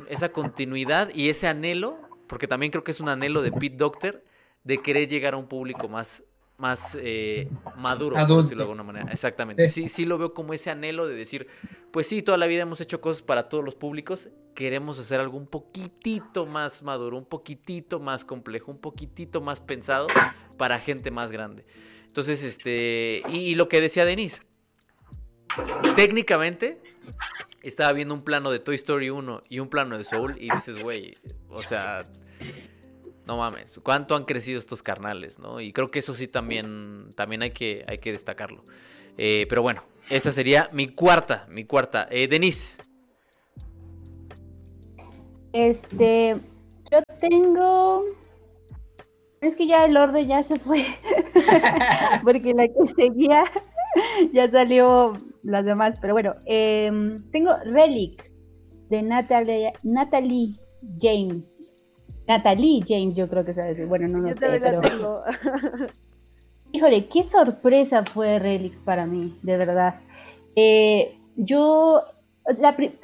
esa 0.10 0.32
continuidad 0.32 1.14
y 1.14 1.30
ese 1.30 1.48
anhelo, 1.48 1.98
porque 2.28 2.48
también 2.48 2.72
creo 2.72 2.84
que 2.84 2.92
es 2.92 3.00
un 3.00 3.10
anhelo 3.10 3.42
de 3.42 3.52
Pete 3.52 3.78
Doctor, 3.78 4.24
de 4.68 4.80
querer 4.80 5.08
llegar 5.08 5.34
a 5.34 5.38
un 5.38 5.48
público 5.48 5.88
más, 5.88 6.24
más 6.58 6.98
eh, 7.00 7.48
maduro, 7.78 8.18
por 8.28 8.44
decirlo 8.44 8.64
de 8.64 8.64
alguna 8.64 8.84
manera. 8.84 9.10
Exactamente. 9.10 9.66
Sí, 9.70 9.88
sí 9.88 10.04
lo 10.04 10.18
veo 10.18 10.34
como 10.34 10.54
ese 10.54 10.70
anhelo 10.70 11.08
de 11.08 11.16
decir, 11.16 11.48
pues 11.92 12.08
sí, 12.08 12.22
toda 12.22 12.38
la 12.38 12.48
vida 12.48 12.64
hemos 12.64 12.82
hecho 12.82 13.00
cosas 13.00 13.24
para 13.24 13.48
todos 13.48 13.64
los 13.64 13.76
públicos, 13.76 14.28
queremos 14.56 15.00
hacer 15.00 15.22
algo 15.22 15.38
un 15.38 15.48
poquitito 15.48 16.46
más 16.46 16.84
maduro, 16.84 17.18
un 17.18 17.26
poquitito 17.26 18.02
más 18.02 18.26
complejo, 18.26 18.70
un 18.70 18.80
poquitito 18.80 19.40
más 19.40 19.62
pensado 19.62 20.08
para 20.58 20.80
gente 20.80 21.12
más 21.12 21.32
grande. 21.32 21.66
Entonces, 22.06 22.44
este, 22.44 23.24
y, 23.30 23.56
lo 23.56 23.70
que 23.70 23.80
decía 23.80 24.04
Denise, 24.04 24.42
técnicamente 25.96 26.82
estaba 27.64 27.94
viendo 27.94 28.14
un 28.14 28.24
plano 28.24 28.52
de 28.52 28.60
Toy 28.60 28.76
Story 28.76 29.12
1 29.12 29.44
y 29.48 29.60
un 29.60 29.70
plano 29.70 29.98
de 29.98 30.04
Soul 30.04 30.36
y 30.42 30.54
dices, 30.54 30.78
güey, 30.78 31.16
o 31.48 31.64
sea, 31.64 32.06
no 33.28 33.38
mames, 33.38 33.80
cuánto 33.84 34.16
han 34.16 34.24
crecido 34.24 34.58
estos 34.58 34.82
carnales, 34.82 35.38
¿no? 35.38 35.60
Y 35.60 35.74
creo 35.74 35.92
que 35.92 36.00
eso 36.00 36.14
sí 36.14 36.28
también, 36.28 37.12
también 37.16 37.42
hay, 37.42 37.52
que, 37.52 37.84
hay 37.88 37.98
que 37.98 38.14
destacarlo. 38.14 38.64
Eh, 39.18 39.46
pero 39.50 39.62
bueno, 39.62 39.84
esa 40.10 40.32
sería 40.32 40.70
mi 40.72 40.88
cuarta, 40.88 41.46
mi 41.50 41.66
cuarta. 41.66 42.08
Eh, 42.10 42.28
Denise. 42.28 42.78
Este, 45.52 46.38
yo 46.90 47.02
tengo 47.20 48.06
es 49.42 49.56
que 49.56 49.68
ya 49.68 49.86
el 49.86 49.98
orden 49.98 50.28
ya 50.28 50.42
se 50.42 50.58
fue, 50.58 50.86
porque 52.24 52.54
la 52.54 52.68
que 52.68 52.94
seguía 52.96 53.44
ya 54.34 54.50
salió 54.50 55.14
las 55.44 55.66
demás, 55.66 55.98
pero 56.02 56.14
bueno, 56.14 56.36
em, 56.46 57.30
tengo 57.32 57.52
Relic 57.66 58.32
de 58.90 59.02
Natalie, 59.02 59.74
Natalie 59.84 60.56
James. 61.00 61.57
Natalie 62.28 62.84
James, 62.88 63.16
yo 63.16 63.30
creo 63.30 63.46
que 63.46 63.54
se 63.54 63.62
decir. 63.62 63.86
Bueno, 63.86 64.08
no 64.08 64.20
lo 64.20 64.38
sé, 64.38 64.60
pero... 64.62 65.24
Híjole, 66.74 67.08
qué 67.08 67.24
sorpresa 67.24 68.04
fue 68.04 68.40
Relic 68.40 68.78
para 68.84 69.06
mí, 69.06 69.38
de 69.42 69.58
verdad. 69.58 70.02
Eh, 70.56 71.18
yo 71.38 72.04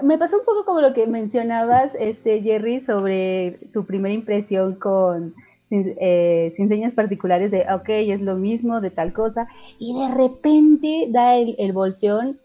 me 0.02 0.18
pasó 0.18 0.38
un 0.40 0.46
poco 0.46 0.66
como 0.66 0.82
lo 0.82 0.94
que 0.94 1.08
mencionabas, 1.08 1.96
este 2.00 2.42
Jerry, 2.42 2.82
sobre 2.82 3.60
tu 3.74 3.86
primera 3.86 4.14
impresión 4.14 4.76
con 4.76 5.34
eh, 5.70 6.54
sin, 6.56 6.70
señas 6.70 6.94
particulares 6.94 7.50
de, 7.50 7.66
ok, 7.74 7.90
es 7.90 8.22
lo 8.22 8.36
mismo, 8.36 8.80
de 8.80 8.92
tal 8.92 9.12
cosa, 9.12 9.48
y 9.80 10.00
de 10.00 10.14
repente 10.14 11.08
da 11.10 11.36
el, 11.36 11.74
volteón. 11.74 12.40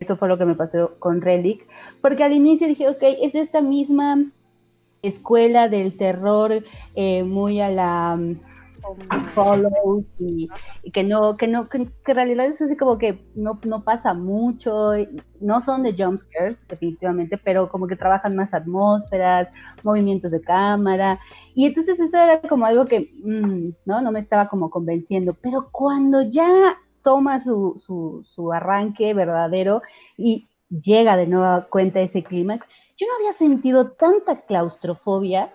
Eso 0.00 0.16
fue 0.16 0.28
lo 0.28 0.36
que 0.36 0.44
me 0.44 0.56
pasó 0.56 0.96
con 0.98 1.20
Relic, 1.20 1.66
porque 2.02 2.24
al 2.24 2.32
inicio 2.32 2.66
dije, 2.66 2.88
ok, 2.88 3.02
es 3.22 3.34
esta 3.34 3.62
misma 3.62 4.30
escuela 5.06 5.68
del 5.68 5.96
terror 5.96 6.62
eh, 6.94 7.22
muy 7.22 7.60
a 7.60 7.70
la 7.70 8.18
follows 9.34 10.04
y, 10.18 10.48
que 10.92 11.02
no, 11.02 11.36
que 11.36 11.46
no, 11.48 11.68
que, 11.68 11.78
en 11.78 11.92
realidad 12.06 12.46
es 12.46 12.62
así 12.62 12.76
como 12.76 12.98
que 12.98 13.18
no, 13.34 13.58
no 13.64 13.84
pasa 13.84 14.14
mucho, 14.14 14.92
no 15.40 15.60
son 15.60 15.82
de 15.82 15.94
jumpscares 15.96 16.56
definitivamente, 16.68 17.38
pero 17.38 17.68
como 17.68 17.86
que 17.86 17.96
trabajan 17.96 18.36
más 18.36 18.54
atmósferas, 18.54 19.48
movimientos 19.82 20.30
de 20.30 20.40
cámara, 20.40 21.18
y 21.54 21.66
entonces 21.66 21.98
eso 22.00 22.16
era 22.16 22.40
como 22.40 22.66
algo 22.66 22.86
que, 22.86 23.10
mm, 23.24 23.70
no, 23.84 24.00
no 24.02 24.12
me 24.12 24.20
estaba 24.20 24.48
como 24.48 24.70
convenciendo, 24.70 25.34
pero 25.34 25.68
cuando 25.72 26.22
ya 26.22 26.78
toma 27.02 27.40
su, 27.40 27.74
su, 27.78 28.22
su 28.24 28.52
arranque 28.52 29.14
verdadero 29.14 29.82
y 30.16 30.48
llega 30.68 31.16
de 31.16 31.26
nueva 31.26 31.66
cuenta 31.70 32.00
ese 32.00 32.24
clímax, 32.24 32.66
yo 32.96 33.06
no 33.06 33.14
había 33.18 33.32
sentido 33.32 33.92
tanta 33.92 34.42
claustrofobia 34.42 35.52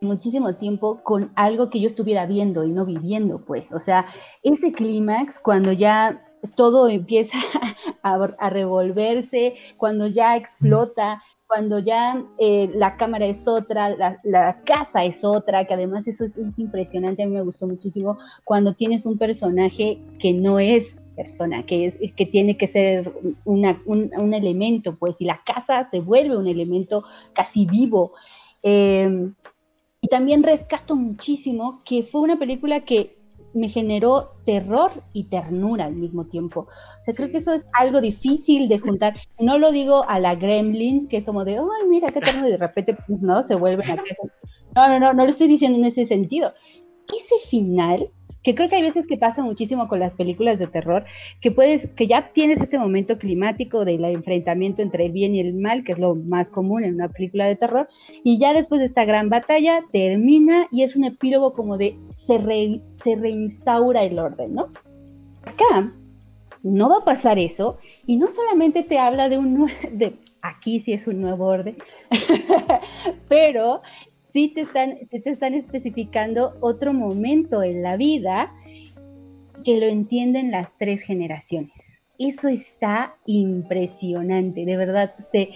muchísimo 0.00 0.54
tiempo 0.54 1.02
con 1.02 1.32
algo 1.34 1.70
que 1.70 1.80
yo 1.80 1.88
estuviera 1.88 2.26
viendo 2.26 2.64
y 2.64 2.72
no 2.72 2.84
viviendo, 2.84 3.44
pues. 3.44 3.72
O 3.72 3.78
sea, 3.78 4.06
ese 4.42 4.72
clímax, 4.72 5.38
cuando 5.40 5.72
ya 5.72 6.22
todo 6.56 6.88
empieza 6.88 7.38
a, 8.02 8.50
revolverse, 8.50 9.54
cuando 9.76 10.06
ya 10.06 10.36
explota, 10.36 11.22
cuando 11.46 11.78
ya 11.78 12.22
eh, 12.38 12.70
la 12.74 12.96
cámara 12.96 13.26
es 13.26 13.46
otra, 13.48 13.94
la, 14.22 14.62
casa 14.64 15.04
es 15.04 15.24
otra, 15.24 15.64
que 15.66 15.74
además 15.74 16.06
eso 16.06 16.24
es, 16.24 16.58
impresionante, 16.58 17.22
a 17.22 17.26
mí 17.26 17.34
me 17.34 17.42
gustó 17.42 17.66
muchísimo, 17.66 18.16
cuando 18.44 18.74
tienes 18.74 19.06
un 19.06 19.18
personaje 19.18 20.02
que 20.18 20.32
no 20.32 20.58
es 20.58 20.96
persona, 21.14 21.64
que, 21.64 21.86
es, 21.86 21.98
que 22.16 22.26
tiene 22.26 22.56
que 22.56 22.66
ser 22.66 23.12
una, 23.44 23.80
un, 23.86 24.10
un, 24.20 24.34
elemento, 24.34 24.96
pues, 24.96 25.20
y 25.20 25.24
la 25.24 25.40
casa 25.44 25.84
se 25.90 26.00
vuelve 26.00 26.36
un 26.36 26.48
elemento 26.48 27.04
casi 27.32 27.66
vivo. 27.66 28.12
Eh, 28.62 29.30
y 30.00 30.08
también 30.08 30.42
rescato 30.42 30.96
muchísimo 30.96 31.80
que 31.84 32.02
fue 32.02 32.20
una 32.20 32.38
película 32.38 32.84
que 32.84 33.16
me 33.54 33.68
generó 33.68 34.32
terror 34.44 35.02
y 35.12 35.24
ternura 35.24 35.86
al 35.86 35.94
mismo 35.94 36.26
tiempo. 36.26 36.66
O 37.00 37.04
sea, 37.04 37.14
creo 37.14 37.30
que 37.30 37.38
eso 37.38 37.54
es 37.54 37.64
algo 37.72 38.00
difícil 38.00 38.68
de 38.68 38.80
juntar. 38.80 39.14
No 39.38 39.58
lo 39.58 39.72
digo 39.72 40.04
a 40.08 40.18
la 40.18 40.34
Gremlin, 40.34 41.08
que 41.08 41.18
es 41.18 41.24
como 41.24 41.44
de, 41.44 41.56
ay, 41.56 41.88
mira 41.88 42.10
qué 42.10 42.20
ternura, 42.20 42.48
y 42.48 42.52
de 42.52 42.58
repente, 42.58 42.96
pues, 43.06 43.22
¿no? 43.22 43.42
Se 43.44 43.54
vuelven 43.54 43.90
a 43.92 43.96
No, 44.74 44.88
no, 44.88 45.00
no, 45.00 45.12
no 45.14 45.24
lo 45.24 45.30
estoy 45.30 45.48
diciendo 45.48 45.78
en 45.78 45.84
ese 45.84 46.04
sentido. 46.04 46.52
Ese 47.08 47.48
final 47.48 48.10
que 48.44 48.54
creo 48.54 48.68
que 48.68 48.76
hay 48.76 48.82
veces 48.82 49.06
que 49.06 49.16
pasa 49.16 49.42
muchísimo 49.42 49.88
con 49.88 49.98
las 49.98 50.14
películas 50.14 50.58
de 50.58 50.66
terror, 50.66 51.04
que 51.40 51.50
puedes, 51.50 51.88
que 51.88 52.06
ya 52.06 52.30
tienes 52.32 52.60
este 52.60 52.78
momento 52.78 53.18
climático 53.18 53.84
del 53.84 54.04
enfrentamiento 54.04 54.82
entre 54.82 55.06
el 55.06 55.12
bien 55.12 55.34
y 55.34 55.40
el 55.40 55.54
mal, 55.54 55.82
que 55.82 55.92
es 55.92 55.98
lo 55.98 56.14
más 56.14 56.50
común 56.50 56.84
en 56.84 56.94
una 56.94 57.08
película 57.08 57.46
de 57.46 57.56
terror, 57.56 57.88
y 58.22 58.38
ya 58.38 58.52
después 58.52 58.80
de 58.80 58.86
esta 58.86 59.06
gran 59.06 59.30
batalla 59.30 59.82
termina 59.92 60.68
y 60.70 60.82
es 60.82 60.94
un 60.94 61.04
epílogo 61.04 61.54
como 61.54 61.78
de 61.78 61.98
se, 62.16 62.80
se 62.92 63.16
reinstaura 63.16 64.04
el 64.04 64.18
orden, 64.18 64.54
¿no? 64.54 64.68
Acá 65.42 65.92
no 66.62 66.88
va 66.90 66.98
a 66.98 67.04
pasar 67.04 67.38
eso, 67.38 67.78
y 68.06 68.16
no 68.16 68.28
solamente 68.28 68.82
te 68.82 68.98
habla 68.98 69.30
de 69.30 69.38
un 69.38 69.70
de 69.90 70.18
aquí 70.42 70.80
sí 70.80 70.92
es 70.92 71.06
un 71.06 71.22
nuevo 71.22 71.46
orden, 71.46 71.78
pero 73.28 73.80
sí 74.34 74.48
te 74.48 74.62
están, 74.62 74.98
te 75.08 75.30
están 75.30 75.54
especificando 75.54 76.54
otro 76.60 76.92
momento 76.92 77.62
en 77.62 77.82
la 77.82 77.96
vida 77.96 78.52
que 79.64 79.78
lo 79.78 79.86
entienden 79.86 80.50
las 80.50 80.76
tres 80.76 81.02
generaciones. 81.02 82.02
Eso 82.18 82.48
está 82.48 83.14
impresionante, 83.26 84.64
de 84.64 84.76
verdad. 84.76 85.14
Te, 85.30 85.50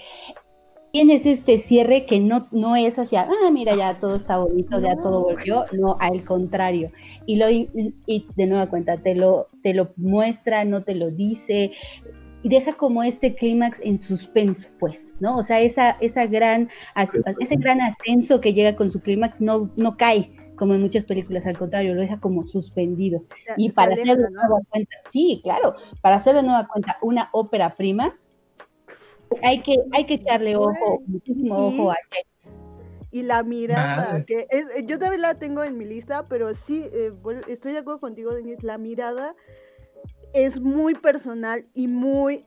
tienes 0.92 1.26
este 1.26 1.58
cierre 1.58 2.06
que 2.06 2.20
no, 2.20 2.46
no 2.52 2.76
es 2.76 2.98
hacia, 3.00 3.22
ah, 3.22 3.50
mira, 3.52 3.76
ya 3.76 3.98
todo 3.98 4.14
está 4.14 4.38
bonito, 4.38 4.80
ya 4.80 4.94
todo 4.94 5.22
volvió, 5.22 5.64
no, 5.72 5.96
al 5.98 6.24
contrario. 6.24 6.92
Y, 7.26 7.36
lo, 7.36 7.50
y 7.50 8.26
de 8.36 8.46
nueva 8.46 8.70
cuenta, 8.70 8.96
te 8.96 9.16
lo, 9.16 9.48
te 9.62 9.74
lo 9.74 9.92
muestra, 9.96 10.64
no 10.64 10.84
te 10.84 10.94
lo 10.94 11.10
dice, 11.10 11.72
y 12.42 12.48
deja 12.48 12.74
como 12.74 13.02
este 13.02 13.34
clímax 13.34 13.80
en 13.80 13.98
suspenso, 13.98 14.68
pues, 14.78 15.14
¿no? 15.20 15.36
O 15.36 15.42
sea, 15.42 15.60
esa, 15.60 15.90
esa 16.00 16.26
gran, 16.26 16.68
ese 17.40 17.56
gran 17.56 17.80
ascenso 17.80 18.40
que 18.40 18.54
llega 18.54 18.76
con 18.76 18.90
su 18.90 19.00
clímax 19.00 19.40
no, 19.40 19.70
no 19.76 19.96
cae, 19.96 20.30
como 20.56 20.74
en 20.74 20.82
muchas 20.82 21.04
películas, 21.04 21.46
al 21.46 21.58
contrario, 21.58 21.94
lo 21.94 22.00
deja 22.00 22.20
como 22.20 22.44
suspendido. 22.44 23.24
y 23.56 23.70
para 23.72 23.94
hacer 23.94 24.16
de 24.16 24.30
nueva 24.30 24.60
cuenta, 24.68 24.96
sí, 25.10 25.40
claro, 25.42 25.74
para 26.00 26.16
hacer 26.16 26.34
de 26.34 26.42
nueva 26.42 26.68
cuenta 26.68 26.96
una 27.02 27.28
ópera 27.32 27.74
prima, 27.74 28.16
hay 29.42 29.60
que, 29.60 29.76
hay 29.92 30.04
que 30.06 30.14
echarle 30.14 30.56
ojo, 30.56 31.02
muchísimo 31.06 31.56
ojo 31.56 31.90
a 31.90 31.96
James. 32.10 32.56
Y 33.10 33.22
la 33.22 33.42
mirada, 33.42 34.24
que 34.26 34.46
es, 34.50 34.66
yo 34.86 34.98
también 34.98 35.22
la 35.22 35.34
tengo 35.38 35.64
en 35.64 35.78
mi 35.78 35.86
lista, 35.86 36.26
pero 36.28 36.54
sí, 36.54 36.84
eh, 36.92 37.10
estoy 37.48 37.72
de 37.72 37.78
acuerdo 37.78 38.00
contigo, 38.00 38.34
Denise, 38.34 38.66
la 38.66 38.76
mirada 38.76 39.34
es 40.32 40.60
muy 40.60 40.94
personal 40.94 41.66
y 41.74 41.88
muy 41.88 42.44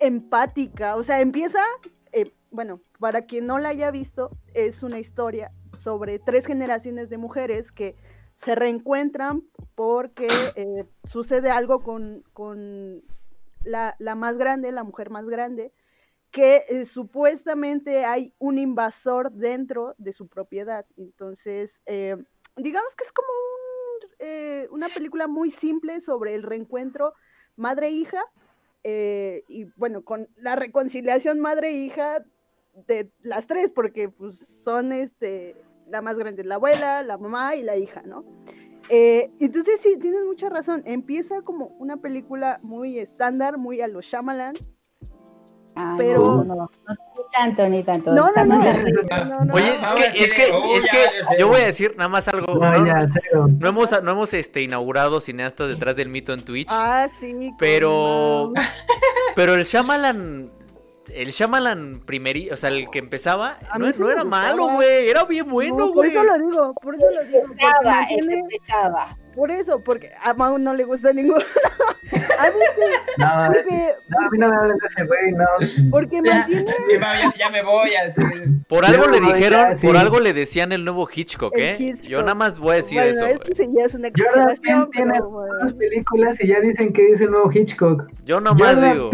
empática. 0.00 0.96
O 0.96 1.02
sea, 1.02 1.20
empieza, 1.20 1.60
eh, 2.12 2.30
bueno, 2.50 2.80
para 2.98 3.22
quien 3.22 3.46
no 3.46 3.58
la 3.58 3.70
haya 3.70 3.90
visto, 3.90 4.30
es 4.54 4.82
una 4.82 4.98
historia 4.98 5.52
sobre 5.78 6.18
tres 6.18 6.46
generaciones 6.46 7.08
de 7.08 7.18
mujeres 7.18 7.72
que 7.72 7.96
se 8.38 8.54
reencuentran 8.54 9.42
porque 9.74 10.28
eh, 10.56 10.84
sucede 11.04 11.50
algo 11.50 11.82
con, 11.82 12.22
con 12.32 13.02
la, 13.64 13.96
la, 13.98 14.14
más 14.14 14.36
grande, 14.36 14.72
la 14.72 14.84
mujer 14.84 15.10
más 15.10 15.26
grande, 15.26 15.72
que 16.30 16.64
eh, 16.68 16.84
supuestamente 16.84 18.04
hay 18.04 18.34
un 18.38 18.58
invasor 18.58 19.32
dentro 19.32 19.94
de 19.96 20.12
su 20.12 20.28
propiedad. 20.28 20.86
Entonces, 20.96 21.80
digamos 22.56 22.94
que 22.94 23.04
es 23.04 23.12
como 23.12 23.45
una 24.70 24.88
película 24.88 25.26
muy 25.26 25.50
simple 25.50 26.00
sobre 26.00 26.34
el 26.34 26.42
reencuentro 26.42 27.14
madre-hija, 27.56 28.22
eh, 28.84 29.42
y 29.48 29.64
bueno, 29.76 30.04
con 30.04 30.28
la 30.36 30.54
reconciliación 30.54 31.40
madre-hija 31.40 32.24
de 32.86 33.10
las 33.20 33.46
tres, 33.46 33.72
porque 33.72 34.08
pues 34.08 34.38
son 34.62 34.92
este, 34.92 35.56
la 35.88 36.02
más 36.02 36.16
grande 36.16 36.44
la 36.44 36.56
abuela, 36.56 37.02
la 37.02 37.18
mamá 37.18 37.56
y 37.56 37.62
la 37.62 37.76
hija, 37.76 38.02
¿no? 38.02 38.24
Eh, 38.88 39.32
entonces 39.40 39.80
sí, 39.80 39.96
tienes 40.00 40.24
mucha 40.24 40.48
razón, 40.48 40.82
empieza 40.86 41.42
como 41.42 41.66
una 41.78 41.96
película 41.96 42.60
muy 42.62 43.00
estándar, 43.00 43.58
muy 43.58 43.80
a 43.80 43.88
los 43.88 44.04
Shyamalan, 44.04 44.54
pero 45.98 46.44
no, 46.44 46.70
tanto, 47.36 47.68
ni 47.68 47.82
tanto. 47.82 48.12
No, 48.12 48.30
no, 48.34 48.44
no. 48.44 49.54
Oye, 49.54 49.74
es 49.80 49.92
que, 49.94 50.24
es 50.24 50.32
que, 50.32 50.76
es 50.76 50.86
que 50.86 51.38
yo 51.38 51.48
voy 51.48 51.60
a 51.60 51.66
decir 51.66 51.94
nada 51.96 52.08
más 52.08 52.28
algo. 52.28 52.54
No, 52.54 53.68
hemos, 53.68 54.02
no 54.02 54.10
hemos 54.10 54.34
este, 54.34 54.62
inaugurado 54.62 55.20
cineastas 55.20 55.68
detrás 55.68 55.96
del 55.96 56.08
mito 56.08 56.32
en 56.32 56.44
Twitch. 56.44 56.68
Ah, 56.70 57.08
sí. 57.18 57.52
Pero, 57.58 58.52
pero 59.36 59.54
el 59.54 59.64
Shyamalan 59.64 60.50
el 61.14 61.30
Shyamalan 61.30 62.02
primeri, 62.04 62.50
o 62.50 62.56
sea, 62.56 62.70
el 62.70 62.90
que 62.90 62.98
empezaba, 62.98 63.58
no, 63.78 63.90
no, 63.90 64.10
era 64.10 64.24
malo, 64.24 64.70
güey, 64.70 65.08
era 65.08 65.24
bien 65.24 65.48
bueno, 65.48 65.92
güey. 65.92 66.12
por 66.12 66.24
eso 66.24 66.24
lo 66.24 66.38
digo, 66.46 66.74
por 66.74 66.94
eso 66.94 67.06
lo 67.14 67.24
digo. 67.24 67.38
Empezaba, 67.44 68.06
empezaba. 68.10 69.16
Por 69.36 69.50
eso, 69.50 69.80
porque 69.80 70.12
a 70.22 70.32
Mau 70.32 70.58
no 70.58 70.72
le 70.72 70.84
gusta 70.84 71.12
ninguno. 71.12 71.44
a 72.38 72.46
mí 72.46 72.56
no, 73.18 73.52
porque, 73.52 73.92
no, 74.08 74.18
a 74.18 74.30
mí 74.30 74.38
no 74.38 74.48
me 74.48 74.56
hablan 74.56 74.78
de 74.78 74.86
ese 74.88 75.06
güey, 75.06 75.32
no. 75.32 75.90
Porque 75.90 76.22
mantiene. 76.22 76.72
Ya, 76.98 77.34
ya, 77.38 77.50
me 77.50 77.62
voy 77.62 77.94
a 77.94 78.04
decir. 78.04 78.24
Por 78.66 78.86
algo 78.86 79.06
le 79.08 79.20
dijeron, 79.20 79.78
por 79.78 79.98
algo 79.98 80.20
le 80.20 80.32
decían 80.32 80.72
el 80.72 80.84
nuevo 80.84 81.06
Hitchcock, 81.12 81.52
¿eh? 81.56 81.92
Yo 82.04 82.20
nada 82.20 82.34
más 82.34 82.58
voy 82.58 82.72
a 82.72 82.76
decir 82.76 82.98
bueno, 82.98 83.26
eso. 83.26 83.26
Es 83.26 83.38
que 83.40 83.54
ya 83.54 83.84
es 83.84 83.94
una 83.94 84.08
exageración. 84.08 84.90
tiene 84.90 85.20
bueno. 85.20 85.76
películas 85.76 86.38
y 86.40 86.48
ya 86.48 86.60
dicen 86.60 86.94
que 86.94 87.10
es 87.10 87.20
el 87.20 87.30
nuevo 87.30 87.52
Hitchcock. 87.52 88.04
Yo 88.24 88.40
nomás 88.40 88.80
digo. 88.80 89.10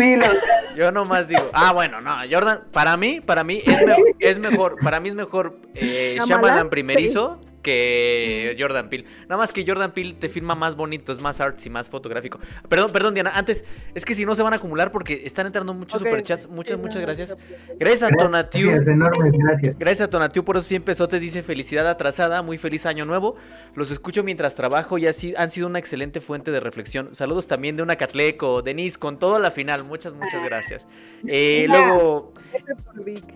Yo 0.76 0.92
nomás 0.92 1.26
digo. 1.26 1.50
Ah, 1.52 1.72
bueno, 1.72 2.00
no, 2.00 2.14
Jordan, 2.30 2.60
para 2.70 2.96
mí, 2.96 3.20
para 3.20 3.42
mí 3.42 3.60
es, 3.66 3.84
me, 3.84 3.96
es 4.20 4.38
mejor, 4.38 4.76
para 4.82 5.00
mí 5.00 5.08
es 5.08 5.16
mejor 5.16 5.58
eh, 5.74 6.16
Shyamalan 6.24 6.70
primerizo. 6.70 7.40
Sí 7.42 7.51
que 7.62 8.56
Jordan 8.58 8.88
Peele. 8.88 9.04
Nada 9.22 9.36
más 9.36 9.52
que 9.52 9.64
Jordan 9.66 9.92
Peele 9.92 10.14
te 10.14 10.28
filma 10.28 10.54
más 10.54 10.76
bonito, 10.76 11.12
es 11.12 11.20
más 11.20 11.40
arts 11.40 11.66
y 11.66 11.70
más 11.70 11.88
fotográfico. 11.88 12.38
Perdón, 12.68 12.92
perdón, 12.92 13.14
Diana. 13.14 13.32
Antes, 13.34 13.64
es 13.94 14.04
que 14.04 14.14
si 14.14 14.26
no 14.26 14.34
se 14.34 14.42
van 14.42 14.52
a 14.52 14.56
acumular 14.56 14.92
porque 14.92 15.22
están 15.24 15.46
entrando 15.46 15.72
muchos 15.74 16.00
superchats. 16.00 16.48
Muchas, 16.48 16.78
muchas 16.78 17.00
gracias. 17.00 17.36
Gracias 17.78 18.10
a 18.10 18.16
Tonatiu. 18.16 18.70
Gracias, 18.72 19.78
gracias. 19.78 20.00
a 20.08 20.10
Tonatiu 20.10 20.44
por 20.44 20.56
esos 20.56 20.66
100 20.66 20.82
pesotes. 20.82 21.20
Dice 21.20 21.42
felicidad 21.42 21.88
atrasada, 21.88 22.42
muy 22.42 22.58
feliz 22.58 22.86
año 22.86 23.04
nuevo. 23.04 23.36
Los 23.74 23.90
escucho 23.90 24.24
mientras 24.24 24.54
trabajo 24.54 24.98
y 24.98 25.06
así 25.06 25.34
han 25.36 25.50
sido 25.50 25.66
una 25.66 25.78
excelente 25.78 26.20
fuente 26.20 26.50
de 26.50 26.60
reflexión. 26.60 27.14
Saludos 27.14 27.46
también 27.46 27.76
de 27.76 27.82
una 27.82 27.96
Catleco, 27.96 28.62
Denise, 28.62 28.98
con 28.98 29.18
todo 29.18 29.38
la 29.38 29.50
final. 29.50 29.84
Muchas, 29.84 30.14
muchas 30.14 30.42
gracias. 30.44 30.84
Eh, 31.26 31.66
luego, 31.68 32.32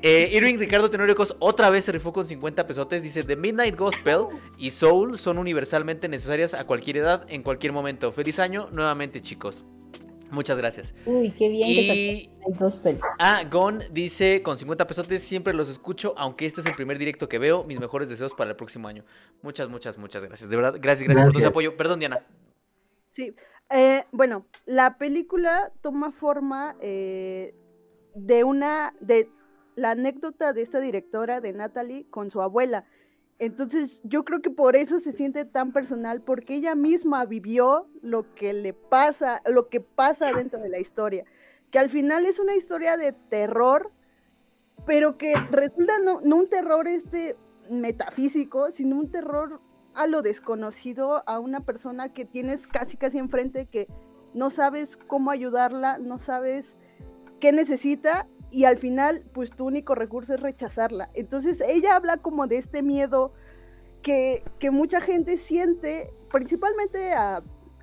eh, 0.03 0.31
Irving 0.33 0.59
Ricardo 0.59 0.91
Tenoriocos 0.91 1.37
otra 1.39 1.71
vez 1.71 1.85
se 1.85 1.93
rifó 1.93 2.13
con 2.13 2.27
50 2.27 2.67
pesotes. 2.67 3.03
Dice: 3.03 3.23
The 3.23 3.37
Midnight 3.37 3.77
Gospel 3.77 4.16
y 4.59 4.71
Soul 4.71 5.19
son 5.19 5.39
universalmente 5.39 6.09
necesarias 6.09 6.55
a 6.55 6.65
cualquier 6.65 6.99
edad, 6.99 7.27
en 7.29 7.43
cualquier 7.43 7.73
momento. 7.73 8.13
Feliz 8.13 8.39
año 8.39 8.69
nuevamente, 8.73 9.21
chicos. 9.23 9.65
Muchas 10.31 10.59
gracias. 10.59 10.95
Uy, 11.07 11.31
qué 11.31 11.49
bien 11.49 11.69
y... 11.69 11.75
que 11.75 12.31
Ah, 13.19 13.43
Gon 13.51 13.83
dice, 13.93 14.43
con 14.43 14.57
50 14.57 14.87
pesotes 14.87 15.23
siempre 15.23 15.55
los 15.55 15.69
escucho, 15.69 16.15
aunque 16.17 16.47
este 16.47 16.61
es 16.61 16.67
el 16.67 16.75
primer 16.75 16.99
directo 16.99 17.29
que 17.29 17.39
veo. 17.39 17.65
Mis 17.65 17.79
mejores 17.79 18.09
deseos 18.09 18.35
para 18.35 18.51
el 18.51 18.57
próximo 18.57 18.89
año. 18.89 19.05
Muchas, 19.43 19.69
muchas, 19.69 19.99
muchas 19.99 20.23
gracias. 20.25 20.51
De 20.51 20.57
verdad, 20.57 20.75
gracias, 20.81 21.05
gracias, 21.05 21.27
por 21.27 21.37
ese 21.37 21.47
apoyo. 21.47 21.77
Perdón, 21.77 22.01
Diana. 22.01 22.25
Sí, 23.13 23.35
eh, 23.71 24.05
bueno, 24.13 24.47
la 24.65 24.99
película 24.99 25.73
toma 25.81 26.13
forma 26.13 26.77
eh, 26.81 27.55
de 28.15 28.45
una, 28.45 28.95
de 29.01 29.29
la 29.75 29.93
anécdota 29.93 30.53
de 30.53 30.63
esta 30.63 30.81
directora, 30.81 31.41
de 31.41 31.53
Natalie, 31.53 32.07
con 32.11 32.31
su 32.31 32.43
abuela. 32.43 32.85
Entonces 33.39 34.01
yo 34.03 34.25
creo 34.25 34.41
que 34.41 34.51
por 34.51 34.77
eso 34.77 34.99
se 34.99 35.13
siente 35.13 35.45
tan 35.45 35.73
personal, 35.73 36.23
porque 36.23 36.55
ella 36.55 36.75
misma 36.75 37.27
vivió 37.27 37.87
lo 38.01 38.35
que 38.35 38.55
le 38.55 38.73
pasa, 38.73 39.43
lo 39.47 39.69
que 39.69 39.81
pasa 39.81 40.33
dentro 40.33 40.59
de 40.59 40.71
la 40.71 40.79
historia, 40.79 41.25
que 41.71 41.79
al 41.79 41.91
final 41.91 42.25
es 42.25 42.39
una 42.39 42.55
historia 42.55 42.97
de 42.97 43.13
terror, 43.13 43.93
pero 44.87 45.19
que 45.19 45.35
resulta 45.51 45.99
no, 45.99 46.19
un 46.19 46.49
terror 46.49 46.89
este 46.89 47.37
metafísico, 47.71 48.73
sino 48.73 48.97
un 48.97 49.11
terror 49.11 49.61
a 49.95 50.07
lo 50.07 50.23
desconocido, 50.23 51.23
a 51.29 51.39
una 51.39 51.61
persona 51.61 52.13
que 52.15 52.25
tienes 52.25 52.67
casi 52.67 52.97
casi 52.97 53.19
enfrente, 53.19 53.67
que 53.67 53.87
no 54.33 54.51
sabes 54.51 54.97
cómo 54.97 55.31
ayudarla, 55.31 55.99
no 55.99 56.19
sabes 56.19 56.75
qué 57.41 57.53
necesita 57.53 58.29
y 58.51 58.65
al 58.65 58.79
final, 58.79 59.25
pues 59.33 59.51
tu 59.51 59.67
único 59.67 59.95
recurso 59.95 60.35
es 60.35 60.41
rechazarla. 60.41 61.11
Entonces 61.15 61.61
ella 61.61 61.97
habla 61.97 62.19
como 62.19 62.47
de 62.47 62.59
este 62.59 62.83
miedo 62.83 63.33
que, 64.03 64.43
mucha 64.71 65.01
gente 65.01 65.37
siente, 65.37 66.13
principalmente 66.31 67.13
a 67.13 67.43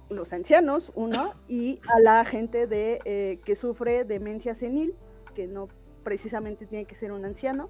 los 0.10 0.32
ancianos, 0.32 0.92
uno, 0.96 1.34
y 1.48 1.82
a 1.94 2.00
la 2.00 2.24
gente 2.24 2.68
de, 2.68 3.00
eh, 3.04 3.40
que 3.44 3.56
sufre 3.56 4.06
demencia 4.06 4.56
senil, 4.56 4.96
que 5.36 5.48
no 5.48 5.68
precisamente 6.04 6.66
tiene 6.66 6.86
que 6.86 6.96
ser 6.96 7.12
un 7.12 7.26
anciano, 7.26 7.70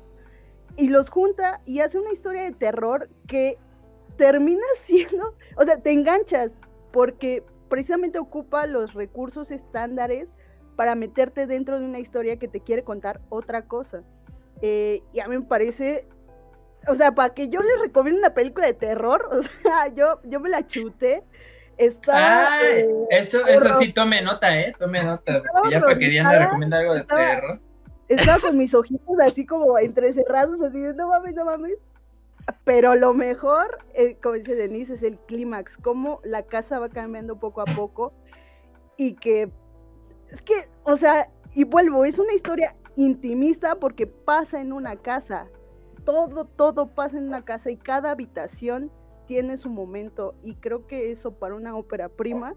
y 0.76 0.90
los 0.90 1.10
junta 1.10 1.62
y 1.66 1.80
hace 1.80 2.00
una 2.00 2.12
historia 2.12 2.44
de 2.44 2.52
terror 2.52 3.10
que 3.28 3.58
termina 4.18 4.66
siendo, 4.78 5.36
o 5.58 5.64
sea, 5.64 5.78
te 5.78 5.92
enganchas 5.92 6.54
porque 6.92 7.44
precisamente 7.70 8.20
ocupa 8.20 8.68
los 8.68 8.94
recursos 8.94 9.50
estándares 9.50 10.30
para 10.76 10.96
meterte 10.96 11.48
dentro 11.48 11.80
de 11.80 11.86
una 11.86 12.00
historia 12.00 12.38
que 12.38 12.48
te 12.48 12.60
quiere 12.60 12.84
contar 12.84 13.22
otra 13.30 13.64
cosa. 13.64 14.04
Eh, 14.62 15.02
y 15.14 15.20
a 15.20 15.28
mí 15.28 15.38
me 15.38 15.44
parece, 15.44 16.08
o 16.88 16.96
sea, 16.96 17.14
para 17.14 17.34
que 17.34 17.50
yo 17.50 17.60
les 17.62 17.80
recomiende 17.82 18.20
una 18.20 18.34
película 18.34 18.68
de 18.68 18.74
terror, 18.74 19.30
o 19.32 19.42
sea, 19.62 19.94
yo, 19.94 20.20
yo 20.24 20.40
me 20.40 20.50
la 20.50 20.66
chuté. 20.66 21.24
Está, 21.76 22.60
ah, 22.60 22.62
eso, 23.10 23.48
eso 23.48 23.80
sí, 23.80 23.92
tome 23.94 24.22
nota, 24.22 24.60
¿eh? 24.60 24.76
Tome 24.78 25.04
nota. 25.04 25.42
Ya 25.72 25.82
para 25.82 25.98
que 25.98 26.08
Diana 26.08 26.46
recomienda 26.46 26.78
algo 26.78 26.94
de 26.94 27.04
terror. 27.04 27.60
Estaba 28.08 28.40
con 28.40 28.58
mis 28.58 28.76
ojitos 28.76 29.20
así 29.20 29.44
como 29.44 29.80
entrecerrados, 29.80 30.62
así, 30.62 30.78
no 30.78 31.08
mames, 31.08 31.36
no 31.36 31.46
mames. 31.46 31.84
Pero 32.64 32.96
lo 32.96 33.14
mejor, 33.14 33.80
eh, 33.96 34.18
como 34.22 34.36
dice 34.36 34.54
Denise, 34.54 34.94
es 34.94 35.04
el 35.04 35.18
clímax, 35.18 35.78
cómo 35.78 36.20
la 36.24 36.44
casa 36.44 36.78
va 36.78 36.90
cambiando 36.90 37.40
poco 37.40 37.62
a 37.62 37.66
poco 37.66 38.14
y 38.98 39.16
que 39.16 39.50
es 40.34 40.42
que, 40.42 40.68
o 40.84 40.98
sea, 40.98 41.30
y 41.54 41.64
vuelvo, 41.64 42.06
es 42.06 42.18
una 42.18 42.34
historia 42.34 42.76
intimista 42.96 43.76
porque 43.76 44.08
pasa 44.08 44.60
en 44.60 44.74
una 44.74 44.96
casa. 44.96 45.48
Todo, 46.06 46.46
todo 46.46 46.88
pasa 46.88 47.18
en 47.18 47.28
una 47.28 47.46
casa 47.46 47.70
y 47.70 47.78
cada 47.78 48.12
habitación 48.12 48.92
tiene 49.28 49.60
su 49.60 49.70
momento. 49.70 50.34
Y 50.44 50.56
creo 50.56 50.88
que 50.88 51.12
eso 51.12 51.32
para 51.34 51.54
una 51.54 51.78
ópera 51.78 52.10
prima 52.10 52.56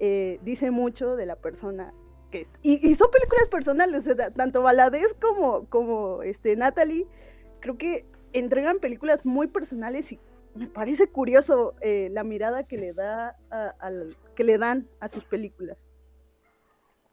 eh, 0.00 0.40
dice 0.42 0.72
mucho 0.72 1.14
de 1.14 1.26
la 1.26 1.36
persona 1.36 1.94
que 2.32 2.42
es. 2.42 2.48
Y, 2.62 2.94
son 2.96 3.08
películas 3.12 3.48
personales, 3.48 4.06
o 4.06 4.14
sea, 4.14 4.30
tanto 4.32 4.62
Valadez 4.62 5.14
como, 5.20 5.66
como 5.66 6.22
este, 6.22 6.56
Natalie, 6.56 7.06
creo 7.60 7.78
que 7.78 8.04
entregan 8.32 8.80
películas 8.80 9.24
muy 9.24 9.46
personales 9.46 10.10
y 10.10 10.18
me 10.56 10.66
parece 10.66 11.06
curioso 11.06 11.74
eh, 11.82 12.08
la 12.10 12.24
mirada 12.24 12.64
que 12.64 12.78
le 12.78 12.92
da 12.94 13.36
que 14.34 14.42
le 14.42 14.58
dan 14.58 14.88
a 14.98 15.08
sus 15.08 15.24
películas. 15.24 15.78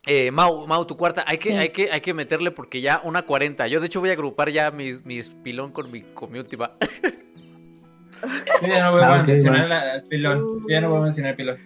Eh, 0.06 0.32
Mau, 0.32 0.68
Mau, 0.68 0.86
tu 0.86 0.98
cuarta, 0.98 1.24
hay 1.26 1.38
que, 1.38 1.58
hay, 1.58 1.70
que, 1.70 1.90
hay 1.92 2.02
que 2.02 2.14
meterle 2.14 2.52
porque 2.52 2.82
ya 2.82 3.02
una 3.04 3.22
40. 3.22 3.68
Yo 3.68 3.80
de 3.80 3.88
hecho 3.88 4.02
voy 4.02 4.10
a 4.10 4.14
agrupar 4.14 4.50
ya 4.50 4.70
mis, 4.72 5.06
mis 5.06 5.34
pilón 5.36 5.72
con 5.72 5.90
mi, 5.92 6.02
con 6.02 6.32
mi 6.32 6.40
última. 6.40 6.72
Yo 8.62 8.68
ya 8.68 8.84
no 8.86 8.92
voy 8.94 9.02
a 9.02 9.16
ah, 9.16 9.24
mencionar 9.24 9.72
al 9.72 10.04
pilón. 10.04 10.62
Yo 10.62 10.70
ya 10.70 10.82
no 10.82 10.90
voy 10.90 11.00
a 11.00 11.02
mencionar 11.04 11.32
al 11.32 11.36
pilón. 11.36 11.58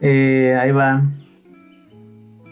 Eh, 0.00 0.56
ahí 0.60 0.70
va. 0.70 1.02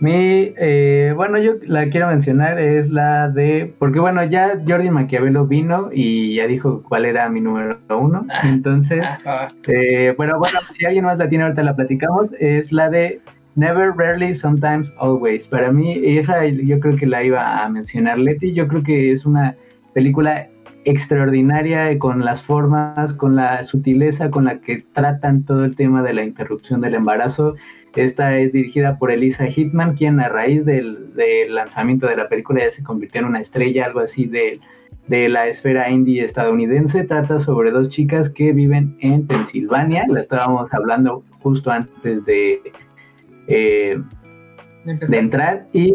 Mi, 0.00 0.52
eh, 0.56 1.12
bueno, 1.14 1.38
yo 1.38 1.52
la 1.62 1.88
quiero 1.88 2.08
mencionar 2.08 2.58
es 2.58 2.90
la 2.90 3.28
de, 3.28 3.72
porque 3.78 4.00
bueno, 4.00 4.24
ya 4.24 4.60
Jordi 4.66 4.90
Maquiavelo 4.90 5.46
vino 5.46 5.90
y 5.92 6.34
ya 6.34 6.48
dijo 6.48 6.82
cuál 6.82 7.04
era 7.04 7.28
mi 7.28 7.40
número 7.40 7.78
uno. 7.88 8.26
Ah, 8.28 8.40
Entonces, 8.48 9.06
ah, 9.24 9.48
eh, 9.68 10.12
bueno, 10.16 10.40
bueno, 10.40 10.58
si 10.76 10.84
alguien 10.86 11.04
más 11.04 11.18
la 11.18 11.28
tiene 11.28 11.44
ahorita 11.44 11.62
la 11.62 11.76
platicamos, 11.76 12.30
es 12.40 12.72
la 12.72 12.90
de 12.90 13.20
Never, 13.54 13.92
Rarely, 13.92 14.34
Sometimes, 14.34 14.90
Always. 14.98 15.46
Para 15.46 15.70
mí, 15.70 16.00
esa 16.02 16.46
yo 16.46 16.80
creo 16.80 16.96
que 16.96 17.06
la 17.06 17.22
iba 17.22 17.62
a 17.62 17.68
mencionar 17.68 18.18
Leti, 18.18 18.52
yo 18.52 18.66
creo 18.66 18.82
que 18.82 19.12
es 19.12 19.26
una 19.26 19.56
película 19.92 20.48
extraordinaria 20.84 21.98
con 21.98 22.24
las 22.24 22.42
formas, 22.42 23.12
con 23.14 23.36
la 23.36 23.64
sutileza 23.66 24.30
con 24.30 24.44
la 24.44 24.60
que 24.60 24.82
tratan 24.92 25.44
todo 25.44 25.64
el 25.64 25.76
tema 25.76 26.02
de 26.02 26.14
la 26.14 26.24
interrupción 26.24 26.80
del 26.80 26.94
embarazo. 26.94 27.54
Esta 27.94 28.38
es 28.38 28.52
dirigida 28.52 28.98
por 28.98 29.10
Elisa 29.10 29.46
Hitman, 29.46 29.94
quien 29.94 30.18
a 30.20 30.28
raíz 30.28 30.64
del, 30.64 31.12
lanzamiento 31.48 32.06
de 32.06 32.16
la 32.16 32.28
película 32.28 32.64
ya 32.64 32.70
se 32.70 32.82
convirtió 32.82 33.20
en 33.20 33.26
una 33.26 33.40
estrella, 33.40 33.84
algo 33.84 34.00
así 34.00 34.26
de, 34.26 34.60
la 35.08 35.46
esfera 35.46 35.90
indie 35.90 36.24
estadounidense. 36.24 37.04
Trata 37.04 37.38
sobre 37.40 37.70
dos 37.70 37.90
chicas 37.90 38.30
que 38.30 38.52
viven 38.52 38.96
en 39.00 39.26
Pensilvania. 39.26 40.04
La 40.08 40.20
estábamos 40.20 40.72
hablando 40.72 41.22
justo 41.42 41.70
antes 41.70 42.24
de, 42.24 42.62
eh, 43.48 43.98
de 44.84 45.18
entrar. 45.18 45.68
Y 45.72 45.94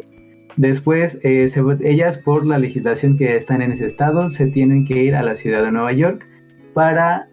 Después, 0.58 1.20
eh, 1.22 1.52
ellas 1.84 2.18
por 2.18 2.44
la 2.44 2.58
legislación 2.58 3.16
que 3.16 3.36
están 3.36 3.62
en 3.62 3.74
ese 3.74 3.86
estado, 3.86 4.32
se 4.32 4.48
tienen 4.48 4.86
que 4.86 5.04
ir 5.04 5.16
a 5.16 5.22
la 5.22 5.36
ciudad 5.36 5.64
de 5.64 5.72
Nueva 5.72 5.94
York 5.94 6.26
para 6.74 7.28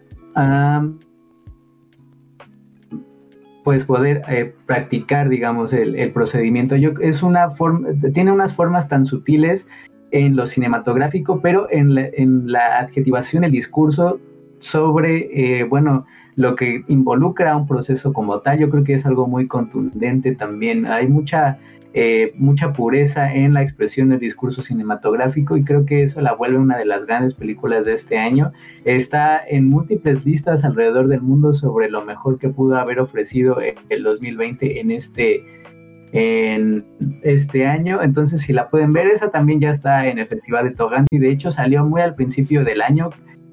pues 3.63 3.83
poder 3.83 4.21
eh, 4.29 4.53
practicar, 4.67 5.27
digamos, 5.27 5.73
el, 5.73 6.11
procedimiento. 6.11 6.75
Yo, 6.75 6.91
es 7.01 7.23
una 7.23 7.49
forma, 7.51 7.89
tiene 8.13 8.31
unas 8.31 8.53
formas 8.53 8.87
tan 8.87 9.07
sutiles 9.07 9.65
en 10.11 10.35
lo 10.35 10.45
cinematográfico, 10.45 11.41
pero 11.41 11.67
en 11.71 11.95
la, 11.95 12.79
adjetivación, 12.79 13.43
el 13.43 13.51
discurso 13.51 14.19
sobre, 14.59 15.61
eh, 15.61 15.63
bueno, 15.63 16.05
lo 16.35 16.55
que 16.55 16.83
involucra 16.87 17.55
un 17.55 17.67
proceso 17.67 18.13
como 18.13 18.39
tal, 18.39 18.59
yo 18.59 18.69
creo 18.69 18.83
que 18.83 18.93
es 18.93 19.05
algo 19.05 19.27
muy 19.27 19.47
contundente 19.47 20.35
también. 20.35 20.85
Hay 20.85 21.07
mucha 21.07 21.59
eh, 21.97 22.33
mucha 22.35 22.73
pureza 22.73 23.33
en 23.33 23.53
la 23.53 23.63
expresión 23.63 24.09
del 24.09 24.19
discurso 24.19 24.61
cinematográfico 24.61 25.55
y 25.55 25.63
creo 25.63 25.85
que 25.85 26.03
eso 26.03 26.19
la 26.19 26.33
vuelve 26.33 26.57
una 26.57 26.77
de 26.77 26.83
las 26.83 27.05
grandes 27.05 27.33
películas 27.33 27.85
de 27.85 27.93
este 27.93 28.17
año. 28.17 28.51
Está 28.83 29.41
en 29.47 29.69
múltiples 29.69 30.25
listas 30.25 30.65
alrededor 30.65 31.07
del 31.07 31.21
mundo 31.21 31.53
sobre 31.53 31.89
lo 31.89 32.03
mejor 32.03 32.37
que 32.37 32.49
pudo 32.49 32.75
haber 32.75 32.99
ofrecido 32.99 33.59
el 33.61 34.03
2020 34.03 34.81
en 34.81 34.91
este 34.91 35.41
en 36.11 36.83
este 37.23 37.65
año. 37.65 38.01
Entonces, 38.01 38.41
si 38.41 38.51
la 38.51 38.69
pueden 38.69 38.91
ver, 38.91 39.07
esa 39.07 39.31
también 39.31 39.61
ya 39.61 39.71
está 39.71 40.05
en 40.07 40.19
el 40.19 40.27
Festival 40.27 40.65
de 40.65 40.75
Toganti. 40.75 41.17
De 41.17 41.29
hecho, 41.29 41.51
salió 41.51 41.85
muy 41.85 42.01
al 42.01 42.15
principio 42.15 42.65
del 42.65 42.81
año. 42.81 43.09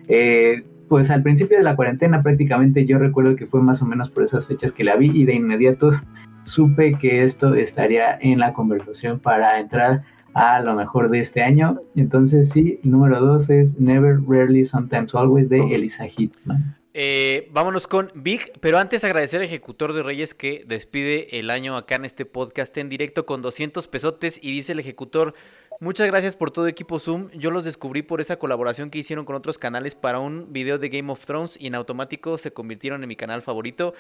Eh, 0.09 0.65
pues 0.93 1.09
al 1.09 1.23
principio 1.23 1.57
de 1.57 1.63
la 1.63 1.75
cuarentena 1.75 2.23
prácticamente 2.23 2.85
yo 2.85 2.99
recuerdo 2.99 3.35
que 3.35 3.47
fue 3.47 3.63
más 3.63 3.81
o 3.81 3.87
menos 3.87 4.11
por 4.11 4.25
esas 4.25 4.45
fechas 4.45 4.73
que 4.73 4.85
la 4.85 4.95
vi 4.95 5.11
y 5.11 5.25
de 5.25 5.33
inmediato 5.33 5.99
supe 6.45 6.99
que 7.01 7.25
esto 7.25 7.55
estaría 7.55 8.19
en 8.21 8.39
la 8.39 8.53
conversación 8.53 9.19
para 9.19 9.59
entrar 9.59 10.03
a 10.35 10.61
lo 10.61 10.75
mejor 10.75 11.09
de 11.09 11.21
este 11.21 11.43
año. 11.43 11.81
Entonces 11.97 12.51
sí, 12.51 12.79
número 12.83 13.21
dos 13.21 13.49
es 13.49 13.81
Never, 13.81 14.19
Rarely, 14.29 14.67
Sometimes, 14.67 15.15
Always 15.15 15.49
de 15.49 15.61
Elisa 15.75 16.07
Hitman. 16.09 16.77
Eh, 16.93 17.49
vámonos 17.53 17.87
con 17.87 18.11
Vic, 18.15 18.53
pero 18.61 18.77
antes 18.77 19.03
agradecer 19.03 19.41
al 19.41 19.47
ejecutor 19.47 19.95
de 19.95 20.03
Reyes 20.03 20.35
que 20.35 20.63
despide 20.67 21.39
el 21.39 21.49
año 21.49 21.75
acá 21.79 21.95
en 21.95 22.05
este 22.05 22.27
podcast 22.27 22.77
en 22.77 22.91
directo 22.91 23.25
con 23.25 23.41
200 23.41 23.89
pesotes 23.89 24.39
y 24.43 24.53
dice 24.53 24.73
el 24.73 24.81
ejecutor, 24.81 25.33
Muchas 25.83 26.07
gracias 26.07 26.37
por 26.37 26.53
todo 26.53 26.69
equipo 26.69 27.01
Zoom. 27.01 27.29
Yo 27.33 27.51
los 27.51 27.65
descubrí 27.65 28.03
por 28.03 28.21
esa 28.21 28.37
colaboración 28.37 28.89
que 28.89 29.01
hicieron 29.01 29.25
con 29.25 29.35
otros 29.35 29.59
canales 29.59 29.97
para 29.97 30.21
un 30.21 30.53
video 30.53 30.79
de 30.79 30.89
Game 30.89 31.11
of 31.11 31.27
Thrones 31.27 31.57
y 31.59 31.67
en 31.67 31.75
automático 31.75 32.39
se 32.39 32.53
convirtieron 32.53 33.03
en 33.03 33.09
mi 33.09 33.17
canal 33.17 33.43
favorito. 33.43 33.93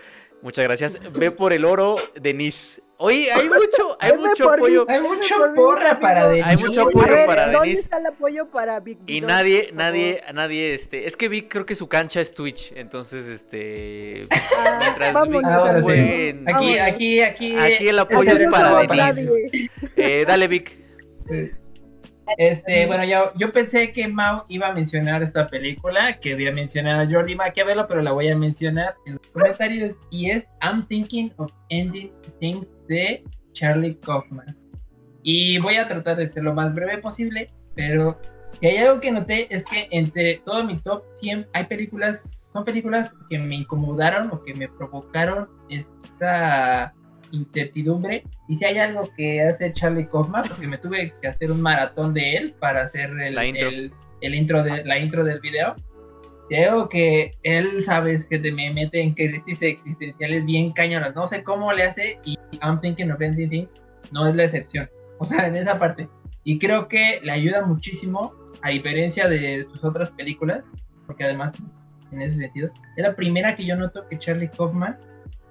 Muchas 0.42 0.64
gracias. 0.64 1.00
Ve 1.12 1.32
por 1.32 1.52
el 1.52 1.64
oro, 1.64 1.96
Denise. 2.14 2.80
Oye, 2.98 3.32
hay 3.32 3.48
mucho, 3.48 3.96
hay 3.98 4.16
mucho 4.16 4.48
apoyo. 4.48 4.86
Hay 4.88 5.00
mucho 5.00 5.34
porra 5.56 5.98
para 5.98 6.28
Denise. 6.28 6.48
Hay 6.50 6.56
mucho 6.56 6.82
apoyo 6.82 7.26
para 7.26 7.46
¿dónde 7.46 7.58
Denise. 7.62 7.80
está 7.80 7.98
el 7.98 8.06
apoyo 8.06 8.46
para 8.46 8.78
Vic? 8.78 9.00
Y 9.08 9.20
nadie, 9.20 9.70
nadie, 9.72 10.22
nadie, 10.32 10.74
este, 10.74 11.08
es 11.08 11.16
que 11.16 11.28
Vic 11.28 11.48
creo 11.50 11.66
que 11.66 11.74
su 11.74 11.88
cancha 11.88 12.20
es 12.20 12.32
Twitch, 12.32 12.72
entonces, 12.76 13.26
este, 13.26 14.28
ah, 14.30 14.78
mientras 14.78 15.28
Vic 15.28 15.42
no 15.42 16.54
aquí, 16.54 16.78
aquí, 16.78 17.20
aquí, 17.22 17.56
aquí 17.56 17.88
el 17.88 17.98
apoyo 17.98 18.34
es 18.34 18.44
para 18.48 18.86
Denise. 18.86 19.68
Eh, 19.96 20.24
dale 20.28 20.46
Vic. 20.46 20.80
Este, 22.36 22.86
bueno, 22.86 23.04
yo, 23.04 23.32
yo 23.36 23.52
pensé 23.52 23.92
que 23.92 24.08
Mao 24.08 24.44
iba 24.48 24.68
a 24.68 24.72
mencionar 24.72 25.22
esta 25.22 25.48
película, 25.48 26.18
que 26.20 26.32
había 26.32 26.52
mencionado 26.52 27.08
Jordi. 27.10 27.34
Maquiavelo, 27.34 27.86
pero 27.88 28.02
la 28.02 28.12
voy 28.12 28.28
a 28.28 28.36
mencionar 28.36 28.94
en 29.06 29.14
los 29.14 29.26
comentarios, 29.28 29.96
y 30.10 30.30
es 30.30 30.46
I'm 30.62 30.86
Thinking 30.86 31.32
of 31.36 31.50
Ending 31.70 32.12
Things 32.40 32.66
de 32.88 33.24
Charlie 33.52 33.96
Kaufman. 33.96 34.56
Y 35.22 35.58
voy 35.58 35.76
a 35.76 35.86
tratar 35.86 36.16
de 36.16 36.26
ser 36.26 36.44
lo 36.44 36.54
más 36.54 36.74
breve 36.74 36.98
posible, 36.98 37.50
pero 37.74 38.18
si 38.60 38.66
hay 38.66 38.76
algo 38.78 39.00
que 39.00 39.12
noté 39.12 39.54
es 39.54 39.64
que 39.64 39.88
entre 39.90 40.42
todo 40.44 40.64
mi 40.64 40.78
top 40.78 41.04
100 41.14 41.46
hay 41.52 41.64
películas, 41.64 42.24
son 42.52 42.64
películas 42.64 43.14
que 43.30 43.38
me 43.38 43.56
incomodaron 43.56 44.30
o 44.30 44.42
que 44.42 44.54
me 44.54 44.68
provocaron 44.68 45.48
esta 45.68 46.94
incertidumbre. 47.32 48.24
Y 48.48 48.54
si 48.54 48.64
hay 48.64 48.78
algo 48.78 49.10
que 49.16 49.42
hace 49.42 49.72
Charlie 49.72 50.06
Kaufman, 50.06 50.44
porque 50.48 50.66
me 50.66 50.78
tuve 50.78 51.12
que 51.20 51.28
hacer 51.28 51.50
un 51.50 51.60
maratón 51.60 52.14
de 52.14 52.36
él 52.36 52.54
para 52.60 52.82
hacer 52.82 53.10
el, 53.20 53.42
intro. 53.44 53.68
El, 54.20 54.34
intro 54.34 54.62
de, 54.62 54.84
la 54.84 54.98
intro 54.98 55.24
del 55.24 55.40
video. 55.40 55.74
Creo 56.48 56.88
que 56.88 57.34
él, 57.42 57.82
sabes, 57.82 58.26
que 58.26 58.38
te 58.38 58.52
me 58.52 58.72
mete 58.72 59.00
en 59.00 59.14
crisis 59.14 59.62
existenciales 59.62 60.44
bien 60.46 60.72
cañonas. 60.72 61.14
No 61.14 61.26
sé 61.26 61.42
cómo 61.42 61.72
le 61.72 61.84
hace 61.84 62.18
y 62.24 62.38
I'm 62.62 62.80
Thinking 62.80 63.10
of 63.10 63.20
Ending 63.20 63.50
Things 63.50 63.70
no 64.12 64.26
es 64.26 64.36
la 64.36 64.44
excepción. 64.44 64.88
O 65.18 65.24
sea, 65.24 65.46
en 65.46 65.56
esa 65.56 65.78
parte. 65.78 66.08
Y 66.44 66.58
creo 66.58 66.88
que 66.88 67.20
le 67.22 67.32
ayuda 67.32 67.64
muchísimo, 67.64 68.34
a 68.62 68.70
diferencia 68.70 69.28
de 69.28 69.64
sus 69.64 69.82
otras 69.84 70.10
películas, 70.10 70.62
porque 71.06 71.24
además, 71.24 71.54
en 72.10 72.22
ese 72.22 72.36
sentido, 72.36 72.70
es 72.96 73.02
la 73.02 73.14
primera 73.14 73.56
que 73.56 73.64
yo 73.64 73.76
noto 73.76 74.06
que 74.08 74.18
Charlie 74.18 74.48
Kaufman 74.48 74.98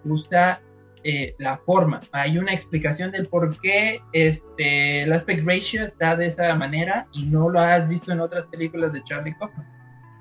usa 0.06 0.62
eh, 1.04 1.36
la 1.40 1.58
forma. 1.58 2.02
Hay 2.12 2.38
una 2.38 2.54
explicación 2.54 3.12
del 3.12 3.28
por 3.28 3.60
qué 3.60 4.02
este, 4.14 5.04
el 5.04 5.14
aspect 5.14 5.46
ratio 5.46 5.84
está 5.84 6.16
de 6.16 6.28
esa 6.28 6.54
manera 6.56 7.08
y 7.12 7.26
no 7.26 7.50
lo 7.50 7.60
has 7.60 7.88
visto 7.88 8.12
en 8.12 8.20
otras 8.20 8.46
películas 8.46 8.94
de 8.94 9.04
Charlie 9.04 9.36
Kaufman. 9.40 9.68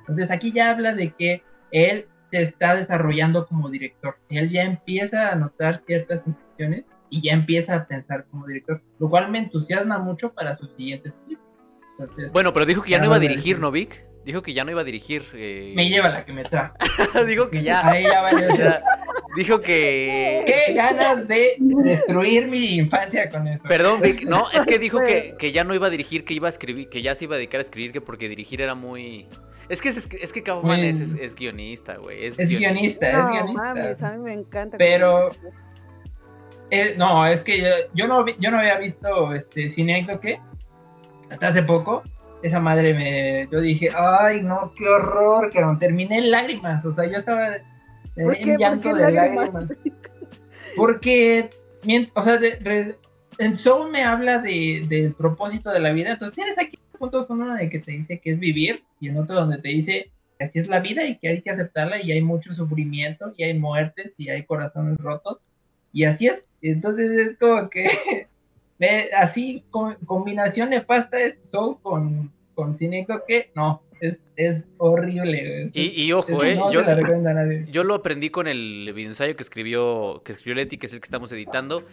Entonces 0.00 0.30
aquí 0.30 0.52
ya 0.52 0.70
habla 0.70 0.94
de 0.94 1.10
que 1.12 1.42
él 1.70 2.06
se 2.30 2.42
está 2.42 2.74
desarrollando 2.74 3.46
como 3.46 3.68
director. 3.68 4.16
Él 4.28 4.50
ya 4.50 4.62
empieza 4.62 5.30
a 5.30 5.34
notar 5.34 5.76
ciertas 5.76 6.26
intenciones 6.26 6.88
y 7.10 7.22
ya 7.22 7.32
empieza 7.32 7.74
a 7.74 7.86
pensar 7.86 8.24
como 8.30 8.46
director, 8.46 8.82
lo 8.98 9.10
cual 9.10 9.30
me 9.30 9.38
entusiasma 9.38 9.98
mucho 9.98 10.32
para 10.32 10.54
sus 10.54 10.70
siguientes 10.76 11.14
películas. 11.16 12.32
bueno, 12.32 12.52
pero 12.52 12.64
dijo 12.64 12.82
que 12.82 12.90
ya 12.90 12.98
no 12.98 13.06
iba 13.06 13.16
a 13.16 13.20
dirigir, 13.20 13.58
¿no, 13.58 13.70
Vic? 13.70 14.04
Dijo 14.24 14.42
que 14.42 14.54
ya 14.54 14.64
no 14.64 14.70
iba 14.70 14.82
a 14.82 14.84
dirigir. 14.84 15.24
Eh... 15.34 15.72
Me 15.74 15.88
lleva 15.88 16.08
la 16.08 16.24
que 16.24 16.32
me 16.32 16.42
trae. 16.42 16.70
dijo 17.26 17.48
que 17.50 17.62
ya. 17.62 17.86
Ahí 17.86 18.04
ya 18.04 18.20
vale. 18.20 18.48
Dijo 19.36 19.60
que. 19.60 20.42
Qué 20.46 20.74
ganas 20.74 21.28
de 21.28 21.56
destruir 21.58 22.48
mi 22.48 22.76
infancia 22.76 23.30
con 23.30 23.46
eso. 23.46 23.62
Perdón, 23.68 24.00
Vic, 24.00 24.22
no, 24.24 24.50
es 24.50 24.66
que 24.66 24.78
dijo 24.78 24.98
que, 25.00 25.34
que, 25.38 25.52
ya 25.52 25.64
no 25.64 25.74
iba 25.74 25.86
a 25.86 25.90
dirigir, 25.90 26.24
que 26.24 26.34
iba 26.34 26.48
a 26.48 26.50
escribir, 26.50 26.88
que 26.88 27.02
ya 27.02 27.14
se 27.14 27.24
iba 27.24 27.36
a 27.36 27.38
dedicar 27.38 27.58
a 27.58 27.62
escribir, 27.62 27.92
que 27.92 28.00
porque 28.00 28.28
dirigir 28.28 28.60
era 28.60 28.74
muy. 28.74 29.28
Es 29.68 29.80
que 29.80 29.90
es, 29.90 30.08
es 30.12 30.32
que 30.32 30.42
Kaufman 30.42 30.80
es, 30.80 31.14
es, 31.14 31.34
guionista, 31.36 31.96
güey. 31.96 32.26
Es, 32.26 32.36
guionista, 32.36 33.08
es 33.08 33.30
guionista. 33.30 33.74
Mames, 33.74 34.02
a 34.02 34.12
mí 34.12 34.18
me 34.18 34.32
encanta. 34.32 34.76
Pero. 34.76 35.30
Eh, 36.72 36.94
no, 36.96 37.26
es 37.26 37.42
que 37.42 37.60
yo, 37.60 37.68
yo, 37.94 38.06
no, 38.06 38.24
yo 38.26 38.50
no 38.50 38.58
había 38.58 38.78
visto 38.78 39.32
este 39.32 39.66
que 40.20 40.40
hasta 41.30 41.48
hace 41.48 41.62
poco. 41.62 42.02
Esa 42.42 42.58
madre 42.58 42.94
me. 42.94 43.48
Yo 43.52 43.60
dije, 43.60 43.90
ay, 43.94 44.42
no, 44.42 44.72
qué 44.76 44.88
horror, 44.88 45.50
que 45.50 45.60
no 45.60 45.78
terminé 45.78 46.18
en 46.18 46.30
lágrimas. 46.32 46.84
O 46.84 46.90
sea, 46.90 47.04
yo 47.04 47.16
estaba 47.16 47.50
¿Por 48.14 48.36
qué? 48.36 48.56
llanto 48.58 48.94
de 48.94 49.12
lágrimas. 49.12 49.68
Porque, 50.76 51.50
o 52.14 52.22
sea, 52.22 52.38
en 53.38 53.56
Soul 53.56 53.90
me 53.90 54.04
habla 54.04 54.38
de, 54.38 54.86
del 54.88 55.14
propósito 55.14 55.70
de 55.70 55.80
la 55.80 55.92
vida. 55.92 56.12
Entonces 56.12 56.34
tienes 56.34 56.58
aquí 56.58 56.78
puntos 56.98 57.30
uno 57.30 57.54
de 57.54 57.70
que 57.70 57.78
te 57.78 57.92
dice 57.92 58.20
que 58.20 58.30
es 58.30 58.38
vivir 58.38 58.84
y 59.00 59.08
en 59.08 59.16
otro 59.16 59.34
donde 59.34 59.58
te 59.58 59.68
dice 59.68 60.10
que 60.38 60.44
así 60.44 60.58
es 60.58 60.68
la 60.68 60.80
vida 60.80 61.06
y 61.06 61.16
que 61.16 61.28
hay 61.28 61.40
que 61.40 61.50
aceptarla 61.50 62.02
y 62.02 62.12
hay 62.12 62.20
mucho 62.20 62.52
sufrimiento 62.52 63.32
y 63.36 63.44
hay 63.44 63.58
muertes 63.58 64.14
y 64.18 64.28
hay 64.28 64.44
corazones 64.44 64.98
rotos 64.98 65.40
y 65.92 66.04
así 66.04 66.26
es. 66.26 66.46
Entonces 66.60 67.10
es 67.12 67.38
como 67.38 67.70
que 67.70 68.28
así 69.18 69.64
combinación 69.70 70.70
nefasta 70.70 71.18
es 71.18 71.38
Soul 71.42 71.80
con, 71.80 72.30
con 72.54 72.74
que 73.26 73.50
no, 73.54 73.82
es, 74.00 74.68
horrible. 74.78 75.70
y, 75.72 76.12
ojo, 76.12 76.42
eh, 76.44 76.58
yo, 77.70 77.84
lo 77.84 77.94
aprendí 77.94 78.30
con 78.30 78.46
el 78.46 78.92
ensayo 78.96 79.36
que 79.36 79.42
escribió, 79.42 80.22
que 80.24 80.32
escribió 80.32 80.54
Leti, 80.54 80.78
que 80.78 80.86
es 80.86 80.92
el 80.92 81.00
que 81.00 81.06
estamos 81.06 81.30
editando. 81.32 81.84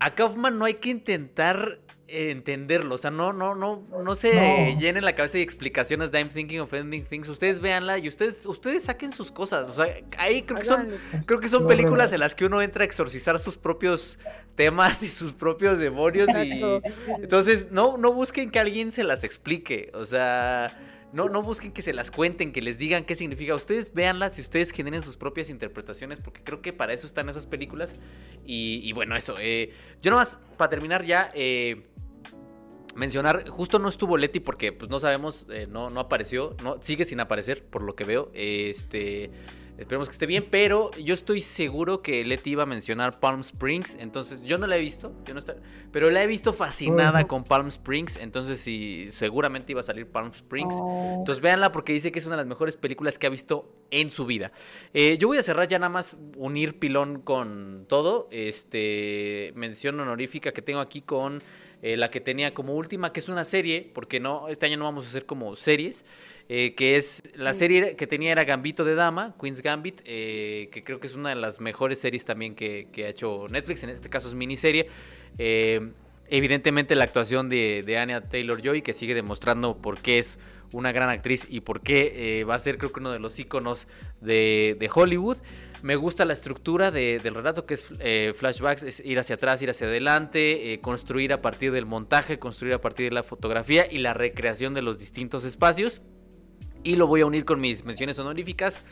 A 0.00 0.14
Kaufman 0.14 0.58
no 0.58 0.64
hay 0.64 0.74
que 0.74 0.90
intentar 0.90 1.78
entenderlo. 2.12 2.94
O 2.94 2.98
sea, 2.98 3.10
no, 3.10 3.32
no, 3.32 3.54
no, 3.54 3.82
no 4.02 4.14
se 4.14 4.76
llenen 4.78 5.04
la 5.04 5.14
cabeza 5.14 5.38
de 5.38 5.44
explicaciones 5.44 6.10
de 6.10 6.18
I'm 6.18 6.28
thinking 6.28 6.60
of 6.60 6.72
ending 6.74 7.04
things. 7.04 7.28
Ustedes 7.28 7.60
véanla 7.60 7.98
y 7.98 8.08
ustedes, 8.08 8.44
ustedes 8.46 8.84
saquen 8.84 9.12
sus 9.12 9.30
cosas. 9.30 9.68
O 9.68 9.72
sea, 9.72 9.86
ahí 10.18 10.42
creo 10.42 10.58
que 10.58 10.64
son, 10.64 10.88
creo 11.26 11.40
que 11.40 11.48
son 11.48 11.66
películas 11.66 12.12
en 12.12 12.20
las 12.20 12.34
que 12.34 12.44
uno 12.44 12.60
entra 12.60 12.82
a 12.82 12.86
exorcizar 12.86 13.38
sus 13.40 13.56
propios 13.56 14.18
temas 14.54 15.02
y 15.02 15.08
sus 15.08 15.32
propios 15.32 15.78
demonios. 15.78 16.28
Y 16.44 16.62
entonces, 17.20 17.70
no, 17.70 17.96
no 17.96 18.12
busquen 18.12 18.50
que 18.50 18.58
alguien 18.58 18.92
se 18.92 19.04
las 19.04 19.24
explique. 19.24 19.90
O 19.94 20.06
sea. 20.06 20.88
No, 21.12 21.28
no 21.28 21.42
busquen 21.42 21.72
que 21.72 21.82
se 21.82 21.92
las 21.92 22.10
cuenten, 22.10 22.52
que 22.52 22.62
les 22.62 22.78
digan 22.78 23.04
qué 23.04 23.14
significa. 23.14 23.54
Ustedes 23.54 23.92
véanlas 23.92 24.38
y 24.38 24.40
ustedes 24.40 24.70
generen 24.70 25.02
sus 25.02 25.16
propias 25.16 25.50
interpretaciones, 25.50 26.20
porque 26.20 26.42
creo 26.42 26.62
que 26.62 26.72
para 26.72 26.94
eso 26.94 27.06
están 27.06 27.28
esas 27.28 27.46
películas. 27.46 28.00
Y, 28.46 28.90
bueno, 28.92 29.14
eso. 29.14 29.34
Eh, 29.38 29.72
yo 30.00 30.10
nomás, 30.10 30.38
para 30.56 30.70
terminar 30.70 31.04
ya, 31.04 31.30
eh, 31.34 31.82
mencionar, 32.94 33.48
justo 33.48 33.78
no 33.78 33.88
estuvo 33.88 34.16
Leti 34.16 34.40
porque 34.40 34.72
pues 34.72 34.90
no 34.90 35.00
sabemos, 35.00 35.46
eh, 35.50 35.66
no, 35.68 35.90
no 35.90 36.00
apareció, 36.00 36.56
no, 36.62 36.80
sigue 36.82 37.04
sin 37.04 37.20
aparecer 37.20 37.64
por 37.64 37.82
lo 37.82 37.94
que 37.94 38.04
veo. 38.04 38.30
Este, 38.34 39.30
esperemos 39.78 40.08
que 40.08 40.12
esté 40.12 40.26
bien, 40.26 40.46
pero 40.50 40.90
yo 40.92 41.14
estoy 41.14 41.42
seguro 41.42 42.02
que 42.02 42.24
Leti 42.24 42.50
iba 42.50 42.64
a 42.64 42.66
mencionar 42.66 43.18
Palm 43.18 43.40
Springs, 43.40 43.96
entonces 43.98 44.42
yo 44.42 44.58
no 44.58 44.66
la 44.66 44.76
he 44.76 44.80
visto, 44.80 45.12
yo 45.24 45.34
no 45.34 45.40
está, 45.40 45.56
pero 45.90 46.10
la 46.10 46.22
he 46.22 46.26
visto 46.26 46.52
fascinada 46.52 47.26
con 47.26 47.44
Palm 47.44 47.68
Springs, 47.68 48.16
entonces 48.16 48.60
sí, 48.60 49.08
seguramente 49.10 49.72
iba 49.72 49.80
a 49.80 49.84
salir 49.84 50.06
Palm 50.06 50.30
Springs. 50.32 50.74
Oh. 50.78 51.16
Entonces 51.18 51.42
véanla 51.42 51.72
porque 51.72 51.92
dice 51.92 52.12
que 52.12 52.18
es 52.18 52.26
una 52.26 52.36
de 52.36 52.42
las 52.42 52.46
mejores 52.46 52.76
películas 52.76 53.18
que 53.18 53.26
ha 53.26 53.30
visto 53.30 53.72
en 53.90 54.10
su 54.10 54.26
vida. 54.26 54.52
Eh, 54.94 55.18
yo 55.18 55.28
voy 55.28 55.38
a 55.38 55.42
cerrar 55.42 55.68
ya 55.68 55.78
nada 55.78 55.90
más 55.90 56.16
unir 56.36 56.78
pilón 56.78 57.20
con 57.20 57.86
todo, 57.88 58.28
este, 58.30 59.52
mención 59.54 59.98
honorífica 60.00 60.52
que 60.52 60.62
tengo 60.62 60.80
aquí 60.80 61.02
con 61.02 61.42
eh, 61.82 61.96
la 61.96 62.10
que 62.10 62.20
tenía 62.20 62.54
como 62.54 62.74
última, 62.74 63.12
que 63.12 63.18
es 63.18 63.28
una 63.28 63.44
serie, 63.44 63.90
porque 63.92 64.20
no, 64.20 64.46
este 64.48 64.66
año 64.66 64.76
no 64.76 64.84
vamos 64.84 65.04
a 65.04 65.08
hacer 65.08 65.26
como 65.26 65.56
series, 65.56 66.04
eh, 66.54 66.74
que 66.74 66.96
es 66.96 67.22
la 67.34 67.54
serie 67.54 67.96
que 67.96 68.06
tenía 68.06 68.32
era 68.32 68.44
Gambito 68.44 68.84
de 68.84 68.94
Dama, 68.94 69.34
Queen's 69.40 69.62
Gambit, 69.62 70.02
eh, 70.04 70.68
que 70.70 70.84
creo 70.84 71.00
que 71.00 71.06
es 71.06 71.14
una 71.14 71.30
de 71.30 71.36
las 71.36 71.60
mejores 71.60 71.98
series 71.98 72.24
también 72.24 72.54
que, 72.54 72.88
ha 72.98 73.08
hecho 73.08 73.46
Netflix, 73.48 73.84
en 73.84 73.90
este 73.90 74.10
caso 74.10 74.28
es 74.28 74.34
miniserie. 74.34 74.88
evidentemente 76.28 76.94
la 76.94 77.04
actuación 77.04 77.48
de, 77.48 77.82
de 77.84 77.98
Anya 77.98 78.28
Taylor 78.28 78.60
Joy, 78.60 78.82
que 78.82 78.92
sigue 78.92 79.14
demostrando 79.14 79.76
por 79.78 79.98
qué 79.98 80.18
es 80.18 80.38
una 80.72 80.92
gran 80.92 81.08
actriz 81.08 81.46
y 81.48 81.60
por 81.60 81.80
qué 81.80 82.44
va 82.48 82.54
a 82.54 82.58
ser 82.58 82.78
creo 82.78 82.92
que 82.92 83.00
uno 83.00 83.12
de 83.12 83.18
los 83.18 83.38
íconos 83.38 83.86
de, 84.20 84.76
de 84.78 84.90
Hollywood. 84.92 85.38
Me 85.82 85.96
gusta 85.96 86.24
la 86.24 86.32
estructura 86.32 86.92
del 86.92 87.34
relato, 87.34 87.66
que 87.66 87.74
es 87.74 87.86
eh, 87.98 88.34
flashbacks, 88.36 88.84
es 88.84 89.00
ir 89.00 89.18
hacia 89.18 89.34
atrás, 89.34 89.60
ir 89.62 89.70
hacia 89.70 89.88
adelante, 89.88 90.72
eh, 90.72 90.80
construir 90.80 91.32
a 91.32 91.42
partir 91.42 91.72
del 91.72 91.86
montaje, 91.86 92.38
construir 92.38 92.72
a 92.74 92.80
partir 92.80 93.08
de 93.08 93.14
la 93.16 93.24
fotografía 93.24 93.90
y 93.90 93.98
la 93.98 94.14
recreación 94.14 94.74
de 94.74 94.82
los 94.82 95.00
distintos 95.00 95.42
espacios. 95.42 96.00
Y 96.82 96.96
lo 96.96 97.06
voy 97.06 97.20
a 97.20 97.26
unir 97.26 97.44
con 97.44 97.60
mis 97.60 97.84
menciones 97.84 98.18
honoríficas. 98.18 98.82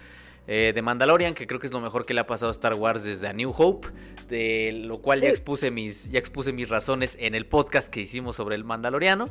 Eh, 0.47 0.73
de 0.75 0.83
Mandalorian, 0.83 1.35
que 1.35 1.47
creo 1.47 1.61
que 1.61 1.67
es 1.67 1.73
lo 1.73 1.81
mejor 1.81 2.07
que 2.07 2.15
le 2.15 2.21
ha 2.21 2.27
pasado 2.27 2.49
a 2.49 2.53
Star 2.53 2.75
Wars 2.75 3.05
desde 3.05 3.29
A 3.29 3.33
New 3.33 3.55
Hope, 3.57 3.89
de 4.29 4.73
lo 4.85 4.99
cual 4.99 5.21
ya 5.21 5.29
expuse 5.29 5.71
mis, 5.71 6.11
ya 6.11 6.19
expuse 6.19 6.53
mis 6.53 6.69
razones 6.69 7.17
en 7.21 7.35
el 7.35 7.47
podcast 7.47 7.89
que 7.89 8.01
hicimos 8.01 8.37
sobre 8.37 8.57
el 8.57 8.65
Mandaloriano, 8.65 9.27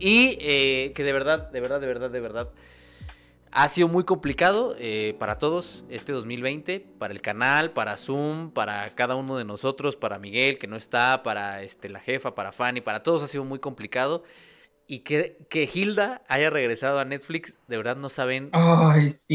y 0.00 0.36
que 0.36 0.92
de 0.96 1.12
verdad, 1.12 1.50
de 1.50 1.60
verdad, 1.60 1.80
de 1.80 1.86
verdad, 1.86 2.10
de 2.10 2.20
verdad, 2.20 2.50
ha 3.54 3.68
sido 3.68 3.86
muy 3.86 4.02
complicado 4.02 4.74
eh, 4.80 5.14
para 5.20 5.38
todos 5.38 5.84
este 5.88 6.10
2020, 6.10 6.80
para 6.98 7.14
el 7.14 7.20
canal, 7.20 7.70
para 7.70 7.96
Zoom, 7.96 8.50
para 8.50 8.90
cada 8.96 9.14
uno 9.14 9.36
de 9.36 9.44
nosotros, 9.44 9.94
para 9.94 10.18
Miguel 10.18 10.58
que 10.58 10.66
no 10.66 10.74
está, 10.74 11.22
para 11.22 11.62
este, 11.62 11.88
la 11.88 12.00
jefa, 12.00 12.34
para 12.34 12.50
Fanny, 12.50 12.80
para 12.80 13.04
todos 13.04 13.22
ha 13.22 13.28
sido 13.28 13.44
muy 13.44 13.60
complicado. 13.60 14.24
Y 14.86 15.00
que, 15.00 15.38
que 15.48 15.68
Hilda 15.72 16.22
haya 16.28 16.50
regresado 16.50 16.98
a 16.98 17.04
Netflix, 17.04 17.56
de 17.68 17.76
verdad 17.76 17.96
no 17.96 18.08
saben 18.08 18.50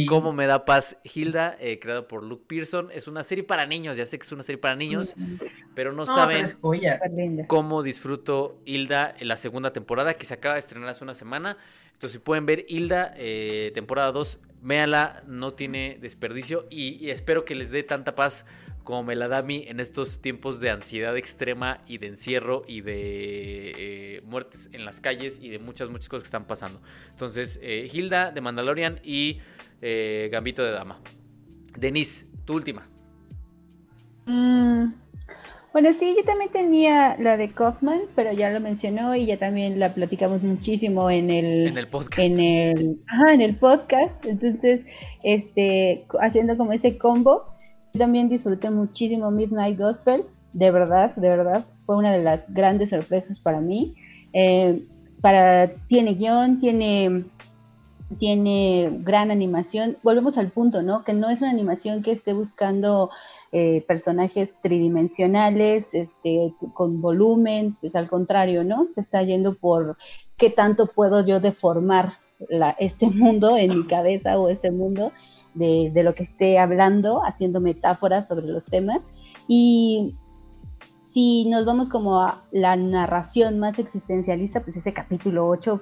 cómo 0.08 0.32
me 0.32 0.46
da 0.46 0.66
paz. 0.66 0.98
Hilda, 1.04 1.58
eh, 1.60 1.80
creado 1.80 2.08
por 2.08 2.24
Luke 2.24 2.46
Pearson, 2.48 2.90
es 2.92 3.08
una 3.08 3.24
serie 3.24 3.44
para 3.44 3.66
niños, 3.66 3.98
ya 3.98 4.06
sé 4.06 4.20
que 4.20 4.26
es 4.26 4.32
una 4.32 4.44
serie 4.44 4.60
para 4.60 4.76
niños, 4.76 5.16
pero 5.74 5.92
no, 5.92 6.06
saben 6.06 6.46
cómo 7.48 7.82
disfruto 7.82 8.62
Hilda 8.66 9.16
en 9.18 9.28
la 9.28 9.38
segunda 9.38 9.74
temporada 9.74 10.14
que 10.14 10.26
se 10.26 10.36
acaba 10.36 10.54
de 10.54 10.60
estrenar 10.60 10.90
hace 10.90 11.04
una 11.04 11.16
semana. 11.16 11.58
Entonces, 11.94 12.14
si 12.14 12.20
pueden 12.20 12.46
ver 12.46 12.66
Hilda, 12.70 13.14
eh, 13.18 13.72
temporada 13.74 14.12
2, 14.12 14.40
véanla, 14.62 15.24
no 15.28 15.54
tiene 15.54 15.98
desperdicio 16.00 16.66
y, 16.70 17.10
espero 17.10 17.46
que 17.46 17.56
les 17.56 17.72
dé 17.72 17.84
tanta 17.84 18.16
paz 18.16 18.46
como 18.84 19.04
me 19.04 19.16
la 19.16 19.28
da 19.28 19.40
a 19.40 19.42
mí 19.42 19.66
en 19.68 19.80
estos 19.80 20.22
tiempos 20.22 20.60
de 20.60 20.70
ansiedad 20.70 21.16
extrema 21.18 21.82
y 21.88 21.98
de 21.98 22.08
encierro 22.08 22.64
y 22.68 22.82
de 22.82 23.74
eh, 23.78 24.22
muertes 24.26 24.70
en 24.74 24.86
las 24.86 25.02
calles 25.02 25.40
y 25.42 25.50
de 25.50 25.60
muchas, 25.60 25.90
muchas 25.90 26.10
cosas 26.10 26.24
que 26.24 26.28
están 26.28 26.46
pasando. 26.46 26.82
Entonces, 27.12 27.60
eh, 27.62 27.90
Hilda 27.92 28.32
de 28.32 28.42
Mandalorian 28.42 29.00
y 29.04 29.40
Gambito 29.82 30.62
de 30.64 30.72
Dama. 30.72 31.00
Denise, 31.78 32.26
tu 32.44 32.56
última. 32.56 32.86
Mm, 34.26 34.92
bueno, 35.72 35.94
sí, 35.94 36.16
yo 36.18 36.24
también 36.24 36.52
tenía 36.52 37.16
la 37.20 37.38
de 37.38 37.52
Kaufman, 37.52 38.02
pero 38.16 38.32
ya 38.32 38.50
lo 38.50 38.60
mencionó 38.60 39.16
y 39.16 39.28
ya 39.28 39.38
también 39.38 39.80
la 39.80 39.94
platicamos 39.94 40.42
muchísimo 40.42 41.12
en 41.12 41.30
el, 41.30 41.68
en 41.68 41.78
el 41.78 41.88
podcast. 41.88 42.20
En 42.20 42.40
el, 42.40 43.00
ajá, 43.08 43.34
en 43.34 43.42
el 43.42 43.56
podcast. 43.56 44.26
Entonces, 44.26 44.84
este, 45.22 46.06
haciendo 46.20 46.58
como 46.58 46.74
ese 46.74 46.98
combo, 46.98 47.49
también 47.98 48.30
disfruté 48.30 48.70
muchísimo 48.70 49.32
Midnight 49.32 49.78
Gospel, 49.80 50.24
de 50.54 50.72
verdad, 50.72 51.16
de 51.16 51.30
verdad, 51.30 51.66
fue 51.86 51.98
una 51.98 52.12
de 52.12 52.24
las 52.24 52.42
grandes 52.50 52.92
sorpresas 52.92 53.40
para 53.40 53.62
mí. 53.62 53.96
Eh, 54.34 54.86
para, 55.22 55.72
tiene 55.88 56.14
guion, 56.14 56.60
tiene 56.60 57.26
tiene 58.18 58.90
gran 59.04 59.30
animación. 59.32 59.98
Volvemos 60.02 60.38
al 60.38 60.50
punto, 60.50 60.82
¿no? 60.82 61.04
Que 61.04 61.14
no 61.14 61.30
es 61.30 61.42
una 61.42 61.52
animación 61.52 62.02
que 62.02 62.12
esté 62.12 62.34
buscando 62.34 63.12
eh, 63.52 63.84
personajes 63.88 64.56
tridimensionales, 64.62 65.94
este, 65.94 66.54
con 66.74 67.02
volumen, 67.02 67.78
pues 67.80 67.96
al 67.96 68.10
contrario, 68.10 68.64
¿no? 68.64 68.88
Se 68.96 69.02
está 69.02 69.22
yendo 69.22 69.56
por 69.56 69.98
qué 70.38 70.50
tanto 70.50 70.88
puedo 70.88 71.26
yo 71.26 71.40
deformar 71.40 72.14
este 72.80 73.08
mundo 73.10 73.58
en 73.58 73.78
mi 73.78 73.86
cabeza 73.86 74.40
o 74.40 74.50
este 74.50 74.72
mundo 74.72 75.12
de, 75.54 75.92
lo 76.04 76.16
que 76.16 76.24
esté 76.24 76.60
hablando, 76.60 77.22
haciendo 77.24 77.60
metáforas 77.60 78.28
sobre 78.28 78.48
los 78.48 78.66
temas. 78.66 79.06
Y 79.48 80.16
si 81.14 81.46
nos 81.50 81.66
vamos 81.66 81.90
como 81.90 82.22
a 82.22 82.44
la 82.52 82.76
narración 82.76 83.60
más 83.60 83.78
existencialista, 83.80 84.62
pues 84.62 84.78
ese 84.78 84.94
capítulo 84.94 85.48
8 85.48 85.82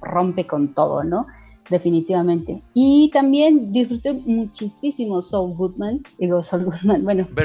rompe 0.00 0.46
con 0.46 0.74
todo, 0.74 1.02
¿no? 1.04 1.26
definitivamente. 1.70 2.62
Y 2.74 3.10
también 3.12 3.72
disfruté 3.72 4.12
muchísimo 4.12 5.22
Soul 5.22 5.54
Goodman, 5.56 6.02
digo 6.18 6.42
Soul 6.42 6.66
Goodman, 6.66 7.04
bueno. 7.04 7.26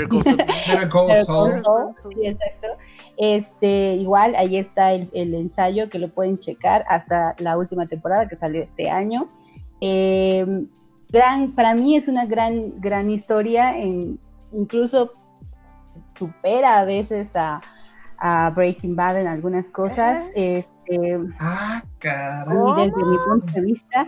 Sí, 2.14 2.26
exacto. 2.26 2.68
Este, 3.18 3.96
igual, 3.96 4.36
ahí 4.36 4.58
está 4.58 4.94
el, 4.94 5.10
ensayo 5.14 5.90
que 5.90 6.00
lo 6.00 6.10
pueden 6.10 6.38
checar 6.38 6.86
hasta 6.88 7.36
la 7.40 7.58
última 7.58 7.88
temporada 7.88 8.28
que 8.28 8.36
salió 8.36 8.62
este 8.62 8.90
año. 8.90 9.28
Em, 9.82 10.68
gran, 11.12 11.54
para 11.54 11.74
mí 11.74 11.96
es 11.96 12.08
una 12.08 12.26
gran, 12.26 12.80
gran 12.80 13.10
historia, 13.10 13.78
en, 13.78 14.20
incluso 14.52 15.14
supera 16.06 16.80
a 16.80 16.86
veces 16.86 17.36
a, 17.36 17.62
a 18.18 18.50
Breaking 18.52 18.96
Bad 18.96 19.22
en 19.22 19.28
algunas 19.28 19.68
cosas. 19.70 20.30
Este, 20.36 21.20
ah, 21.40 21.84
Y 22.02 22.82
desde 22.82 23.06
mi 23.06 23.18
punto 23.26 23.54
de 23.54 23.62
vista, 23.62 24.08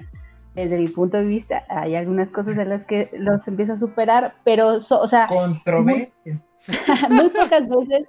desde 0.56 0.78
mi 0.78 0.88
punto 0.88 1.18
de 1.18 1.26
vista, 1.26 1.64
hay 1.70 1.96
algunas 1.96 2.32
cosas 2.32 2.58
en 2.58 2.70
las 2.70 2.86
que 2.86 3.10
los 3.14 3.48
empieza 3.48 3.74
a 3.74 3.78
superar, 3.78 4.36
pero, 4.44 4.78
o 4.78 5.08
sea, 5.08 5.28
controversia. 5.28 6.42
Muy, 7.10 7.30
pocas 7.30 7.68
veces 7.70 8.08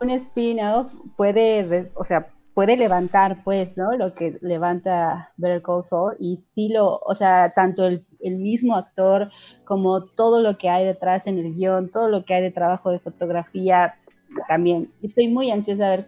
un 0.00 0.10
spin-off 0.10 0.92
puede, 1.16 1.84
o 1.96 2.04
sea, 2.04 2.28
puede 2.58 2.76
levantar, 2.76 3.44
pues, 3.44 3.76
¿no? 3.76 3.96
Lo 3.96 4.14
que 4.14 4.36
levanta 4.40 5.32
Better 5.36 5.62
Call 5.62 5.84
Saul 5.84 6.16
y 6.18 6.38
sí 6.38 6.70
lo, 6.70 6.98
o 6.98 7.14
sea, 7.14 7.52
tanto 7.54 7.86
el, 7.86 8.04
el 8.18 8.38
mismo 8.38 8.74
actor 8.74 9.30
como 9.64 10.06
todo 10.06 10.42
lo 10.42 10.58
que 10.58 10.68
hay 10.68 10.84
detrás 10.84 11.28
en 11.28 11.38
el 11.38 11.54
guion, 11.54 11.88
todo 11.88 12.08
lo 12.08 12.24
que 12.24 12.34
hay 12.34 12.42
de 12.42 12.50
trabajo 12.50 12.90
de 12.90 12.98
fotografía, 12.98 13.94
también. 14.48 14.92
Estoy 15.04 15.28
muy 15.28 15.52
ansiosa 15.52 15.88
de 15.88 15.96
ver 15.98 16.06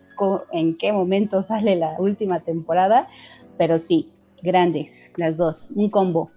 en 0.51 0.77
qué 0.77 0.93
momento 0.93 1.41
sale 1.41 1.77
la 1.77 1.95
última 2.01 2.41
temporada, 2.41 3.09
pero 3.57 3.79
sí, 3.79 4.11
grandes, 4.43 5.13
las 5.17 5.37
dos, 5.37 5.69
un 5.77 5.89
combo. 5.89 6.33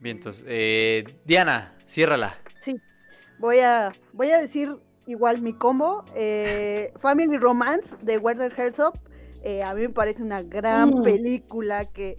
Bien, 0.00 0.16
entonces, 0.16 0.44
eh, 0.48 1.04
Diana, 1.24 1.76
ciérrala. 1.86 2.34
Sí, 2.58 2.74
voy 3.38 3.60
a, 3.60 3.92
voy 4.14 4.32
a 4.32 4.40
decir 4.40 4.74
igual 5.06 5.42
mi 5.42 5.52
combo. 5.52 6.04
Eh, 6.16 6.92
Family 6.98 7.36
Romance 7.36 7.94
de 8.02 8.18
Werner 8.18 8.52
Herzog. 8.58 8.94
Eh, 9.46 9.62
a 9.62 9.74
mí 9.74 9.82
me 9.82 9.90
parece 9.90 10.22
una 10.22 10.42
gran 10.42 10.88
mm. 10.88 11.02
película 11.02 11.84
que 11.84 12.16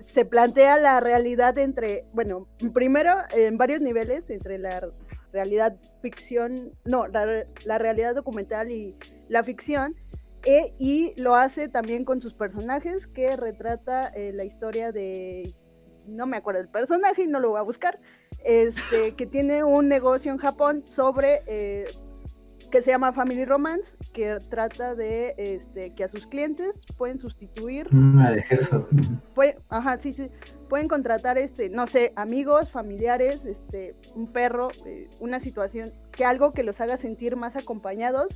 se 0.00 0.26
plantea 0.26 0.76
la 0.76 1.00
realidad 1.00 1.58
entre, 1.58 2.04
bueno, 2.12 2.46
primero 2.74 3.12
en 3.34 3.56
varios 3.56 3.80
niveles, 3.80 4.28
entre 4.28 4.58
la 4.58 4.88
realidad 5.32 5.76
ficción, 6.02 6.72
no, 6.84 7.06
la, 7.08 7.78
realidad 7.78 8.14
documental 8.14 8.70
y 8.70 8.94
la 9.28 9.42
ficción, 9.42 9.96
e, 10.44 10.74
y 10.78 11.14
lo 11.20 11.34
hace 11.34 11.68
también 11.68 12.04
con 12.04 12.20
sus 12.20 12.34
personajes, 12.34 13.06
que 13.06 13.34
retrata 13.34 14.08
eh, 14.08 14.32
la 14.34 14.44
historia 14.44 14.92
de, 14.92 15.54
no 16.06 16.26
me 16.26 16.36
acuerdo 16.36 16.60
el 16.60 16.68
personaje 16.68 17.22
y 17.24 17.26
no 17.26 17.40
lo 17.40 17.50
voy 17.50 17.58
a 17.58 17.62
buscar, 17.62 17.98
este, 18.44 19.14
que 19.16 19.26
tiene 19.26 19.64
un 19.64 19.88
negocio 19.88 20.30
en 20.30 20.38
Japón 20.38 20.84
sobre 20.86 21.42
eh, 21.46 21.86
que 22.70 22.82
se 22.82 22.90
llama 22.90 23.12
Family 23.12 23.44
Romance, 23.44 23.90
que 24.12 24.40
trata 24.48 24.94
de 24.94 25.34
este, 25.36 25.94
que 25.94 26.04
a 26.04 26.08
sus 26.08 26.26
clientes 26.26 26.72
pueden 26.96 27.18
sustituir. 27.18 27.92
Mm, 27.92 28.20
ajá, 29.68 29.98
sí, 29.98 30.12
sí. 30.12 30.30
Pueden 30.68 30.88
contratar, 30.88 31.38
este, 31.38 31.70
no 31.70 31.86
sé, 31.86 32.12
amigos, 32.16 32.70
familiares, 32.70 33.44
este, 33.44 33.94
un 34.14 34.32
perro, 34.32 34.68
eh, 34.84 35.08
una 35.20 35.40
situación, 35.40 35.92
que 36.12 36.24
algo 36.24 36.52
que 36.52 36.62
los 36.62 36.80
haga 36.80 36.96
sentir 36.96 37.36
más 37.36 37.56
acompañados 37.56 38.28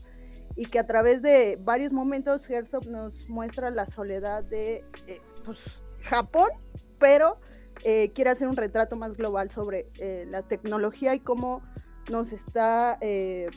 y 0.57 0.67
que 0.67 0.79
a 0.79 0.87
través 0.87 1.23
de 1.23 1.59
varios 1.63 1.93
momentos 1.93 2.49
Herzog 2.49 2.87
nos 2.87 3.29
muestra 3.29 3.71
la 3.71 3.87
soledad 3.87 4.45
de 4.45 4.85
eh, 5.07 5.21
pues, 5.45 5.59
Japón, 6.03 6.51
pero 6.99 7.39
eh, 7.85 8.11
quiere 8.15 8.31
hacer 8.31 8.47
un 8.47 8.57
retrato 8.57 8.97
más 8.97 9.17
global 9.17 9.51
sobre 9.51 9.87
la 10.27 10.43
tecnología 10.43 11.15
y 11.15 11.21
cómo 11.21 11.63
nos 12.11 12.33
está 12.33 12.99
eh, 13.01 13.49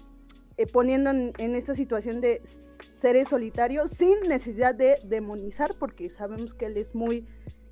poniendo 0.72 1.10
en, 1.10 1.56
esta 1.56 1.76
situación 1.76 2.22
de 2.22 2.42
seres 2.84 3.30
solitarios 3.30 3.92
sin 3.92 4.20
necesidad 4.28 4.76
de 4.76 5.00
demonizar, 5.06 5.76
porque 5.80 6.10
sabemos 6.10 6.54
que 6.54 6.66
él 6.68 6.78
es 6.78 6.94
muy 6.94 7.26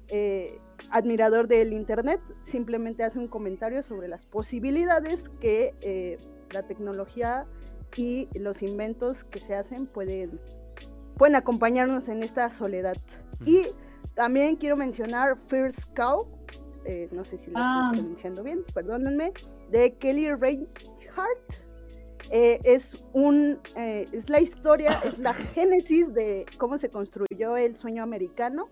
eh, 0.07 0.59
admirador 0.89 1.47
del 1.47 1.73
Internet, 1.73 2.19
simplemente 2.43 3.03
hace 3.03 3.19
un 3.19 3.27
comentario 3.27 3.83
sobre 3.83 4.07
las 4.07 4.25
posibilidades 4.25 5.29
que 5.39 5.73
eh, 5.81 6.17
la 6.51 6.63
tecnología 6.63 7.45
y 7.95 8.27
los 8.33 8.61
inventos 8.63 9.23
que 9.25 9.39
se 9.39 9.53
hacen 9.53 9.85
pueden, 9.85 10.39
pueden 11.17 11.35
acompañarnos 11.35 12.07
en 12.07 12.23
esta 12.23 12.49
soledad. 12.49 12.97
Y 13.45 13.67
también 14.15 14.55
quiero 14.55 14.75
mencionar 14.75 15.37
First 15.47 15.81
Cow, 15.95 16.27
no 17.11 17.23
sé 17.25 17.37
si 17.37 17.51
lo 17.51 17.59
estoy 17.59 17.63
ah. 17.63 17.91
pronunciando 17.93 18.43
bien, 18.43 18.63
perdónenme, 18.73 19.33
de 19.69 19.93
Kelly 19.97 20.33
Reinhardt 20.33 21.70
eh, 22.29 22.59
es, 22.63 23.03
un, 23.13 23.59
eh, 23.75 24.07
es 24.11 24.29
la 24.29 24.39
historia, 24.39 24.99
es 25.03 25.17
la 25.17 25.33
génesis 25.55 26.13
de 26.13 26.45
cómo 26.57 26.77
se 26.77 26.89
construyó 26.89 27.57
el 27.57 27.75
sueño 27.75 28.03
americano 28.03 28.69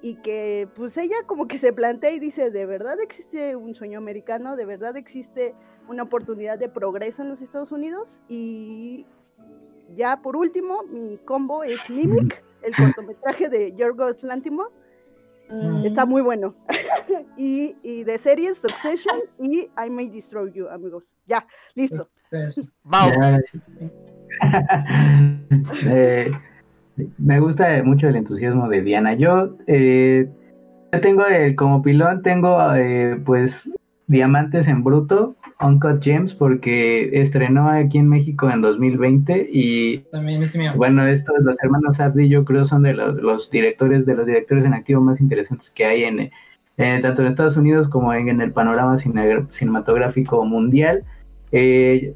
y 0.00 0.14
que 0.16 0.68
pues 0.76 0.96
ella 0.96 1.16
como 1.26 1.48
que 1.48 1.58
se 1.58 1.72
plantea 1.72 2.12
y 2.12 2.18
dice, 2.18 2.50
¿de 2.50 2.66
verdad 2.66 3.00
existe 3.00 3.56
un 3.56 3.74
sueño 3.74 3.98
americano? 3.98 4.56
¿De 4.56 4.64
verdad 4.64 4.96
existe 4.96 5.54
una 5.88 6.04
oportunidad 6.04 6.58
de 6.58 6.68
progreso 6.68 7.22
en 7.22 7.30
los 7.30 7.40
Estados 7.40 7.72
Unidos? 7.72 8.20
Y 8.28 9.06
ya 9.96 10.22
por 10.22 10.36
último, 10.36 10.84
mi 10.84 11.18
combo 11.18 11.64
es 11.64 11.78
Mimic, 11.88 12.42
el 12.62 12.76
cortometraje 12.76 13.48
de 13.48 13.74
Yorgos 13.74 14.22
Lantimos 14.22 14.68
Está 15.84 16.04
muy 16.04 16.22
bueno. 16.22 16.54
y, 17.36 17.76
y, 17.82 18.04
de 18.04 18.18
series, 18.18 18.58
Succession 18.58 19.20
y 19.40 19.70
I 19.82 19.90
May 19.90 20.08
Destroy 20.08 20.52
You, 20.52 20.68
amigos. 20.68 21.04
Ya, 21.26 21.46
listo. 21.74 22.08
Eh, 25.84 26.30
me 27.18 27.40
gusta 27.40 27.82
mucho 27.84 28.08
el 28.08 28.16
entusiasmo 28.16 28.68
de 28.68 28.82
Diana. 28.82 29.14
Yo 29.14 29.56
eh, 29.66 30.28
tengo 31.02 31.26
el, 31.26 31.54
como 31.54 31.82
pilón, 31.82 32.22
tengo 32.22 32.58
eh, 32.74 33.20
pues 33.24 33.68
diamantes 34.06 34.66
en 34.66 34.82
bruto 34.82 35.36
Uncut 35.60 36.02
Gems 36.02 36.34
porque 36.34 37.20
estrenó 37.20 37.68
aquí 37.68 37.98
en 37.98 38.08
México 38.08 38.50
en 38.50 38.62
2020 38.62 39.48
y 39.52 39.98
También 40.10 40.42
es 40.42 40.56
mío. 40.56 40.72
bueno, 40.76 41.06
estos 41.06 41.36
los 41.40 41.56
hermanos 41.62 42.00
Abdi 42.00 42.28
yo 42.28 42.44
creo 42.44 42.64
son 42.64 42.82
de 42.82 42.94
los, 42.94 43.50
directores 43.50 44.06
de 44.06 44.14
los 44.14 44.26
directores 44.26 44.64
en 44.64 44.74
activo 44.74 45.00
más 45.00 45.20
interesantes 45.20 45.70
que 45.70 45.84
hay 45.84 46.04
en 46.04 46.30
tanto 47.02 47.22
en 47.22 47.28
Estados 47.28 47.56
Unidos 47.56 47.88
como 47.88 48.12
en, 48.14 48.40
el 48.40 48.52
panorama 48.52 48.98
cinematográfico 48.98 50.44
mundial. 50.44 51.04
Eh, 51.52 52.14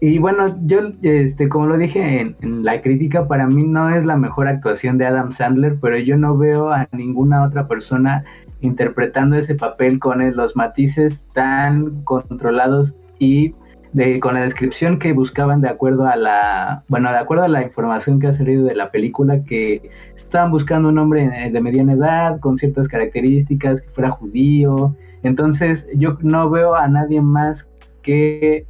y 0.00 0.18
bueno, 0.18 0.56
yo, 0.66 0.80
este, 1.02 1.48
como 1.48 1.66
lo 1.66 1.78
dije 1.78 2.34
en, 2.40 2.64
la 2.64 2.82
crítica, 2.82 3.26
para 3.26 3.46
mí 3.46 3.64
no 3.64 3.88
es 3.94 4.04
la 4.04 4.16
mejor 4.16 4.46
actuación 4.46 4.98
de 4.98 5.06
Adam 5.06 5.32
Sandler, 5.32 5.78
pero 5.80 5.98
yo 5.98 6.18
no 6.18 6.36
veo 6.36 6.70
a 6.70 6.86
ninguna 6.92 7.44
otra 7.44 7.66
persona 7.66 8.24
interpretando 8.60 9.36
ese 9.36 9.54
papel 9.54 9.98
con 9.98 10.18
los 10.36 10.54
matices 10.54 11.24
tan 11.32 12.02
controlados 12.02 12.94
y 13.18 13.54
de, 13.94 14.20
con 14.20 14.34
la 14.34 14.42
descripción 14.42 14.98
que 14.98 15.14
buscaban 15.14 15.62
de 15.62 15.70
acuerdo 15.70 16.06
a 16.06 16.16
la, 16.16 16.84
bueno, 16.88 17.10
de 17.10 17.18
acuerdo 17.18 17.44
a 17.44 17.48
la 17.48 17.62
información 17.62 18.20
que 18.20 18.26
ha 18.26 18.36
salido 18.36 18.66
de 18.66 18.74
la 18.74 18.90
película, 18.90 19.44
que 19.44 19.90
estaban 20.14 20.50
buscando 20.50 20.90
un 20.90 20.98
hombre 20.98 21.50
de 21.50 21.60
mediana 21.62 21.94
edad, 21.94 22.40
con 22.40 22.58
ciertas 22.58 22.88
características, 22.88 23.80
que 23.80 23.88
fuera 23.88 24.10
judío. 24.10 24.94
Entonces 25.22 25.86
yo 25.94 26.18
no 26.20 26.50
veo 26.50 26.74
a 26.74 26.86
nadie 26.88 27.22
más 27.22 27.66
que 28.06 28.64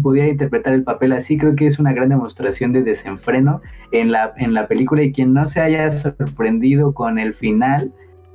pudiera 0.00 0.28
interpretar 0.28 0.72
el 0.72 0.84
papel 0.84 1.12
así, 1.12 1.36
creo 1.36 1.56
que 1.56 1.66
es 1.66 1.78
una 1.78 1.92
gran 1.92 2.08
demostración 2.08 2.72
de 2.72 2.82
desenfreno 2.82 3.60
en 3.90 4.12
la, 4.12 4.32
en 4.36 4.54
la 4.54 4.66
película 4.66 5.02
y 5.02 5.12
quien 5.12 5.34
no 5.34 5.46
se 5.46 5.60
haya 5.60 5.90
sorprendido 5.90 6.94
con 6.94 7.18
el 7.18 7.34
final, 7.34 7.92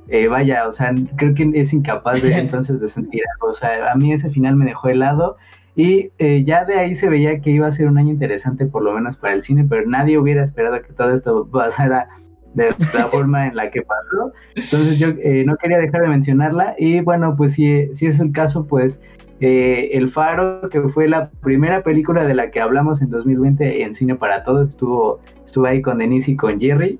eh, 0.08 0.28
vaya, 0.28 0.68
o 0.68 0.72
sea, 0.72 0.94
creo 1.16 1.34
que 1.34 1.50
es 1.54 1.72
incapaz 1.72 2.22
de 2.22 2.32
entonces 2.38 2.80
de 2.80 2.88
sentir 2.88 3.22
algo. 3.34 3.52
O 3.52 3.54
sea, 3.54 3.90
a 3.92 3.94
mí 3.96 4.12
ese 4.12 4.30
final 4.30 4.56
me 4.56 4.66
dejó 4.66 4.88
helado 4.88 5.36
y 5.74 6.10
eh, 6.18 6.44
ya 6.44 6.64
de 6.64 6.78
ahí 6.78 6.94
se 6.94 7.08
veía 7.08 7.40
que 7.40 7.50
iba 7.50 7.66
a 7.66 7.72
ser 7.72 7.86
un 7.86 7.98
año 7.98 8.10
interesante, 8.10 8.66
por 8.66 8.82
lo 8.82 8.92
menos 8.92 9.16
para 9.16 9.34
el 9.34 9.42
cine, 9.42 9.66
pero 9.68 9.88
nadie 9.88 10.18
hubiera 10.18 10.44
esperado 10.44 10.80
que 10.82 10.92
todo 10.92 11.14
esto 11.14 11.48
pasara 11.50 12.08
de 12.54 12.70
la 12.94 13.06
forma 13.10 13.46
en 13.46 13.56
la 13.56 13.70
que 13.70 13.82
pasó. 13.82 14.32
Entonces 14.54 14.98
yo 14.98 15.08
eh, 15.22 15.44
no 15.44 15.56
quería 15.56 15.78
dejar 15.78 16.02
de 16.02 16.08
mencionarla 16.08 16.74
y 16.78 17.00
bueno, 17.00 17.34
pues 17.36 17.54
si, 17.54 17.94
si 17.94 18.06
es 18.06 18.18
el 18.20 18.32
caso, 18.32 18.66
pues 18.66 19.00
El 19.40 20.10
Faro, 20.10 20.68
que 20.70 20.80
fue 20.80 21.08
la 21.08 21.30
primera 21.30 21.82
película 21.82 22.24
de 22.24 22.34
la 22.34 22.50
que 22.50 22.60
hablamos 22.60 23.00
en 23.02 23.10
2020 23.10 23.82
en 23.82 23.94
Cine 23.94 24.14
para 24.16 24.44
Todos, 24.44 24.70
estuvo, 24.70 25.20
estuvo 25.44 25.66
ahí 25.66 25.80
con 25.82 25.98
Denise 25.98 26.32
y 26.32 26.36
con 26.36 26.60
Jerry. 26.60 26.98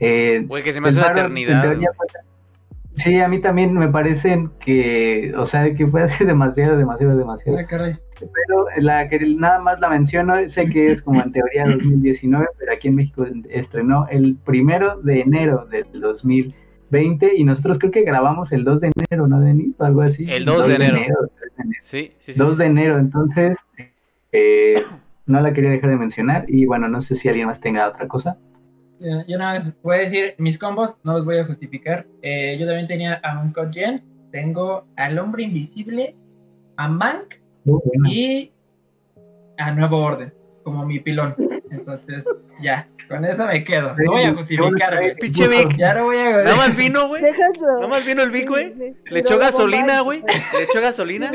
Eh, 0.00 0.46
que 0.62 0.72
se 0.72 0.80
me 0.80 0.88
hace 0.88 0.98
una 0.98 1.08
eternidad. 1.08 1.76
sí, 2.96 3.20
a 3.20 3.28
mí 3.28 3.40
también 3.40 3.74
me 3.74 3.88
parece 3.88 4.48
que, 4.60 5.32
o 5.36 5.46
sea, 5.46 5.74
que 5.74 5.86
fue 5.86 6.02
así 6.02 6.24
demasiado, 6.24 6.76
demasiado, 6.76 7.16
demasiado. 7.16 7.58
Ah, 7.58 7.66
pero 8.20 8.66
la 8.78 9.08
que 9.08 9.18
nada 9.20 9.58
más 9.58 9.80
la 9.80 9.88
menciono, 9.88 10.48
sé 10.48 10.66
que 10.66 10.86
es 10.86 11.02
como 11.02 11.22
en 11.22 11.32
teoría 11.32 11.64
2019, 11.64 12.46
pero 12.58 12.72
aquí 12.72 12.88
en 12.88 12.96
México 12.96 13.26
estrenó 13.50 14.06
el 14.08 14.36
primero 14.44 15.00
de 15.00 15.20
enero 15.20 15.66
del 15.70 15.86
2020 16.94 17.36
y 17.36 17.44
nosotros 17.44 17.78
creo 17.78 17.92
que 17.92 18.02
grabamos 18.02 18.52
el 18.52 18.64
2 18.64 18.80
de 18.80 18.92
enero, 18.94 19.26
¿no, 19.26 19.40
Denis? 19.40 19.74
O 19.78 19.84
algo 19.84 20.02
así. 20.02 20.26
El 20.28 20.44
2, 20.44 20.68
de, 20.68 20.74
enero. 20.74 21.16
Sí, 21.80 22.12
sí, 22.18 22.32
sí. 22.32 22.38
2 22.38 22.58
de 22.58 22.66
enero, 22.66 22.98
entonces 22.98 23.56
eh, 24.32 24.82
no 25.26 25.40
la 25.40 25.52
quería 25.52 25.70
dejar 25.70 25.90
de 25.90 25.96
mencionar 25.96 26.44
y 26.48 26.66
bueno, 26.66 26.88
no 26.88 27.02
sé 27.02 27.16
si 27.16 27.28
alguien 27.28 27.46
más 27.46 27.60
tenga 27.60 27.88
otra 27.88 28.08
cosa. 28.08 28.36
Yo 29.00 29.38
nada 29.38 29.54
más 29.54 29.82
voy 29.82 29.96
a 29.96 30.00
decir, 30.00 30.34
mis 30.38 30.58
combos 30.58 30.96
no 31.02 31.12
los 31.12 31.24
voy 31.24 31.38
a 31.38 31.44
justificar. 31.44 32.06
Eh, 32.22 32.56
yo 32.58 32.66
también 32.66 32.86
tenía 32.86 33.14
a 33.22 33.42
Uncut 33.42 33.72
Gems, 33.72 34.04
tengo 34.30 34.86
al 34.96 35.18
Hombre 35.18 35.42
Invisible, 35.42 36.16
a 36.76 36.88
Mank 36.88 37.34
y 38.08 38.50
a 39.58 39.72
Nuevo 39.72 39.98
Orden, 39.98 40.32
como 40.64 40.84
mi 40.84 40.98
pilón. 40.98 41.36
Entonces, 41.70 42.24
ya, 42.60 42.88
con 43.08 43.24
eso 43.24 43.46
me 43.46 43.62
quedo. 43.62 43.94
No 43.96 44.12
voy 44.12 44.22
a 44.22 44.32
justificar, 44.32 44.96
güey. 44.96 45.14
Pinche 45.16 45.46
Vic. 45.46 45.76
Ya 45.76 45.94
no 45.94 46.04
voy 46.04 46.16
a. 46.16 46.42
Nada 46.42 46.56
más 46.56 46.74
vino, 46.74 47.06
güey. 47.06 47.22
Nada 47.22 47.86
más 47.86 48.04
vino 48.04 48.22
el 48.22 48.30
Vic, 48.30 48.48
güey. 48.48 48.96
Le 49.04 49.20
echó 49.20 49.38
gasolina, 49.38 50.00
güey. 50.00 50.22
Le 50.56 50.64
echó 50.64 50.80
gasolina. 50.80 51.30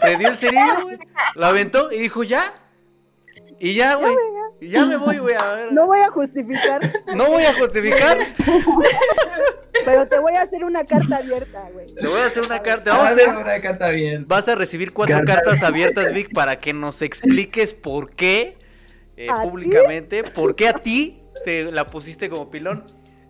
Prendió 0.00 0.28
el 0.28 0.36
cerillo, 0.36 0.82
güey. 0.82 0.98
Lo 1.34 1.46
aventó 1.46 1.90
y 1.90 1.98
dijo, 1.98 2.22
ya. 2.22 2.54
Y 3.58 3.74
ya, 3.74 3.94
güey. 3.96 4.14
Y 4.60 4.68
ya 4.68 4.84
me 4.84 4.96
voy, 4.96 5.18
güey. 5.18 5.34
A 5.34 5.54
ver. 5.54 5.72
No 5.72 5.86
voy 5.86 6.00
a 6.00 6.10
justificar. 6.10 6.80
No 7.14 7.26
voy 7.28 7.44
a 7.44 7.54
justificar. 7.54 8.18
Pero 9.84 10.06
te 10.06 10.18
voy 10.18 10.34
a 10.34 10.42
hacer 10.42 10.64
una 10.64 10.84
carta 10.84 11.16
abierta, 11.16 11.68
güey. 11.72 11.94
Te 11.94 12.06
voy 12.06 12.20
a 12.20 12.26
hacer 12.26 12.42
una 12.44 12.62
carta. 12.62 12.92
Vamos 12.92 13.08
a 13.08 13.10
hacer 13.10 13.28
una 13.28 13.60
carta 13.60 13.86
abierta. 13.86 14.24
Vas 14.28 14.48
a 14.48 14.54
recibir 14.54 14.92
cuatro 14.92 15.20
cartas 15.24 15.62
abiertas, 15.62 16.12
Vic, 16.12 16.32
para 16.32 16.56
que 16.56 16.72
nos 16.72 17.02
expliques 17.02 17.74
por 17.74 18.10
qué 18.10 18.56
eh, 19.16 19.28
públicamente, 19.42 20.24
por 20.24 20.54
qué 20.56 20.68
a 20.68 20.74
ti 20.74 21.22
te 21.44 21.70
la 21.70 21.86
pusiste 21.86 22.28
como 22.28 22.50
pilón. 22.50 22.84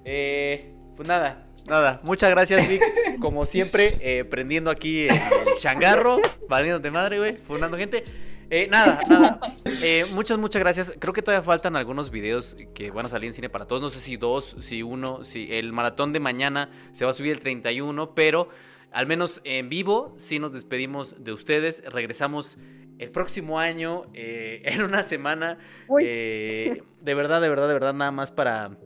Eh, 0.04 0.74
pues 0.96 1.08
nada, 1.08 1.46
nada. 1.66 2.00
Muchas 2.02 2.30
gracias, 2.30 2.68
Vic. 2.68 2.82
Como 3.20 3.46
siempre, 3.46 3.96
eh, 4.00 4.24
prendiendo 4.24 4.70
aquí 4.70 5.08
el 5.08 5.18
changarro, 5.58 6.20
valiéndote 6.48 6.90
madre, 6.90 7.18
güey, 7.18 7.36
fundando 7.36 7.76
gente. 7.76 8.04
Eh, 8.50 8.68
nada, 8.70 9.00
nada. 9.08 9.40
eh, 9.82 10.04
muchas, 10.12 10.38
muchas 10.38 10.60
gracias. 10.60 10.92
Creo 10.98 11.12
que 11.12 11.22
todavía 11.22 11.42
faltan 11.42 11.76
algunos 11.76 12.10
videos 12.10 12.56
que 12.74 12.90
van 12.90 13.06
a 13.06 13.08
salir 13.08 13.28
en 13.28 13.34
cine 13.34 13.48
para 13.48 13.66
todos. 13.66 13.82
No 13.82 13.88
sé 13.88 13.98
si 13.98 14.16
dos, 14.16 14.56
si 14.60 14.82
uno, 14.82 15.24
si 15.24 15.52
el 15.52 15.72
maratón 15.72 16.12
de 16.12 16.20
mañana 16.20 16.70
se 16.92 17.04
va 17.04 17.10
a 17.10 17.14
subir 17.14 17.32
el 17.32 17.40
31, 17.40 18.14
pero 18.14 18.48
al 18.92 19.06
menos 19.06 19.40
en 19.44 19.68
vivo 19.68 20.14
sí 20.18 20.38
nos 20.38 20.52
despedimos 20.52 21.16
de 21.18 21.32
ustedes. 21.32 21.82
Regresamos 21.86 22.58
el 22.98 23.10
próximo 23.10 23.58
año, 23.58 24.06
eh, 24.14 24.62
en 24.64 24.82
una 24.82 25.02
semana. 25.02 25.58
Eh, 26.00 26.82
de 27.00 27.14
verdad, 27.14 27.40
de 27.40 27.48
verdad, 27.48 27.68
de 27.68 27.74
verdad, 27.74 27.94
nada 27.94 28.10
más 28.10 28.30
para, 28.30 28.76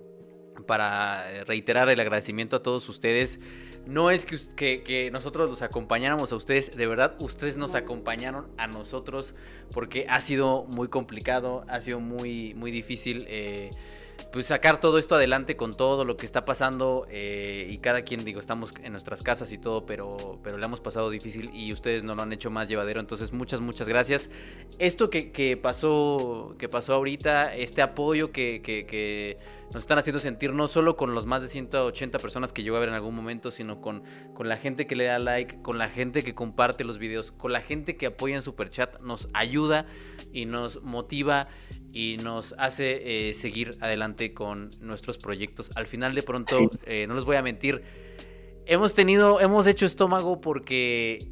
para 0.67 1.45
reiterar 1.45 1.89
el 1.89 2.01
agradecimiento 2.01 2.57
a 2.57 2.63
todos 2.63 2.89
ustedes. 2.89 3.41
No 3.87 4.11
es 4.11 4.27
que, 4.27 4.83
que, 4.83 5.11
nosotros 5.11 5.49
los 5.49 5.63
acompañáramos 5.63 6.31
a 6.33 6.37
ustedes, 6.37 6.77
de 6.77 6.87
verdad, 6.87 7.17
ustedes 7.21 7.57
nos 7.57 7.75
acompañaron 7.75 8.49
a 8.59 8.67
nosotros 8.67 9.35
porque 9.73 10.05
ha 10.11 10.21
sido 10.21 10.65
muy 10.65 10.89
complicado, 10.89 11.65
ha 11.69 11.81
sido 11.81 11.99
muy, 11.99 12.53
muy 12.53 12.71
difícil. 12.71 13.25
Eh, 13.29 13.71
pues 14.33 14.47
sacar 14.47 14.81
todo 14.81 14.99
esto 14.99 15.15
adelante 15.15 15.57
con 15.57 15.77
todo 15.77 16.05
lo 16.05 16.17
que 16.17 16.27
está 16.27 16.45
pasando 16.45 17.07
eh, 17.11 17.67
y 17.71 17.79
cada 17.79 18.03
quien, 18.03 18.25
digo, 18.25 18.41
estamos 18.41 18.75
en 18.83 18.93
nuestras 18.93 19.23
casas 19.23 19.51
y 19.53 19.59
todo, 19.59 19.87
pero, 19.87 20.39
pero 20.43 20.59
le 20.59 20.65
hemos 20.65 20.81
pasado 20.81 21.09
difícil 21.09 21.51
y 21.55 21.73
ustedes 21.73 22.05
no 22.05 22.15
lo 22.15 22.23
han 22.23 22.33
hecho 22.33 22.51
más 22.51 22.69
llevadero, 22.69 23.01
entonces 23.01 23.33
muchas, 23.33 23.61
muchas 23.61 23.89
gracias. 23.89 24.29
Esto 24.79 25.09
que, 25.09 25.59
pasó, 25.63 26.55
que 26.59 26.69
pasó 26.69 26.95
ahorita, 26.95 27.55
este 27.55 27.81
apoyo 27.81 28.31
que, 28.31 28.61
que, 28.63 29.39
nos 29.73 29.83
están 29.83 29.99
haciendo 29.99 30.19
sentir 30.21 30.53
no 30.53 30.67
solo 30.67 30.97
con 30.97 31.15
los 31.15 31.27
más 31.27 31.43
de 31.43 31.49
180 31.49 32.19
personas 32.19 32.53
que 32.53 32.63
yo 32.63 32.73
voy 32.73 32.79
a 32.79 32.81
ver 32.81 32.89
en 32.89 32.95
algún 32.95 33.15
momento, 33.15 33.51
sino 33.51 33.81
con, 33.81 34.03
con 34.35 34.49
la 34.49 34.57
gente 34.57 34.87
que 34.87 34.97
le 34.97 35.05
da 35.05 35.19
like, 35.19 35.61
con 35.63 35.79
la 35.79 35.89
gente 35.91 36.25
que 36.25 36.35
comparte 36.35 36.85
los 36.85 36.99
videos, 36.99 37.33
con 37.33 37.53
la 37.53 37.61
gente 37.61 37.97
que 37.97 38.07
apoya 38.07 38.35
en 38.35 38.43
Superchat, 38.43 39.01
nos 39.01 39.29
ayuda 39.35 39.87
y 40.33 40.47
nos 40.47 40.83
motiva 40.83 41.49
y 41.93 42.17
nos 42.19 42.55
hace 42.59 43.29
eh, 43.29 43.35
seguir 43.35 43.77
adelante 43.81 44.33
con 44.33 44.71
nuestros 44.81 45.19
proyectos. 45.19 45.71
Al 45.75 45.87
final 45.87 46.15
de 46.15 46.23
pronto, 46.23 46.71
eh, 46.87 47.07
no 47.07 47.15
les 47.15 47.25
voy 47.25 47.37
a 47.37 47.43
mentir, 47.43 47.83
hemos 48.67 48.95
tenido, 48.95 49.41
hemos 49.41 49.67
hecho 49.67 49.85
estómago 49.85 50.41
porque 50.41 51.29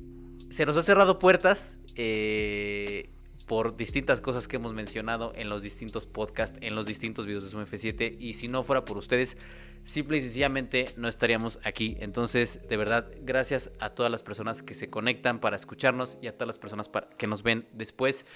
se 0.51 0.67
nos 0.67 0.77
ha 0.77 0.83
cerrado 0.83 1.19
puertas 1.19 1.79
eh, 1.95 3.11
por 3.47 3.77
distintas 3.77 4.21
cosas 4.21 4.49
que 4.49 4.57
hemos 4.57 4.75
mencionado 4.75 5.33
en 5.37 5.49
los 5.49 5.63
distintos 5.63 6.07
podcasts, 6.07 6.59
en 6.61 6.75
los 6.75 6.85
distintos 6.85 7.27
videos 7.27 7.45
de 7.45 7.51
su 7.51 7.59
F7 7.59 8.17
y 8.19 8.35
si 8.35 8.49
no 8.49 8.63
fuera 8.63 8.85
por 8.85 8.99
ustedes, 8.99 9.37
simple 9.85 10.17
y 10.17 10.21
sencillamente 10.21 10.93
no 10.97 11.07
estaríamos 11.07 11.61
aquí. 11.63 11.97
Entonces, 12.01 12.61
de 12.69 12.77
verdad, 12.77 13.09
gracias 13.23 13.71
a 13.79 13.91
todas 13.91 14.11
las 14.11 14.25
personas 14.25 14.63
que 14.63 14.75
se 14.75 14.91
conectan 14.91 15.39
para 15.39 15.57
escucharnos 15.57 16.19
y 16.21 16.27
a 16.27 16.33
todas 16.33 16.49
las 16.49 16.59
personas 16.59 16.91
que 17.17 17.27
nos 17.29 17.45
ven 17.45 17.69
después. 17.73 18.27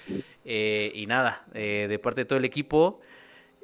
Eh, 0.45 0.91
y 0.95 1.05
nada, 1.07 1.45
eh, 1.53 1.87
de 1.89 1.99
parte 1.99 2.21
de 2.21 2.25
todo 2.25 2.39
el 2.39 2.45
equipo, 2.45 3.01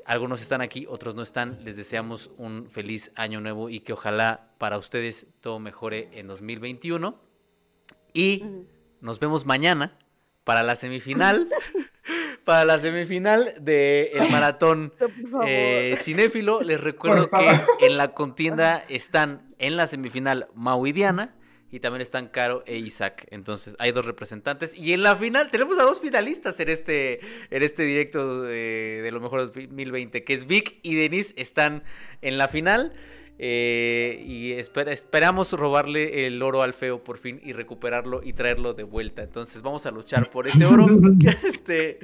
algunos 0.06 0.42
están 0.42 0.62
aquí, 0.62 0.86
otros 0.90 1.16
no 1.16 1.22
están. 1.22 1.64
Les 1.64 1.78
deseamos 1.78 2.30
un 2.38 2.70
feliz 2.70 3.12
año 3.16 3.40
nuevo 3.40 3.70
y 3.70 3.80
que 3.80 3.94
ojalá 3.94 4.52
para 4.58 4.78
ustedes 4.78 5.28
todo 5.40 5.60
mejore 5.60 6.10
en 6.12 6.28
2021. 6.28 7.18
Y 8.14 8.44
nos 9.00 9.20
vemos 9.20 9.46
mañana 9.46 9.98
para 10.48 10.64
la 10.64 10.78
semifinal. 10.78 11.50
para 12.46 12.64
la 12.64 12.80
semifinal 12.80 13.54
del 13.60 14.08
el 14.14 14.32
maratón 14.32 14.94
eh, 15.46 15.98
cinéfilo. 16.02 16.62
Les 16.62 16.80
recuerdo 16.80 17.30
que 17.78 17.86
en 17.86 17.98
la 17.98 18.14
contienda 18.14 18.86
están 18.88 19.54
en 19.60 19.76
la 19.76 19.88
semifinal 19.88 20.48
Mau 20.56 20.88
y 20.88 20.94
Diana. 20.94 21.36
Y 21.70 21.82
también 21.82 22.02
están 22.02 22.30
Caro 22.30 22.64
e 22.66 22.78
Isaac. 22.78 23.28
Entonces 23.30 23.76
hay 23.78 23.92
dos 23.92 24.06
representantes. 24.06 24.74
Y 24.74 24.94
en 24.94 25.04
la 25.04 25.18
final 25.18 25.52
tenemos 25.52 25.78
a 25.80 25.84
dos 25.84 26.00
finalistas 26.00 26.58
en 26.62 26.70
este, 26.70 27.20
en 27.54 27.62
este 27.62 27.84
directo 27.84 28.44
de, 28.44 29.02
de 29.04 29.12
lo 29.12 29.20
mejor 29.20 29.52
2020. 29.52 30.24
Que 30.24 30.34
es 30.34 30.48
Vic 30.48 30.80
y 30.82 30.96
Denise 30.96 31.34
están 31.36 31.84
en 32.22 32.38
la 32.38 32.48
final. 32.48 32.94
Eh, 33.40 34.24
y 34.26 34.54
esperamos 34.54 35.54
robarle 35.54 36.26
el 36.26 36.42
oro 36.42 36.64
al 36.64 36.74
feo 36.74 37.04
por 37.04 37.20
fin 37.20 37.40
y 37.44 37.54
recuperarlo 37.54 38.22
y 38.24 38.34
traerlo 38.34 38.74
de 38.74 38.84
vuelta. 38.84 39.22
Entonces 39.22 39.62
vamos 39.62 39.86
a 39.86 39.92
luchar 39.92 40.30
por 40.30 40.48
ese 40.48 40.66
oro. 40.66 40.88
este, 41.44 42.00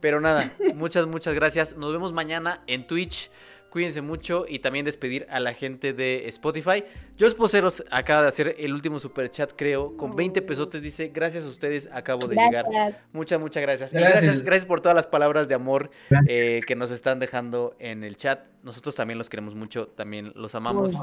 pero 0.00 0.20
nada, 0.20 0.54
muchas, 0.74 1.06
muchas 1.06 1.34
gracias. 1.34 1.76
Nos 1.76 1.92
vemos 1.92 2.12
mañana 2.12 2.62
en 2.66 2.86
Twitch. 2.86 3.30
Cuídense 3.70 4.00
mucho 4.00 4.46
y 4.48 4.60
también 4.60 4.84
despedir 4.84 5.26
a 5.30 5.40
la 5.40 5.52
gente 5.52 5.92
de 5.92 6.26
Spotify. 6.28 6.84
Jos 7.20 7.34
Poceros 7.34 7.84
acaba 7.90 8.22
de 8.22 8.28
hacer 8.28 8.56
el 8.58 8.72
último 8.72 8.98
super 8.98 9.30
chat, 9.30 9.52
creo, 9.56 9.96
con 9.96 10.16
20 10.16 10.40
pesotes. 10.42 10.80
Dice: 10.80 11.08
Gracias 11.08 11.44
a 11.44 11.48
ustedes, 11.48 11.88
acabo 11.92 12.26
de 12.26 12.36
llegar. 12.36 12.64
Muchas, 13.12 13.38
muchas 13.40 13.62
gracias. 13.62 13.92
gracias. 13.92 14.42
gracias, 14.42 14.66
por 14.66 14.80
todas 14.80 14.96
las 14.96 15.06
palabras 15.06 15.48
de 15.48 15.54
amor 15.54 15.90
eh, 16.26 16.60
que 16.66 16.76
nos 16.76 16.90
están 16.90 17.18
dejando 17.18 17.76
en 17.78 18.04
el 18.04 18.16
chat. 18.16 18.40
Nosotros 18.62 18.94
también 18.94 19.18
los 19.18 19.28
queremos 19.28 19.54
mucho, 19.54 19.88
también 19.88 20.32
los 20.34 20.54
amamos. 20.54 20.98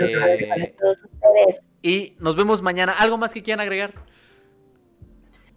Eh, 0.00 0.74
y 1.82 2.16
nos 2.20 2.36
vemos 2.36 2.62
mañana. 2.62 2.92
¿Algo 2.98 3.18
más 3.18 3.34
que 3.34 3.42
quieran 3.42 3.60
agregar? 3.60 3.94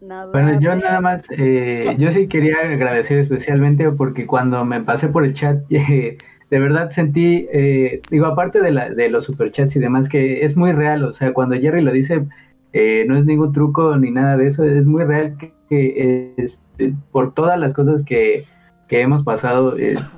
bueno, 0.01 0.59
yo 0.59 0.75
nada 0.75 0.99
más, 0.99 1.23
eh, 1.29 1.95
yo 1.99 2.11
sí 2.11 2.27
quería 2.27 2.57
agradecer 2.61 3.19
especialmente 3.19 3.89
porque 3.91 4.25
cuando 4.25 4.65
me 4.65 4.81
pasé 4.81 5.07
por 5.07 5.23
el 5.23 5.33
chat, 5.33 5.61
de 6.51 6.59
verdad 6.59 6.91
sentí, 6.91 7.47
eh, 7.51 8.01
digo, 8.11 8.25
aparte 8.25 8.61
de, 8.61 8.71
la, 8.71 8.89
de 8.89 9.09
los 9.09 9.23
superchats 9.23 9.75
y 9.77 9.79
demás, 9.79 10.09
que 10.09 10.45
es 10.45 10.57
muy 10.57 10.73
real, 10.73 11.05
o 11.05 11.13
sea, 11.13 11.33
cuando 11.33 11.55
Jerry 11.55 11.81
lo 11.81 11.93
dice, 11.93 12.27
eh, 12.73 13.05
no 13.07 13.15
es 13.15 13.25
ningún 13.25 13.53
truco 13.53 13.95
ni 13.97 14.11
nada 14.11 14.35
de 14.35 14.47
eso, 14.47 14.65
es 14.65 14.85
muy 14.85 15.05
real 15.05 15.37
que, 15.69 16.33
este, 16.37 16.93
por 17.11 17.33
todas 17.33 17.57
las 17.57 17.73
cosas 17.73 18.03
que, 18.03 18.45
hemos 18.93 19.23
pasado 19.23 19.77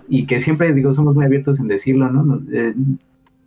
y 0.10 0.26
que 0.26 0.40
siempre, 0.40 0.74
digo, 0.74 0.96
somos 0.96 1.14
muy 1.14 1.26
abiertos 1.26 1.60
en 1.60 1.68
decirlo, 1.68 2.10
¿no? 2.10 2.42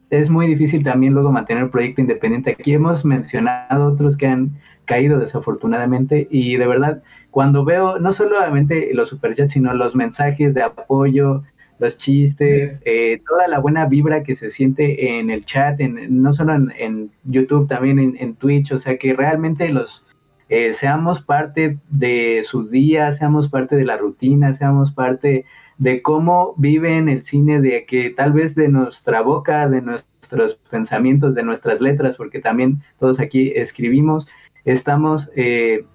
es 0.08 0.30
muy 0.30 0.46
difícil 0.46 0.84
también 0.84 1.14
luego 1.14 1.32
mantener 1.32 1.64
un 1.64 1.70
proyecto 1.70 2.00
independiente. 2.00 2.52
Aquí 2.52 2.72
hemos 2.72 3.04
mencionado 3.04 3.86
otros 3.86 4.16
que 4.16 4.28
han 4.28 4.52
caído 4.84 5.18
desafortunadamente 5.18 6.28
y 6.30 6.56
de 6.56 6.66
verdad 6.68 7.02
cuando 7.32 7.64
veo 7.64 7.98
no 7.98 8.12
solamente 8.12 8.94
los 8.94 9.08
superchats 9.08 9.52
sino 9.52 9.74
los 9.74 9.96
mensajes 9.96 10.54
de 10.54 10.62
apoyo 10.62 11.42
los 11.78 11.96
chistes 11.96 12.78
eh, 12.84 13.20
toda 13.28 13.48
la 13.48 13.58
buena 13.58 13.86
vibra 13.86 14.22
que 14.22 14.36
se 14.36 14.50
siente 14.50 15.18
en 15.18 15.30
el 15.30 15.44
chat 15.44 15.80
en, 15.80 16.22
no 16.22 16.32
solo 16.32 16.54
en, 16.54 17.10
YouTube 17.24 17.68
también 17.68 18.16
en, 18.18 18.34
Twitch 18.34 18.72
o 18.72 18.78
sea 18.78 18.96
que 18.98 19.14
realmente 19.14 19.68
los 19.68 20.04
eh, 20.48 20.74
seamos 20.74 21.22
parte 21.22 21.78
de 21.88 22.42
sus 22.44 22.70
días 22.70 23.18
seamos 23.18 23.48
parte 23.48 23.76
de 23.76 23.84
la 23.84 23.96
rutina 23.96 24.54
seamos 24.54 24.92
parte 24.92 25.44
de 25.78 26.02
cómo 26.02 26.54
viven 26.56 27.08
el 27.08 27.24
cine 27.24 27.60
de 27.60 27.84
que 27.84 28.10
tal 28.10 28.32
vez 28.32 28.54
de 28.54 28.68
nuestra 28.68 29.20
boca 29.20 29.68
de 29.68 29.82
nuestros 29.82 30.54
pensamientos 30.70 31.34
de 31.34 31.42
nuestras 31.42 31.80
letras 31.80 32.16
porque 32.16 32.40
también 32.40 32.82
todos 32.98 33.20
aquí 33.20 33.52
escribimos 33.54 34.26
estamos, 34.66 35.30
eh, 35.36 35.86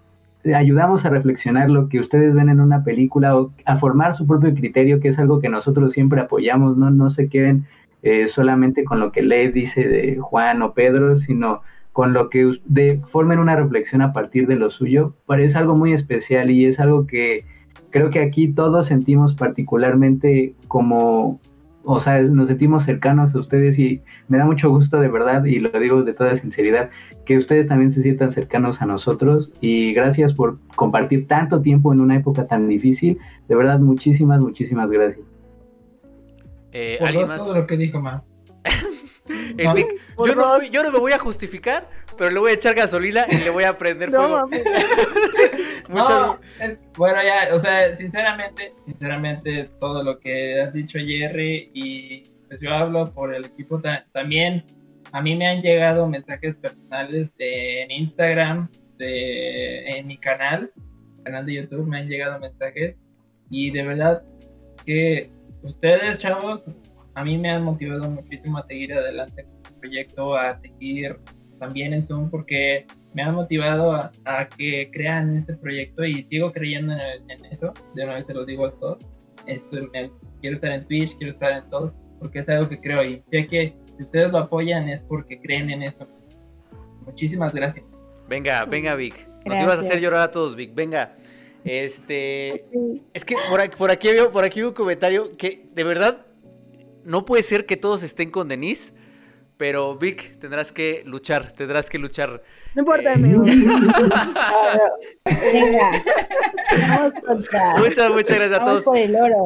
ayudamos 0.55 1.05
a 1.05 1.09
reflexionar 1.09 1.69
lo 1.69 1.89
que 1.89 1.99
ustedes 1.99 2.33
ven 2.33 2.49
en 2.49 2.59
una 2.59 2.83
película 2.83 3.37
o 3.37 3.51
a 3.65 3.77
formar 3.77 4.15
su 4.15 4.25
propio 4.25 4.53
criterio, 4.53 4.99
que 4.99 5.09
es 5.09 5.19
algo 5.19 5.39
que 5.39 5.49
nosotros 5.49 5.93
siempre 5.93 6.21
apoyamos, 6.21 6.77
no, 6.77 6.89
no 6.89 7.09
se 7.09 7.29
queden 7.29 7.65
eh, 8.03 8.27
solamente 8.27 8.83
con 8.83 8.99
lo 8.99 9.11
que 9.11 9.21
Led 9.21 9.53
dice 9.53 9.87
de 9.87 10.17
Juan 10.17 10.61
o 10.61 10.73
Pedro, 10.73 11.17
sino 11.19 11.61
con 11.93 12.13
lo 12.13 12.29
que 12.29 12.51
de, 12.65 13.01
formen 13.11 13.39
una 13.39 13.55
reflexión 13.55 14.01
a 14.01 14.13
partir 14.13 14.47
de 14.47 14.55
lo 14.55 14.69
suyo, 14.69 15.13
parece 15.25 15.57
algo 15.57 15.75
muy 15.75 15.93
especial 15.93 16.49
y 16.49 16.65
es 16.65 16.79
algo 16.79 17.05
que 17.05 17.45
creo 17.89 18.09
que 18.09 18.21
aquí 18.21 18.47
todos 18.47 18.87
sentimos 18.87 19.35
particularmente 19.35 20.55
como 20.67 21.39
o 21.83 21.99
sea, 21.99 22.21
nos 22.21 22.47
sentimos 22.47 22.83
cercanos 22.83 23.33
a 23.33 23.39
ustedes 23.39 23.77
y 23.79 24.01
me 24.27 24.37
da 24.37 24.45
mucho 24.45 24.69
gusto 24.69 24.99
de 24.99 25.07
verdad 25.07 25.45
y 25.45 25.59
lo 25.59 25.69
digo 25.79 26.03
de 26.03 26.13
toda 26.13 26.35
sinceridad, 26.39 26.89
que 27.25 27.37
ustedes 27.37 27.67
también 27.67 27.91
se 27.91 28.01
sientan 28.01 28.31
cercanos 28.31 28.81
a 28.81 28.85
nosotros 28.85 29.51
y 29.61 29.93
gracias 29.93 30.33
por 30.33 30.59
compartir 30.75 31.27
tanto 31.27 31.61
tiempo 31.61 31.93
en 31.93 32.01
una 32.01 32.15
época 32.15 32.47
tan 32.47 32.67
difícil. 32.67 33.19
De 33.47 33.55
verdad, 33.55 33.79
muchísimas, 33.79 34.39
muchísimas 34.39 34.89
gracias. 34.89 35.25
Eh, 36.71 36.97
por 36.99 37.37
todo 37.37 37.55
lo 37.55 37.67
que 37.67 37.77
dijo 37.77 37.99
Ma. 37.99 38.23
yo, 39.57 40.35
no, 40.35 40.61
yo, 40.63 40.83
no, 40.83 40.91
me 40.91 40.99
voy 40.99 41.11
a 41.11 41.19
justificar, 41.19 41.89
pero 42.17 42.31
le 42.31 42.39
voy 42.39 42.51
a 42.51 42.53
echar 42.55 42.75
gasolina 42.75 43.25
y 43.29 43.37
le 43.37 43.49
voy 43.49 43.63
a 43.63 43.77
prender 43.77 44.09
fuego. 44.09 44.49
no, 45.89 46.39
bueno, 46.97 47.19
ya, 47.23 47.53
o 47.53 47.59
sea, 47.59 47.93
sinceramente, 47.93 48.73
sinceramente, 48.85 49.69
todo 49.79 50.03
lo 50.03 50.19
que 50.19 50.61
has 50.61 50.73
dicho, 50.73 50.99
Jerry, 50.99 51.69
y 51.73 52.23
pues 52.47 52.59
yo 52.61 52.71
hablo 52.71 53.11
por 53.13 53.33
el 53.33 53.45
equipo 53.45 53.81
también. 54.13 54.63
A 55.13 55.21
mí 55.21 55.35
me 55.35 55.47
han 55.47 55.61
llegado 55.61 56.07
mensajes 56.07 56.55
personales 56.55 57.35
de, 57.37 57.83
en 57.83 57.91
Instagram, 57.91 58.69
de, 58.97 59.97
en 59.97 60.07
mi 60.07 60.17
canal, 60.17 60.71
canal 61.23 61.45
de 61.45 61.55
YouTube, 61.55 61.87
me 61.87 61.99
han 61.99 62.07
llegado 62.07 62.39
mensajes 62.39 62.99
y 63.49 63.71
de 63.71 63.83
verdad 63.83 64.23
que 64.85 65.29
ustedes, 65.63 66.19
chavos, 66.19 66.63
a 67.15 67.23
mí 67.23 67.37
me 67.37 67.51
han 67.51 67.63
motivado 67.63 68.09
muchísimo 68.09 68.57
a 68.57 68.61
seguir 68.61 68.93
adelante 68.93 69.43
con 69.43 69.73
el 69.73 69.79
proyecto, 69.79 70.35
a 70.35 70.55
seguir 70.55 71.17
también 71.61 71.93
en 71.93 72.01
Zoom, 72.01 72.31
porque 72.31 72.87
me 73.13 73.21
han 73.21 73.35
motivado 73.35 73.93
a, 73.93 74.11
que 74.57 74.89
crean 74.91 75.37
este 75.37 75.53
proyecto 75.53 76.03
y 76.03 76.23
sigo 76.23 76.51
creyendo 76.51 76.93
en, 76.93 77.45
eso. 77.51 77.71
De 77.93 78.03
una 78.03 78.15
vez 78.15 78.25
se 78.25 78.33
los 78.33 78.47
digo 78.47 78.65
a 78.65 78.71
todos. 78.71 78.97
Estoy, 79.45 79.87
quiero 80.41 80.55
estar 80.55 80.71
en 80.71 80.85
Twitch, 80.87 81.15
quiero 81.17 81.33
estar 81.33 81.51
en 81.51 81.69
todo, 81.69 81.93
porque 82.19 82.39
es 82.39 82.49
algo 82.49 82.67
que 82.67 82.81
creo 82.81 83.03
y 83.03 83.21
sé 83.29 83.45
que 83.45 83.75
si 83.95 84.03
ustedes 84.03 84.31
lo 84.31 84.39
apoyan 84.39 84.89
es 84.89 85.03
porque 85.03 85.39
creen 85.39 85.69
en 85.69 85.83
eso. 85.83 86.07
Muchísimas 87.05 87.53
gracias. 87.53 87.85
Venga, 88.27 88.65
venga, 88.65 88.95
Vic. 88.95 89.27
Nos 89.45 89.59
ibas 89.59 89.77
a 89.77 89.81
hacer 89.81 89.99
llorar 89.99 90.21
a 90.21 90.31
todos, 90.31 90.55
Vic. 90.55 90.73
Venga. 90.73 91.15
Este. 91.63 92.65
Es 93.13 93.23
que 93.23 93.35
por 93.51 93.61
aquí, 93.61 93.75
por 93.77 93.91
aquí 93.91 94.07
veo, 94.07 94.31
por 94.31 94.43
aquí 94.43 94.63
un 94.63 94.73
comentario 94.73 95.37
que 95.37 95.67
de 95.73 95.83
verdad 95.83 96.25
no 97.03 97.23
puede 97.23 97.43
ser 97.43 97.67
que 97.67 97.77
todos 97.77 98.01
estén 98.01 98.31
con 98.31 98.47
Denise. 98.47 98.93
Pero 99.61 99.95
Vic, 99.95 100.39
tendrás 100.39 100.71
que 100.71 101.03
luchar, 101.05 101.51
tendrás 101.51 101.87
que 101.87 101.99
luchar. 101.99 102.41
No 102.73 102.81
importa, 102.81 103.11
eh, 103.11 103.13
amigo. 103.13 103.43
Venga. 105.53 105.91
Muchas, 107.77 108.09
muchas 108.09 108.37
gracias 108.39 108.59
a 108.59 108.65
todos. 108.65 108.85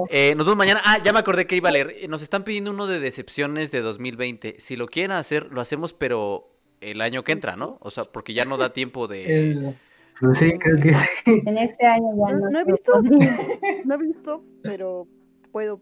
Eh, 0.09 0.33
nos 0.37 0.45
vemos 0.45 0.55
mañana. 0.55 0.79
Ah, 0.85 0.99
ya 1.03 1.11
me 1.11 1.19
acordé 1.19 1.45
que 1.45 1.57
iba 1.57 1.67
a 1.67 1.73
leer. 1.73 1.95
Eh, 1.99 2.07
nos 2.07 2.21
están 2.21 2.45
pidiendo 2.45 2.71
uno 2.71 2.87
de 2.87 3.01
decepciones 3.01 3.71
de 3.71 3.81
2020. 3.81 4.55
Si 4.59 4.77
lo 4.77 4.87
quieren 4.87 5.11
hacer, 5.11 5.51
lo 5.51 5.59
hacemos, 5.59 5.91
pero 5.91 6.47
el 6.79 7.01
año 7.01 7.25
que 7.25 7.33
entra, 7.33 7.57
¿no? 7.57 7.77
O 7.81 7.91
sea, 7.91 8.05
porque 8.05 8.33
ya 8.33 8.45
no 8.45 8.55
da 8.55 8.71
tiempo 8.71 9.09
de. 9.09 9.75
Pues 10.21 10.39
sí, 10.39 10.49
creo 10.59 10.77
que 10.77 10.93
sí. 10.93 11.41
En 11.45 11.57
este 11.57 11.85
año 11.85 12.07
ya 12.25 12.35
no. 12.35 12.49
No, 12.51 12.59
he 12.61 12.63
visto, 12.63 13.01
no 13.83 13.95
he 13.95 13.97
visto, 13.97 14.45
pero 14.63 15.09
puedo. 15.51 15.81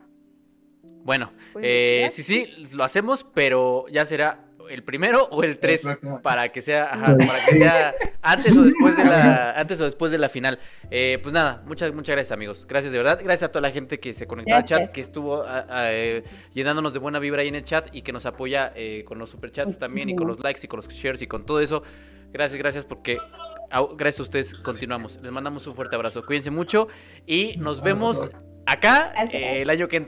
Bueno, 1.04 1.32
eh, 1.62 2.10
sí, 2.12 2.24
sí, 2.24 2.68
lo 2.72 2.84
hacemos, 2.84 3.26
pero 3.34 3.86
ya 3.90 4.06
será 4.06 4.46
el 4.70 4.84
primero 4.84 5.28
o 5.32 5.44
el 5.44 5.60
tres 5.60 5.86
para 6.22 6.50
que 6.50 6.62
sea 6.62 6.94
ajá, 6.94 7.18
para 7.18 7.46
que 7.46 7.56
sea 7.56 7.94
antes 8.22 8.56
o 8.58 8.64
después 8.64 8.96
de 8.98 9.06
la 9.06 9.52
antes 9.60 9.80
o 9.82 9.84
después 9.84 10.12
de 10.12 10.18
la 10.18 10.30
final. 10.30 10.60
Eh, 10.90 11.20
pues 11.22 11.34
nada 11.34 11.64
muchas 11.66 11.94
muchas 11.94 12.16
gracias 12.16 12.32
amigos. 12.32 12.66
Gracias 12.68 12.92
de 12.92 12.98
verdad. 12.98 13.20
Gracias 13.24 13.50
a 13.50 13.52
toda 13.52 13.62
la 13.62 13.72
gente 13.72 14.00
que 14.00 14.14
se 14.14 14.28
conectó 14.28 14.56
al 14.56 14.66
chat 14.66 14.92
que 14.92 15.02
estuvo 15.02 15.44
eh, 15.48 16.24
llenándonos 16.54 16.94
de 16.94 17.00
buena 17.00 17.20
vibra 17.20 17.42
ahí 17.42 17.48
en 17.48 17.56
el 17.56 17.64
chat 17.64 17.88
y 17.94 18.02
que 18.02 18.12
nos 18.12 18.26
apoya 18.26 18.74
eh, 18.76 19.04
con 19.06 19.20
los 19.20 19.30
superchats 19.30 19.78
también 19.78 20.10
y 20.10 20.16
con 20.16 20.28
los 20.28 20.40
likes 20.40 20.62
y 20.64 20.68
con 20.68 20.78
los 20.78 20.88
shares 20.88 21.22
y 21.22 21.28
con 21.28 21.46
todo 21.46 21.60
eso. 21.60 21.84
Gracias 22.32 22.58
gracias 22.58 22.86
porque 22.86 23.18
gracias 23.98 24.20
a 24.20 24.24
ustedes 24.24 24.54
continuamos. 24.56 25.20
Les 25.22 25.32
mandamos 25.32 25.68
un 25.68 25.76
fuerte 25.76 25.96
abrazo. 25.96 26.26
Cuídense 26.26 26.52
mucho 26.52 26.88
y 27.26 27.56
nos 27.58 27.82
vemos 27.82 28.30
acá 28.66 29.12
el 29.32 29.70
año 29.70 29.88
que 29.88 30.00